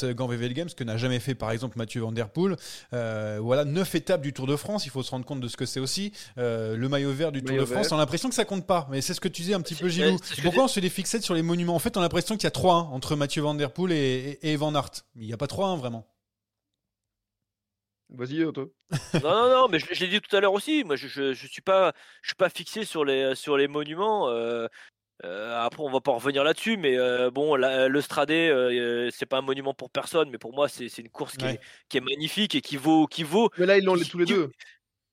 Games, 0.55 0.69
ce 0.69 0.75
que 0.75 0.85
n'a 0.85 0.97
jamais 0.97 1.21
fait 1.21 1.35
par 1.35 1.51
exemple 1.51 1.77
Mathieu 1.79 2.01
Van 2.03 2.13
Der 2.13 2.29
Poel. 2.29 2.57
Euh, 2.93 3.39
voilà, 3.41 3.65
neuf 3.65 3.95
étapes 3.95 4.21
du 4.23 4.33
Tour 4.33 4.47
de 4.47 4.57
France, 4.57 4.87
il 4.87 4.91
faut 4.91 5.03
se 5.03 5.11
rendre 5.11 5.25
compte 5.25 5.41
de 5.41 5.49
ce 5.49 5.57
que 5.57 5.67
c'est 5.67 5.81
aussi. 5.81 6.13
Euh, 6.39 6.77
le 6.77 6.89
maillot 6.89 7.13
vert 7.13 7.33
du 7.33 7.41
Tour 7.41 7.51
Maillot 7.51 7.63
de 7.63 7.67
France, 7.71 7.93
on 7.93 7.97
a 7.97 7.99
l'impression 7.99 8.29
que 8.29 8.35
ça 8.35 8.45
compte 8.45 8.67
pas. 8.67 8.87
Mais 8.91 9.01
c'est 9.01 9.15
ce 9.15 9.21
que 9.21 9.29
tu 9.29 9.43
disais 9.43 9.54
un 9.55 9.61
petit 9.63 9.75
peu, 9.75 9.89
Gilou. 9.89 10.17
Pourquoi 10.43 10.65
on 10.65 10.69
se 10.69 10.75
fait 10.75 10.81
des 10.81 10.91
fixettes 10.91 11.23
sur 11.23 11.35
les 11.35 11.43
monuments? 11.43 11.75
En 11.75 11.79
fait, 11.79 11.97
on 11.97 12.01
a 12.01 12.03
l'impression 12.05 12.37
qu'il 12.37 12.45
y 12.45 12.47
a 12.47 12.51
3-1 12.51 12.89
entre 12.93 13.17
Mathieu 13.17 13.43
Van 13.43 13.55
Der 13.55 13.73
Poel 13.73 13.93
et, 13.93 14.39
et, 14.43 14.53
et 14.53 14.57
Van 14.57 14.75
Aert. 14.75 14.91
Mais 15.15 15.25
il 15.25 15.27
n'y 15.29 15.33
a 15.33 15.37
pas 15.39 15.47
3-1 15.47 15.77
vraiment. 15.79 16.07
Vas-y, 18.11 18.45
Otto. 18.45 18.73
non, 19.15 19.21
non, 19.23 19.49
non, 19.51 19.69
mais 19.69 19.79
je, 19.79 19.87
je 19.93 20.01
l'ai 20.05 20.09
dit 20.11 20.21
tout 20.21 20.35
à 20.37 20.41
l'heure 20.41 20.53
aussi. 20.53 20.85
Moi, 20.85 20.97
je, 20.97 21.09
je, 21.09 21.33
je 21.33 21.47
suis 21.47 21.63
pas, 21.63 21.93
je 22.23 22.29
suis 22.29 22.37
pas 22.37 22.49
fixé 22.51 22.85
sur 22.85 23.05
les, 23.05 23.35
sur 23.35 23.57
les 23.57 23.67
monuments. 23.67 24.29
euh, 24.29 24.67
euh, 25.25 25.59
après, 25.65 25.83
on 25.83 25.91
va 25.91 26.01
pas 26.01 26.11
en 26.13 26.17
revenir 26.17 26.45
là-dessus, 26.45 26.77
mais 26.77 26.97
euh, 26.99 27.31
bon, 27.31 27.55
la- 27.57 27.89
le 27.89 28.01
Stradé, 28.01 28.49
euh, 28.49 29.09
c'est 29.11 29.27
pas 29.27 29.39
un 29.39 29.43
monument 29.43 29.73
pour 29.73 29.91
personne, 29.91 30.29
mais 30.31 30.39
pour 30.39 30.53
moi, 30.55 30.69
c'est 30.69 30.89
c'est 30.89 31.03
une 31.03 31.09
course 31.11 31.37
qui, 31.37 31.45
Ouais. 31.45 31.55
est, 31.55 31.61
qui 31.89 31.97
est 31.97 32.01
magnifique 32.01 32.55
et 32.55 32.61
qui 32.61 32.77
vaut, 32.77 33.07
qui 33.07 33.23
vaut. 33.23 33.49
Mais 33.59 33.67
là, 33.67 33.79
ils 33.79 33.85
l'ont 33.85 33.97
tous 33.97 34.19
les 34.19 34.25
qui- 34.27 34.35
deux. 34.35 34.51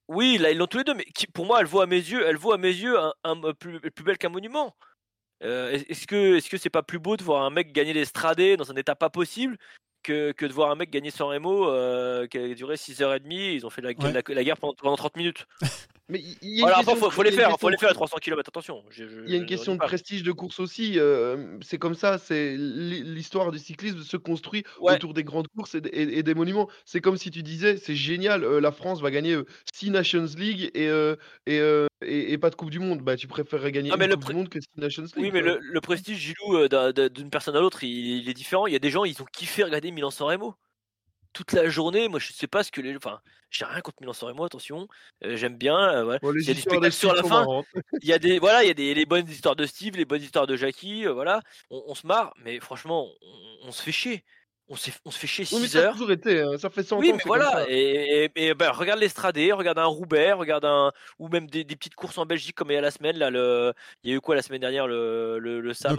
Oui, 0.08 0.38
là, 0.38 0.50
ils 0.50 0.58
l'ont 0.58 0.66
tous 0.66 0.78
les 0.78 0.84
deux, 0.84 0.94
mais 0.94 1.04
qui, 1.04 1.26
pour 1.26 1.46
moi, 1.46 1.60
elle 1.60 1.66
vaut 1.66 1.80
à 1.80 1.86
mes 1.86 1.96
yeux, 1.96 2.24
elle 2.26 2.36
vaut 2.36 2.52
à 2.52 2.58
mes 2.58 2.68
yeux 2.68 2.98
un, 2.98 3.12
un- 3.24 3.52
plus, 3.54 3.80
plus 3.80 4.04
belle 4.04 4.18
qu'un 4.18 4.28
monument. 4.28 4.74
Euh, 5.44 5.70
est- 5.72 5.90
est-ce 5.90 6.06
que, 6.06 6.36
est-ce 6.36 6.50
que 6.50 6.56
c'est 6.56 6.70
pas 6.70 6.82
plus 6.82 6.98
beau 6.98 7.16
de 7.16 7.22
voir 7.24 7.42
un 7.44 7.50
mec 7.50 7.72
gagner 7.72 7.92
les 7.92 8.04
Stradés 8.04 8.56
dans 8.56 8.70
un 8.70 8.76
état 8.76 8.94
pas 8.94 9.10
possible 9.10 9.56
que, 10.02 10.32
que 10.32 10.46
de 10.46 10.52
voir 10.52 10.70
un 10.70 10.74
mec 10.76 10.90
gagner 10.90 11.10
San 11.10 11.28
Remo 11.28 11.68
euh, 11.68 12.26
qui 12.26 12.38
a 12.38 12.54
duré 12.54 12.76
6h30 12.76 13.54
Ils 13.54 13.64
ont 13.66 13.70
fait 13.70 13.80
la, 13.80 13.90
Ouais. 13.90 14.12
la- 14.12 14.22
la 14.34 14.44
guerre 14.44 14.56
pendant, 14.58 14.74
pendant 14.74 14.96
30 14.96 15.16
minutes? 15.16 15.46
Mais 16.08 16.20
il 16.42 16.58
y 16.58 16.62
a 16.62 16.66
faut, 16.66 16.68
les 16.68 16.84
faire, 16.84 16.96
faut 16.96 17.08
question 17.08 17.22
les 17.22 17.30
de- 17.76 17.80
faire 17.80 17.90
à 17.90 17.94
300 17.94 18.16
km, 18.20 18.48
attention. 18.48 18.82
je- 18.90 19.04
je- 19.08 19.20
Il 19.24 19.30
y 19.30 19.34
a 19.34 19.36
une 19.36 19.42
ne 19.44 19.48
question 19.48 19.74
de 19.74 19.78
prestige 19.78 20.22
de 20.22 20.32
course 20.32 20.58
aussi. 20.60 20.98
euh, 20.98 21.58
c'est 21.62 21.78
comme 21.78 21.94
ça, 21.94 22.18
c'est 22.18 22.56
l'hi- 22.56 23.02
l'histoire 23.04 23.50
du 23.52 23.58
cyclisme 23.58 24.00
se 24.02 24.16
construit 24.16 24.64
Ouais. 24.80 24.94
autour 24.94 25.14
des 25.14 25.22
grandes 25.24 25.46
courses 25.56 25.74
et, 25.76 25.80
d- 25.80 25.90
et- 25.92 26.18
et 26.18 26.22
des 26.22 26.34
monuments. 26.34 26.68
C'est 26.84 27.00
comme 27.00 27.16
si 27.16 27.30
tu 27.30 27.42
disais, 27.42 27.76
c'est 27.76 27.94
génial, 27.94 28.44
euh, 28.44 28.60
la 28.60 28.72
France 28.72 29.00
va 29.00 29.10
gagner 29.10 29.36
6 29.72 29.90
Nations 29.90 30.26
League 30.36 30.70
et, 30.74 30.88
euh, 30.88 31.14
et, 31.46 31.60
euh, 31.60 31.86
pas 32.40 32.50
de 32.50 32.56
Coupe 32.56 32.70
du 32.70 32.80
Monde. 32.80 33.00
Bah, 33.02 33.16
tu 33.16 33.28
préférerais 33.28 33.70
gagner 33.72 33.90
Ah, 33.90 33.94
une 33.94 34.00
mais 34.00 34.08
le 34.08 34.14
Coupe 34.16 34.24
pré- 34.24 34.32
du 34.34 34.38
Monde 34.38 34.48
que 34.48 34.60
6 34.60 34.68
Nations 34.76 35.02
League. 35.04 35.12
Oui, 35.16 35.30
mais 35.32 35.40
le, 35.40 35.58
le 35.62 35.80
prestige, 35.80 36.18
Gilou, 36.18 36.56
euh, 36.56 36.68
d'un- 36.68 36.90
d'un- 36.92 37.08
d'une 37.08 37.30
personne 37.30 37.54
à 37.56 37.60
l'autre, 37.60 37.84
il, 37.84 38.22
il 38.22 38.28
est 38.28 38.34
différent. 38.34 38.66
Il 38.66 38.72
y 38.72 38.76
a 38.76 38.80
des 38.80 38.90
gens, 38.90 39.04
ils 39.04 39.22
ont 39.22 39.26
kiffé 39.32 39.62
regarder 39.62 39.92
Milan-San 39.92 40.26
Remo. 40.26 40.54
Toute 41.32 41.52
la 41.52 41.68
journée, 41.68 42.08
moi, 42.08 42.18
je 42.18 42.32
sais 42.32 42.46
pas 42.46 42.62
ce 42.62 42.70
que 42.70 42.80
les. 42.80 42.96
Enfin, 42.96 43.20
j'ai 43.50 43.64
rien 43.64 43.80
contre 43.80 43.98
Milan-San 44.00 44.28
Remo, 44.30 44.44
attention. 44.44 44.86
Euh, 45.24 45.36
J'aime 45.36 45.56
bien. 45.56 45.78
euh, 45.78 46.04
voilà. 46.04 46.18
Bon, 46.20 46.30
les 46.30 46.42
Il 46.42 46.48
y 46.48 46.50
a 46.50 46.54
des 46.54 46.60
spectacles 46.60 46.92
sur 46.92 47.14
la 47.14 47.22
fin. 47.22 47.46
Il 48.02 48.08
y 48.08 48.12
a 48.12 48.18
des, 48.18 48.38
voilà, 48.38 48.62
il 48.64 48.68
y 48.68 48.70
a 48.70 48.74
des 48.74 48.94
les 48.94 49.06
bonnes 49.06 49.28
histoires 49.28 49.56
de 49.56 49.64
Steve, 49.66 49.96
les 49.96 50.04
bonnes 50.04 50.22
histoires 50.22 50.46
de 50.46 50.56
Jackie, 50.56 51.06
euh, 51.06 51.12
voilà. 51.12 51.40
On, 51.70 51.82
on 51.86 51.94
se 51.94 52.06
marre, 52.06 52.34
mais 52.44 52.60
franchement, 52.60 53.08
on, 53.22 53.68
on 53.68 53.72
se 53.72 53.82
fait 53.82 53.92
chier. 53.92 54.24
On, 54.68 54.76
s'est- 54.76 54.92
on 55.04 55.10
se 55.10 55.18
fait 55.18 55.26
chier 55.26 55.44
Oui, 55.52 55.58
mais 55.60 55.66
6 55.66 55.72
ça 55.72 55.78
a 55.78 55.82
heures. 55.82 55.92
toujours 55.92 56.12
été, 56.12 56.40
hein, 56.40 56.56
ça 56.56 56.70
fait 56.70 56.82
100 56.82 56.98
Oui, 56.98 57.10
ans. 57.12 57.16
mais 57.16 57.22
voilà. 57.26 57.50
ça. 57.50 57.64
Et, 57.68 58.30
et, 58.34 58.46
et, 58.46 58.54
ben, 58.54 58.70
regarde 58.70 59.00
l'Estradé, 59.00 59.52
regarde 59.52 59.78
un 59.78 59.84
Roubaix, 59.84 60.32
regarde 60.32 60.64
un 60.64 60.92
ou 61.18 61.28
même 61.28 61.46
des, 61.48 61.64
des 61.64 61.76
petites 61.76 61.94
courses 61.94 62.16
en 62.16 62.24
Belgique 62.26 62.54
comme 62.56 62.70
il 62.70 62.74
y 62.74 62.76
a 62.76 62.80
la 62.80 62.90
semaine 62.92 63.18
là. 63.18 63.28
Le, 63.28 63.74
il 64.02 64.10
y 64.10 64.14
a 64.14 64.16
eu 64.16 64.20
quoi 64.20 64.34
la 64.34 64.40
semaine 64.42 64.60
dernière 64.60 64.86
le 64.86 65.38
le, 65.40 65.60
le 65.60 65.74
Samin, 65.74 65.96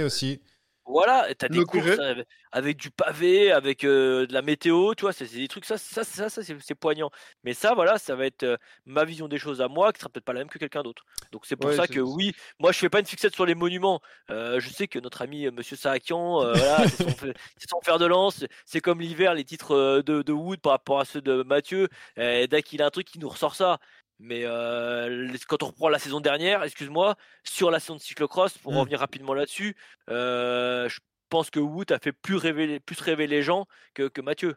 le- 0.00 0.04
aussi. 0.04 0.40
Voilà, 0.86 1.34
t'as 1.34 1.48
des 1.48 1.62
courses 1.62 1.98
avec, 1.98 2.26
avec 2.52 2.76
du 2.76 2.90
pavé, 2.90 3.50
avec 3.52 3.84
euh, 3.84 4.26
de 4.26 4.34
la 4.34 4.42
météo, 4.42 4.94
tu 4.94 5.02
vois, 5.02 5.14
c'est 5.14 5.26
des 5.26 5.48
trucs, 5.48 5.64
ça, 5.64 5.78
ça, 5.78 6.04
ça, 6.04 6.28
ça 6.28 6.42
c'est 6.42 6.74
poignant. 6.74 7.10
Mais 7.42 7.54
ça, 7.54 7.72
voilà, 7.74 7.96
ça 7.96 8.14
va 8.16 8.26
être 8.26 8.42
euh, 8.42 8.56
ma 8.84 9.04
vision 9.06 9.26
des 9.26 9.38
choses 9.38 9.62
à 9.62 9.68
moi, 9.68 9.94
qui 9.94 10.00
sera 10.00 10.10
peut-être 10.10 10.26
pas 10.26 10.34
la 10.34 10.40
même 10.40 10.50
que 10.50 10.58
quelqu'un 10.58 10.82
d'autre. 10.82 11.04
Donc 11.32 11.46
c'est 11.46 11.56
pour 11.56 11.70
Ouais, 11.70 11.76
ça 11.76 11.88
que 11.88 12.00
oui, 12.00 12.32
moi 12.58 12.70
je 12.72 12.78
fais 12.78 12.90
pas 12.90 13.00
une 13.00 13.06
fixette 13.06 13.34
sur 13.34 13.46
les 13.46 13.54
monuments. 13.54 14.00
Euh, 14.30 14.60
je 14.60 14.68
sais 14.68 14.86
que 14.86 14.98
notre 14.98 15.22
ami 15.22 15.50
Monsieur 15.50 15.76
Saakian, 15.76 16.40
voilà, 16.54 16.86
c'est 16.88 17.70
son, 17.70 17.80
fer 17.82 17.98
de 17.98 18.04
lance. 18.06 18.44
C'est 18.66 18.80
comme 18.82 19.00
l'hiver, 19.00 19.32
les 19.32 19.44
titres 19.44 20.02
de, 20.04 20.20
de 20.20 20.32
Wood 20.32 20.60
par 20.60 20.72
rapport 20.72 21.00
à 21.00 21.06
ceux 21.06 21.22
de 21.22 21.42
Mathieu. 21.44 21.88
Dès 22.16 22.62
qu'il 22.62 22.82
a 22.82 22.86
un 22.86 22.90
truc, 22.90 23.14
il 23.14 23.20
nous 23.20 23.28
ressort 23.30 23.54
ça. 23.54 23.78
Mais 24.24 24.42
euh, 24.44 25.28
quand 25.48 25.62
on 25.62 25.66
reprend 25.66 25.90
la 25.90 25.98
saison 25.98 26.20
dernière, 26.20 26.62
excuse-moi, 26.62 27.16
sur 27.44 27.70
la 27.70 27.78
saison 27.78 27.96
de 27.96 28.00
cyclocross, 28.00 28.56
pour 28.56 28.72
Mm. 28.72 28.76
revenir 28.78 28.98
rapidement 29.00 29.34
là-dessus, 29.34 29.76
euh, 30.08 30.88
je 30.88 30.98
pense 31.28 31.50
que 31.50 31.60
Wood 31.60 31.92
a 31.92 31.98
fait 31.98 32.12
plus 32.12 32.36
rêver, 32.36 32.80
plus 32.80 32.98
rêver 33.00 33.26
les 33.26 33.42
gens 33.42 33.66
que, 33.92 34.08
que 34.08 34.22
Mathieu. 34.22 34.54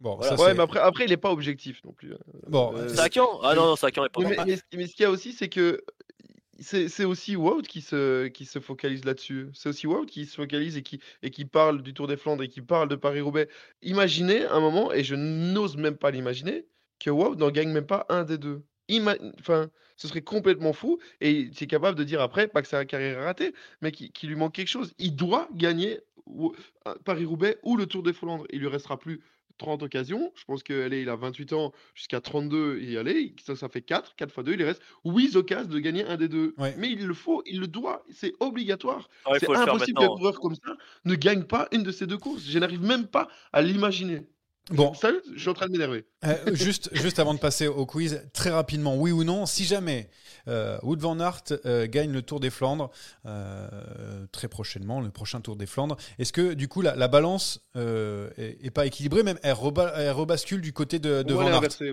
Bon, 0.00 0.16
Voilà. 0.16 0.36
ça, 0.36 0.42
Ouais, 0.42 0.52
mais 0.54 0.62
après, 0.62 0.80
après, 0.80 1.04
il 1.04 1.12
est 1.12 1.16
pas 1.16 1.30
objectif 1.30 1.82
non 1.84 1.92
plus. 1.92 2.12
hein. 2.14 2.18
Bon, 2.48 2.74
Euh, 2.74 2.88
Saakian 2.88 3.40
Ah 3.42 3.54
non, 3.54 3.66
non, 3.66 3.76
Saakian 3.76 4.04
est 4.04 4.08
pas 4.08 4.20
mais, 4.22 4.36
mais, 4.44 4.58
mais 4.74 4.86
ce 4.88 4.94
qu'il 4.94 5.04
y 5.04 5.06
a 5.06 5.10
aussi, 5.10 5.32
c'est 5.32 5.48
que 5.48 5.80
c'est 6.60 6.88
c'est 6.88 7.04
aussi 7.04 7.36
Wout 7.36 7.62
qui 7.62 7.80
se, 7.82 8.26
qui 8.28 8.46
se 8.46 8.58
focalise 8.58 9.04
là-dessus. 9.04 9.48
C'est 9.54 9.68
aussi 9.68 9.86
Wout 9.86 10.06
qui 10.06 10.26
se 10.26 10.34
focalise 10.36 10.76
et 10.76 10.82
qui, 10.82 11.00
et 11.22 11.30
qui 11.30 11.44
parle 11.44 11.82
du 11.82 11.94
Tour 11.94 12.06
des 12.08 12.16
Flandres 12.16 12.42
et 12.42 12.48
qui 12.48 12.62
parle 12.62 12.88
de 12.88 12.96
Paris-Roubaix. 12.96 13.48
Imaginez 13.82 14.44
un 14.46 14.60
moment, 14.60 14.92
et 14.92 15.04
je 15.04 15.14
n'ose 15.14 15.76
même 15.76 15.96
pas 15.96 16.10
l'imaginer, 16.10 16.66
que 16.98 17.10
Wout 17.10 17.36
n'en 17.36 17.50
gagne 17.50 17.70
même 17.70 17.86
pas 17.86 18.06
un 18.08 18.24
des 18.24 18.38
deux. 18.38 18.64
Enfin, 19.40 19.68
ce 19.96 20.08
serait 20.08 20.22
complètement 20.22 20.72
fou. 20.72 20.98
Et 21.20 21.50
c'est 21.54 21.66
capable 21.66 21.96
de 21.98 22.04
dire 22.04 22.20
après, 22.20 22.48
pas 22.48 22.62
que 22.62 22.68
sa 22.68 22.84
carrière 22.84 23.18
est 23.20 23.24
ratée, 23.24 23.54
mais 23.80 23.92
qu'il 23.92 24.28
lui 24.28 24.36
manque 24.36 24.54
quelque 24.54 24.68
chose. 24.68 24.92
Il 24.98 25.16
doit 25.16 25.48
gagner 25.54 26.00
ou- 26.26 26.54
un 26.86 26.94
Paris-Roubaix 27.04 27.58
ou 27.62 27.76
le 27.76 27.86
Tour 27.86 28.02
des 28.02 28.12
Flandres. 28.12 28.46
Il 28.50 28.60
lui 28.60 28.68
restera 28.68 28.98
plus 28.98 29.20
30 29.58 29.82
occasions. 29.84 30.32
Je 30.34 30.44
pense 30.46 30.62
qu'il 30.64 31.08
a 31.08 31.14
28 31.16 31.52
ans 31.52 31.72
jusqu'à 31.94 32.20
32 32.20 32.78
et 32.80 32.92
y 32.92 32.96
aller. 32.98 33.36
Ça, 33.44 33.54
ça 33.54 33.68
fait 33.68 33.82
4. 33.82 34.16
4 34.16 34.32
fois 34.32 34.42
2, 34.42 34.52
il 34.52 34.56
lui 34.58 34.64
reste 34.64 34.82
8 35.04 35.36
occasions 35.36 35.68
de 35.70 35.78
gagner 35.78 36.04
un 36.04 36.16
des 36.16 36.28
deux. 36.28 36.54
Ouais. 36.58 36.74
Mais 36.76 36.90
il 36.90 37.06
le 37.06 37.14
faut, 37.14 37.42
il 37.46 37.60
le 37.60 37.68
doit. 37.68 38.04
C'est 38.10 38.32
obligatoire. 38.40 39.08
C'est 39.38 39.46
impossible 39.74 39.98
qu'un 40.00 40.06
coureur 40.16 40.40
comme 40.40 40.54
ça 40.56 40.76
ne 41.04 41.14
gagne 41.14 41.44
pas 41.44 41.68
une 41.72 41.84
de 41.84 41.92
ces 41.92 42.06
deux 42.08 42.18
courses. 42.18 42.42
Je 42.44 42.58
n'arrive 42.58 42.82
même 42.82 43.06
pas 43.06 43.28
à 43.52 43.62
l'imaginer. 43.62 44.22
Bon, 44.70 44.94
Ça, 44.94 45.10
je 45.34 45.38
suis 45.38 45.48
en 45.50 45.54
train 45.54 45.66
de 45.66 45.72
m'énerver. 45.72 46.06
Euh, 46.24 46.54
juste, 46.54 46.88
juste 46.92 47.18
avant 47.18 47.34
de 47.34 47.38
passer 47.38 47.66
au 47.66 47.84
quiz, 47.84 48.22
très 48.32 48.48
rapidement, 48.50 48.96
oui 48.96 49.12
ou 49.12 49.22
non, 49.22 49.44
si 49.44 49.64
jamais 49.64 50.08
euh, 50.48 50.78
Wout 50.82 50.96
van 50.98 51.20
Aert 51.20 51.42
euh, 51.66 51.86
gagne 51.86 52.10
le 52.12 52.22
Tour 52.22 52.40
des 52.40 52.48
Flandres 52.48 52.90
euh, 53.26 54.26
très 54.32 54.48
prochainement, 54.48 55.00
le 55.00 55.10
prochain 55.10 55.40
Tour 55.42 55.56
des 55.56 55.66
Flandres, 55.66 55.96
est-ce 56.18 56.32
que 56.32 56.54
du 56.54 56.68
coup 56.68 56.80
la, 56.80 56.96
la 56.96 57.08
balance 57.08 57.60
euh, 57.76 58.30
est, 58.38 58.64
est 58.64 58.70
pas 58.70 58.86
équilibrée, 58.86 59.22
même 59.22 59.38
elle, 59.42 59.52
reba- 59.52 59.92
elle 59.96 60.12
rebascule 60.12 60.60
du 60.62 60.72
côté 60.72 60.98
de, 60.98 61.22
Van 61.28 61.46
Aert 61.46 61.56
inversée. 61.56 61.92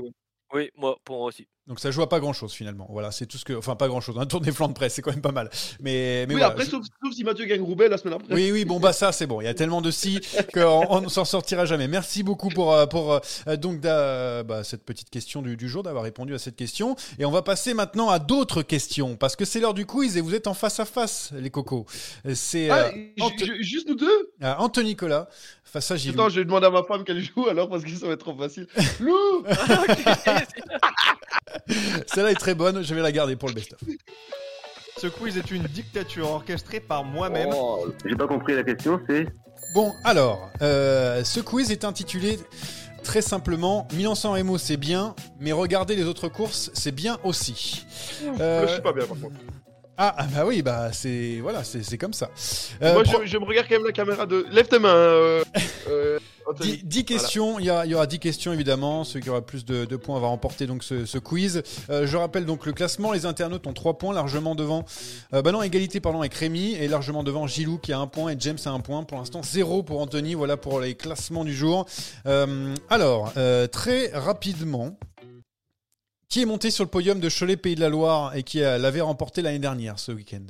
Oui, 0.53 0.69
moi, 0.75 0.97
pour 1.05 1.17
moi 1.17 1.27
aussi. 1.27 1.47
Donc 1.67 1.79
ça 1.79 1.91
joue 1.91 2.01
à 2.01 2.09
pas 2.09 2.19
grand-chose 2.19 2.51
finalement. 2.53 2.87
Voilà, 2.89 3.11
c'est 3.11 3.27
tout 3.27 3.37
ce 3.37 3.45
que, 3.45 3.53
enfin 3.53 3.75
pas 3.75 3.87
grand-chose. 3.87 4.17
Un 4.17 4.25
Tour 4.25 4.41
des 4.41 4.51
Flandres 4.51 4.73
près, 4.73 4.89
c'est 4.89 5.01
quand 5.03 5.11
même 5.11 5.21
pas 5.21 5.31
mal. 5.31 5.49
Mais, 5.79 6.25
mais 6.27 6.33
oui, 6.33 6.39
voilà, 6.39 6.47
après, 6.47 6.65
je- 6.65 6.71
sauf, 6.71 6.83
sauf 7.03 7.13
si 7.13 7.23
Mathieu 7.23 7.45
gagne 7.45 7.61
Roubaix 7.61 7.87
la 7.87 7.97
semaine 7.97 8.15
après. 8.15 8.33
Oui, 8.33 8.51
oui, 8.51 8.65
bon, 8.65 8.79
bah 8.79 8.93
ça, 8.93 9.11
c'est 9.11 9.27
bon. 9.27 9.41
Il 9.41 9.45
y 9.45 9.47
a 9.47 9.53
tellement 9.53 9.79
de 9.81 9.91
si 9.91 10.19
qu'on 10.53 10.85
on 10.89 11.01
ne 11.01 11.07
s'en 11.07 11.23
sortira 11.23 11.65
jamais. 11.65 11.87
Merci 11.87 12.23
beaucoup 12.23 12.49
pour, 12.49 12.73
euh, 12.73 12.87
pour 12.87 13.13
euh, 13.13 13.55
donc 13.57 13.79
d'a- 13.79 14.43
bah, 14.43 14.63
cette 14.63 14.83
petite 14.83 15.09
question 15.11 15.41
du, 15.43 15.55
du 15.55 15.69
jour, 15.69 15.83
d'avoir 15.83 16.03
répondu 16.03 16.33
à 16.33 16.39
cette 16.39 16.55
question. 16.55 16.95
Et 17.19 17.25
on 17.25 17.31
va 17.31 17.43
passer 17.43 17.73
maintenant 17.75 18.09
à 18.09 18.17
d'autres 18.19 18.63
questions, 18.63 19.15
parce 19.15 19.35
que 19.35 19.45
c'est 19.45 19.59
l'heure 19.59 19.75
du 19.75 19.85
quiz 19.85 20.17
et 20.17 20.21
vous 20.21 20.33
êtes 20.33 20.47
en 20.47 20.55
face 20.55 20.79
à 20.79 20.85
face, 20.85 21.31
les 21.33 21.51
cocos. 21.51 21.85
C'est 22.33 22.69
Ah, 22.71 22.89
euh, 22.89 23.57
juste 23.61 23.87
nous 23.87 23.95
deux? 23.95 24.31
Euh, 24.43 24.53
Anthony 24.57 24.89
Nicolas 24.89 25.29
face 25.63 25.89
à 25.91 25.95
Gilles. 25.95 26.11
Attends, 26.13 26.27
je 26.29 26.39
vais 26.39 26.45
demander 26.45 26.65
à 26.65 26.69
ma 26.71 26.83
femme 26.83 27.03
qu'elle 27.05 27.21
joue 27.23 27.47
alors 27.47 27.69
parce 27.69 27.83
que 27.83 27.89
ça 27.91 28.07
va 28.07 28.13
être 28.13 28.19
trop 28.19 28.35
facile. 28.35 28.67
Lou 28.99 29.13
Celle-là 32.07 32.31
est 32.31 32.35
très 32.35 32.55
bonne, 32.55 32.83
je 32.83 32.93
vais 32.93 33.01
la 33.01 33.11
garder 33.11 33.35
pour 33.35 33.49
le 33.49 33.55
best-of. 33.55 33.79
Ce 34.97 35.07
quiz 35.07 35.37
est 35.37 35.51
une 35.51 35.63
dictature 35.63 36.29
orchestrée 36.29 36.79
par 36.79 37.03
moi-même. 37.03 37.49
J'ai 38.05 38.15
pas 38.15 38.27
compris 38.27 38.55
la 38.55 38.63
question, 38.63 38.99
c'est. 39.09 39.25
Bon, 39.73 39.93
alors, 40.03 40.49
euh, 40.61 41.23
ce 41.23 41.39
quiz 41.39 41.71
est 41.71 41.85
intitulé 41.85 42.37
très 43.03 43.21
simplement, 43.21 43.87
Milan-San 43.93 44.33
Remo 44.33 44.57
c'est 44.57 44.77
bien, 44.77 45.15
mais 45.39 45.51
regarder 45.51 45.95
les 45.95 46.03
autres 46.03 46.27
courses 46.27 46.69
c'est 46.73 46.91
bien 46.91 47.17
aussi. 47.23 47.85
Euh, 48.39 48.67
je 48.67 48.73
suis 48.73 48.81
pas 48.81 48.93
bien 48.93 49.05
par 49.05 49.19
contre. 49.19 49.35
Ah, 50.03 50.15
ah, 50.17 50.25
bah 50.35 50.43
oui, 50.45 50.61
bah 50.61 50.91
c'est 50.93 51.39
voilà, 51.41 51.63
c'est 51.63 51.83
c'est 51.83 51.97
comme 51.97 52.13
ça. 52.13 52.29
Euh, 52.81 52.93
Moi, 52.93 53.03
je, 53.03 53.25
je 53.27 53.37
me 53.37 53.45
regarde 53.45 53.67
quand 53.69 53.75
même 53.75 53.85
la 53.85 53.91
caméra 53.91 54.25
de. 54.25 54.45
Lève 54.51 54.67
tes 54.67 54.79
mains. 54.79 54.89
Euh, 54.95 55.43
euh, 55.89 56.17
Anthony. 56.47 56.77
10, 56.77 56.83
10 56.85 57.05
questions, 57.05 57.59
il 57.59 57.65
y, 57.65 57.69
a- 57.69 57.85
il 57.85 57.91
y 57.91 57.95
aura 57.95 58.07
10 58.07 58.17
questions 58.17 58.51
évidemment, 58.51 59.03
ceux 59.03 59.19
qui 59.19 59.29
auront 59.29 59.43
plus 59.43 59.63
de, 59.63 59.85
de 59.85 59.95
points 59.95 60.19
va 60.19 60.25
remporter 60.27 60.65
donc 60.65 60.83
ce, 60.83 61.05
ce 61.05 61.19
quiz. 61.19 61.61
Euh, 61.91 62.07
je 62.07 62.17
rappelle 62.17 62.45
donc 62.45 62.65
le 62.65 62.73
classement, 62.73 63.11
les 63.11 63.27
internautes 63.27 63.67
ont 63.67 63.73
3 63.73 63.99
points, 63.99 64.11
largement 64.11 64.55
devant, 64.55 64.83
euh, 65.35 65.43
bah 65.43 65.51
non, 65.51 65.61
égalité 65.61 65.99
pardon 65.99 66.21
avec 66.21 66.33
Rémi, 66.33 66.73
et 66.73 66.87
largement 66.87 67.23
devant 67.23 67.45
Gilou 67.45 67.77
qui 67.77 67.93
a 67.93 67.99
un 67.99 68.07
point 68.07 68.31
et 68.31 68.35
James 68.39 68.57
a 68.65 68.69
un 68.71 68.79
point. 68.79 69.03
Pour 69.03 69.19
l'instant, 69.19 69.41
0 69.43 69.83
pour 69.83 70.01
Anthony, 70.01 70.33
voilà 70.33 70.57
pour 70.57 70.79
les 70.81 70.95
classements 70.95 71.45
du 71.45 71.53
jour. 71.55 71.85
Euh, 72.25 72.73
alors, 72.89 73.31
euh, 73.37 73.67
très 73.67 74.09
rapidement, 74.11 74.97
qui 76.31 76.41
est 76.41 76.45
monté 76.45 76.71
sur 76.71 76.83
le 76.85 76.89
podium 76.89 77.19
de 77.19 77.29
Cholet 77.29 77.57
Pays 77.57 77.75
de 77.75 77.81
la 77.81 77.89
Loire 77.89 78.35
et 78.35 78.43
qui 78.43 78.63
euh, 78.63 78.77
l'avait 78.77 79.01
remporté 79.01 79.41
l'année 79.41 79.59
dernière 79.59 79.99
ce 79.99 80.11
week-end 80.13 80.45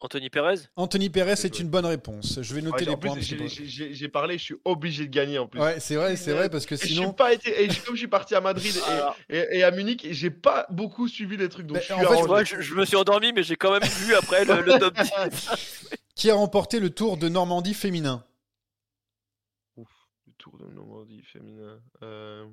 Anthony 0.00 0.30
Perez 0.30 0.56
Anthony 0.76 1.10
Pérez, 1.10 1.36
c'est 1.36 1.60
une 1.60 1.68
bonne 1.68 1.86
réponse. 1.86 2.40
Je 2.42 2.54
vais 2.54 2.60
noter 2.60 2.80
Ouais, 2.80 2.84
les 2.86 2.90
en 2.90 2.98
plus, 2.98 3.08
points. 3.08 3.46
j'ai- 3.48 4.08
parlé, 4.08 4.36
je 4.36 4.42
suis 4.42 4.56
obligé 4.64 5.06
de 5.06 5.10
gagner 5.12 5.38
en 5.38 5.46
plus. 5.46 5.60
Ouais, 5.60 5.78
c'est 5.78 5.94
vrai, 5.94 6.16
c'est 6.16 6.32
vrai, 6.32 6.50
parce 6.50 6.66
que 6.66 6.74
Et 6.74 6.78
je 6.78 6.86
sinon. 6.88 7.04
suis 7.04 7.12
pas 7.16 7.32
été, 7.32 7.62
et 7.62 7.68
comme 7.68 7.94
je 7.94 8.00
suis 8.00 8.08
parti 8.08 8.34
à 8.34 8.40
Madrid 8.40 8.74
et- 8.76 8.90
Alors. 8.90 9.16
et, 9.30 9.46
et 9.58 9.62
à 9.62 9.70
Munich, 9.70 10.04
et 10.04 10.12
j'ai 10.12 10.30
pas 10.30 10.66
beaucoup 10.70 11.06
suivi 11.06 11.36
les 11.36 11.48
trucs. 11.48 11.66
Donc 11.68 11.76
Mais 11.76 11.80
je 11.82 11.84
suis 11.86 11.94
en 11.94 11.98
fait. 12.00 12.26
Moi, 12.26 12.42
je, 12.42 12.60
je 12.60 12.74
me 12.74 12.84
suis 12.84 12.96
endormi, 12.96 13.32
mais 13.32 13.44
j'ai 13.44 13.54
quand 13.54 13.70
même 13.70 13.88
vu 13.88 14.12
après 14.16 14.44
le, 14.44 14.60
le 14.62 14.78
top 14.80 14.92
10. 14.94 15.10
Qui 16.16 16.30
a 16.30 16.34
remporté 16.34 16.80
le 16.80 16.90
Tour 16.90 17.16
de 17.16 17.28
Normandie 17.28 17.72
féminin? 17.72 18.24
Le 19.76 19.84
Tour 20.36 20.58
de 20.58 20.66
Normandie 20.74 21.22
féminin. 21.22 21.78
Euh, 22.02 22.44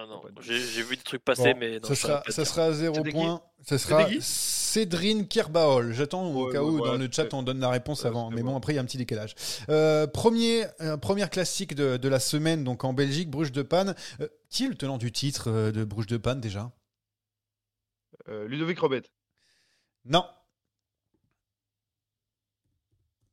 Ah 0.00 0.06
non, 0.06 0.22
j'ai 0.40 0.82
vu 0.82 0.96
des 0.96 1.02
trucs 1.02 1.24
passer, 1.24 1.54
Bon, 1.54 1.58
mais 1.58 1.80
non, 1.80 1.88
ça, 1.88 1.94
sera, 1.96 2.12
va 2.14 2.20
pas 2.20 2.30
ça 2.30 2.42
dire. 2.42 2.50
sera 2.52 2.64
à 2.66 2.72
zéro 2.72 3.02
point. 3.02 3.42
Ça 3.66 3.78
sera 3.78 4.06
Cédrine 4.20 5.26
Kerbaol. 5.26 5.92
J'attends 5.92 6.24
au 6.32 6.46
cas 6.52 6.62
ouais, 6.62 6.70
où 6.70 6.80
ouais, 6.80 6.88
dans 6.88 6.96
le 6.96 7.08
chat 7.10 7.34
on 7.34 7.42
donne 7.42 7.58
la 7.58 7.70
réponse 7.70 8.02
ouais, 8.02 8.08
avant. 8.08 8.30
Mais 8.30 8.42
bon, 8.42 8.52
bon. 8.52 8.58
après 8.58 8.74
il 8.74 8.76
y 8.76 8.78
a 8.78 8.82
un 8.82 8.84
petit 8.84 8.98
décalage. 8.98 9.34
Euh, 9.68 10.06
premier, 10.06 10.66
euh, 10.80 10.96
première 10.96 11.30
classique 11.30 11.74
de, 11.74 11.96
de 11.96 12.08
la 12.08 12.20
semaine, 12.20 12.62
donc 12.62 12.84
en 12.84 12.92
Belgique, 12.92 13.28
Bruges 13.28 13.50
de 13.50 13.62
Panne. 13.62 13.96
Euh, 14.20 14.28
qui 14.50 14.66
est 14.66 14.68
le 14.68 14.76
tenant 14.76 14.98
du 14.98 15.10
titre 15.10 15.50
euh, 15.50 15.72
de 15.72 15.84
Bruges 15.84 16.06
de 16.06 16.16
Panne 16.16 16.40
déjà? 16.40 16.70
Euh, 18.28 18.46
Ludovic 18.46 18.78
Robet. 18.78 19.02
Non. 20.04 20.24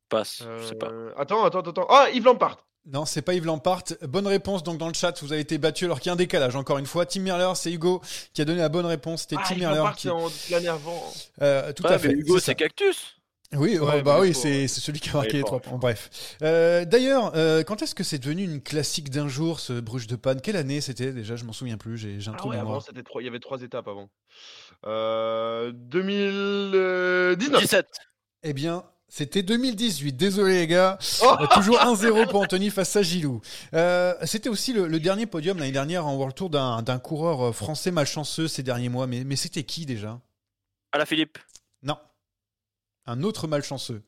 Passe, 0.08 0.42
je 0.58 0.64
sais 0.64 0.74
pas. 0.74 0.90
Attends, 1.16 1.44
attends, 1.44 1.60
attends. 1.60 1.86
Ah, 1.90 2.08
Yves 2.12 2.24
Lampard. 2.24 2.66
Non, 2.86 3.04
c'est 3.04 3.22
pas 3.22 3.34
Yves 3.34 3.46
Lampart. 3.46 3.82
Bonne 4.02 4.26
réponse 4.28 4.62
donc 4.62 4.78
dans 4.78 4.86
le 4.88 4.94
chat. 4.94 5.20
Vous 5.22 5.32
avez 5.32 5.40
été 5.42 5.58
battu 5.58 5.86
alors 5.86 5.98
qu'il 5.98 6.08
y 6.08 6.10
a 6.10 6.12
un 6.12 6.16
décalage. 6.16 6.54
Encore 6.54 6.78
une 6.78 6.86
fois, 6.86 7.04
Tim 7.04 7.20
Merler, 7.22 7.50
c'est 7.56 7.72
Hugo 7.72 8.00
qui 8.32 8.42
a 8.42 8.44
donné 8.44 8.60
la 8.60 8.68
bonne 8.68 8.86
réponse. 8.86 9.22
C'était 9.22 9.36
Ah, 9.38 9.44
Tim 9.48 9.54
Yves 9.56 9.60
Merler 9.62 9.90
qui. 9.96 10.08
en 10.08 10.28
avant. 10.68 11.12
Euh, 11.42 11.72
tout 11.72 11.84
Ouais, 11.84 11.92
à 11.92 11.98
fait. 11.98 12.12
Hugo, 12.12 12.38
c'est 12.38 12.54
Cactus. 12.54 13.14
Oui, 13.54 13.78
Ouais, 13.78 13.98
euh, 14.00 14.02
bah 14.02 14.16
mais 14.20 14.28
oui, 14.28 14.34
c'est 14.34 14.66
c'est 14.66 14.80
celui 14.80 14.98
qui 14.98 15.08
a 15.10 15.12
marqué 15.14 15.34
les 15.34 15.44
trois 15.44 15.60
points. 15.60 15.78
Bref. 15.78 16.10
Euh, 16.42 16.84
D'ailleurs, 16.84 17.30
euh, 17.36 17.62
quand 17.62 17.80
est-ce 17.80 17.94
que 17.94 18.02
c'est 18.02 18.18
devenu 18.18 18.42
une 18.42 18.60
classique 18.60 19.08
d'un 19.08 19.28
jour, 19.28 19.60
ce 19.60 19.74
Bruges 19.74 20.08
de 20.08 20.16
Panne? 20.16 20.40
Quelle 20.40 20.56
année 20.56 20.80
c'était 20.80 21.12
déjà? 21.12 21.36
Je 21.36 21.44
m'en 21.44 21.52
souviens 21.52 21.76
plus. 21.78 21.96
J'ai 21.96 22.18
un 22.28 22.32
Ah 22.34 22.36
trou 22.38 22.48
de 22.48 22.54
ouais, 22.54 22.58
avant, 22.58 22.70
mémoire. 22.70 22.82
c'était 22.84 23.04
trois. 23.04 23.22
Il 23.22 23.26
y 23.26 23.28
avait 23.28 23.38
trois 23.38 23.62
étapes 23.62 23.86
avant. 23.86 24.08
Euh, 24.84 25.70
2019. 25.72 27.60
17. 27.60 27.86
Eh 28.42 28.52
bien, 28.52 28.84
c'était 29.08 29.42
2018. 29.42 30.12
Désolé 30.14 30.54
les 30.54 30.66
gars. 30.66 30.98
Oh 31.22 31.36
Euh, 31.40 31.46
toujours 31.54 31.78
1-0 31.78 32.28
pour 32.28 32.40
Anthony 32.40 32.70
face 32.70 32.94
à 32.96 33.02
Gilou. 33.02 33.40
Euh, 33.74 34.14
c'était 34.24 34.48
aussi 34.48 34.72
le, 34.72 34.88
le 34.88 35.00
dernier 35.00 35.26
podium 35.26 35.58
l'année 35.58 35.72
dernière 35.72 36.06
en 36.06 36.14
World 36.16 36.34
Tour 36.34 36.50
d'un 36.50 36.98
coureur 36.98 37.46
euh, 37.48 37.52
français 37.52 37.90
malchanceux 37.90 38.48
ces 38.48 38.62
derniers 38.62 38.88
mois. 38.88 39.06
Mais, 39.06 39.24
mais 39.24 39.36
c'était 39.36 39.62
qui 39.64 39.86
déjà? 39.86 40.20
La 40.94 41.06
Philippe. 41.06 41.38
Non. 41.82 41.98
Un 43.06 43.22
autre 43.22 43.46
malchanceux. 43.46 44.02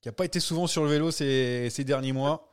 Qui 0.00 0.08
n'a 0.08 0.12
pas 0.12 0.24
été 0.24 0.40
souvent 0.40 0.66
sur 0.66 0.82
le 0.84 0.90
vélo 0.90 1.10
ces, 1.10 1.68
ces 1.70 1.84
derniers 1.84 2.12
mois. 2.12 2.50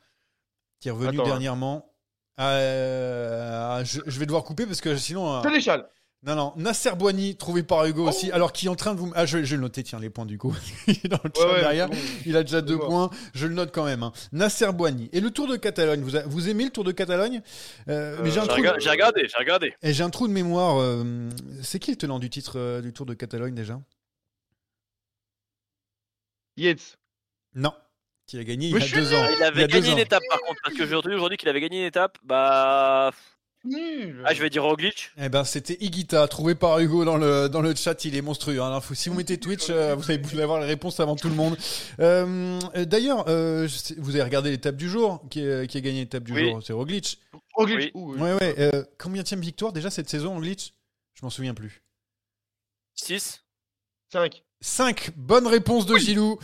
Qui 0.79 0.87
est 0.89 0.91
revenu 0.91 1.09
Attends, 1.09 1.23
hein. 1.23 1.25
dernièrement. 1.27 1.93
Euh, 2.39 3.83
je, 3.85 4.01
je 4.05 4.19
vais 4.19 4.25
devoir 4.25 4.43
couper 4.43 4.65
parce 4.65 4.81
que 4.81 4.95
sinon. 4.97 5.41
Sénéchal. 5.43 5.87
Non, 6.23 6.35
non. 6.35 6.53
Nasser 6.55 6.91
Boigny, 6.95 7.35
trouvé 7.35 7.63
par 7.63 7.83
Hugo 7.85 8.07
aussi. 8.07 8.29
Oh. 8.31 8.35
Alors, 8.35 8.53
qui 8.53 8.67
est 8.67 8.69
en 8.69 8.75
train 8.75 8.93
de 8.93 8.99
vous. 8.99 9.11
Ah, 9.15 9.25
je, 9.25 9.43
je 9.43 9.49
vais 9.51 9.55
le 9.55 9.61
noter, 9.63 9.81
tiens, 9.83 9.99
les 9.99 10.09
points 10.11 10.25
du 10.27 10.37
coup. 10.37 10.55
Il 10.87 10.93
est 11.03 11.07
dans 11.07 11.19
le 11.23 11.31
chat 11.35 11.47
ouais, 11.51 11.59
derrière. 11.61 11.89
bon. 11.89 11.97
Il 12.27 12.37
a 12.37 12.43
déjà 12.43 12.61
deux 12.61 12.75
voir. 12.75 12.87
points. 12.89 13.09
Je 13.33 13.47
le 13.47 13.55
note 13.55 13.71
quand 13.73 13.85
même. 13.85 14.03
hein. 14.03 14.11
Nasser 14.31 14.71
Boigny. 14.71 15.09
Et 15.13 15.19
le 15.19 15.31
Tour 15.31 15.47
de 15.47 15.55
Catalogne. 15.55 16.01
Vous, 16.01 16.15
a- 16.15 16.21
vous 16.23 16.47
aimez 16.49 16.65
le 16.65 16.69
Tour 16.69 16.83
de 16.83 16.91
Catalogne? 16.91 17.41
Euh, 17.89 18.19
Mais 18.23 18.29
j'ai 18.29 18.39
un, 18.39 18.43
Euh, 18.43 18.45
J'ai 18.45 18.49
de- 18.49 18.53
regardé, 18.89 19.27
j'ai 19.27 19.37
regardé. 19.39 19.73
et 19.81 19.93
j'ai 19.93 20.03
un 20.03 20.09
trou 20.11 20.27
de 20.27 20.33
mémoire. 20.33 20.79
euh, 20.79 21.29
C'est 21.63 21.79
qui 21.79 21.89
le 21.91 21.97
tenant 21.97 22.19
du 22.19 22.29
titre 22.29 22.59
euh, 22.59 22.81
du 22.81 22.93
Tour 22.93 23.05
de 23.07 23.13
Catalogne 23.15 23.55
déjà? 23.55 23.79
Yates. 26.57 26.97
Non. 27.55 27.73
Qui 28.27 28.37
a 28.37 28.43
gagné 28.43 28.67
il 28.69 28.73
y 28.73 28.75
a 28.75 28.87
deux 28.87 29.13
ans. 29.13 29.25
Il 29.29 29.37
Il 29.37 29.43
avait 29.43 29.67
gagné 29.67 29.91
une 29.91 29.97
étape 29.99 30.23
par 30.29 30.39
contre, 30.41 30.59
parce 30.63 30.75
que 30.75 30.85
j'ai 30.85 30.95
entendu 30.95 31.15
aujourd'hui 31.15 31.37
qu'il 31.37 31.49
avait 31.49 31.61
gagné 31.61 31.79
une 31.81 31.87
étape. 31.87 32.17
Bah. 32.23 33.11
Nul. 33.63 34.23
Ah, 34.25 34.33
je 34.33 34.41
vais 34.41 34.49
dire 34.49 34.63
Roglic. 34.63 35.11
Eh 35.17 35.29
ben, 35.29 35.43
c'était 35.43 35.77
Igita, 35.81 36.27
trouvé 36.27 36.55
par 36.55 36.79
Hugo 36.79 37.05
dans 37.05 37.17
le, 37.17 37.47
dans 37.47 37.61
le 37.61 37.75
chat. 37.75 38.05
Il 38.05 38.15
est 38.15 38.21
monstrueux. 38.23 38.59
hein. 38.61 38.81
Faut- 38.81 38.95
si 38.95 39.07
vous 39.09 39.15
mettez 39.15 39.37
Twitch, 39.39 39.67
euh, 39.69 39.93
vous, 39.95 40.09
allez, 40.09 40.21
vous 40.21 40.31
allez 40.33 40.41
avoir 40.43 40.59
les 40.59 40.65
réponses 40.65 40.99
avant 40.99 41.15
tout 41.15 41.29
le 41.29 41.35
monde. 41.35 41.55
Euh, 41.99 42.59
euh, 42.75 42.85
D'ailleurs, 42.85 43.25
euh, 43.27 43.67
vous 43.99 44.11
avez 44.15 44.23
regardé 44.23 44.49
l'étape 44.49 44.75
du 44.77 44.89
jour. 44.89 45.21
Qui, 45.29 45.41
est- 45.41 45.67
qui 45.67 45.77
a 45.77 45.81
gagné 45.81 45.99
l'étape 46.01 46.23
du 46.23 46.33
Oui. 46.33 46.49
jour 46.49 46.63
C'est 46.65 46.73
Roglic. 46.73 47.19
Roglic. 47.53 47.77
Oui. 47.77 47.91
Ouh, 47.93 48.13
oui. 48.15 48.19
Ouais, 48.21 48.33
ouais. 48.33 48.55
Euh, 48.57 48.83
combien 48.97 49.21
de 49.21 49.35
victoire 49.35 49.71
déjà 49.73 49.91
cette 49.91 50.09
saison, 50.09 50.33
Roglic? 50.33 50.73
Je 51.13 51.23
m'en 51.23 51.29
souviens 51.29 51.53
plus. 51.53 51.83
6. 52.95 53.43
5. 54.11 54.43
5 54.61 55.11
bonnes 55.17 55.47
réponses 55.47 55.85
de 55.87 55.97
Gilou 55.97 56.37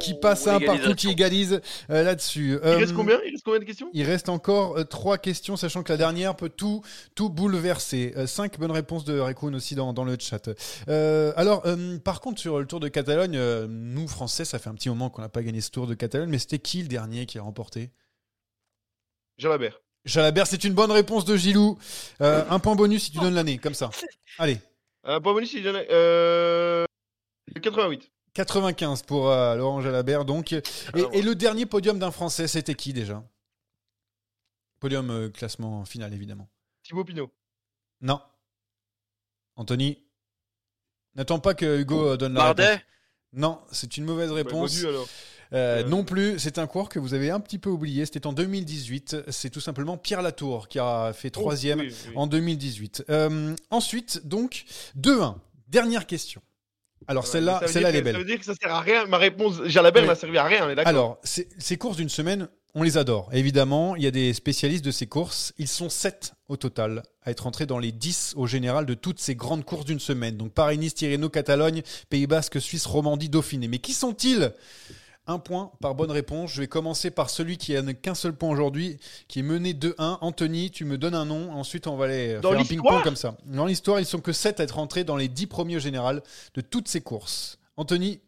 qui 0.00 0.14
passe 0.14 0.46
à 0.48 0.56
un 0.56 0.60
partout 0.60 0.94
qui 0.94 1.08
égalise 1.08 1.60
euh, 1.90 2.02
là-dessus. 2.02 2.58
Il 2.62 2.68
Euh, 2.68 2.76
reste 2.78 2.94
combien? 2.94 3.18
Il 3.24 3.30
reste 3.32 3.44
combien 3.44 3.60
de 3.60 3.64
questions? 3.64 3.88
Il 3.92 4.04
reste 4.04 4.28
encore 4.28 4.76
euh, 4.78 4.84
trois 4.84 5.18
questions, 5.18 5.56
sachant 5.56 5.82
que 5.84 5.92
la 5.92 5.96
dernière 5.96 6.34
peut 6.36 6.48
tout, 6.48 6.82
tout 7.14 7.30
bouleverser. 7.30 8.12
Euh, 8.16 8.26
cinq 8.26 8.58
bonnes 8.58 8.72
réponses 8.72 9.04
de 9.04 9.18
Raccoon 9.18 9.54
aussi 9.54 9.74
dans, 9.76 9.92
dans 9.92 10.04
le 10.04 10.16
chat. 10.18 10.50
Euh, 10.88 11.32
alors, 11.36 11.62
euh, 11.66 11.98
par 11.98 12.20
contre, 12.20 12.40
sur 12.40 12.58
le 12.58 12.66
Tour 12.66 12.80
de 12.80 12.88
Catalogne, 12.88 13.36
euh, 13.36 13.66
nous, 13.68 14.08
Français, 14.08 14.44
ça 14.44 14.58
fait 14.58 14.68
un 14.68 14.74
petit 14.74 14.88
moment 14.88 15.08
qu'on 15.08 15.22
n'a 15.22 15.28
pas 15.28 15.42
gagné 15.42 15.60
ce 15.60 15.70
Tour 15.70 15.86
de 15.86 15.94
Catalogne, 15.94 16.28
mais 16.28 16.38
c'était 16.38 16.58
qui 16.58 16.82
le 16.82 16.88
dernier 16.88 17.24
qui 17.26 17.38
a 17.38 17.42
remporté? 17.42 17.90
Jalabert. 19.38 19.80
Jalabert, 20.04 20.46
c'est 20.46 20.64
une 20.64 20.74
bonne 20.74 20.90
réponse 20.90 21.24
de 21.24 21.36
Gilou. 21.36 21.78
Euh, 22.20 22.44
un 22.50 22.58
point 22.58 22.74
bonus 22.74 23.04
si 23.04 23.10
tu 23.12 23.18
donnes 23.18 23.34
l'année, 23.34 23.58
comme 23.58 23.74
ça. 23.74 23.90
Allez, 24.38 24.58
Un 25.04 25.20
point 25.20 25.34
bonus, 25.34 25.52
il 25.52 25.64
y 25.64 25.68
en 25.70 25.74
a. 25.76 26.89
Euh... 27.56 27.60
88. 27.60 28.10
95 28.34 29.02
pour 29.02 29.28
euh, 29.28 29.56
Laurent 29.56 29.80
Jalabert, 29.80 30.24
donc. 30.24 30.52
Et, 30.52 30.62
et 31.12 31.22
le 31.22 31.34
dernier 31.34 31.66
podium 31.66 31.98
d'un 31.98 32.10
Français, 32.12 32.46
c'était 32.46 32.74
qui 32.74 32.92
déjà? 32.92 33.24
Podium 34.78 35.10
euh, 35.10 35.28
classement 35.28 35.84
final, 35.84 36.14
évidemment. 36.14 36.48
Thibaut 36.82 37.04
Pinot. 37.04 37.30
Non. 38.00 38.20
Anthony? 39.56 39.98
N'attends 41.16 41.40
pas 41.40 41.54
que 41.54 41.80
Hugo 41.80 42.12
euh, 42.12 42.16
donne 42.16 42.34
la 42.34 42.40
Bardet? 42.40 42.66
réponse. 42.68 42.84
Non, 43.32 43.60
c'est 43.72 43.96
une 43.96 44.04
mauvaise 44.04 44.30
réponse. 44.30 44.82
Bah, 44.82 44.88
alors. 44.88 45.08
Euh, 45.52 45.82
non 45.82 46.04
plus, 46.04 46.38
c'est 46.38 46.58
un 46.58 46.68
cours 46.68 46.88
que 46.88 47.00
vous 47.00 47.12
avez 47.12 47.30
un 47.30 47.40
petit 47.40 47.58
peu 47.58 47.70
oublié. 47.70 48.06
C'était 48.06 48.26
en 48.26 48.32
2018. 48.32 49.30
C'est 49.30 49.50
tout 49.50 49.60
simplement 49.60 49.96
Pierre 49.98 50.22
Latour 50.22 50.68
qui 50.68 50.78
a 50.78 51.12
fait 51.12 51.30
troisième 51.30 51.80
Oh, 51.80 51.82
oui, 51.82 51.94
oui. 52.08 52.12
en 52.16 52.26
2018. 52.28 53.04
Euh, 53.10 53.56
ensuite, 53.70 54.26
donc, 54.26 54.64
2-1. 54.96 55.34
Dernière 55.66 56.06
question. 56.06 56.40
Alors 57.06 57.26
celle-là, 57.26 57.62
celle-là, 57.66 57.90
elle 57.90 57.96
est 57.96 58.02
belle. 58.02 58.14
Ça 58.14 58.18
veut 58.18 58.24
dire 58.24 58.38
que 58.38 58.44
ça 58.44 58.54
sert 58.54 58.72
à 58.72 58.80
rien. 58.80 59.06
Ma 59.06 59.18
réponse, 59.18 59.62
Jalabert 59.64 60.06
n'a 60.06 60.14
servi 60.14 60.38
à 60.38 60.44
rien, 60.44 60.66
on 60.66 60.70
est 60.70 60.74
d'accord 60.74 60.88
Alors, 60.88 61.18
ces 61.24 61.48
ces 61.58 61.76
courses 61.76 61.96
d'une 61.96 62.08
semaine, 62.08 62.48
on 62.74 62.82
les 62.82 62.98
adore. 62.98 63.28
Évidemment, 63.32 63.96
il 63.96 64.02
y 64.02 64.06
a 64.06 64.10
des 64.10 64.32
spécialistes 64.32 64.84
de 64.84 64.90
ces 64.90 65.06
courses. 65.06 65.52
Ils 65.58 65.68
sont 65.68 65.88
7 65.88 66.34
au 66.48 66.56
total 66.56 67.02
à 67.22 67.30
être 67.30 67.46
entrés 67.46 67.66
dans 67.66 67.78
les 67.78 67.92
10 67.92 68.34
au 68.36 68.46
général 68.46 68.86
de 68.86 68.94
toutes 68.94 69.18
ces 69.18 69.34
grandes 69.34 69.64
courses 69.64 69.84
d'une 69.84 70.00
semaine. 70.00 70.36
Donc 70.36 70.52
Paris-Nice, 70.52 70.94
Tirreno, 70.94 71.28
Catalogne, 71.28 71.82
Pays 72.08 72.26
Basque, 72.26 72.60
Suisse, 72.60 72.86
Romandie, 72.86 73.28
Dauphiné. 73.28 73.66
Mais 73.66 73.78
qui 73.78 73.92
sont-ils? 73.92 74.52
Un 75.30 75.38
point 75.38 75.72
par 75.80 75.94
bonne 75.94 76.10
réponse. 76.10 76.52
Je 76.52 76.60
vais 76.60 76.66
commencer 76.68 77.10
par 77.10 77.30
celui 77.30 77.56
qui 77.56 77.72
n'a 77.72 77.94
qu'un 77.94 78.14
seul 78.14 78.34
point 78.34 78.50
aujourd'hui, 78.50 78.98
qui 79.28 79.38
est 79.40 79.42
mené 79.42 79.72
2-1. 79.72 80.18
Anthony, 80.20 80.70
tu 80.70 80.84
me 80.84 80.98
donnes 80.98 81.14
un 81.14 81.24
nom. 81.24 81.52
Ensuite, 81.52 81.86
on 81.86 81.96
va 81.96 82.06
aller 82.06 82.34
Dans 82.40 82.50
faire 82.50 82.58
un 82.58 82.62
l'histoire 82.62 82.82
ping-pong 82.82 83.02
comme 83.04 83.16
ça. 83.16 83.36
Dans 83.46 83.66
l'histoire, 83.66 84.00
ils 84.00 84.06
sont 84.06 84.20
que 84.20 84.32
7 84.32 84.60
à 84.60 84.64
être 84.64 84.78
entrés 84.78 85.04
dans 85.04 85.16
les 85.16 85.28
10 85.28 85.46
premiers 85.46 85.76
au 85.76 85.80
général 85.80 86.22
de 86.54 86.60
toutes 86.60 86.88
ces 86.88 87.00
courses. 87.00 87.58
Anthony, 87.76 88.20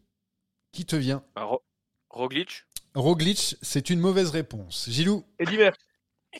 qui 0.71 0.85
te 0.85 0.95
vient 0.95 1.23
Bah, 1.35 1.43
Ro- 1.43 1.61
Roglic. 2.09 2.63
Roglic, 2.95 3.55
c'est 3.61 3.89
une 3.89 3.99
mauvaise 3.99 4.29
réponse. 4.29 4.87
Gilou, 4.89 5.23
Eddie 5.39 5.57
Merckx. 5.57 5.79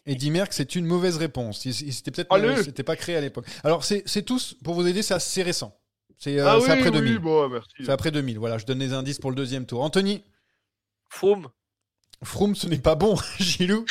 Eddie 0.07 0.31
Merckx, 0.31 0.55
c'est 0.55 0.75
une 0.75 0.85
mauvaise 0.85 1.17
réponse. 1.17 1.65
Il, 1.65 1.69
il 1.69 1.93
s'était 1.93 2.11
peut-être, 2.11 2.63
c'était 2.63 2.83
pas 2.83 2.95
créé 2.95 3.15
à 3.15 3.21
l'époque. 3.21 3.45
Alors 3.63 3.83
c'est, 3.83 4.03
c'est 4.07 4.23
tous 4.23 4.55
pour 4.63 4.73
vous 4.73 4.87
aider, 4.87 5.03
c'est 5.03 5.13
assez 5.13 5.43
récent. 5.43 5.75
C'est, 6.17 6.39
euh, 6.39 6.47
ah 6.47 6.57
c'est 6.59 6.65
oui, 6.67 6.71
après 6.71 6.89
oui, 6.89 6.91
2000. 6.99 7.19
bon, 7.19 7.49
merci. 7.49 7.69
C'est 7.79 7.89
après 7.89 8.09
2000. 8.11 8.39
Voilà, 8.39 8.57
je 8.57 8.65
donne 8.65 8.79
les 8.79 8.93
indices 8.93 9.19
pour 9.19 9.29
le 9.29 9.35
deuxième 9.35 9.65
tour. 9.65 9.81
Anthony, 9.81 10.23
Froome. 11.13 11.47
Froome, 12.23 12.55
ce 12.55 12.67
n'est 12.67 12.79
pas 12.79 12.95
bon. 12.95 13.15
Gilou. 13.39 13.85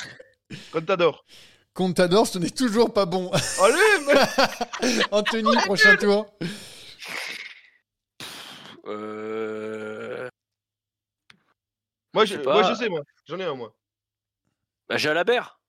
Contador. 0.72 1.24
Contador, 1.72 2.26
ce 2.26 2.38
n'est 2.38 2.50
toujours 2.50 2.92
pas 2.92 3.06
bon. 3.06 3.30
Allez, 3.62 4.06
mais... 4.82 5.04
Anthony, 5.12 5.56
prochain 5.64 5.96
tour. 5.96 6.26
Euh... 8.86 10.28
Moi, 12.12 12.24
Je 12.24 12.36
moi, 12.38 12.64
je 12.64 12.74
sais, 12.74 12.88
moi. 12.88 13.02
J'en 13.26 13.38
ai 13.38 13.44
un, 13.44 13.54
moi. 13.54 13.72
Bah, 14.88 14.96
Jalabert. 14.96 15.60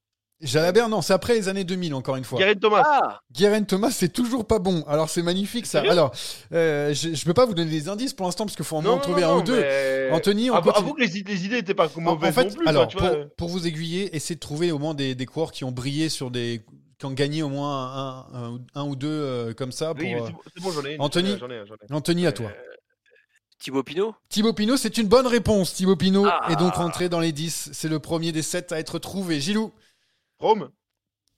Jalabert, 0.44 0.90
non, 0.90 1.02
c'est 1.02 1.14
après 1.14 1.34
les 1.36 1.48
années 1.50 1.64
2000, 1.64 1.94
encore 1.94 2.16
une 2.18 2.24
fois. 2.24 2.38
Guerin 2.40 2.54
Thomas. 2.56 2.84
Ah 2.86 3.22
Thomas, 3.68 3.92
c'est 3.92 4.10
toujours 4.10 4.46
pas 4.46 4.60
bon. 4.60 4.84
Alors, 4.88 5.10
c'est 5.10 5.22
magnifique, 5.24 5.66
ça. 5.66 5.82
Alors, 5.82 6.12
euh, 6.52 6.94
je, 6.94 7.14
je 7.14 7.26
peux 7.26 7.34
pas 7.34 7.46
vous 7.46 7.54
donner 7.54 7.72
des 7.72 7.90
indices 7.90 8.14
pour 8.14 8.26
l'instant, 8.26 8.46
parce 8.46 8.56
qu'il 8.56 8.66
faut 8.66 8.76
en 8.78 8.82
Non, 8.82 8.92
en 8.94 8.98
trouver 9.00 9.22
non, 9.22 9.28
un 9.30 9.32
non, 9.36 9.40
ou 9.40 9.44
deux. 9.44 9.60
mais- 9.62 10.10
Anthony, 10.12 10.52
on 10.52 10.56
Avoue, 10.56 10.70
continue. 10.72 10.86
avoue 10.86 10.94
que 10.96 11.02
les, 11.02 11.18
idées- 11.18 11.32
les 11.34 11.46
idées 11.46 11.58
étaient 11.58 11.74
pas 11.74 11.88
En, 11.88 11.98
en 11.98 12.02
mauvaises 12.02 12.36
fait, 12.36 12.44
non 12.46 12.56
plus. 12.56 12.68
alors, 12.68 12.88
pour, 12.88 13.02
vois. 13.02 13.16
pour 13.38 13.50
vous 13.50 13.66
aiguiller, 13.68 14.16
essayez 14.16 14.36
de 14.36 14.40
trouver 14.40 14.72
au 14.72 14.80
moins 14.80 14.94
des, 14.94 15.16
des 15.16 15.26
coureurs 15.26 15.52
qui 15.52 15.64
ont 15.64 15.72
brillé 15.72 16.10
sur 16.10 16.30
des. 16.30 16.64
qui 17.00 17.06
ont 17.06 17.12
gagné 17.12 17.42
au 17.44 17.50
moins 17.50 18.28
un, 18.34 18.54
un- 18.56 18.60
un 18.76 18.84
ou 18.86 18.96
deux 18.96 19.08
euh, 19.10 19.54
comme 19.54 19.72
ça. 19.72 19.94
Pour, 19.94 20.04
Oui, 20.04 20.14
euh, 20.14 20.28
c'est 20.56 20.62
bon, 20.64 20.72
j'en 20.72 20.84
ai 20.86 20.96
une. 20.96 21.02
Anthony 21.02 21.36
J'en 21.40 21.50
ai 21.50 21.58
un, 21.60 21.66
j'en 21.66 21.76
ai 21.76 21.92
un. 21.92 21.96
Anthony, 21.96 22.28
à 22.28 22.32
toi. 22.32 22.52
Thibaut 23.60 23.84
Pinot? 23.84 24.14
Thibaut 24.30 24.52
Pinot, 24.54 24.76
c'est 24.76 24.98
une 24.98 25.08
bonne 25.08 25.28
réponse. 25.28 25.74
Thibaut 25.74 25.96
Pinot 25.96 26.26
Ah. 26.28 26.52
est 26.52 26.58
donc 26.58 26.74
rentré 26.76 27.08
dans 27.08 27.22
les 27.22 27.32
10. 27.32 27.70
C'est 27.72 27.88
le 27.88 28.00
premier 28.00 28.34
des 28.34 28.42
7 28.42 28.74
à 28.74 28.80
être 28.80 29.00
trouvé. 29.00 29.40
Gilou, 29.40 29.72
Rome. 30.44 30.70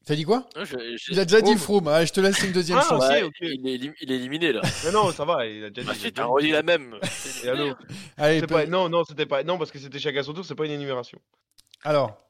t'as 0.05 0.15
dit 0.15 0.23
quoi 0.23 0.47
je- 0.55 0.65
je- 0.65 1.11
Il 1.13 1.19
a 1.19 1.25
déjà 1.25 1.41
dit 1.41 1.55
Froome. 1.55 1.87
Ah, 1.87 2.03
je 2.05 2.11
te 2.13 2.19
laisse 2.19 2.41
une 2.43 2.51
deuxième 2.51 2.79
Ah, 2.79 2.85
chance. 2.89 3.07
Ouais. 3.07 3.29
Il, 3.41 3.67
est, 3.67 3.77
élim- 3.77 3.93
il 4.01 4.11
est 4.11 4.15
éliminé 4.15 4.51
là. 4.53 4.61
Mais 4.83 4.91
non, 4.91 5.11
ça 5.11 5.25
va, 5.25 5.45
il 5.47 5.63
a 5.63 5.69
déjà 5.69 5.93
dit. 5.93 5.99
Ah, 6.05 6.11
t'as 6.13 6.23
dit. 6.23 6.29
redit 6.29 6.51
la 6.51 6.63
même. 6.63 6.95
Et 7.43 7.47
allô 7.49 7.73
Allez, 8.17 8.39
C'est 8.41 8.47
peu- 8.47 8.53
pas- 8.55 8.65
Non, 8.67 8.89
non, 8.89 9.03
c'était 9.03 9.25
pas. 9.25 9.43
Non, 9.43 9.57
parce 9.57 9.71
que 9.71 9.79
c'était 9.79 9.99
chacun 9.99 10.21
son 10.23 10.33
tour, 10.33 10.45
c'est 10.45 10.55
pas 10.55 10.65
une 10.65 10.71
énumération. 10.73 11.19
alors. 11.83 12.09
Attends, 12.09 12.21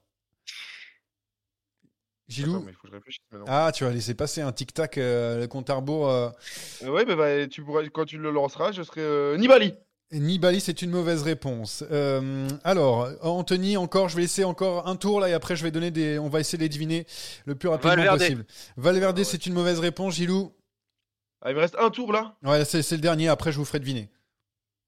Gilou 2.27 2.59
mais 2.61 2.71
il 2.71 2.73
faut 2.75 2.81
que 2.83 2.87
je 2.89 2.93
réfléchisse 2.95 3.21
maintenant. 3.31 3.45
Ah, 3.47 3.71
tu 3.73 3.83
vas 3.83 3.91
laisser 3.91 4.15
passer 4.15 4.41
un 4.41 4.51
tic-tac, 4.51 4.97
euh, 4.97 5.39
le 5.41 5.47
compte 5.47 5.69
à 5.69 5.75
rebours. 5.75 6.09
euh. 6.09 6.29
Euh, 6.83 6.89
ouais, 6.89 7.05
mais 7.05 7.15
bah, 7.15 7.45
tu 7.47 7.63
pourras, 7.63 7.83
quand 7.89 8.05
tu 8.05 8.17
le 8.17 8.31
lanceras, 8.31 8.71
je 8.71 8.81
serai 8.81 9.01
euh, 9.01 9.37
Nibali. 9.37 9.75
Nibali, 10.11 10.61
c'est 10.61 10.81
une 10.81 10.91
mauvaise 10.91 11.23
réponse. 11.23 11.83
Euh, 11.91 12.47
alors, 12.63 13.09
Anthony, 13.21 13.75
encore, 13.75 14.07
je 14.09 14.15
vais 14.15 14.21
laisser 14.21 14.43
encore 14.43 14.87
un 14.87 14.95
tour 14.95 15.19
là 15.19 15.29
et 15.29 15.33
après 15.33 15.55
je 15.55 15.63
vais 15.63 15.71
donner 15.71 15.91
des. 15.91 16.19
On 16.19 16.29
va 16.29 16.39
essayer 16.39 16.57
de 16.57 16.63
les 16.63 16.69
deviner 16.69 17.05
le 17.45 17.55
plus 17.55 17.67
rapidement 17.69 17.95
Valverde. 17.95 18.19
possible. 18.19 18.45
Valverde, 18.77 19.15
Ah 19.17 19.19
ouais. 19.19 19.23
c'est 19.25 19.45
une 19.45 19.53
mauvaise 19.53 19.79
réponse. 19.79 20.15
Gilou 20.15 20.53
Ah, 21.41 21.49
il 21.51 21.55
me 21.55 21.59
reste 21.61 21.75
un 21.79 21.89
tour 21.89 22.13
là? 22.13 22.35
Ouais, 22.43 22.63
c'est 22.65 22.89
le 22.91 22.97
dernier. 22.99 23.27
Après, 23.29 23.51
je 23.51 23.57
vous 23.57 23.65
ferai 23.65 23.79
deviner. 23.79 24.09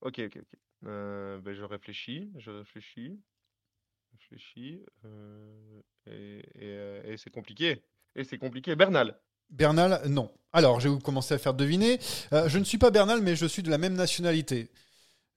Ok, 0.02 0.20
ok, 0.20 0.38
ok. 0.38 0.60
Euh, 0.86 1.40
ben, 1.40 1.56
je 1.56 1.64
réfléchis, 1.64 2.30
je 2.38 2.52
réfléchis, 2.52 3.20
je 4.12 4.18
réfléchis, 4.22 4.86
euh, 5.04 5.82
et, 6.06 6.38
et, 6.40 6.44
euh, 6.64 7.14
et 7.14 7.18
c'est 7.18 7.32
compliqué. 7.32 7.82
Et 8.16 8.24
c'est 8.24 8.38
compliqué. 8.38 8.76
Bernal. 8.76 9.18
Bernal, 9.50 10.02
non. 10.08 10.32
Alors, 10.54 10.80
je 10.80 10.88
vais 10.88 10.94
vous 10.94 11.00
commencer 11.00 11.34
à 11.34 11.38
faire 11.40 11.54
deviner. 11.56 12.00
Je 12.32 12.60
ne 12.60 12.64
suis 12.64 12.78
pas 12.78 12.92
Bernal, 12.92 13.22
mais 13.22 13.36
je 13.36 13.46
suis 13.46 13.64
de 13.64 13.70
la 13.70 13.78
même 13.78 13.94
nationalité. 13.94 14.70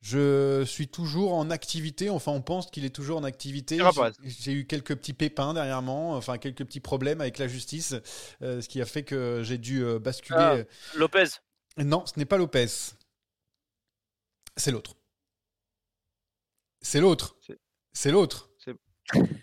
Je 0.01 0.65
suis 0.65 0.89
toujours 0.89 1.35
en 1.35 1.51
activité, 1.51 2.09
enfin 2.09 2.33
on 2.33 2.41
pense 2.41 2.71
qu'il 2.71 2.87
est 2.87 2.95
toujours 2.95 3.19
en 3.19 3.25
activité. 3.25 3.77
Carapaz. 3.77 4.15
J'ai 4.23 4.31
j'ai 4.31 4.53
eu 4.53 4.67
quelques 4.67 4.97
petits 4.97 5.13
pépins 5.13 5.53
dernièrement, 5.53 6.15
enfin 6.15 6.39
quelques 6.39 6.65
petits 6.65 6.81
problèmes 6.81 7.21
avec 7.21 7.37
la 7.37 7.49
justice, 7.49 7.95
euh, 8.41 8.63
ce 8.63 8.69
qui 8.69 8.81
a 8.81 8.87
fait 8.87 9.03
que 9.03 9.43
j'ai 9.45 9.59
dû 9.59 9.85
euh, 9.85 9.99
basculer. 9.99 10.65
Ah. 10.65 10.97
Lopez. 10.97 11.27
Non, 11.77 12.07
ce 12.07 12.19
n'est 12.19 12.25
pas 12.25 12.39
Lopez. 12.39 12.67
C'est 14.57 14.71
l'autre. 14.71 14.97
C'est 16.81 17.01
l'autre. 17.01 17.37
C'est 17.93 18.11
l'autre. 18.11 18.50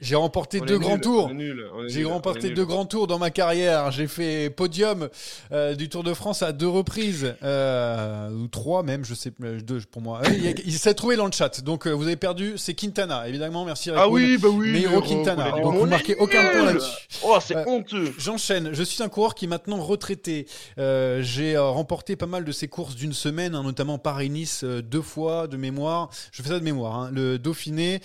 J'ai 0.02 0.16
remporté 0.16 0.60
On 0.62 0.66
deux 0.66 0.80
grands 0.80 0.98
tours. 0.98 1.34
nul, 1.34 1.66
J'ai 1.88 2.06
remporté 2.06 2.50
deux 2.52 2.66
grands 2.66 2.86
tours 2.86 3.08
dans 3.08 3.20
ma 3.20 3.30
carrière. 3.32 3.92
J'ai 3.92 4.08
fait 4.08 4.50
podium 4.50 5.10
euh, 5.52 5.76
du 5.76 5.90
Tour 5.90 6.04
de 6.04 6.14
France 6.14 6.42
à 6.42 6.52
deux 6.54 6.68
reprises, 6.68 7.36
euh, 7.44 8.30
ou 8.32 8.48
trois 8.48 8.84
même, 8.84 9.04
je 9.04 9.14
sais 9.14 9.32
plus, 9.32 9.64
deux 9.64 9.82
pour 9.92 10.02
moi. 10.02 10.22
Euh, 10.26 10.54
Il, 10.66 10.74
s'est 10.78 10.94
trouvé 10.94 11.16
dans 11.18 11.26
le 11.26 11.32
chat, 11.32 11.62
donc 11.64 11.86
euh, 11.88 11.92
vous 11.92 12.06
avez 12.08 12.16
perdu. 12.16 12.54
C'est 12.58 12.74
Quintana, 12.74 13.28
évidemment. 13.28 13.66
Merci. 13.66 13.92
Ah 13.96 14.08
oui, 14.08 14.38
bah 14.38 14.48
oui. 14.52 14.72
Meiro 14.72 14.98
oh, 14.98 15.02
Quintana. 15.02 15.58
est 15.58 15.62
Donc 15.62 15.76
vous 15.76 15.86
marquez 15.86 16.16
aucun 16.16 16.44
point 16.50 16.66
là-dessus. 16.66 16.92
Oh, 17.24 17.38
c'est 17.42 17.56
Euh, 17.58 17.66
honteux. 17.68 18.14
J'enchaîne. 18.18 18.70
Je 18.74 18.84
suis 18.84 19.04
un 19.04 19.10
coureur 19.10 19.36
qui 19.36 19.46
est 19.46 19.50
maintenant 19.50 19.78
retraité. 19.82 20.48
Euh, 20.78 21.22
J'ai 21.22 21.56
euh, 21.56 21.64
remporté 21.70 22.16
pas 22.16 22.26
mal 22.28 22.46
de 22.46 22.52
ces 22.52 22.68
courses 22.68 22.96
d'une 22.96 23.14
semaine, 23.14 23.56
hein, 23.56 23.64
notamment 23.64 23.98
Paris-Nice 23.98 24.62
euh, 24.64 24.82
deux 24.82 25.02
fois 25.02 25.48
de 25.48 25.58
mémoire. 25.58 26.10
Je 26.32 26.42
fais 26.42 26.50
ça 26.50 26.60
de 26.60 26.64
mémoire. 26.64 26.96
hein. 26.96 27.10
Le 27.12 27.38
Dauphiné. 27.38 28.00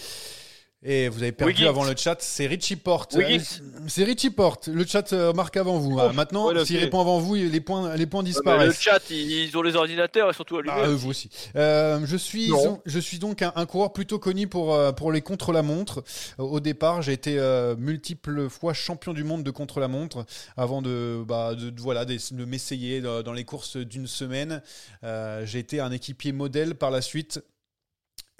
Et 0.85 1.09
vous 1.09 1.23
avez 1.23 1.31
perdu 1.31 1.53
Wiggins. 1.53 1.69
avant 1.69 1.85
le 1.85 1.95
chat, 1.97 2.17
c'est 2.21 2.47
Richie 2.47 2.75
Porte. 2.75 3.15
Euh, 3.15 3.39
C'est 3.87 4.03
Richie 4.03 4.31
Porte. 4.31 4.67
Le 4.67 4.85
chat 4.85 5.13
euh, 5.13 5.33
marque 5.33 5.57
avant 5.57 5.79
vous. 5.79 5.97
Oh, 5.97 6.01
Euh, 6.01 6.13
Maintenant, 6.13 6.53
s'il 6.65 6.79
répond 6.79 7.01
avant 7.01 7.21
vous, 7.21 7.37
les 7.37 7.61
points, 7.61 7.95
les 7.95 8.07
points 8.07 8.23
mais 8.23 8.29
le 8.31 8.33
disparaissent. 8.35 8.81
chat, 8.81 9.01
ils, 9.11 9.57
ont 9.57 9.63
les 9.63 9.77
ordinateurs 9.77 10.29
et 10.31 10.33
surtout 10.33 10.57
allumés. 10.57 10.73
Ah, 10.77 10.81
euh, 10.89 10.97
vous 10.97 11.11
aussi. 11.11 11.31
Euh, 11.55 12.01
je 12.05 12.17
suis, 12.17 12.51
je 12.85 12.99
suis 12.99 13.21
donc 13.21 13.43
un, 13.43 13.53
un 13.55 13.65
coureur 13.65 13.93
plutôt 13.93 14.19
connu 14.19 14.49
pour, 14.49 14.77
pour 14.95 15.13
les 15.13 15.21
contre-la-montre. 15.21 16.03
Au 16.39 16.59
départ, 16.59 17.01
j'ai 17.01 17.13
été 17.13 17.39
euh, 17.39 17.77
multiples 17.79 18.49
fois 18.49 18.75
champion 18.75 19.13
du 19.13 19.23
monde 19.23 19.45
de 19.45 19.51
contre-la-montre 19.53 20.25
avant 20.57 20.83
de, 20.83 21.23
bah, 21.25 21.55
de, 21.55 21.71
de- 21.71 21.81
voilà, 21.81 22.05
de, 22.05 22.17
de 22.33 22.45
m'essayer 22.45 23.01
dans, 23.01 23.23
dans 23.23 23.33
les 23.33 23.45
courses 23.45 23.77
d'une 23.77 24.09
semaine. 24.09 24.61
Euh, 25.05 25.47
j'ai 25.47 25.61
été 25.61 25.79
un 25.79 25.93
équipier 25.93 26.33
modèle 26.33 26.75
par 26.75 26.91
la 26.91 27.03
suite. 27.03 27.41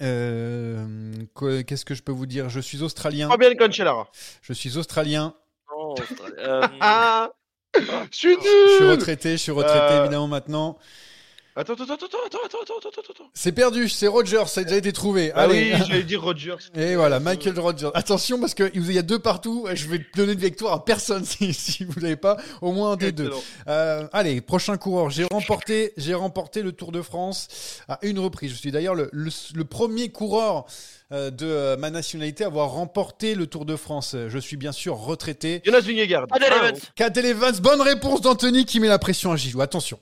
Euh, 0.01 0.85
que- 1.35 1.61
Qu'est-ce 1.61 1.85
que 1.85 1.93
je 1.95 2.01
peux 2.03 2.11
vous 2.11 2.25
dire? 2.25 2.49
Je 2.49 2.59
suis 2.59 2.81
australien. 2.83 3.29
Fabien 3.29 3.53
Cancellara. 3.55 4.09
Je 4.41 4.53
suis 4.53 4.77
australien. 4.77 5.33
Non, 5.71 5.95
euh, 6.39 6.67
Ah 6.81 7.29
Je 7.75 7.81
suis 8.11 8.35
nul 8.35 8.39
Je 8.43 8.75
suis 8.77 8.89
retraité. 8.89 9.31
Je 9.33 9.37
suis 9.37 9.51
retraité 9.51 9.79
Euh, 9.79 10.01
évidemment 10.01 10.27
maintenant. 10.27 10.77
Attends, 11.55 11.73
attends, 11.73 11.83
attends, 11.83 11.95
attends, 11.95 12.17
attends, 12.25 12.57
attends, 12.63 12.89
attends, 12.89 13.01
attends. 13.11 13.29
C'est 13.35 13.51
perdu, 13.51 13.87
c'est 13.87 14.07
Rogers, 14.07 14.47
ça 14.47 14.61
a 14.61 14.63
déjà 14.63 14.77
été 14.77 14.91
trouvé. 14.91 15.31
Ah 15.35 15.41
Allez. 15.41 15.73
oui, 15.73 15.83
j'allais 15.87 16.03
dire 16.03 16.23
Rogers. 16.23 16.55
Et 16.75 16.95
voilà, 16.95 17.19
Michael 17.19 17.59
Rogers. 17.59 17.91
Attention, 17.93 18.39
parce 18.39 18.55
que 18.55 18.71
il 18.73 18.91
y 18.91 18.97
a 18.97 19.03
deux 19.03 19.19
partout, 19.19 19.67
je 19.71 19.87
vais 19.87 20.03
donner 20.15 20.33
de 20.33 20.39
victoire 20.39 20.73
à 20.73 20.83
personne 20.83 21.23
si, 21.25 21.85
vous 21.85 21.99
l'avez 21.99 22.15
pas, 22.15 22.37
au 22.61 22.71
moins 22.71 22.93
un 22.93 22.95
des 22.95 23.11
deux. 23.11 23.29
Euh, 23.67 24.07
allez, 24.13 24.41
prochain 24.41 24.77
coureur. 24.77 25.11
J'ai 25.11 25.25
remporté, 25.25 25.93
j'ai 25.95 26.15
remporté 26.15 26.63
le 26.63 26.71
Tour 26.71 26.91
de 26.91 27.03
France 27.03 27.47
à 27.87 27.99
une 28.01 28.17
reprise. 28.17 28.51
Je 28.51 28.57
suis 28.57 28.71
d'ailleurs 28.71 28.95
le, 28.95 29.11
le, 29.11 29.63
premier 29.63 30.09
coureur 30.09 30.65
euh, 31.11 31.29
de 31.29 31.45
euh, 31.45 31.77
ma 31.77 31.91
nationalité 31.91 32.45
à 32.45 32.47
avoir 32.47 32.71
remporté 32.71 33.35
le 33.35 33.45
Tour 33.45 33.65
de 33.65 33.75
France. 33.75 34.15
Je 34.27 34.39
suis 34.39 34.57
bien 34.57 34.71
sûr 34.71 34.95
retraité. 34.95 35.61
Jonas 35.63 35.81
Vingegaard. 35.81 36.25
Cadel 36.27 36.53
Evans. 36.53 36.79
Cadel 36.95 37.61
Bonne 37.61 37.81
réponse 37.81 38.21
d'Anthony 38.21 38.65
qui 38.65 38.79
met 38.79 38.87
la 38.87 38.97
pression 38.97 39.31
à 39.31 39.35
Gilou. 39.35 39.61
Attention. 39.61 39.99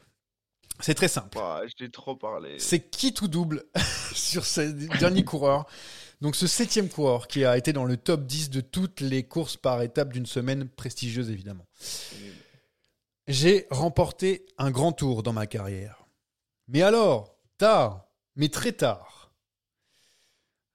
C'est 0.82 0.93
très 0.95 1.07
simple. 1.07 1.38
Je 1.67 1.73
t'ai 1.75 1.89
trop 1.89 2.15
parlé. 2.15 2.59
C'est 2.59 2.79
qui 2.79 3.13
tout 3.13 3.27
double 3.27 3.63
sur 4.13 4.45
ce 4.45 4.61
dernier 4.99 5.23
coureur? 5.23 5.65
Donc 6.21 6.36
ce 6.36 6.45
septième 6.45 6.89
coureur 6.89 7.27
qui 7.27 7.45
a 7.45 7.57
été 7.57 7.73
dans 7.73 7.86
le 7.86 7.97
top 7.97 8.25
10 8.25 8.51
de 8.51 8.61
toutes 8.61 9.01
les 9.01 9.23
courses 9.23 9.57
par 9.57 9.82
étapes 9.82 10.13
d'une 10.13 10.27
semaine 10.27 10.67
prestigieuse 10.69 11.32
évidemment. 11.32 11.65
J'ai 13.27 13.67
remporté 13.71 14.45
un 14.57 14.71
grand 14.71 14.91
tour 14.91 15.23
dans 15.23 15.34
ma 15.34 15.47
carrière. 15.47 16.05
Mais 16.67 16.82
alors, 16.82 17.36
tard, 17.57 18.05
mais 18.36 18.49
très 18.49 18.71
tard. 18.71 19.32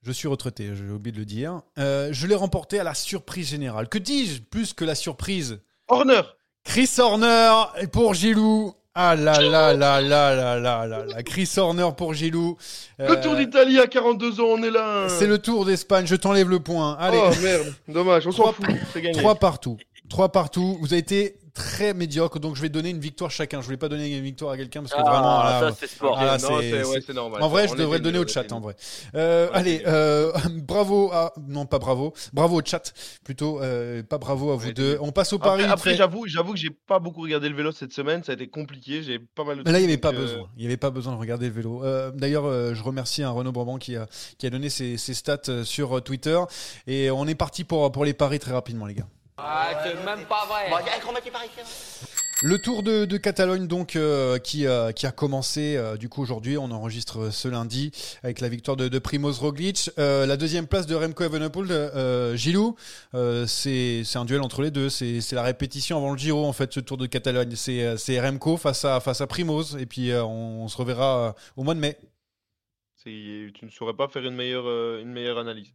Je 0.02 0.12
suis 0.12 0.28
retraité, 0.28 0.74
j'ai 0.74 0.88
oublié 0.88 1.12
de 1.12 1.18
le 1.18 1.24
dire. 1.24 1.62
Euh, 1.78 2.12
je 2.12 2.26
l'ai 2.26 2.34
remporté 2.34 2.78
à 2.78 2.84
la 2.84 2.94
surprise 2.94 3.48
générale. 3.48 3.88
Que 3.88 3.98
dis-je 3.98 4.40
plus 4.40 4.72
que 4.72 4.84
la 4.84 4.94
surprise? 4.94 5.60
Horner. 5.88 6.22
Chris 6.64 6.90
Horner 6.98 7.52
pour 7.92 8.14
Gilou. 8.14 8.74
Ah 8.98 9.14
là 9.14 9.38
là 9.42 9.74
là 9.74 10.00
là 10.00 10.34
là 10.34 10.58
là 10.58 10.86
là 10.86 11.04
là. 11.04 11.22
Chris 11.22 11.50
Horner 11.58 11.88
pour 11.94 12.14
Gilou. 12.14 12.56
Le 12.98 13.10
Euh, 13.10 13.22
Tour 13.22 13.36
d'Italie 13.36 13.78
à 13.78 13.86
42 13.86 14.40
ans, 14.40 14.44
on 14.58 14.62
est 14.62 14.70
là. 14.70 15.06
C'est 15.10 15.26
le 15.26 15.36
Tour 15.36 15.66
d'Espagne. 15.66 16.06
Je 16.06 16.16
t'enlève 16.16 16.48
le 16.48 16.60
point. 16.60 16.96
Allez, 16.98 17.20
Oh 17.22 17.30
merde, 17.42 17.74
dommage, 17.86 18.26
on 18.26 18.32
s'en 18.32 18.52
fout, 18.54 18.64
gagné. 18.94 19.12
trois 19.12 19.34
partout. 19.34 19.76
Trois 20.08 20.30
partout. 20.30 20.78
Vous 20.80 20.86
avez 20.94 21.00
été 21.00 21.36
très 21.56 21.94
médiocre, 21.94 22.38
donc 22.38 22.54
je 22.54 22.60
vais 22.62 22.68
donner 22.68 22.90
une 22.90 23.00
victoire 23.00 23.30
chacun. 23.30 23.60
Je 23.60 23.64
voulais 23.64 23.78
pas 23.78 23.88
donner 23.88 24.14
une 24.14 24.22
victoire 24.22 24.52
à 24.52 24.56
quelqu'un 24.58 24.82
parce 24.82 24.92
que 24.92 25.00
vraiment. 25.00 25.40
Ah, 25.40 25.60
là, 25.62 25.70
ça 25.70 25.76
c'est 25.80 25.86
sport. 25.88 26.16
Ah, 26.20 26.38
c'est- 26.38 26.84
ouais, 26.84 27.00
normal. 27.14 27.42
en 27.42 27.48
vrai, 27.48 27.66
je 27.66 27.74
devrais 27.74 27.96
le 27.98 28.04
donner 28.04 28.18
au 28.18 28.26
chat, 28.26 28.50
en 28.52 28.60
vrai. 28.60 28.76
Euh, 29.14 29.48
allez, 29.52 29.82
euh, 29.86 30.32
bravo 30.62 31.10
à... 31.12 31.32
Non, 31.48 31.64
pas 31.64 31.78
bravo. 31.78 32.12
Bravo 32.34 32.60
au 32.60 32.64
chat, 32.64 32.92
plutôt. 33.24 33.60
euh, 33.62 34.02
pas 34.02 34.18
bravo 34.18 34.52
à 34.52 34.56
vous 34.56 34.72
deux. 34.72 34.98
On 35.00 35.12
passe 35.12 35.32
au 35.32 35.36
Après, 35.36 35.48
pari. 35.48 35.64
après, 35.64 35.96
j'avoue, 35.96 36.26
j'avoue 36.26 36.52
que 36.52 36.58
j'ai 36.58 36.70
pas 36.70 36.98
beaucoup 36.98 37.22
regardé 37.22 37.48
le 37.48 37.56
vélo 37.56 37.72
cette 37.72 37.92
semaine, 37.94 38.22
ça 38.22 38.32
a 38.32 38.34
été 38.34 38.48
compliqué, 38.48 39.02
j'ai 39.02 39.18
pas 39.18 39.44
mal 39.44 39.56
de 39.58 39.62
Mais 39.64 39.72
là, 39.72 39.78
il 39.78 39.86
n'y 39.86 39.88
avait 39.88 39.96
pas 39.96 40.12
donc, 40.12 40.20
euh, 40.20 40.22
besoin. 40.24 40.48
Il 40.56 40.60
n'y 40.60 40.66
avait 40.66 40.76
pas 40.76 40.90
besoin 40.90 41.14
de 41.14 41.18
regarder 41.18 41.46
le 41.46 41.52
vélo. 41.54 41.82
Euh, 41.84 42.10
D'ailleurs, 42.14 42.44
euh, 42.44 42.74
je 42.74 42.82
remercie 42.82 43.22
un 43.22 43.30
Renaud 43.30 43.52
Brabant 43.52 43.78
qui 43.78 43.96
a, 43.96 44.06
qui 44.38 44.46
a 44.46 44.50
donné 44.50 44.68
ses, 44.68 44.98
ses 44.98 45.14
stats 45.14 45.64
sur 45.64 46.02
Twitter. 46.02 46.38
Et 46.86 47.10
on 47.10 47.26
est 47.26 47.34
parti 47.34 47.64
pour, 47.64 47.90
pour 47.92 48.04
les 48.04 48.12
paris 48.14 48.38
très 48.38 48.52
rapidement, 48.52 48.86
les 48.86 48.94
gars. 48.94 49.06
Ah, 49.38 49.82
c'est 49.84 50.02
même 50.04 50.24
pas 50.26 50.46
vrai. 50.46 50.70
Le 52.42 52.58
Tour 52.58 52.82
de, 52.82 53.06
de 53.06 53.16
Catalogne 53.16 53.66
donc 53.66 53.96
euh, 53.96 54.38
qui, 54.38 54.66
euh, 54.66 54.92
qui 54.92 55.06
a 55.06 55.10
commencé 55.10 55.74
euh, 55.76 55.96
du 55.96 56.10
coup 56.10 56.20
aujourd'hui, 56.22 56.58
on 56.58 56.70
enregistre 56.70 57.30
ce 57.32 57.48
lundi 57.48 57.90
avec 58.22 58.40
la 58.40 58.48
victoire 58.50 58.76
de, 58.76 58.88
de 58.88 58.98
Primoz 58.98 59.38
Roglic. 59.38 59.90
Euh, 59.98 60.26
la 60.26 60.36
deuxième 60.36 60.66
place 60.66 60.86
de 60.86 60.94
Remco 60.94 61.24
Evenepoel, 61.24 61.70
euh, 61.70 62.36
Gilou, 62.36 62.76
euh, 63.14 63.46
c'est 63.46 64.02
c'est 64.04 64.18
un 64.18 64.26
duel 64.26 64.42
entre 64.42 64.60
les 64.60 64.70
deux, 64.70 64.90
c'est 64.90 65.22
c'est 65.22 65.34
la 65.34 65.42
répétition 65.42 65.96
avant 65.96 66.12
le 66.12 66.18
Giro 66.18 66.44
en 66.44 66.52
fait 66.52 66.72
ce 66.74 66.80
Tour 66.80 66.98
de 66.98 67.06
Catalogne. 67.06 67.56
C'est 67.56 67.96
c'est 67.96 68.20
Remco 68.20 68.58
face 68.58 68.84
à 68.84 69.00
face 69.00 69.22
à 69.22 69.26
Primoz 69.26 69.76
et 69.78 69.86
puis 69.86 70.10
euh, 70.10 70.22
on, 70.22 70.64
on 70.64 70.68
se 70.68 70.76
reverra 70.76 71.34
au 71.56 71.62
mois 71.62 71.74
de 71.74 71.80
mai. 71.80 71.96
Tu 73.02 73.52
ne 73.62 73.70
saurais 73.70 73.94
pas 73.94 74.08
faire 74.08 74.24
une 74.24 74.34
meilleure, 74.34 74.66
une 75.00 75.12
meilleure 75.12 75.38
analyse. 75.38 75.72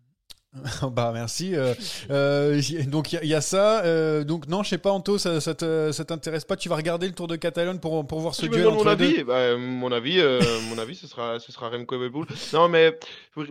bah 0.92 1.12
merci. 1.14 1.56
Euh, 1.56 1.74
euh, 2.10 2.62
donc 2.88 3.14
il 3.14 3.16
y, 3.16 3.18
a- 3.20 3.24
il 3.24 3.30
y 3.30 3.34
a 3.34 3.40
ça. 3.40 3.86
euh, 3.86 4.26
donc 4.26 4.48
non, 4.48 4.64
je 4.64 4.70
sais 4.70 4.78
pas 4.78 4.92
Anto, 4.92 5.18
ça, 5.18 5.40
ça 5.40 5.54
t'intéresse 5.56 6.44
pas 6.44 6.58
Tu 6.58 6.68
vas 6.68 6.76
regarder 6.76 7.08
le 7.08 7.14
Tour 7.14 7.28
de 7.28 7.38
Catalogne 7.38 7.80
pour 7.80 8.06
pour 8.06 8.20
voir 8.20 8.36
ce 8.36 8.46
me 8.48 8.52
duel 8.52 8.68
entre 8.68 8.84
mon 8.84 8.90
les 8.90 8.96
deux 8.98 9.06
avis, 9.06 9.24
bah, 9.24 9.56
mon 9.56 9.92
avis, 9.94 10.22
mon 10.70 10.78
avis, 10.78 10.96
ce 10.96 11.08
sera, 11.08 11.40
ce 11.40 11.54
sera 11.54 11.70
Remco 11.70 11.96
Evenepoel. 11.96 12.26
Non, 12.52 12.68
mais 12.68 13.00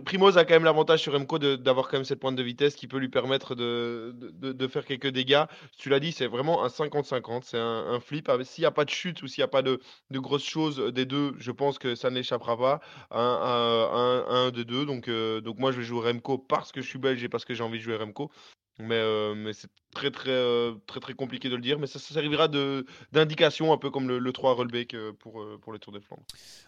Primoz 0.05 0.37
a 0.37 0.45
quand 0.45 0.53
même 0.53 0.63
l'avantage 0.63 1.01
sur 1.01 1.13
Remco 1.13 1.39
de- 1.39 1.55
d'avoir 1.55 1.87
quand 1.87 1.97
même 1.97 2.05
cette 2.05 2.19
pointe 2.19 2.35
de 2.35 2.43
vitesse 2.43 2.75
qui 2.75 2.87
peut 2.87 2.97
lui 2.99 3.09
permettre 3.09 3.55
de, 3.55 4.13
de, 4.15 4.51
de- 4.51 4.67
faire 4.67 4.85
quelques 4.85 5.07
dégâts. 5.09 5.45
Tu 5.79 5.89
l'as 5.89 5.99
dit, 5.99 6.11
c'est 6.11 6.27
vraiment 6.27 6.63
un 6.63 6.67
50-50, 6.67 7.41
c'est 7.45 7.57
un, 7.57 7.85
un 7.89 7.99
flip. 7.99 8.29
Ah, 8.29 8.37
S'il 8.43 8.61
n'y 8.61 8.67
a 8.67 8.71
pas 8.71 8.85
de 8.85 8.91
chute 8.91 9.23
ou 9.23 9.27
s'il 9.27 9.41
n'y 9.41 9.45
a 9.45 9.47
pas 9.49 9.63
de, 9.63 9.79
de 10.11 10.19
grosses 10.19 10.45
choses 10.45 10.77
des 10.93 11.05
deux, 11.05 11.33
je 11.39 11.49
pense 11.51 11.79
que 11.79 11.95
ça 11.95 12.11
n'échappera 12.11 12.57
pas 12.57 12.79
à 13.09 13.19
un, 13.19 13.89
un, 13.91 14.25
un 14.45 14.51
des 14.51 14.65
deux. 14.65 14.85
Donc, 14.85 15.09
donc 15.09 15.57
moi, 15.57 15.71
je 15.71 15.77
vais 15.79 15.83
jouer 15.83 16.11
Remco 16.11 16.37
parce 16.37 16.71
que 16.71 16.81
je 16.81 16.90
suis 16.91 16.99
belge 16.99 17.23
et 17.23 17.29
parce 17.29 17.45
que 17.45 17.53
j'ai 17.53 17.63
envie 17.63 17.79
de 17.79 17.83
jouer 17.83 17.95
Remco. 17.97 18.31
Mais, 18.79 18.95
euh, 18.95 19.35
mais 19.35 19.53
c'est 19.53 19.69
très 19.93 20.11
très, 20.11 20.31
euh, 20.31 20.73
très 20.87 20.99
très 20.99 21.13
compliqué 21.13 21.49
de 21.49 21.55
le 21.55 21.61
dire. 21.61 21.77
Mais 21.77 21.87
ça, 21.87 21.99
ça 21.99 22.13
servira 22.13 22.47
de, 22.47 22.85
d'indication, 23.11 23.73
un 23.73 23.77
peu 23.77 23.91
comme 23.91 24.07
le, 24.07 24.17
le 24.17 24.33
3 24.33 24.53
Rollbeck 24.53 24.93
euh, 24.93 25.11
pour, 25.19 25.45
pour 25.61 25.73
les 25.73 25.79
Tours 25.79 25.93
des 25.93 26.01
Flandres. 26.01 26.23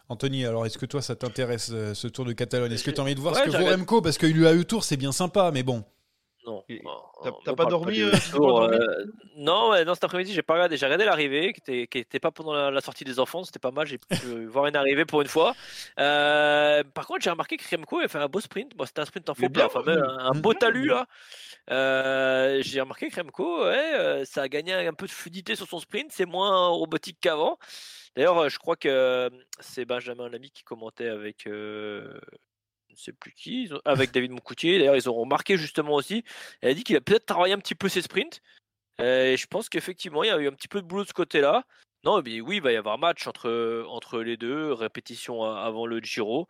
Anthony, 0.09 0.45
alors 0.45 0.65
est-ce 0.65 0.77
que 0.77 0.85
toi 0.85 1.01
ça 1.01 1.15
t'intéresse 1.15 1.71
ce 1.93 2.07
Tour 2.07 2.25
de 2.25 2.33
Catalogne? 2.33 2.71
Est-ce 2.71 2.83
que 2.83 2.91
tu 2.91 2.99
as 2.99 3.03
envie 3.03 3.15
de 3.15 3.21
voir 3.21 3.33
Ouais, 3.35 3.45
ce 3.45 3.57
que 3.57 3.57
vaut. 3.57 3.69
Remco? 3.69 4.01
Parce 4.01 4.17
que 4.17 4.27
l'UAE 4.27 4.63
Tour 4.65 4.83
c'est 4.83 4.97
bien 4.97 5.11
sympa, 5.11 5.51
mais 5.53 5.63
bon. 5.63 5.83
Non. 6.45 6.63
T'as- 7.45 7.55
pas 7.55 7.65
dormi, 7.65 8.01
euh, 8.01 8.11
euh, 8.35 9.05
Non, 9.37 9.71
non, 9.85 9.93
cet 9.93 10.03
après-midi, 10.03 10.33
j'ai 10.33 10.41
pas 10.41 10.55
regardé. 10.55 10.75
J'ai 10.77 10.85
regardé 10.85 11.05
l'arrivée, 11.05 11.53
qui 11.53 11.59
était, 11.61 11.87
qui 11.87 11.97
était 11.99 12.19
pas 12.19 12.31
pendant 12.31 12.53
la, 12.53 12.69
la 12.69 12.81
sortie 12.81 13.05
des 13.05 13.19
enfants. 13.19 13.43
C'était 13.45 13.59
pas 13.59 13.71
mal. 13.71 13.87
J'ai 13.87 13.97
pu 13.97 14.05
voir 14.47 14.65
une 14.67 14.75
arrivée 14.75 15.05
pour 15.05 15.21
une 15.21 15.27
fois. 15.27 15.55
Euh, 15.99 16.83
par 16.93 17.07
contre, 17.07 17.21
j'ai 17.21 17.29
remarqué 17.29 17.55
que 17.57 17.63
Remco 17.75 17.99
a 17.99 18.07
fait 18.07 18.17
un 18.17 18.27
beau 18.27 18.41
sprint. 18.41 18.75
Bon, 18.75 18.85
c'était 18.85 18.99
un 19.01 19.05
sprint 19.05 19.29
en 19.29 19.35
faux 19.35 19.49
plat, 19.49 19.67
enfin, 19.67 19.83
même 19.83 20.03
un, 20.03 20.17
un 20.19 20.33
Mhm. 20.33 20.41
beau 20.41 20.53
talus 20.53 20.87
là. 20.87 21.05
Euh, 21.69 22.59
j'ai 22.61 22.81
remarqué 22.81 23.09
que 23.09 23.15
Remco, 23.21 23.63
ouais, 23.65 24.23
ça 24.25 24.41
a 24.41 24.47
gagné 24.49 24.73
un 24.73 24.93
peu 24.93 25.05
de 25.05 25.11
fluidité 25.11 25.55
sur 25.55 25.67
son 25.67 25.79
sprint. 25.79 26.11
C'est 26.11 26.25
moins 26.25 26.67
robotique 26.67 27.17
qu'avant. 27.21 27.57
D'ailleurs, 28.15 28.49
je 28.49 28.59
crois 28.59 28.75
que 28.75 29.29
c'est 29.59 29.85
Benjamin 29.85 30.27
Lamy 30.29 30.51
qui 30.51 30.63
commentait 30.63 31.07
avec. 31.07 31.47
euh, 31.47 32.19
ne 32.93 32.97
sais 32.97 33.13
plus 33.13 33.31
qui, 33.33 33.69
ont- 33.71 33.81
avec 33.85 34.11
David 34.11 34.31
Moncoutier. 34.31 34.77
D'ailleurs, 34.79 34.95
ils 34.95 35.09
ont 35.09 35.13
remarqué 35.15 35.57
justement 35.57 35.95
aussi. 35.95 36.23
Elle 36.61 36.71
a 36.71 36.73
dit 36.73 36.83
qu'il 36.83 36.95
a 36.95 37.01
peut-être 37.01 37.25
travaillé 37.25 37.53
un 37.53 37.59
petit 37.59 37.75
peu 37.75 37.89
ses 37.89 38.01
sprints. 38.01 38.41
Et 38.99 39.35
je 39.37 39.47
pense 39.47 39.69
qu'effectivement, 39.69 40.23
il 40.23 40.27
y 40.27 40.31
a 40.31 40.37
eu 40.37 40.47
un 40.47 40.51
petit 40.53 40.67
peu 40.67 40.81
de 40.81 40.87
boulot 40.87 41.03
de 41.03 41.07
ce 41.09 41.13
côté-là. 41.13 41.63
Non, 42.05 42.21
mais 42.23 42.41
oui, 42.41 42.57
il 42.57 42.61
va 42.61 42.71
y 42.71 42.75
avoir 42.75 42.97
match 42.99 43.25
entre, 43.27 43.85
entre 43.89 44.19
les 44.19 44.35
deux, 44.37 44.73
répétition 44.73 45.43
avant 45.43 45.85
le 45.85 45.99
Giro. 46.01 46.47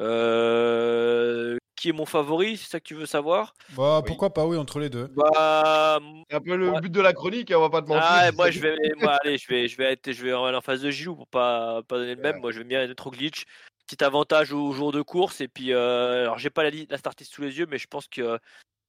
Euh, 0.00 1.56
qui 1.74 1.90
est 1.90 1.92
mon 1.92 2.06
favori, 2.06 2.56
c'est 2.56 2.70
ça 2.70 2.80
que 2.80 2.84
tu 2.86 2.94
veux 2.94 3.04
savoir? 3.06 3.52
Bah, 3.76 3.98
Oui. 4.00 4.04
Pourquoi 4.06 4.32
pas, 4.32 4.46
oui, 4.46 4.56
entre 4.56 4.78
les 4.78 4.88
deux. 4.88 5.08
Bah, 5.14 5.98
C'est 6.30 6.36
un 6.36 6.40
peu 6.40 6.56
le 6.56 6.70
Ouais. 6.70 6.80
but 6.80 6.90
de 6.92 7.00
la 7.00 7.12
chronique, 7.12 7.50
hein, 7.50 7.56
on 7.58 7.62
va 7.62 7.70
pas 7.70 7.82
te 7.82 7.88
mentir. 7.88 8.06
ah, 8.08 8.32
moi 8.32 8.50
je 8.50 8.60
vais, 8.60 8.76
moi, 9.00 9.18
allez, 9.22 9.36
je 9.36 9.48
vais, 9.48 9.68
je 9.68 9.76
vais 9.76 9.92
être, 9.92 10.10
je 10.12 10.22
vais 10.22 10.32
aller 10.32 10.56
en 10.56 10.60
face 10.62 10.80
de 10.80 10.90
Gilou 10.90 11.16
pour 11.16 11.26
pas, 11.26 11.82
pas 11.82 11.98
donner 11.98 12.14
le 12.14 12.22
même. 12.22 12.36
Ouais. 12.36 12.40
Moi, 12.40 12.52
je 12.52 12.58
vais 12.58 12.64
bien 12.64 12.82
être 12.82 13.10
glitch. 13.10 13.44
Petit 13.86 14.02
avantage 14.02 14.52
au 14.52 14.72
jour 14.72 14.90
de 14.92 15.00
course 15.02 15.40
et 15.40 15.48
puis, 15.48 15.72
euh, 15.72 16.22
alors 16.22 16.38
j'ai 16.38 16.50
pas 16.50 16.64
la, 16.64 16.70
la 16.90 16.98
start 16.98 17.22
sous 17.22 17.42
les 17.42 17.56
yeux, 17.58 17.66
mais 17.68 17.78
je 17.78 17.86
pense 17.86 18.08
que 18.08 18.20
euh, 18.20 18.38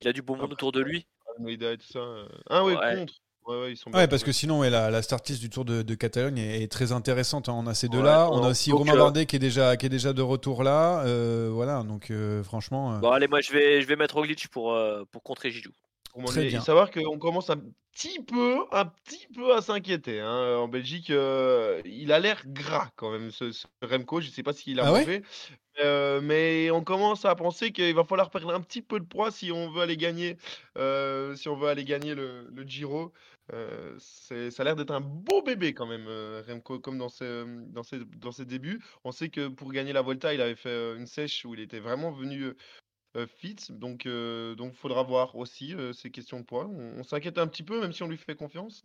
il 0.01 0.07
a 0.07 0.13
du 0.13 0.21
beau 0.21 0.35
monde 0.35 0.53
autour 0.53 0.71
de 0.71 0.81
lui. 0.81 1.05
Et 1.47 1.57
tout 1.57 1.85
ça. 1.93 1.99
euh. 1.99 2.27
Ah 2.49 2.63
ouais, 2.63 2.75
Ouais. 2.75 2.95
contre. 2.95 3.13
Ouais, 3.45 3.61
ouais, 3.61 3.71
ils 3.71 3.77
sont 3.77 3.89
bien 3.89 3.99
Ouais, 3.99 4.07
parce 4.09 4.23
que 4.23 4.31
sinon, 4.33 4.59
ouais, 4.59 4.69
la, 4.69 4.89
la 4.91 5.01
start 5.01 5.29
list 5.29 5.39
du 5.39 5.49
Tour 5.49 5.63
de, 5.63 5.81
de 5.81 5.95
Catalogne 5.95 6.37
est, 6.37 6.63
est 6.63 6.71
très 6.71 6.91
intéressante. 6.91 7.47
hein. 7.47 7.53
On 7.55 7.65
a 7.67 7.73
ces 7.73 7.87
Ouais, 7.87 7.93
deux-là. 7.95 8.27
On 8.31 8.43
a 8.43 8.49
aussi 8.49 8.71
donc, 8.71 8.79
Romain 8.79 8.95
Bardet 8.97 9.25
qui 9.25 9.37
est 9.37 9.39
déjà, 9.39 9.77
qui 9.77 9.85
est 9.85 9.89
déjà 9.89 10.11
de 10.11 10.21
retour 10.21 10.63
là. 10.63 11.03
Euh, 11.05 11.49
voilà, 11.53 11.83
donc 11.83 12.11
euh, 12.11 12.43
franchement. 12.43 12.95
euh, 12.95 12.97
Bon, 12.99 13.11
allez, 13.11 13.27
moi 13.27 13.39
je 13.39 13.53
vais, 13.53 13.81
je 13.81 13.87
vais 13.87 13.95
mettre 13.95 14.21
glitch 14.21 14.47
pour, 14.47 14.73
euh, 14.73 15.05
pour 15.11 15.23
contrer 15.23 15.51
Gilou. 15.51 15.71
Pour 16.23 16.31
bien. 16.33 16.59
Et 16.59 16.61
savoir 16.61 16.91
qu'on 16.91 17.17
commence 17.19 17.49
un 17.49 17.61
petit 17.91 18.23
peu, 18.23 18.65
un 18.71 18.85
petit 18.85 19.27
peu 19.33 19.55
à 19.55 19.61
s'inquiéter. 19.61 20.19
hein. 20.19 20.57
En 20.57 20.67
Belgique, 20.67 21.09
euh, 21.09 21.81
il 21.85 22.11
a 22.11 22.19
l'air 22.19 22.41
gras 22.45 22.89
quand 22.95 23.11
même, 23.11 23.31
ce, 23.31 23.51
ce 23.51 23.65
Remco. 23.81 24.21
Je 24.21 24.29
sais 24.29 24.43
pas 24.43 24.53
s'il 24.53 24.79
a 24.79 24.85
Ah 24.85 24.93
ouais? 24.93 25.05
mangé. 25.05 25.21
Euh, 25.79 26.21
mais 26.21 26.71
on 26.71 26.83
commence 26.83 27.25
à 27.25 27.35
penser 27.35 27.71
qu'il 27.71 27.93
va 27.93 28.03
falloir 28.03 28.31
perdre 28.31 28.51
un 28.53 28.61
petit 28.61 28.81
peu 28.81 28.99
de 28.99 29.05
poids 29.05 29.29
si 29.31 29.51
on 29.51 29.69
veut 29.69 29.81
aller 29.81 29.97
gagner, 29.97 30.37
euh, 30.77 31.35
si 31.35 31.49
on 31.49 31.55
veut 31.55 31.67
aller 31.69 31.83
gagner 31.85 32.15
le, 32.15 32.47
le 32.51 32.63
Giro. 32.63 33.13
Euh, 33.53 33.95
ça 33.99 34.35
a 34.35 34.63
l'air 34.63 34.75
d'être 34.75 34.91
un 34.91 34.99
beau 35.01 35.41
bébé 35.43 35.73
quand 35.73 35.85
même, 35.85 36.07
euh, 36.07 36.41
Remco, 36.47 36.79
comme 36.79 36.97
dans 36.97 37.09
ses, 37.09 37.43
dans, 37.67 37.83
ses, 37.83 37.99
dans 38.17 38.31
ses 38.31 38.45
débuts. 38.45 38.81
On 39.03 39.11
sait 39.11 39.29
que 39.29 39.47
pour 39.47 39.71
gagner 39.71 39.93
la 39.93 40.01
Volta, 40.01 40.33
il 40.33 40.41
avait 40.41 40.55
fait 40.55 40.69
euh, 40.69 40.97
une 40.97 41.07
sèche 41.07 41.45
où 41.45 41.53
il 41.53 41.61
était 41.61 41.79
vraiment 41.79 42.11
venu 42.11 42.53
euh, 43.17 43.27
fit. 43.27 43.57
Donc, 43.69 44.05
il 44.05 44.55
donc 44.57 44.73
faudra 44.73 45.03
voir 45.03 45.35
aussi 45.35 45.73
euh, 45.73 45.93
ces 45.93 46.11
questions 46.11 46.39
de 46.39 46.45
poids. 46.45 46.67
On 46.67 47.03
s'inquiète 47.03 47.37
un 47.37 47.47
petit 47.47 47.63
peu, 47.63 47.81
même 47.81 47.91
si 47.93 48.03
on 48.03 48.07
lui 48.07 48.17
fait 48.17 48.35
confiance. 48.35 48.83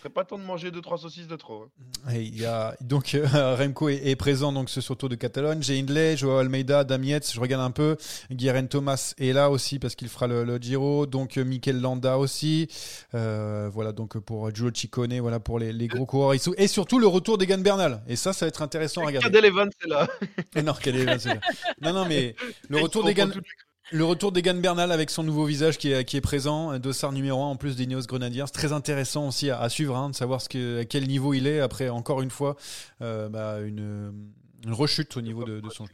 Serait 0.00 0.12
pas 0.12 0.24
temps 0.24 0.36
de 0.38 0.44
manger 0.44 0.70
2-3 0.70 0.98
saucisses 1.00 1.26
de 1.28 1.36
trop. 1.36 1.62
hein. 2.06 2.12
Et 2.12 2.20
il 2.22 2.38
y 2.38 2.44
a, 2.44 2.76
donc 2.82 3.14
euh, 3.14 3.24
Remco 3.58 3.88
est, 3.88 4.06
est 4.06 4.16
présent 4.16 4.52
donc 4.52 4.68
ce 4.68 4.82
sur 4.82 4.96
Tour 4.98 5.08
de 5.08 5.14
Catalogne. 5.14 5.62
J'ai 5.62 5.78
Hindley, 5.78 6.16
Joao 6.18 6.36
Almeida, 6.38 6.84
Damietz, 6.84 7.32
je 7.32 7.40
regarde 7.40 7.62
un 7.62 7.70
peu. 7.70 7.96
Guérin 8.30 8.66
Thomas 8.66 9.14
est 9.16 9.32
là 9.32 9.48
aussi 9.50 9.78
parce 9.78 9.94
qu'il 9.94 10.08
fera 10.08 10.26
le, 10.26 10.44
le 10.44 10.58
Giro. 10.58 11.06
Donc 11.06 11.38
euh, 11.38 11.44
Mikel 11.44 11.80
Landa 11.80 12.18
aussi. 12.18 12.68
Euh, 13.14 13.70
voilà 13.72 13.92
donc 13.92 14.18
pour 14.18 14.54
Giulio 14.54 14.70
Ciccone, 14.74 15.18
voilà 15.20 15.40
pour 15.40 15.58
les, 15.58 15.72
les 15.72 15.86
gros 15.88 16.04
coureurs. 16.04 16.34
Et 16.34 16.38
Et 16.62 16.68
surtout 16.68 16.98
le 16.98 17.06
retour 17.06 17.38
d'Egan 17.38 17.58
Bernal. 17.62 18.02
Et 18.06 18.16
ça, 18.16 18.34
ça 18.34 18.44
va 18.44 18.48
être 18.48 18.60
intéressant 18.60 19.02
à 19.02 19.06
regarder. 19.06 19.24
Cadel 19.30 19.46
Evans, 19.46 19.70
c'est 19.80 19.88
là. 19.88 20.06
Et 20.54 20.60
non, 20.62 20.74
quel 20.78 20.96
est- 20.96 21.18
c'est- 21.18 21.40
non, 21.80 21.94
non, 21.94 22.04
mais 22.06 22.34
le 22.68 22.78
retour 22.78 23.04
d'Egan, 23.04 23.30
le 23.92 24.04
retour 24.04 24.32
d'Egan 24.32 24.54
Bernal 24.54 24.90
avec 24.92 25.10
son 25.10 25.22
nouveau 25.22 25.44
visage 25.44 25.78
qui 25.78 25.92
est, 25.92 26.04
qui 26.04 26.16
est 26.16 26.20
présent, 26.20 26.78
dossard 26.78 27.12
numéro 27.12 27.42
1 27.42 27.46
en 27.46 27.56
plus 27.56 27.76
d'Ineos 27.76 28.02
Grenadiers. 28.06 28.44
C'est 28.46 28.52
très 28.52 28.72
intéressant 28.72 29.28
aussi 29.28 29.50
à, 29.50 29.60
à 29.60 29.68
suivre, 29.68 29.96
hein, 29.96 30.10
de 30.10 30.14
savoir 30.14 30.40
ce 30.40 30.48
que, 30.48 30.80
à 30.80 30.84
quel 30.84 31.06
niveau 31.06 31.34
il 31.34 31.46
est 31.46 31.60
après, 31.60 31.88
encore 31.90 32.22
une 32.22 32.30
fois, 32.30 32.56
euh, 33.02 33.28
bah, 33.28 33.60
une, 33.60 34.32
une 34.64 34.72
rechute 34.72 35.16
au 35.16 35.20
niveau 35.20 35.44
de, 35.44 35.60
de 35.60 35.68
son 35.70 35.84
jeu. 35.86 35.92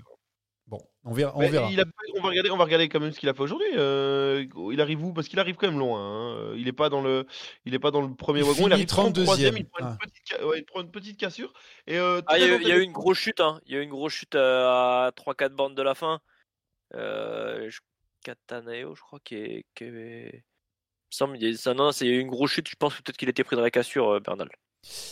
Bon, 0.68 0.78
on 1.03 1.12
verra. 1.12 1.32
On, 1.34 1.41
verra. 1.41 1.68
il 1.72 1.80
a- 1.80 1.84
on, 2.16 2.22
va 2.22 2.28
regarder, 2.28 2.51
on 2.53 2.57
va 2.57 2.62
regarder 2.62 2.88
quand 2.88 3.01
même 3.01 3.11
ce 3.11 3.18
qu'il 3.18 3.28
a 3.28 3.34
fait 3.34 3.43
aujourd'hui. 3.43 3.66
Euh, 3.76 4.47
il 4.72 4.80
arrive 4.80 5.05
où? 5.05 5.12
Parce 5.12 5.26
qu'il 5.26 5.41
arrive 5.41 5.57
quand 5.57 5.66
même 5.66 5.80
loin. 5.80 5.99
hein. 6.01 6.55
Il 6.57 6.66
n'est 6.66 6.72
pas, 6.72 6.88
dans 6.91 7.03
le- 7.03 7.26
il 7.64 7.74
est 7.74 7.80
pas 7.80 7.91
dans 7.91 8.03
le 8.03 8.14
premier 8.14 8.38
Il 8.41 8.47
wagon. 8.47 8.68
Il 8.68 8.72
arrive 8.72 8.86
33e. 8.86 9.24
32e. 9.24 9.57
Il 9.59 9.64
prend, 9.66 9.84
Ah. 9.84 10.47
ouais, 10.47 10.61
il 10.61 10.64
prend 10.64 10.80
une 10.82 10.93
petite 10.93 11.18
cassure. 11.18 11.53
Et, 11.88 11.99
euh, 11.99 12.20
Ah, 12.28 12.38
il 12.38 12.47
y, 12.47 12.70
a 12.70 12.76
eu- 12.76 12.82
une 12.84 12.93
grosse 12.93 13.18
chute, 13.18 13.41
hein. 13.41 13.61
Il 13.66 13.74
y 13.74 13.76
a 13.76 13.80
eu 13.80 13.82
une 13.82 13.91
grosse 13.91 14.12
chute 14.12 14.36
à 14.36 15.11
3-4 15.16 15.57
bandes 15.57 15.74
de 15.74 15.82
la 15.82 15.97
fin. 15.97 16.20
Euh, 16.95 17.68
je- 17.70 17.80
Cataneo, 18.24 18.95
je 18.95 19.01
crois, 19.01 19.18
qui 19.24 19.36
est. 19.36 19.64
Qui 19.74 19.84
est... 19.84 20.45
Il 21.12 21.16
semble, 21.16 21.43
il 21.43 21.59
non, 21.74 21.91
c'est 21.93 22.07
une 22.07 22.28
grosse 22.28 22.53
chute. 22.53 22.68
Je 22.68 22.76
pense 22.78 22.95
peut-être 22.95 23.16
qu'il 23.16 23.28
était 23.28 23.43
pris 23.45 23.57
de 23.57 23.62
la 23.62 23.70
cassure, 23.70 24.09
euh, 24.11 24.20
Bernal. 24.20 24.49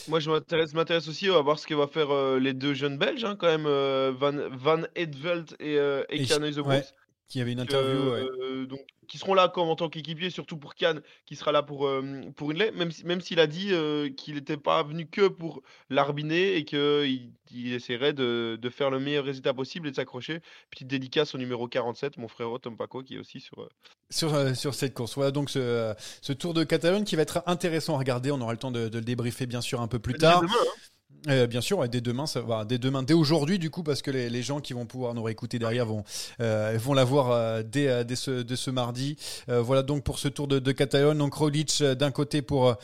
Moi, 0.09 0.21
je 0.21 0.31
m'intéresse, 0.31 0.73
m'intéresse 0.73 1.09
aussi 1.09 1.29
à 1.29 1.41
voir 1.41 1.59
ce 1.59 1.67
que 1.67 1.75
va 1.75 1.87
faire 1.89 2.11
euh, 2.11 2.39
les 2.39 2.55
deux 2.55 2.73
jeunes 2.75 2.97
Belges, 2.99 3.25
hein, 3.25 3.37
quand 3.37 3.49
même, 3.49 3.67
euh, 3.67 4.13
Van, 4.17 4.33
Van 4.51 4.83
Edveld 4.95 5.57
et, 5.61 5.77
euh, 5.79 6.05
et 6.09 6.17
Et- 6.17 6.25
ouais, 6.69 6.85
Qui 7.29 7.41
avait 7.41 7.53
une 7.53 7.61
interview. 7.61 8.11
ouais. 8.11 8.21
euh, 8.41 8.67
donc, 8.67 8.81
qui 9.07 9.17
seront 9.17 9.33
là 9.35 9.49
comme 9.49 9.69
en 9.69 9.77
tant 9.77 9.89
qu'équipier, 9.89 10.29
surtout 10.29 10.59
pour 10.59 10.75
Kian, 10.75 10.97
qui 11.25 11.35
sera 11.37 11.51
là 11.51 11.63
pour, 11.63 11.87
euh, 11.87 12.21
pour 12.37 12.51
Inlay, 12.51 12.71
même 12.73 12.91
si- 12.91 13.05
même 13.07 13.21
s'il 13.23 13.41
a 13.41 13.47
dit 13.47 13.69
euh, 13.73 14.11
qu'il 14.11 14.35
n'était 14.35 14.57
pas 14.59 14.83
venu 14.83 15.07
que 15.07 15.29
pour 15.29 15.63
l'arbiner 15.89 16.57
et 16.57 16.65
qu'il 16.65 17.31
il 17.51 17.73
essaierait 17.73 18.13
de, 18.13 18.59
de 18.61 18.71
faire 18.71 18.91
le 18.91 18.99
meilleur 19.01 19.25
résultat 19.25 19.55
possible 19.55 19.89
et 19.89 19.91
de 19.93 19.97
s'accrocher. 19.97 20.41
Petite 20.71 20.89
dédicace 20.89 21.35
au 21.35 21.39
numéro 21.39 21.69
47, 21.69 22.19
mon 22.19 22.29
frère 22.29 22.49
Tom 22.61 22.77
Paco, 22.77 23.03
qui 23.03 23.15
est 23.15 23.19
aussi 23.19 23.41
sur. 23.41 23.61
euh, 23.61 23.69
sur, 24.11 24.57
sur 24.57 24.75
cette 24.75 24.93
course. 24.95 25.15
Voilà 25.15 25.31
donc 25.31 25.49
ce, 25.49 25.95
ce 26.21 26.33
Tour 26.35 26.53
de 26.53 26.65
Catalogne 26.65 27.05
qui 27.05 27.17
va 27.17 27.23
être 27.23 27.43
intéressant 27.47 27.95
à 27.95 27.99
regarder. 27.99 28.31
On 28.31 28.41
aura 28.43 28.53
le 28.53 28.59
temps 28.59 28.71
de, 28.71 28.89
de 28.89 28.99
le 28.99 29.05
débriefer 29.05 29.47
bien 29.47 29.63
sûr 29.63 29.81
un 29.81 29.89
peu 29.89 29.99
plus 29.99 30.15
tard. 30.15 30.43
demain, 30.43 30.53
hein. 30.61 30.81
Euh, 31.27 31.47
bien 31.47 31.61
sûr, 31.61 31.87
dès 31.89 32.01
demain, 32.01 32.25
dès 32.67 32.79
demain, 32.79 33.03
dès 33.03 33.15
aujourd'hui, 33.15 33.59
du 33.59 33.71
coup, 33.71 33.83
parce 33.83 34.03
que 34.03 34.11
les, 34.11 34.43
gens 34.43 34.61
qui 34.61 34.73
vont 34.73 34.87
pouvoir 34.87 35.15
nous 35.15 35.23
réécouter 35.23 35.59
derrière 35.59 35.85
vont, 35.85 36.05
euh, 36.41 36.79
vont 36.81 36.95
la 36.95 37.05
voir 37.05 37.31
euh, 37.31 37.63
dès, 37.65 38.05
dès, 38.05 38.15
ce, 38.15 38.43
dès 38.43 38.55
ce 38.55 38.71
mardi. 38.71 39.17
Voilà 39.49 39.83
donc 39.83 40.05
pour 40.05 40.19
ce 40.19 40.29
tour 40.29 40.47
de, 40.47 40.59
de 40.59 40.73
Catalogne. 40.73 41.19
Donc 41.19 41.35
Roglic 41.35 41.79
euh, 41.81 41.95
d'un 41.95 42.11
côté 42.11 42.41
pour, 42.41 42.77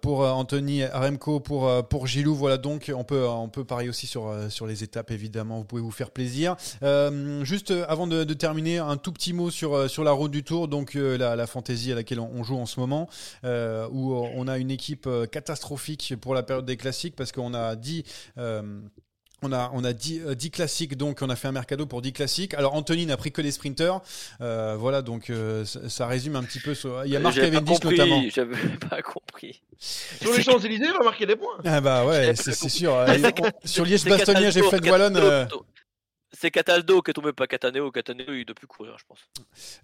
pour 0.00 0.20
Anthony 0.20 0.84
Aremco, 0.84 1.40
pour, 1.40 1.88
pour 1.88 2.06
Gilou. 2.06 2.34
Voilà 2.34 2.58
donc 2.58 2.92
on 2.94 3.04
peut, 3.04 3.26
on 3.26 3.48
peut 3.48 3.64
parier 3.64 3.88
aussi 3.88 4.06
sur, 4.06 4.32
sur 4.48 4.66
les 4.66 4.84
étapes, 4.84 5.10
évidemment. 5.10 5.58
Vous 5.58 5.64
pouvez 5.64 5.82
vous 5.82 5.90
faire 5.90 6.10
plaisir. 6.10 6.56
Juste 7.42 7.72
avant 7.88 8.06
de, 8.06 8.24
terminer, 8.34 8.78
un 8.78 8.96
tout 8.96 9.12
petit 9.12 9.32
mot 9.32 9.50
sur, 9.50 9.90
sur 9.90 10.04
la 10.04 10.12
route 10.12 10.30
du 10.30 10.44
tour, 10.44 10.68
donc 10.68 10.94
la, 10.94 11.36
la 11.36 11.46
fantaisie 11.46 11.92
à 11.92 11.96
laquelle 11.96 12.20
on, 12.20 12.30
on 12.34 12.44
joue 12.44 12.56
en 12.56 12.66
ce 12.66 12.78
moment, 12.78 13.08
où 13.44 14.14
on 14.14 14.48
a 14.48 14.58
une 14.58 14.70
équipe 14.70 15.08
catastrophique 15.30 16.14
pour 16.20 16.34
la 16.34 16.42
période 16.42 16.64
des 16.64 16.76
classiques 16.76 17.16
parce 17.16 17.31
qu'on 17.32 17.54
a 17.54 17.74
dit. 17.76 18.04
euh, 18.38 18.62
on 19.44 19.50
a, 19.52 19.72
on 19.74 19.82
a 19.82 19.92
10, 19.92 20.20
euh, 20.24 20.34
10 20.36 20.52
classiques, 20.52 20.96
donc 20.96 21.18
on 21.20 21.28
a 21.28 21.34
fait 21.34 21.48
un 21.48 21.52
mercado 21.52 21.84
pour 21.84 22.00
10 22.00 22.12
classiques. 22.12 22.54
Alors 22.54 22.74
Anthony 22.74 23.06
n'a 23.06 23.16
pris 23.16 23.32
que 23.32 23.42
des 23.42 23.50
sprinters. 23.50 24.00
Euh, 24.40 24.76
voilà, 24.78 25.02
donc 25.02 25.30
euh, 25.30 25.64
ça, 25.64 25.88
ça 25.88 26.06
résume 26.06 26.36
un 26.36 26.44
petit 26.44 26.60
peu. 26.60 26.74
ce- 26.76 27.04
Il 27.06 27.10
y 27.12 27.16
a 27.16 27.18
Marc 27.18 27.34
Cavendish 27.34 27.80
compris, 27.80 27.98
notamment. 27.98 28.22
J'avais 28.32 28.54
pas 28.88 29.02
compris. 29.02 29.60
Sur 29.80 30.32
les 30.32 30.44
Champs-Élysées, 30.44 30.84
il 30.86 30.92
va 30.96 31.02
marquer 31.04 31.26
des 31.26 31.34
points. 31.34 31.58
Ah 31.64 31.80
bah 31.80 32.04
ouais, 32.06 32.34
c'est 32.36 32.68
sûr. 32.68 32.94
Euh, 32.94 33.08
on- 33.42 33.66
sur 33.66 33.84
Liège, 33.84 34.02
C'est 34.02 34.10
Bastogne 34.10 34.36
et 34.36 34.40
Cataldo, 34.46 34.68
Fred 34.68 34.88
Wallonne. 34.88 35.48
C'est 36.32 36.50
Cataldo 36.50 37.02
qui 37.02 37.10
est 37.10 37.14
tombé, 37.14 37.32
pas 37.32 37.46
Cataneo. 37.46 37.90
Cataneo, 37.90 38.32
il 38.32 38.44
doit 38.44 38.54
plus 38.54 38.66
courir, 38.66 38.96
je 38.98 39.04
pense. 39.06 39.18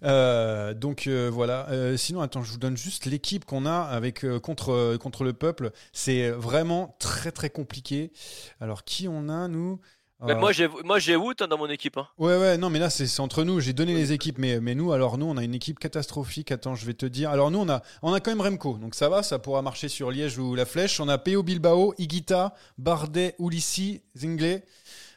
Euh, 0.03 0.73
donc 0.73 1.07
euh, 1.07 1.29
voilà. 1.31 1.67
Euh, 1.69 1.95
sinon, 1.95 2.21
attends, 2.21 2.43
je 2.43 2.51
vous 2.51 2.57
donne 2.57 2.75
juste 2.75 3.05
l'équipe 3.05 3.45
qu'on 3.45 3.65
a 3.65 3.81
avec 3.81 4.25
contre 4.39 4.97
contre 4.97 5.23
le 5.23 5.33
peuple. 5.33 5.71
C'est 5.93 6.29
vraiment 6.31 6.95
très 6.99 7.31
très 7.31 7.49
compliqué. 7.49 8.11
Alors 8.59 8.83
qui 8.83 9.07
on 9.07 9.29
a 9.29 9.47
nous? 9.47 9.79
Mais 10.21 10.35
moi, 10.35 10.51
j'ai, 10.51 10.67
moi, 10.83 10.99
j'ai 10.99 11.15
Wout 11.15 11.41
hein, 11.41 11.47
dans 11.47 11.57
mon 11.57 11.69
équipe. 11.69 11.97
hein. 11.97 12.05
Ouais, 12.17 12.37
ouais, 12.37 12.57
non, 12.57 12.69
mais 12.69 12.79
là, 12.79 12.89
c'est 12.89 13.21
entre 13.21 13.45
nous. 13.45 13.61
J'ai 13.61 13.71
donné 13.71 13.93
les 13.93 14.11
équipes, 14.11 14.37
mais, 14.37 14.59
mais 14.59 14.75
nous, 14.75 14.91
alors, 14.91 15.17
nous, 15.17 15.25
on 15.25 15.37
a 15.37 15.43
une 15.45 15.55
équipe 15.55 15.79
catastrophique. 15.79 16.51
Attends, 16.51 16.75
je 16.75 16.85
vais 16.85 16.93
te 16.93 17.05
dire. 17.05 17.29
Alors, 17.29 17.51
nous, 17.51 17.59
on 17.59 17.69
a, 17.69 17.81
on 18.01 18.11
a 18.11 18.19
quand 18.19 18.31
même 18.31 18.41
Remco. 18.41 18.77
Donc, 18.77 18.95
ça 18.95 19.07
va, 19.07 19.23
ça 19.23 19.39
pourra 19.39 19.61
marcher 19.61 19.87
sur 19.87 20.11
Liège 20.11 20.37
ou 20.37 20.55
la 20.55 20.65
Flèche. 20.65 20.99
On 20.99 21.07
a 21.07 21.17
PO 21.17 21.41
Bilbao, 21.43 21.93
Igita, 21.97 22.53
Bardet, 22.77 23.35
Ulissi, 23.39 24.01
Zingley, 24.17 24.65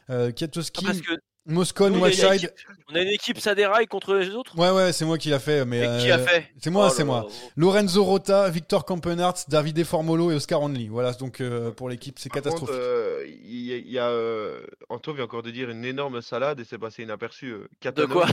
euh, 0.09 0.31
Kiatowski, 0.31 0.85
Ah, 0.87 0.91
a- 0.91 0.93
Whiteside. 1.99 2.53
on 2.89 2.95
a 2.95 3.01
une 3.01 3.09
équipe 3.09 3.37
Saderail 3.39 3.85
contre 3.87 4.13
les 4.15 4.29
autres. 4.29 4.57
Ouais, 4.57 4.71
ouais, 4.71 4.93
c'est 4.93 5.03
moi 5.03 5.17
qui 5.17 5.29
l'a 5.29 5.39
fait. 5.39 5.65
Mais, 5.65 5.79
Et 5.79 6.01
qui 6.01 6.09
a 6.11 6.17
euh, 6.17 6.25
fait 6.25 6.47
C'est 6.57 6.69
moi, 6.69 6.87
Oh 6.89 6.93
c'est 6.95 7.03
moi. 7.03 7.25
là. 7.27 7.35
Lorenzo 7.57 8.03
Rota, 8.03 8.49
Victor 8.49 8.85
Campenarts, 8.85 9.43
Davide 9.49 9.83
Formolo 9.83 10.31
et 10.31 10.35
Oscar 10.35 10.61
Only. 10.61 10.87
Voilà, 10.87 11.11
donc 11.13 11.41
euh, 11.41 11.71
pour 11.71 11.89
l'équipe, 11.89 12.17
c'est 12.17 12.29
catastrophique. 12.29 12.73
euh, 12.75 13.25
il 13.27 13.59
y 13.65 13.73
a, 13.73 13.77
il 13.77 13.91
y 13.91 13.99
a, 13.99 14.07
euh, 14.07 14.61
Anto 14.89 15.13
vient 15.13 15.25
encore 15.25 15.43
de 15.43 15.51
dire 15.51 15.69
une 15.69 15.83
énorme 15.83 16.21
salade 16.21 16.59
et 16.61 16.63
c'est 16.63 16.77
passé 16.77 17.03
inaperçu. 17.03 17.51
euh, 17.51 17.91
De 17.91 18.05
quoi 18.05 18.25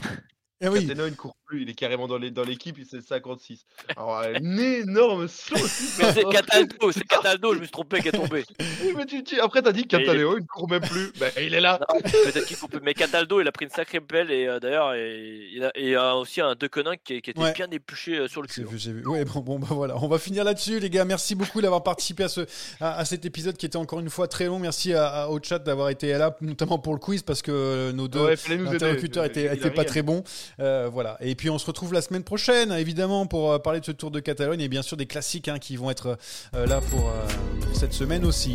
Eh 0.61 0.67
oui, 0.69 0.79
il 0.87 0.95
ne 0.95 1.09
court 1.11 1.35
plus, 1.45 1.63
il 1.63 1.69
est 1.69 1.73
carrément 1.73 2.07
dans 2.07 2.19
dans 2.19 2.43
l'équipe, 2.43 2.77
il 2.77 2.85
c'est 2.85 3.01
56. 3.01 3.65
Alors, 3.97 4.19
un 4.19 4.57
énorme 4.57 5.27
saut. 5.27 5.55
Mais 5.55 6.11
c'est 6.13 6.23
Cataldo, 6.29 6.91
c'est 6.91 7.03
Cataldo, 7.07 7.53
je 7.53 7.59
me 7.59 7.63
suis 7.63 7.71
trompé 7.71 7.99
qui 8.01 8.09
est 8.09 8.11
tombé. 8.11 8.45
Oui, 8.83 8.93
mais 8.95 9.05
tu, 9.05 9.23
tu- 9.23 9.39
après, 9.39 9.61
t'as 9.61 9.71
dit 9.71 9.85
Cataléo, 9.87 10.37
il 10.37 10.41
ne 10.43 10.47
court 10.47 10.69
même 10.69 10.81
plus. 10.81 11.11
Ben, 11.19 11.31
il 11.41 11.53
est 11.53 11.61
là. 11.61 11.79
Peut-être 12.03 12.45
qu'il. 12.45 12.57
Mais 12.83 12.93
Cataldo, 12.93 13.41
il 13.41 13.47
a 13.47 13.51
pris 13.51 13.65
une 13.65 13.71
sacrée 13.71 13.99
pelle 14.01 14.31
et 14.31 14.47
euh, 14.47 14.59
d'ailleurs, 14.59 14.95
il 14.95 15.63
a, 15.63 15.71
il 15.77 15.95
a 15.95 16.15
aussi 16.15 16.41
un 16.41 16.55
De 16.55 16.67
Koning 16.67 16.95
qui, 17.03 17.21
qui 17.21 17.31
était 17.31 17.39
Ouais. 17.41 17.53
bien 17.53 17.67
épluché 17.71 18.17
euh, 18.19 18.27
sur 18.27 18.41
le 18.43 18.47
J'ai 18.47 18.63
cul. 18.63 18.69
vu, 18.69 18.77
j'ai 18.77 18.93
vu. 18.93 19.05
Ouais, 19.07 19.25
bon, 19.25 19.39
bon, 19.39 19.57
bah 19.59 19.67
voilà. 19.71 19.97
On 19.97 20.07
va 20.07 20.19
finir 20.19 20.43
là-dessus, 20.43 20.79
les 20.79 20.89
gars. 20.91 21.05
Merci 21.05 21.33
beaucoup 21.35 21.59
d'avoir 21.61 21.81
participé 21.83 22.23
à, 22.25 22.29
ce, 22.29 22.41
à, 22.79 22.97
à 22.99 23.05
cet 23.05 23.25
épisode 23.25 23.57
qui 23.57 23.65
était 23.65 23.77
encore 23.77 23.99
une 23.99 24.09
fois 24.11 24.27
très 24.27 24.45
long. 24.45 24.59
Merci 24.59 24.93
à, 24.93 25.07
à- 25.07 25.27
au 25.29 25.39
chat 25.41 25.59
d'avoir 25.59 25.89
été 25.89 26.11
là, 26.13 26.35
notamment 26.41 26.77
pour 26.77 26.93
le 26.93 26.99
quiz, 26.99 27.23
parce 27.23 27.41
que 27.41 27.51
euh, 27.51 27.91
nos 27.93 28.07
deux 28.07 28.21
Ouais, 28.21 28.35
interlocuteurs 28.67 29.25
étaient, 29.25 29.45
Il 29.45 29.53
étaient 29.53 29.71
pas 29.71 29.85
très 29.85 30.01
bons. 30.03 30.23
Euh, 30.59 30.89
voilà. 30.91 31.17
Et 31.21 31.35
puis 31.35 31.49
on 31.49 31.57
se 31.57 31.65
retrouve 31.65 31.93
la 31.93 32.01
semaine 32.01 32.23
prochaine, 32.23 32.71
évidemment, 32.71 33.25
pour 33.25 33.51
euh, 33.51 33.59
parler 33.59 33.79
de 33.79 33.85
ce 33.85 33.91
Tour 33.91 34.11
de 34.11 34.19
Catalogne 34.19 34.61
et 34.61 34.67
bien 34.67 34.81
sûr 34.81 34.97
des 34.97 35.05
classiques 35.05 35.47
hein, 35.47 35.59
qui 35.59 35.75
vont 35.77 35.91
être 35.91 36.17
euh, 36.55 36.65
là 36.65 36.81
pour, 36.81 37.09
euh, 37.09 37.61
pour 37.61 37.75
cette 37.75 37.93
semaine 37.93 38.25
aussi. 38.25 38.53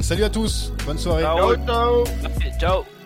Salut 0.00 0.24
à 0.24 0.30
tous, 0.30 0.72
bonne 0.86 0.98
soirée. 0.98 1.22
Ciao. 1.22 2.04
Ciao 2.58 2.97